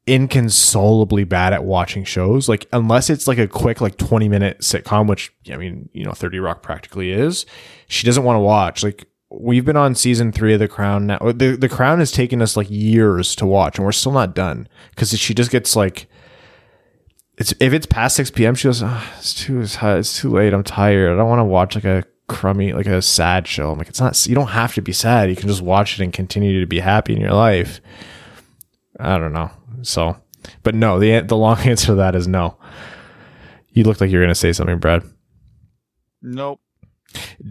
inconsolably 0.05 1.23
bad 1.23 1.53
at 1.53 1.63
watching 1.63 2.03
shows. 2.03 2.47
Like, 2.47 2.67
unless 2.71 3.09
it's 3.09 3.27
like 3.27 3.39
a 3.39 3.47
quick, 3.47 3.81
like 3.81 3.97
20 3.97 4.29
minute 4.29 4.59
sitcom, 4.59 5.07
which, 5.09 5.33
I 5.51 5.57
mean, 5.57 5.89
you 5.91 6.05
know, 6.05 6.13
30 6.13 6.39
Rock 6.39 6.61
practically 6.61 7.11
is, 7.11 7.45
she 7.87 8.05
doesn't 8.05 8.23
want 8.23 8.37
to 8.37 8.41
watch. 8.41 8.83
Like, 8.83 9.07
we've 9.31 9.65
been 9.65 9.75
on 9.75 9.95
season 9.95 10.31
three 10.31 10.53
of 10.53 10.59
The 10.59 10.67
Crown 10.67 11.07
now. 11.07 11.17
The, 11.17 11.57
the 11.59 11.67
Crown 11.67 11.97
has 11.99 12.11
taken 12.11 12.43
us 12.43 12.55
like 12.55 12.69
years 12.69 13.35
to 13.35 13.45
watch, 13.47 13.77
and 13.77 13.85
we're 13.85 13.91
still 13.91 14.11
not 14.13 14.35
done 14.35 14.69
because 14.91 15.17
she 15.19 15.33
just 15.33 15.51
gets 15.51 15.75
like, 15.75 16.07
it's 17.37 17.53
if 17.59 17.73
it's 17.73 17.85
past 17.85 18.15
six 18.15 18.31
p.m. 18.31 18.55
She 18.55 18.67
goes, 18.67 18.81
oh, 18.83 19.13
"It's 19.17 19.33
too 19.33 19.61
it's 19.61 20.19
too 20.19 20.29
late. 20.29 20.53
I'm 20.53 20.63
tired. 20.63 21.13
I 21.13 21.17
don't 21.17 21.29
want 21.29 21.39
to 21.39 21.45
watch 21.45 21.75
like 21.75 21.85
a 21.85 22.03
crummy 22.27 22.73
like 22.73 22.87
a 22.87 23.01
sad 23.01 23.47
show." 23.47 23.71
I'm 23.71 23.77
like, 23.77 23.89
"It's 23.89 24.01
not. 24.01 24.25
You 24.25 24.35
don't 24.35 24.47
have 24.47 24.73
to 24.75 24.81
be 24.81 24.93
sad. 24.93 25.29
You 25.29 25.35
can 25.35 25.47
just 25.47 25.61
watch 25.61 25.99
it 25.99 26.03
and 26.03 26.11
continue 26.11 26.59
to 26.59 26.67
be 26.67 26.79
happy 26.79 27.13
in 27.13 27.21
your 27.21 27.33
life." 27.33 27.79
I 28.99 29.19
don't 29.19 29.33
know. 29.33 29.51
So, 29.83 30.17
but 30.63 30.73
no. 30.73 30.99
the 30.99 31.21
The 31.21 31.37
long 31.37 31.59
answer 31.67 31.87
to 31.87 31.95
that 31.95 32.15
is 32.15 32.27
no. 32.27 32.57
You 33.69 33.83
look 33.83 34.01
like 34.01 34.09
you're 34.09 34.25
to 34.25 34.33
say 34.33 34.53
something, 34.53 34.79
Brad. 34.79 35.03
Nope. 36.23 36.59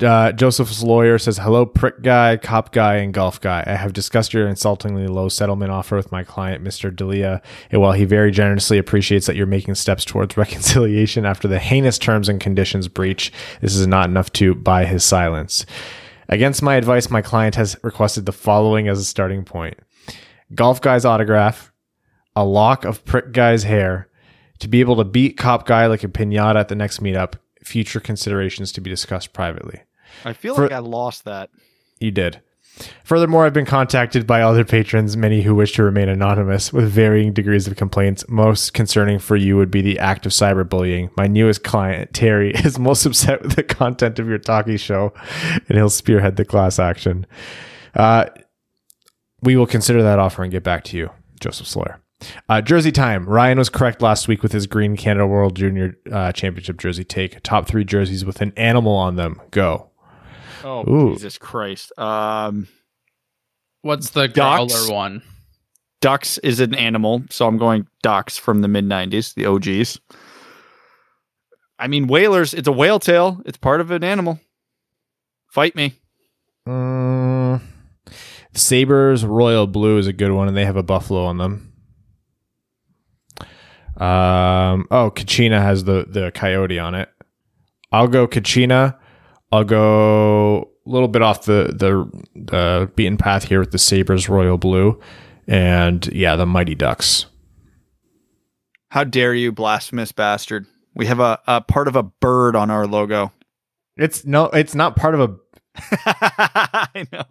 Uh, 0.03 0.33
Joseph's 0.33 0.83
lawyer 0.83 1.19
says, 1.19 1.39
Hello, 1.39 1.67
prick 1.67 2.03
guy, 2.03 2.37
cop 2.37 2.73
guy, 2.73 2.97
and 2.97 3.13
golf 3.13 3.41
guy. 3.41 3.65
I 3.67 3.75
have 3.75 3.93
discussed 3.93 4.35
your 4.35 4.49
insultingly 4.49 5.07
low 5.07 5.29
settlement 5.29 5.71
offer 5.71 5.97
with 5.97 6.13
my 6.13 6.25
client, 6.25 6.65
Mr. 6.65 6.95
Delia, 6.95 7.43
and 7.71 7.81
while 7.81 7.93
he 7.93 8.05
very 8.05 8.31
generously 8.31 8.79
appreciates 8.79 9.27
that 9.27 9.37
you're 9.37 9.47
making 9.47 9.75
steps 9.75 10.05
towards 10.05 10.37
reconciliation 10.37 11.25
after 11.25 11.49
the 11.49 11.59
heinous 11.59 11.99
terms 11.99 12.29
and 12.29 12.41
conditions 12.41 12.89
breach, 12.89 13.33
this 13.61 13.75
is 13.75 13.87
not 13.87 14.09
enough 14.09 14.33
to 14.33 14.55
buy 14.55 14.85
his 14.85 15.05
silence. 15.05 15.67
Against 16.29 16.63
my 16.63 16.75
advice, 16.75 17.11
my 17.11 17.23
client 17.23 17.55
has 17.55 17.77
requested 17.83 18.27
the 18.27 18.33
following 18.33 18.89
as 18.89 18.99
a 18.99 19.05
starting 19.05 19.45
point 19.45 19.79
Golf 20.55 20.81
guy's 20.81 21.05
autograph, 21.05 21.73
a 22.35 22.45
lock 22.45 22.85
of 22.85 23.05
prick 23.05 23.33
guy's 23.33 23.65
hair, 23.65 24.09
to 24.61 24.69
be 24.69 24.81
able 24.81 24.97
to 24.97 25.05
beat 25.05 25.37
cop 25.37 25.67
guy 25.67 25.87
like 25.87 26.05
a 26.05 26.09
pinata 26.09 26.57
at 26.57 26.69
the 26.69 26.75
next 26.75 27.01
meetup, 27.01 27.35
future 27.67 28.01
considerations 28.01 28.71
to 28.73 28.81
be 28.81 28.89
discussed 28.89 29.33
privately. 29.33 29.83
I 30.25 30.33
feel 30.33 30.55
For- 30.55 30.63
like 30.63 30.73
I 30.73 30.79
lost 30.79 31.25
that. 31.25 31.51
You 31.99 32.11
did. 32.13 32.41
Furthermore, 33.05 33.47
I've 33.47 33.55
been 33.55 33.65
contacted 33.65 34.27
by 34.27 34.43
other 34.43 34.63
patrons, 34.63 35.17
many 35.17 35.41
who 35.43 35.55
wish 35.55 35.73
to 35.73 35.83
remain 35.83 36.11
anonymous, 36.11 36.75
with 36.75 36.91
varying 36.91 37.33
degrees 37.33 37.67
of 37.67 37.75
complaints. 37.77 38.23
Most 38.29 38.75
concerning 38.75 39.19
for 39.19 39.35
you 39.35 39.57
would 39.57 39.71
be 39.71 39.81
the 39.81 39.99
act 39.99 40.27
of 40.27 40.33
cyberbullying. 40.33 41.11
My 41.17 41.27
newest 41.27 41.65
client, 41.65 42.13
Terry, 42.13 42.51
is 42.65 42.79
most 42.79 43.07
upset 43.07 43.43
with 43.43 43.57
the 43.57 43.63
content 43.63 44.19
of 44.19 44.29
your 44.29 44.39
talkie 44.39 44.77
show, 44.77 45.13
and 45.53 45.77
he'll 45.79 45.89
spearhead 45.91 46.37
the 46.37 46.45
class 46.45 46.79
action. 46.79 47.27
Uh, 47.95 48.27
we 49.43 49.57
will 49.57 49.67
consider 49.67 50.03
that 50.03 50.19
offer 50.19 50.43
and 50.43 50.53
get 50.53 50.63
back 50.63 50.85
to 50.85 50.99
you, 50.99 51.11
Joseph 51.41 51.67
Sawyer. 51.67 51.99
Uh, 52.49 52.61
jersey 52.63 52.93
time. 52.93 53.29
Ryan 53.29 53.59
was 53.59 53.69
correct 53.69 54.01
last 54.01 54.27
week 54.29 54.43
with 54.43 54.53
his 54.53 54.67
Green 54.67 54.97
Canada 54.97 55.27
World 55.27 55.55
Junior 55.55 55.97
uh, 56.11 56.33
Championship 56.33 56.79
jersey 56.79 57.05
take. 57.05 57.43
Top 57.43 57.67
three 57.67 57.85
jerseys 57.85 58.25
with 58.25 58.41
an 58.41 58.53
animal 58.57 58.95
on 58.95 59.17
them. 59.17 59.41
Go. 59.51 59.91
Oh 60.65 60.89
Ooh. 60.91 61.13
Jesus 61.15 61.39
Christ! 61.39 61.93
Um, 61.99 62.69
What's 63.83 64.11
the 64.11 64.27
Ducks. 64.29 64.73
growler 64.75 64.93
one? 64.95 65.23
ducks 66.01 66.39
is 66.39 66.61
an 66.61 66.75
animal, 66.75 67.23
so 67.31 67.47
I'm 67.47 67.57
going 67.59 67.87
ducks 68.03 68.37
from 68.39 68.61
the 68.63 68.69
mid 68.69 68.85
'90s, 68.85 69.35
the 69.35 69.47
OGs. 69.47 69.99
I 71.79 71.89
mean, 71.89 72.07
whalers. 72.07 72.55
It's 72.55 72.69
a 72.69 72.73
whale 72.73 72.99
tail. 72.99 73.43
It's 73.45 73.59
part 73.59 73.81
of 73.81 73.91
an 73.91 74.03
animal. 74.03 74.41
Fight 75.49 75.77
me. 75.77 75.95
Mm, 76.67 77.61
Sabres 78.55 79.25
Royal 79.25 79.67
Blue 79.67 79.99
is 79.99 80.07
a 80.07 80.13
good 80.13 80.33
one, 80.33 80.49
and 80.49 80.57
they 80.57 80.65
have 80.65 80.77
a 80.77 80.83
buffalo 80.83 81.25
on 81.25 81.39
them. 81.39 81.73
Um, 83.97 84.87
oh, 84.91 85.11
Kachina 85.11 85.61
has 85.61 85.85
the 85.85 86.07
the 86.09 86.31
coyote 86.33 86.79
on 86.79 86.95
it. 86.95 87.09
I'll 87.93 88.09
go 88.09 88.27
Kachina. 88.27 88.97
I'll 89.53 89.65
go 89.65 90.71
a 90.87 90.91
little 90.91 91.09
bit 91.09 91.23
off 91.23 91.45
the 91.45 91.73
the 91.75 92.09
the 92.35 92.91
beaten 92.95 93.17
path 93.17 93.45
here 93.45 93.61
with 93.61 93.71
the 93.71 93.79
Sabres 93.79 94.29
Royal 94.29 94.59
Blue, 94.59 95.01
and 95.47 96.07
yeah, 96.13 96.37
the 96.37 96.47
Mighty 96.47 96.75
Ducks. 96.75 97.27
How 98.91 99.05
dare 99.05 99.35
you, 99.35 99.51
blasphemous 99.51 100.13
bastard! 100.13 100.67
We 100.95 101.07
have 101.07 101.21
a, 101.21 101.39
a 101.47 101.61
part 101.61 101.89
of 101.89 101.97
a 101.97 102.03
bird 102.03 102.55
on 102.57 102.71
our 102.71 102.87
logo. 102.87 103.33
It's 103.97 104.25
no, 104.25 104.47
it's 104.47 104.75
not 104.75 104.97
part 104.97 105.15
of 105.15 105.21
a. 105.21 105.37
I 105.77 107.07
know. 107.13 107.25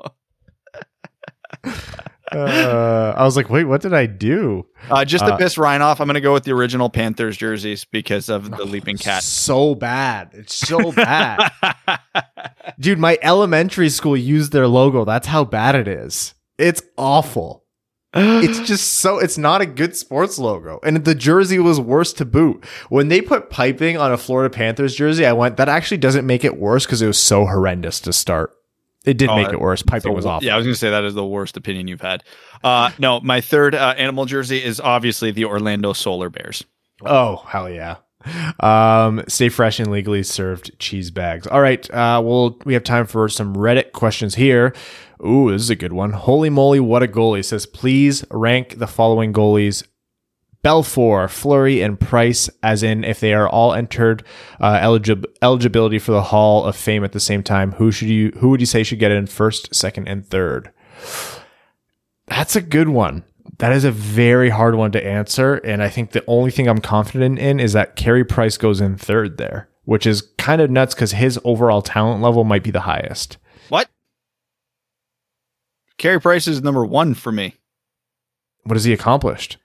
Uh, 2.31 3.13
I 3.15 3.23
was 3.23 3.37
like, 3.37 3.49
wait, 3.49 3.65
what 3.65 3.81
did 3.81 3.93
I 3.93 4.05
do? 4.07 4.65
Uh, 4.89 5.05
just 5.05 5.25
to 5.25 5.33
Uh, 5.33 5.37
piss 5.37 5.57
Ryan 5.57 5.81
off, 5.81 6.01
I'm 6.01 6.07
going 6.07 6.15
to 6.15 6.21
go 6.21 6.33
with 6.33 6.43
the 6.43 6.51
original 6.53 6.89
Panthers 6.89 7.37
jerseys 7.37 7.85
because 7.85 8.29
of 8.29 8.49
the 8.51 8.65
leaping 8.65 8.97
cat. 8.97 9.23
So 9.23 9.75
bad. 9.75 10.29
It's 10.33 10.55
so 10.55 10.91
bad. 10.91 11.51
Dude, 12.79 12.99
my 12.99 13.17
elementary 13.21 13.89
school 13.89 14.17
used 14.17 14.51
their 14.51 14.67
logo. 14.67 15.05
That's 15.05 15.27
how 15.27 15.43
bad 15.45 15.75
it 15.75 15.87
is. 15.87 16.33
It's 16.57 16.81
awful. 16.97 17.63
It's 18.13 18.59
just 18.67 18.93
so 18.93 19.19
it's 19.19 19.37
not 19.37 19.61
a 19.61 19.65
good 19.65 19.95
sports 19.95 20.39
logo. 20.39 20.79
And 20.83 21.03
the 21.03 21.15
jersey 21.15 21.59
was 21.59 21.79
worse 21.79 22.11
to 22.13 22.25
boot. 22.25 22.65
When 22.89 23.09
they 23.09 23.21
put 23.21 23.49
piping 23.49 23.97
on 23.97 24.11
a 24.11 24.17
Florida 24.17 24.49
Panthers 24.55 24.95
jersey, 24.95 25.25
I 25.25 25.33
went, 25.33 25.57
that 25.57 25.69
actually 25.69 25.97
doesn't 25.97 26.25
make 26.25 26.43
it 26.43 26.57
worse 26.57 26.85
because 26.85 27.01
it 27.01 27.07
was 27.07 27.19
so 27.19 27.45
horrendous 27.45 27.99
to 28.01 28.13
start. 28.13 28.51
It 29.05 29.17
did 29.17 29.29
Oh, 29.29 29.35
make 29.35 29.49
it 29.53 29.59
worse. 29.59 29.81
Piping 29.83 30.13
was 30.13 30.25
awful. 30.25 30.45
Yeah, 30.45 30.55
I 30.55 30.57
was 30.57 30.65
going 30.65 30.73
to 30.73 30.79
say 30.79 30.89
that 30.89 31.03
is 31.03 31.13
the 31.13 31.25
worst 31.25 31.57
opinion 31.57 31.87
you've 31.87 32.01
had. 32.01 32.23
Uh, 32.63 32.89
no, 32.99 33.19
my 33.21 33.41
third 33.41 33.75
uh, 33.75 33.93
animal 33.97 34.25
jersey 34.25 34.63
is 34.63 34.79
obviously 34.79 35.31
the 35.31 35.45
Orlando 35.45 35.93
Solar 35.93 36.29
Bears. 36.29 36.63
Oh, 37.03 37.37
hell 37.47 37.69
yeah. 37.69 37.97
Um, 38.59 39.23
stay 39.27 39.49
fresh 39.49 39.79
and 39.79 39.91
legally 39.91 40.23
served 40.23 40.77
cheese 40.79 41.11
bags. 41.11 41.45
All 41.45 41.61
right. 41.61 41.87
Uh, 41.91 42.21
well, 42.23 42.57
we 42.65 42.73
have 42.73 42.83
time 42.83 43.05
for 43.05 43.29
some 43.29 43.55
Reddit 43.55 43.91
questions 43.91 44.35
here. 44.35 44.73
Ooh, 45.25 45.51
this 45.51 45.61
is 45.61 45.69
a 45.69 45.75
good 45.75 45.93
one. 45.93 46.11
Holy 46.11 46.49
moly, 46.49 46.79
what 46.79 47.03
a 47.03 47.07
goalie! 47.07 47.39
It 47.39 47.43
says, 47.43 47.65
please 47.65 48.25
rank 48.31 48.79
the 48.79 48.87
following 48.87 49.31
goalies 49.31 49.83
Belfour, 50.65 51.29
Fleury, 51.29 51.81
and 51.83 51.99
Price, 51.99 52.49
as 52.63 52.81
in 52.81 53.03
if 53.03 53.19
they 53.19 53.35
are 53.35 53.47
all 53.47 53.75
entered 53.75 54.23
uh, 54.59 54.79
eligib- 54.79 55.25
eligibility 55.43 55.99
for 55.99 56.11
the 56.11 56.23
Hall 56.23 56.65
of 56.65 56.75
Fame 56.75 57.03
at 57.03 57.11
the 57.11 57.19
same 57.19 57.43
time. 57.43 57.73
Who 57.73 57.91
should 57.91 58.07
you? 58.07 58.31
Who 58.39 58.49
would 58.49 58.61
you 58.61 58.65
say 58.65 58.81
should 58.81 58.97
get 58.97 59.11
in 59.11 59.27
first, 59.27 59.75
second, 59.75 60.07
and 60.07 60.25
third? 60.25 60.71
That's 62.25 62.55
a 62.55 62.61
good 62.61 62.89
one. 62.89 63.23
That 63.59 63.73
is 63.73 63.83
a 63.83 63.91
very 63.91 64.49
hard 64.49 64.73
one 64.73 64.91
to 64.93 65.05
answer, 65.05 65.53
and 65.57 65.83
I 65.83 65.89
think 65.89 66.11
the 66.11 66.23
only 66.25 66.49
thing 66.49 66.67
I'm 66.67 66.81
confident 66.81 67.37
in 67.37 67.59
is 67.59 67.73
that 67.73 67.95
Carey 67.95 68.25
Price 68.25 68.57
goes 68.57 68.81
in 68.81 68.97
third 68.97 69.37
there, 69.37 69.69
which 69.83 70.07
is 70.07 70.23
kind 70.39 70.61
of 70.61 70.71
nuts 70.71 70.95
because 70.95 71.11
his 71.11 71.39
overall 71.43 71.83
talent 71.83 72.23
level 72.23 72.43
might 72.43 72.63
be 72.63 72.71
the 72.71 72.81
highest. 72.81 73.37
What? 73.69 73.87
Carey 75.99 76.19
Price 76.19 76.47
is 76.47 76.63
number 76.63 76.83
one 76.83 77.13
for 77.13 77.31
me. 77.31 77.53
What 78.63 78.75
has 78.75 78.85
he 78.85 78.93
accomplished? 78.93 79.57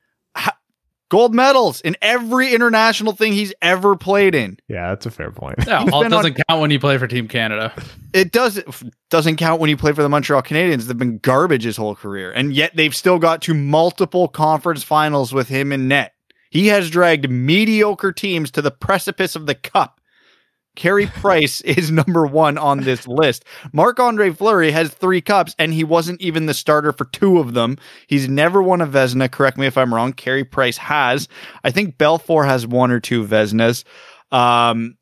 Gold 1.11 1.35
medals 1.35 1.81
in 1.81 1.97
every 2.01 2.55
international 2.55 3.12
thing 3.12 3.32
he's 3.32 3.53
ever 3.61 3.97
played 3.97 4.35
in. 4.35 4.57
Yeah, 4.69 4.91
that's 4.91 5.07
a 5.07 5.11
fair 5.11 5.32
point. 5.32 5.57
Yeah, 5.66 5.82
He's 5.82 5.93
all 5.93 6.03
been 6.03 6.11
doesn't 6.12 6.39
count 6.49 6.61
when 6.61 6.70
you 6.70 6.78
play 6.78 6.99
for 6.99 7.09
Team 7.09 7.27
Canada. 7.27 7.74
It 8.12 8.31
doesn't 8.32 8.65
doesn't 9.11 9.37
count 9.37 9.61
when 9.61 9.70
you 9.70 9.77
play 9.77 9.93
for 9.93 10.03
the 10.03 10.09
Montreal 10.09 10.43
Canadiens. 10.43 10.85
They've 10.85 10.97
been 10.97 11.19
garbage 11.19 11.65
his 11.65 11.77
whole 11.77 11.97
career, 11.97 12.32
and 12.32 12.53
yet 12.53 12.77
they've 12.77 12.95
still 12.95 13.19
got 13.19 13.43
to 13.43 13.55
multiple 13.55 14.28
conference 14.28 14.85
finals 14.85 15.35
with 15.35 15.49
him 15.49 15.73
in 15.73 15.89
net. 15.89 16.15
He 16.51 16.69
has 16.69 16.91
dragged 16.91 17.28
mediocre 17.28 18.12
teams 18.12 18.51
to 18.53 18.62
the 18.62 18.70
precipice 18.70 19.37
of 19.37 19.47
the 19.47 19.55
cup. 19.55 19.99
Carey 20.76 21.06
Price 21.14 21.60
is 21.62 21.90
number 21.90 22.26
one 22.26 22.59
on 22.59 22.80
this 22.80 23.06
list. 23.06 23.44
Marc 23.72 24.01
Andre 24.01 24.30
Fleury 24.30 24.70
has 24.70 24.90
three 24.90 25.20
cups, 25.20 25.55
and 25.59 25.72
he 25.72 25.84
wasn't 25.84 26.20
even 26.20 26.47
the 26.47 26.55
starter 26.55 26.92
for 26.92 27.05
two 27.06 27.38
of 27.38 27.55
them. 27.55 27.76
He's 28.06 28.28
never 28.28 28.62
won 28.62 28.80
a 28.80 28.86
Vezina. 28.86 29.30
Correct 29.30 29.59
me 29.59 29.66
if 29.66 29.76
I'm 29.76 29.94
wrong. 29.94 30.12
Carey 30.12 30.44
Price 30.44 30.76
has. 30.78 31.28
I 31.64 31.70
think 31.70 31.98
Belfour 31.98 32.47
has 32.47 32.66
one 32.66 32.90
or 32.90 33.01
two 33.01 33.26
Vezinas. 33.26 33.84
Um, 34.32 34.97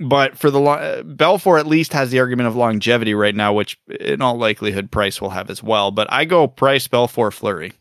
but 0.00 0.36
for 0.36 0.50
the 0.50 0.60
lo- 0.60 1.02
Belfour 1.04 1.58
at 1.58 1.66
least 1.66 1.92
has 1.92 2.10
the 2.10 2.18
argument 2.20 2.48
of 2.48 2.56
longevity 2.56 3.14
right 3.14 3.34
now, 3.34 3.52
which 3.52 3.78
in 4.00 4.20
all 4.20 4.36
likelihood 4.36 4.90
Price 4.90 5.20
will 5.20 5.30
have 5.30 5.50
as 5.50 5.62
well. 5.62 5.90
But 5.90 6.12
I 6.12 6.24
go 6.24 6.46
Price, 6.48 6.88
Belfour, 6.88 7.32
Fleury. 7.32 7.72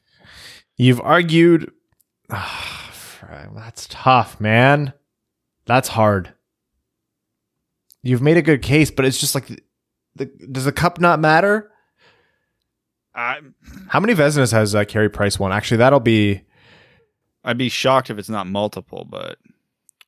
You've 0.77 1.01
argued. 1.01 1.71
that's 2.29 3.87
tough, 3.89 4.39
man. 4.39 4.93
That's 5.65 5.89
hard. 5.89 6.33
You've 8.03 8.21
made 8.21 8.37
a 8.37 8.41
good 8.41 8.61
case, 8.61 8.89
but 8.91 9.05
it's 9.05 9.19
just 9.19 9.35
like, 9.35 9.47
the, 10.15 10.25
does 10.51 10.65
the 10.65 10.71
cup 10.71 10.99
not 10.99 11.19
matter? 11.19 11.71
I, 13.13 13.39
How 13.89 13.99
many 13.99 14.13
Vezinas 14.15 14.51
has 14.51 14.73
uh, 14.73 14.85
Carey 14.85 15.09
Price 15.09 15.37
won? 15.37 15.51
Actually, 15.51 15.77
that'll 15.77 15.99
be 15.99 16.41
I'd 17.43 17.57
be 17.57 17.69
shocked 17.69 18.09
if 18.09 18.17
it's 18.17 18.29
not 18.29 18.47
multiple, 18.47 19.05
but 19.09 19.37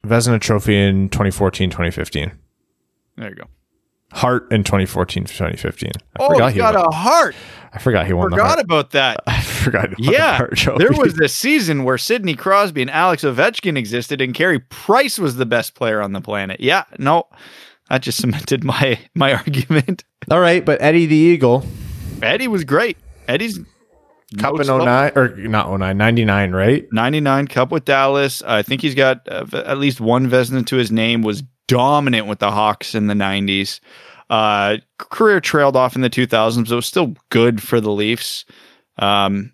Vezina 0.06 0.40
Trophy 0.40 0.76
in 0.78 1.10
2014, 1.10 1.70
2015. 1.70 2.32
there 3.18 3.30
you 3.30 3.36
go. 3.36 3.46
Hart 4.12 4.52
in 4.52 4.64
2014, 4.64 5.24
2015. 5.24 5.90
I 5.96 6.00
oh, 6.20 6.30
forgot 6.30 6.52
he 6.54 6.60
got 6.60 6.76
won. 6.76 6.86
a 6.86 6.92
Hart. 6.92 7.36
I 7.74 7.80
forgot 7.80 8.06
he 8.06 8.14
won 8.14 8.30
the 8.30 8.38
Forgot 8.38 8.60
about 8.60 8.92
that. 8.92 9.22
I 9.28 9.42
forgot. 9.42 9.90
the 9.90 9.96
Yeah, 9.98 10.38
Trophy. 10.54 10.78
there 10.84 10.94
was 10.96 11.16
this 11.16 11.34
season 11.34 11.84
where 11.84 11.98
Sidney 11.98 12.36
Crosby 12.36 12.84
and 12.84 12.92
Alex 12.92 13.24
Ovechkin 13.24 13.76
existed, 13.76 14.22
and 14.22 14.36
Carey 14.36 14.60
Price 14.60 15.18
was 15.18 15.38
the 15.38 15.48
best 15.48 15.74
player 15.74 16.00
on 16.00 16.12
the 16.14 16.22
planet. 16.22 16.60
Yeah, 16.60 16.84
no, 17.00 17.28
that 17.94 18.02
just 18.02 18.18
cemented 18.22 18.64
my 18.64 19.00
my 19.14 19.34
argument. 19.34 20.04
All 20.32 20.40
right, 20.40 20.66
but 20.66 20.82
Eddie 20.82 21.06
the 21.06 21.16
Eagle, 21.16 21.66
Eddie 22.22 22.48
was 22.48 22.64
great. 22.64 22.98
Eddie's 23.28 23.60
Cup 24.40 24.56
no 24.56 24.60
in 24.60 24.66
smoke. 24.66 24.86
09, 24.86 25.12
or 25.16 25.36
not 25.48 25.72
09, 25.72 25.96
99, 25.96 26.52
right? 26.54 26.88
99 26.92 27.48
Cup 27.48 27.72
with 27.72 27.86
Dallas. 27.86 28.42
I 28.42 28.64
think 28.64 28.82
he's 28.82 28.96
got 28.96 29.28
uh, 29.28 29.46
v- 29.46 29.58
at 29.60 29.78
least 29.78 30.02
one 30.02 30.28
Vezina 30.28 30.66
to 30.66 30.76
his 30.76 30.92
name. 30.92 31.22
Was 31.22 31.44
dominant 31.68 32.26
with 32.26 32.40
the 32.40 32.50
Hawks 32.50 32.96
in 32.96 33.06
the 33.08 33.14
90s. 33.14 33.80
Uh, 34.32 34.78
career 34.98 35.40
trailed 35.40 35.76
off 35.76 35.96
in 35.96 36.02
the 36.02 36.10
2000s, 36.10 36.56
but 36.64 36.72
it 36.72 36.76
was 36.76 36.88
still 36.88 37.14
good 37.30 37.62
for 37.62 37.80
the 37.80 37.92
Leafs. 37.92 38.46
Um, 38.98 39.52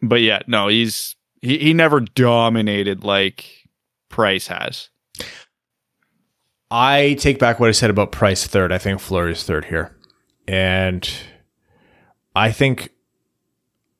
but 0.00 0.20
yeah, 0.20 0.42
no, 0.46 0.68
he's 0.68 1.16
he, 1.42 1.58
he 1.58 1.74
never 1.74 1.98
dominated 1.98 3.02
like 3.02 3.66
Price 4.10 4.46
has. 4.46 4.90
I 6.70 7.16
take 7.18 7.38
back 7.38 7.58
what 7.58 7.68
I 7.68 7.72
said 7.72 7.90
about 7.90 8.12
Price 8.12 8.46
third. 8.46 8.72
I 8.72 8.78
think 8.78 9.00
Fleury's 9.00 9.42
third 9.42 9.66
here. 9.66 9.96
And 10.46 11.08
I 12.34 12.52
think 12.52 12.90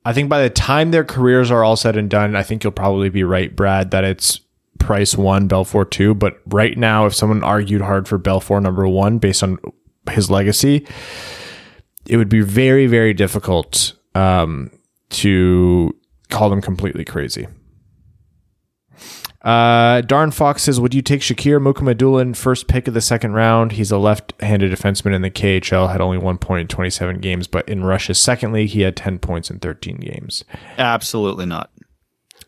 I 0.05 0.13
think 0.13 0.29
by 0.29 0.41
the 0.41 0.49
time 0.49 0.91
their 0.91 1.03
careers 1.03 1.51
are 1.51 1.63
all 1.63 1.75
said 1.75 1.95
and 1.95 2.09
done, 2.09 2.35
I 2.35 2.43
think 2.43 2.63
you'll 2.63 2.71
probably 2.71 3.09
be 3.09 3.23
right, 3.23 3.55
Brad, 3.55 3.91
that 3.91 4.03
it's 4.03 4.39
Price 4.79 5.15
one, 5.15 5.47
Belfour 5.47 5.89
two. 5.89 6.13
But 6.15 6.39
right 6.45 6.77
now, 6.77 7.05
if 7.05 7.13
someone 7.13 7.43
argued 7.43 7.81
hard 7.81 8.07
for 8.07 8.17
Belfour 8.17 8.61
number 8.61 8.87
one 8.87 9.19
based 9.19 9.43
on 9.43 9.59
his 10.09 10.31
legacy, 10.31 10.87
it 12.07 12.17
would 12.17 12.29
be 12.29 12.41
very, 12.41 12.87
very 12.87 13.13
difficult 13.13 13.93
um, 14.15 14.71
to 15.09 15.95
call 16.29 16.49
them 16.49 16.61
completely 16.61 17.05
crazy. 17.05 17.47
Uh, 19.43 20.01
Darn 20.01 20.29
Fox 20.29 20.63
says, 20.63 20.79
"Would 20.79 20.93
you 20.93 21.01
take 21.01 21.21
Shakir 21.21 21.59
Mukhamadullin 21.59 22.35
first 22.35 22.67
pick 22.67 22.87
of 22.87 22.93
the 22.93 23.01
second 23.01 23.33
round? 23.33 23.73
He's 23.73 23.91
a 23.91 23.97
left-handed 23.97 24.71
defenseman 24.71 25.15
in 25.15 25.23
the 25.23 25.31
KHL. 25.31 25.91
Had 25.91 25.99
only 25.99 26.19
one 26.19 26.37
point 26.37 26.61
in 26.61 26.67
27 26.67 27.19
games, 27.19 27.47
but 27.47 27.67
in 27.67 27.83
Russia's 27.83 28.19
second 28.19 28.51
league, 28.51 28.69
he 28.69 28.81
had 28.81 28.95
10 28.95 29.17
points 29.17 29.49
in 29.49 29.59
13 29.59 29.97
games. 29.97 30.43
Absolutely 30.77 31.47
not. 31.47 31.71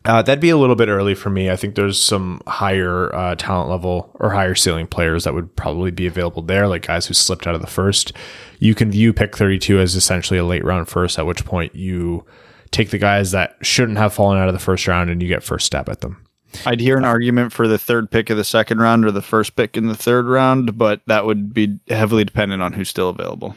Uh, 0.06 0.22
that'd 0.22 0.42
be 0.42 0.50
a 0.50 0.58
little 0.58 0.76
bit 0.76 0.90
early 0.90 1.16
for 1.16 1.30
me. 1.30 1.50
I 1.50 1.56
think 1.56 1.76
there's 1.76 2.00
some 2.00 2.42
higher 2.46 3.14
uh, 3.16 3.36
talent 3.36 3.70
level 3.70 4.12
or 4.20 4.32
higher 4.32 4.54
ceiling 4.54 4.86
players 4.86 5.24
that 5.24 5.34
would 5.34 5.56
probably 5.56 5.92
be 5.92 6.06
available 6.06 6.42
there, 6.42 6.68
like 6.68 6.86
guys 6.88 7.08
who 7.08 7.14
slipped 7.14 7.48
out 7.48 7.56
of 7.56 7.62
the 7.62 7.68
first. 7.68 8.12
You 8.60 8.76
can 8.76 8.92
view 8.92 9.14
pick 9.14 9.38
32 9.38 9.80
as 9.80 9.96
essentially 9.96 10.38
a 10.38 10.44
late 10.44 10.66
round 10.66 10.90
first, 10.90 11.18
at 11.18 11.26
which 11.26 11.46
point 11.46 11.74
you 11.74 12.26
take 12.72 12.90
the 12.90 12.98
guys 12.98 13.32
that 13.32 13.56
shouldn't 13.62 13.98
have 13.98 14.14
fallen 14.14 14.38
out 14.38 14.50
of 14.50 14.54
the 14.54 14.60
first 14.60 14.88
round 14.88 15.10
and 15.10 15.22
you 15.22 15.28
get 15.30 15.42
first 15.42 15.66
stab 15.66 15.88
at 15.88 16.02
them." 16.02 16.24
I'd 16.66 16.80
hear 16.80 16.98
an 16.98 17.06
argument 17.06 17.52
for 17.54 17.68
the 17.68 17.78
third 17.78 18.10
pick 18.12 18.30
of 18.30 18.38
the 18.38 18.44
second 18.44 18.80
round 18.80 19.06
or 19.06 19.12
the 19.12 19.22
first 19.22 19.56
pick 19.56 19.76
in 19.78 19.88
the 19.88 19.96
third 19.96 20.26
round, 20.26 20.78
but 20.78 21.02
that 21.08 21.26
would 21.26 21.54
be 21.54 21.80
heavily 21.88 22.24
dependent 22.24 22.62
on 22.62 22.74
who's 22.74 22.90
still 22.90 23.10
available. 23.10 23.56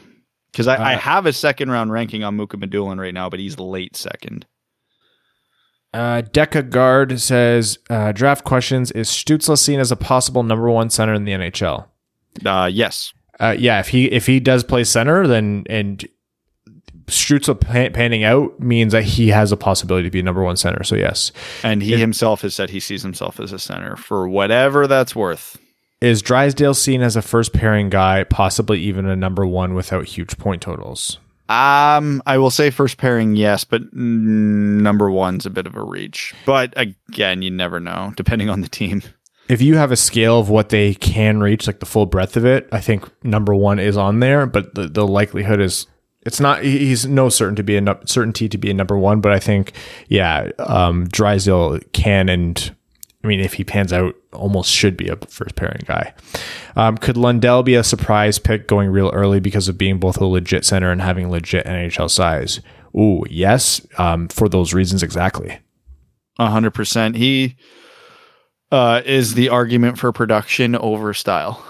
Because 0.51 0.67
I, 0.67 0.75
I 0.75 0.95
Uh, 0.95 0.99
have 0.99 1.25
a 1.25 1.33
second 1.33 1.69
round 1.71 1.91
ranking 1.91 2.23
on 2.23 2.37
Mukhamadullin 2.37 2.99
right 2.99 3.13
now, 3.13 3.29
but 3.29 3.39
he's 3.39 3.59
late 3.59 3.95
second. 3.95 4.45
Uh, 5.93 6.21
Deca 6.21 6.69
Guard 6.69 7.19
says, 7.19 7.79
uh, 7.89 8.11
draft 8.11 8.43
questions. 8.43 8.91
Is 8.91 9.09
Stützle 9.09 9.57
seen 9.57 9.79
as 9.79 9.91
a 9.91 9.95
possible 9.95 10.43
number 10.43 10.69
one 10.69 10.89
center 10.89 11.13
in 11.13 11.23
the 11.25 11.31
NHL? 11.31 11.85
Uh, 12.45 12.69
yes. 12.71 13.13
Uh, 13.39 13.55
yeah, 13.57 13.79
if 13.79 13.89
he 13.89 14.05
if 14.11 14.25
he 14.25 14.39
does 14.39 14.63
play 14.63 14.83
center, 14.83 15.27
then 15.27 15.63
and 15.69 16.05
Stützle 17.07 17.59
pan- 17.59 17.93
panning 17.93 18.23
out 18.23 18.59
means 18.59 18.91
that 18.91 19.03
he 19.03 19.29
has 19.29 19.51
a 19.51 19.57
possibility 19.57 20.07
to 20.07 20.11
be 20.11 20.19
a 20.19 20.23
number 20.23 20.43
one 20.43 20.57
center. 20.57 20.83
So 20.83 20.95
yes, 20.95 21.31
And 21.63 21.81
he 21.81 21.97
himself 21.97 22.41
has 22.41 22.53
said 22.53 22.69
he 22.69 22.79
sees 22.81 23.01
himself 23.01 23.39
as 23.39 23.51
a 23.53 23.59
center 23.59 23.95
for 23.95 24.27
whatever 24.27 24.87
that's 24.87 25.15
worth. 25.15 25.57
is 26.01 26.21
Drysdale 26.21 26.73
seen 26.73 27.01
as 27.01 27.15
a 27.15 27.21
first 27.21 27.53
pairing 27.53 27.89
guy, 27.89 28.23
possibly 28.25 28.79
even 28.81 29.05
a 29.05 29.15
number 29.15 29.45
one 29.47 29.73
without 29.73 30.05
huge 30.05 30.37
point 30.37 30.61
totals? 30.61 31.17
Um, 31.49 32.21
I 32.25 32.37
will 32.39 32.51
say 32.51 32.69
first 32.71 32.97
pairing, 32.97 33.37
yes, 33.37 33.63
but 33.63 33.81
mm, 33.83 34.81
number 34.81 35.09
one's 35.09 35.45
a 35.45 35.49
bit 35.49 35.65
of 35.65 35.77
a 35.77 35.81
reach. 35.83 36.33
But 36.45 36.73
again, 36.75 37.41
you 37.41 37.49
never 37.51 37.79
know, 37.79 38.11
depending 38.17 38.49
on 38.49 38.59
the 38.59 38.67
team. 38.67 39.01
If 39.47 39.61
you 39.61 39.77
have 39.77 39.93
a 39.93 39.95
scale 39.95 40.41
of 40.41 40.49
what 40.49 40.67
they 40.69 40.93
can 40.93 41.39
reach, 41.39 41.67
like 41.67 41.79
the 41.79 41.85
full 41.85 42.05
breadth 42.05 42.35
of 42.35 42.43
it, 42.45 42.67
I 42.73 42.81
think 42.81 43.05
number 43.23 43.55
one 43.55 43.79
is 43.79 43.95
on 43.95 44.19
there, 44.19 44.45
but 44.45 44.75
the, 44.75 44.89
the 44.89 45.07
likelihood 45.07 45.61
is 45.61 45.87
it's 46.27 46.41
not. 46.41 46.61
He's 46.61 47.05
no 47.05 47.29
certain 47.29 47.55
to 47.55 47.63
be 47.63 47.77
a 47.77 47.99
certainty 48.05 48.49
to 48.49 48.57
be 48.57 48.69
a 48.69 48.73
number 48.73 48.97
one, 48.97 49.21
but 49.21 49.31
I 49.31 49.39
think 49.39 49.71
yeah, 50.09 50.51
um, 50.59 51.07
Drysdale 51.07 51.79
can 51.93 52.27
and 52.27 52.75
I 53.23 53.27
mean 53.27 53.39
if 53.39 53.53
he 53.53 53.63
pans 53.63 53.93
out, 53.93 54.13
almost 54.33 54.69
should 54.69 54.97
be 54.97 55.07
a 55.07 55.15
first 55.29 55.55
pairing 55.55 55.83
guy. 55.85 56.13
Um, 56.75 56.97
could 56.97 57.15
Lundell 57.15 57.63
be 57.63 57.75
a 57.75 57.83
surprise 57.83 58.39
pick 58.39 58.67
going 58.67 58.89
real 58.89 59.09
early 59.11 59.39
because 59.39 59.69
of 59.69 59.77
being 59.77 59.99
both 59.99 60.17
a 60.17 60.25
legit 60.25 60.65
center 60.65 60.91
and 60.91 61.01
having 61.01 61.31
legit 61.31 61.65
NHL 61.65 62.11
size? 62.11 62.59
Ooh, 62.93 63.23
yes, 63.29 63.79
um, 63.97 64.27
for 64.27 64.49
those 64.49 64.73
reasons 64.73 65.01
exactly. 65.01 65.59
Hundred 66.37 66.71
percent. 66.71 67.15
He 67.15 67.55
uh, 68.69 69.01
is 69.05 69.35
the 69.35 69.47
argument 69.47 69.97
for 69.97 70.11
production 70.11 70.75
over 70.75 71.13
style. 71.13 71.63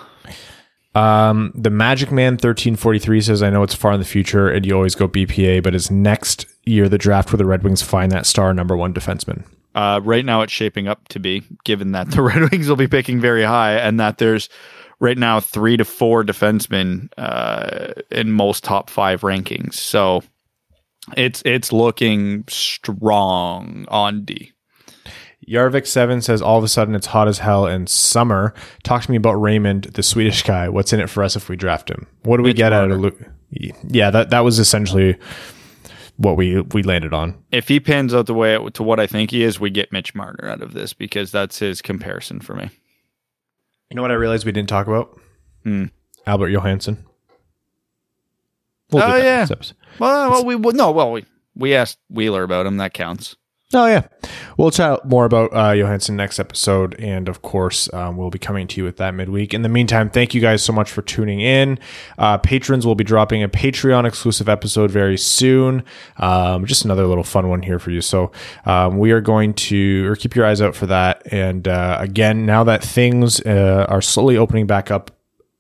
Um, 0.98 1.52
the 1.54 1.70
Magic 1.70 2.12
Man 2.12 2.34
1343 2.34 3.22
says, 3.22 3.44
I 3.44 3.52
know 3.52 3.62
it's 3.62 3.76
far 3.76 3.94
in 3.94 4.00
the 4.00 4.06
future 4.06 4.50
and 4.50 4.66
you 4.66 4.74
always 4.74 4.96
go 4.96 5.08
BPA, 5.08 5.62
but 5.62 5.76
is 5.76 5.92
next 5.92 6.48
year 6.66 6.90
the 6.90 6.98
draft 6.98 7.32
where 7.32 7.38
the 7.38 7.46
Red 7.46 7.64
Wings 7.64 7.84
find 7.84 8.12
that 8.12 8.26
star 8.26 8.52
number 8.52 8.76
one 8.76 8.96
defenseman? 8.96 9.44
Uh, 9.76 10.02
right 10.04 10.26
now, 10.26 10.42
it's 10.42 10.52
shaping 10.52 10.88
up 10.88 11.08
to 11.10 11.20
be, 11.20 11.44
given 11.64 11.92
that 11.92 12.10
the 12.10 12.22
Red 12.24 12.50
Wings 12.50 12.68
will 12.68 12.76
be 12.76 12.88
picking 12.88 13.22
very 13.22 13.44
high, 13.44 13.74
and 13.74 14.00
that 14.00 14.18
there's 14.18 14.50
right 15.00 15.20
now 15.20 15.40
three 15.40 15.78
to 15.78 15.86
four 15.86 16.24
defensemen 16.24 17.10
uh, 17.16 17.94
in 18.10 18.32
most 18.32 18.64
top 18.64 18.90
five 18.90 19.22
rankings. 19.22 19.76
So 19.76 20.24
it's 21.16 21.44
it's 21.46 21.72
looking 21.72 22.44
strong 22.48 23.86
on 23.90 24.26
D. 24.26 24.52
Yarvik7 25.48 26.24
says, 26.24 26.42
all 26.42 26.58
of 26.58 26.64
a 26.64 26.68
sudden 26.68 26.96
it's 26.96 27.08
hot 27.08 27.28
as 27.28 27.40
hell 27.40 27.68
in 27.68 27.88
summer. 27.88 28.54
Talk 28.84 29.04
to 29.04 29.12
me 29.12 29.18
about 29.18 29.34
Raymond, 29.34 29.84
the 29.94 30.04
Swedish 30.04 30.44
guy. 30.44 30.68
What's 30.68 30.94
in 30.94 31.00
it 31.00 31.10
for 31.10 31.24
us 31.24 31.36
if 31.36 31.48
we 31.48 31.56
draft 31.56 31.90
him? 31.90 32.08
What 32.24 32.38
do 32.38 32.44
we 32.44 32.50
Mitch 32.50 32.58
get 32.58 32.74
out 32.74 32.92
of 32.92 33.00
Luke? 33.00 33.20
Yeah, 33.50 34.10
that, 34.10 34.30
that 34.32 34.42
was 34.42 34.60
essentially 34.60 35.18
what 36.18 36.36
we, 36.36 36.62
we 36.62 36.84
landed 36.84 37.14
on. 37.14 37.42
If 37.52 37.68
he 37.68 37.80
pans 37.80 38.14
out 38.14 38.26
the 38.26 38.34
way 38.34 38.56
it, 38.56 38.74
to 38.74 38.84
what 38.84 39.00
I 39.00 39.08
think 39.08 39.32
he 39.32 39.44
is, 39.44 39.60
we 39.60 39.70
get 39.70 39.94
Mitch 39.94 40.16
Marner 40.16 40.50
out 40.50 40.62
of 40.62 40.74
this 40.74 40.94
because 40.94 41.32
that's 41.32 41.60
his 41.60 41.82
comparison 41.82 42.40
for 42.42 42.56
me. 42.56 42.70
You 43.90 43.96
know 43.96 44.02
what 44.02 44.12
I 44.12 44.16
realized 44.16 44.46
we 44.46 44.52
didn't 44.52 44.70
talk 44.70 44.88
about? 44.88 45.18
Hmm. 45.64 45.86
Albert 46.26 46.50
Johansson. 46.50 47.06
We'll 48.92 49.04
Oh, 49.04 49.16
yeah. 49.16 49.48
Well, 50.00 50.30
well 50.30 50.46
we 50.46 50.56
well, 50.56 50.74
no, 50.74 50.92
well 50.92 51.12
we 51.12 51.26
we 51.56 51.74
asked 51.74 52.00
Wheeler 52.10 52.44
about 52.44 52.66
him. 52.66 52.78
That 52.78 52.94
counts. 52.94 53.36
Oh 53.74 53.86
yeah, 53.86 54.08
we'll 54.56 54.72
chat 54.72 55.04
more 55.04 55.26
about 55.26 55.54
uh, 55.54 55.74
Johansson 55.74 56.16
next 56.16 56.40
episode, 56.40 56.96
and 57.00 57.28
of 57.28 57.42
course, 57.42 57.92
um, 57.94 58.16
we'll 58.16 58.30
be 58.30 58.40
coming 58.40 58.66
to 58.66 58.80
you 58.80 58.86
with 58.86 58.96
that 58.96 59.14
midweek. 59.14 59.54
In 59.54 59.62
the 59.62 59.68
meantime, 59.68 60.10
thank 60.10 60.34
you 60.34 60.40
guys 60.40 60.64
so 60.64 60.72
much 60.72 60.90
for 60.90 61.02
tuning 61.02 61.42
in. 61.42 61.78
Uh, 62.18 62.38
patrons 62.38 62.86
will 62.86 62.96
be 62.96 63.04
dropping 63.04 63.44
a 63.44 63.50
Patreon 63.50 64.08
exclusive 64.08 64.48
episode 64.48 64.90
very 64.90 65.18
soon. 65.18 65.84
Um, 66.16 66.66
just 66.66 66.86
another 66.86 67.06
little 67.08 67.26
fun 67.26 67.50
one 67.50 67.62
here 67.62 67.78
for 67.78 67.92
you. 67.92 68.00
So 68.00 68.32
um, 68.66 69.00
we 69.00 69.12
are 69.12 69.20
going 69.20 69.54
to 69.56 70.08
or 70.10 70.16
keep 70.16 70.34
your 70.34 70.46
eyes 70.46 70.62
out 70.62 70.74
for 70.74 70.86
that. 70.86 71.24
And 71.34 71.68
uh, 71.68 71.98
again, 72.00 72.46
now 72.46 72.64
that 72.64 72.82
things 72.82 73.42
uh, 73.42 73.86
are 73.90 74.02
slowly 74.02 74.38
opening 74.38 74.66
back 74.66 74.92
up 74.92 75.12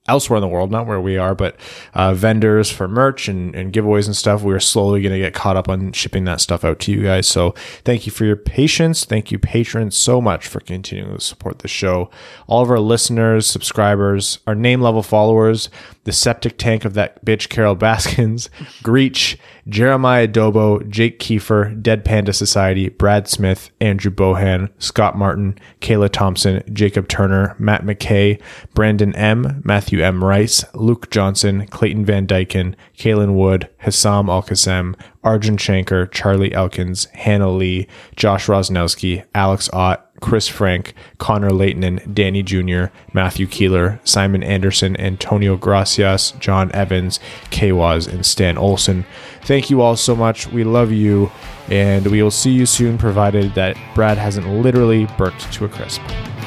elsewhere 0.07 0.37
in 0.37 0.41
the 0.41 0.47
world, 0.47 0.71
not 0.71 0.87
where 0.87 1.01
we 1.01 1.17
are, 1.17 1.35
but 1.35 1.55
uh, 1.93 2.13
vendors 2.13 2.71
for 2.71 2.87
merch 2.87 3.27
and, 3.27 3.53
and 3.55 3.73
giveaways 3.73 4.05
and 4.05 4.15
stuff. 4.15 4.41
We're 4.41 4.59
slowly 4.59 5.01
going 5.01 5.13
to 5.13 5.19
get 5.19 5.33
caught 5.33 5.57
up 5.57 5.67
on 5.69 5.91
shipping 5.91 6.23
that 6.25 6.41
stuff 6.41 6.63
out 6.63 6.79
to 6.81 6.91
you 6.91 7.03
guys. 7.03 7.27
So 7.27 7.51
thank 7.83 8.05
you 8.05 8.11
for 8.11 8.25
your 8.25 8.35
patience. 8.35 9.05
Thank 9.05 9.31
you, 9.31 9.39
patrons, 9.39 9.95
so 9.95 10.21
much 10.21 10.47
for 10.47 10.59
continuing 10.59 11.15
to 11.15 11.21
support 11.21 11.59
the 11.59 11.67
show. 11.67 12.09
All 12.47 12.63
of 12.63 12.69
our 12.69 12.79
listeners, 12.79 13.47
subscribers, 13.47 14.39
our 14.47 14.55
name 14.55 14.81
level 14.81 15.03
followers, 15.03 15.69
the 16.07 16.13
septic 16.13 16.57
tank 16.57 16.85
of 16.85 16.93
that 16.93 17.23
bitch, 17.25 17.49
Carole 17.49 17.75
Baskins, 17.75 18.49
Greach, 18.81 19.37
Jeremiah 19.67 20.25
Dobo, 20.25 20.89
Jake 20.89 21.19
Kiefer, 21.19 21.79
Dead 21.83 22.05
Panda 22.05 22.31
Society, 22.31 22.87
Brad 22.87 23.27
Smith, 23.27 23.71
Andrew 23.81 24.09
Bohan, 24.09 24.69
Scott 24.79 25.17
Martin, 25.17 25.59
Kayla 25.81 26.09
Thompson, 26.09 26.63
Jacob 26.71 27.09
Turner, 27.09 27.57
Matt 27.59 27.83
McKay, 27.83 28.41
Brandon 28.73 29.13
M, 29.15 29.61
Matthew 29.65 30.01
M. 30.01 30.23
Rice, 30.23 30.63
Luke 30.73 31.11
Johnson, 31.11 31.67
Clayton 31.67 32.05
Van 32.05 32.25
Dyken, 32.25 32.75
Kalen 32.97 33.33
Wood, 33.33 33.67
Hassam 33.79 34.29
Al 34.29 34.43
Qassem, 34.43 34.95
Arjun 35.25 35.57
Shankar, 35.57 36.07
Charlie 36.07 36.53
Elkins, 36.53 37.05
Hannah 37.13 37.51
Lee, 37.51 37.85
Josh 38.15 38.47
Rosnowski, 38.47 39.25
Alex 39.35 39.69
Ott, 39.73 40.06
Chris 40.19 40.47
Frank, 40.47 40.93
Connor 41.17 41.51
Leighton, 41.51 41.99
Danny 42.11 42.43
Jr., 42.43 42.85
Matthew 43.13 43.47
Keeler, 43.47 43.99
Simon 44.03 44.43
Anderson, 44.43 44.99
Antonio 44.99 45.55
Gracias, 45.57 46.31
John 46.39 46.71
Evans, 46.73 47.19
Kwaz, 47.51 48.07
and 48.07 48.25
Stan 48.25 48.57
Olson. 48.57 49.05
Thank 49.47 49.69
you 49.69 49.81
all 49.81 49.95
so 49.95 50.13
much. 50.13 50.47
We 50.47 50.65
love 50.65 50.91
you, 50.91 51.31
and 51.69 52.05
we 52.07 52.21
will 52.21 52.31
see 52.31 52.51
you 52.51 52.65
soon, 52.65 52.97
provided 52.97 53.55
that 53.55 53.77
Brad 53.95 54.17
hasn't 54.17 54.45
literally 54.45 55.07
burnt 55.17 55.39
to 55.53 55.63
a 55.63 55.69
crisp. 55.69 56.01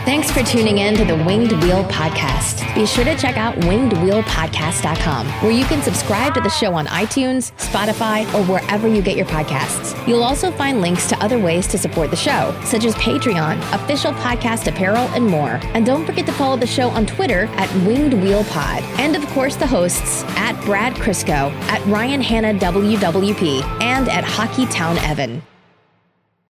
Thanks 0.05 0.31
for 0.31 0.43
tuning 0.43 0.79
in 0.79 0.95
to 0.97 1.05
the 1.05 1.15
Winged 1.15 1.53
Wheel 1.63 1.85
Podcast. 1.85 2.75
Be 2.75 2.87
sure 2.87 3.05
to 3.05 3.15
check 3.19 3.37
out 3.37 3.55
wingedwheelpodcast.com, 3.57 5.27
where 5.43 5.53
you 5.53 5.65
can 5.67 5.83
subscribe 5.83 6.33
to 6.35 6.41
the 6.41 6.49
show 6.49 6.73
on 6.73 6.87
iTunes, 6.87 7.53
Spotify, 7.59 8.25
or 8.35 8.43
wherever 8.45 8.89
you 8.89 9.03
get 9.03 9.15
your 9.15 9.27
podcasts. 9.27 9.95
You'll 10.09 10.23
also 10.23 10.51
find 10.51 10.81
links 10.81 11.07
to 11.09 11.23
other 11.23 11.39
ways 11.39 11.67
to 11.69 11.77
support 11.77 12.09
the 12.11 12.17
show, 12.17 12.59
such 12.65 12.87
as 12.87 12.95
Patreon, 12.95 13.59
official 13.75 14.13
podcast 14.15 14.67
apparel, 14.67 15.07
and 15.15 15.27
more. 15.27 15.61
And 15.75 15.85
don't 15.85 16.07
forget 16.07 16.25
to 16.27 16.33
follow 16.33 16.57
the 16.57 16.67
show 16.67 16.89
on 16.89 17.05
Twitter 17.05 17.45
at 17.57 17.71
Winged 17.87 18.15
Wheel 18.15 18.45
Pod. 18.45 18.83
And 18.99 19.15
of 19.15 19.27
course, 19.29 19.57
the 19.57 19.67
hosts 19.67 20.25
at 20.29 20.59
Brad 20.65 20.95
Crisco, 20.95 21.53
at 21.69 21.85
Ryan 21.87 22.23
Hanna 22.23 22.59
WWP, 22.91 23.63
and 23.81 24.09
at 24.09 24.25
Hockey 24.25 24.67
Town 24.67 24.99
Evan. 24.99 25.43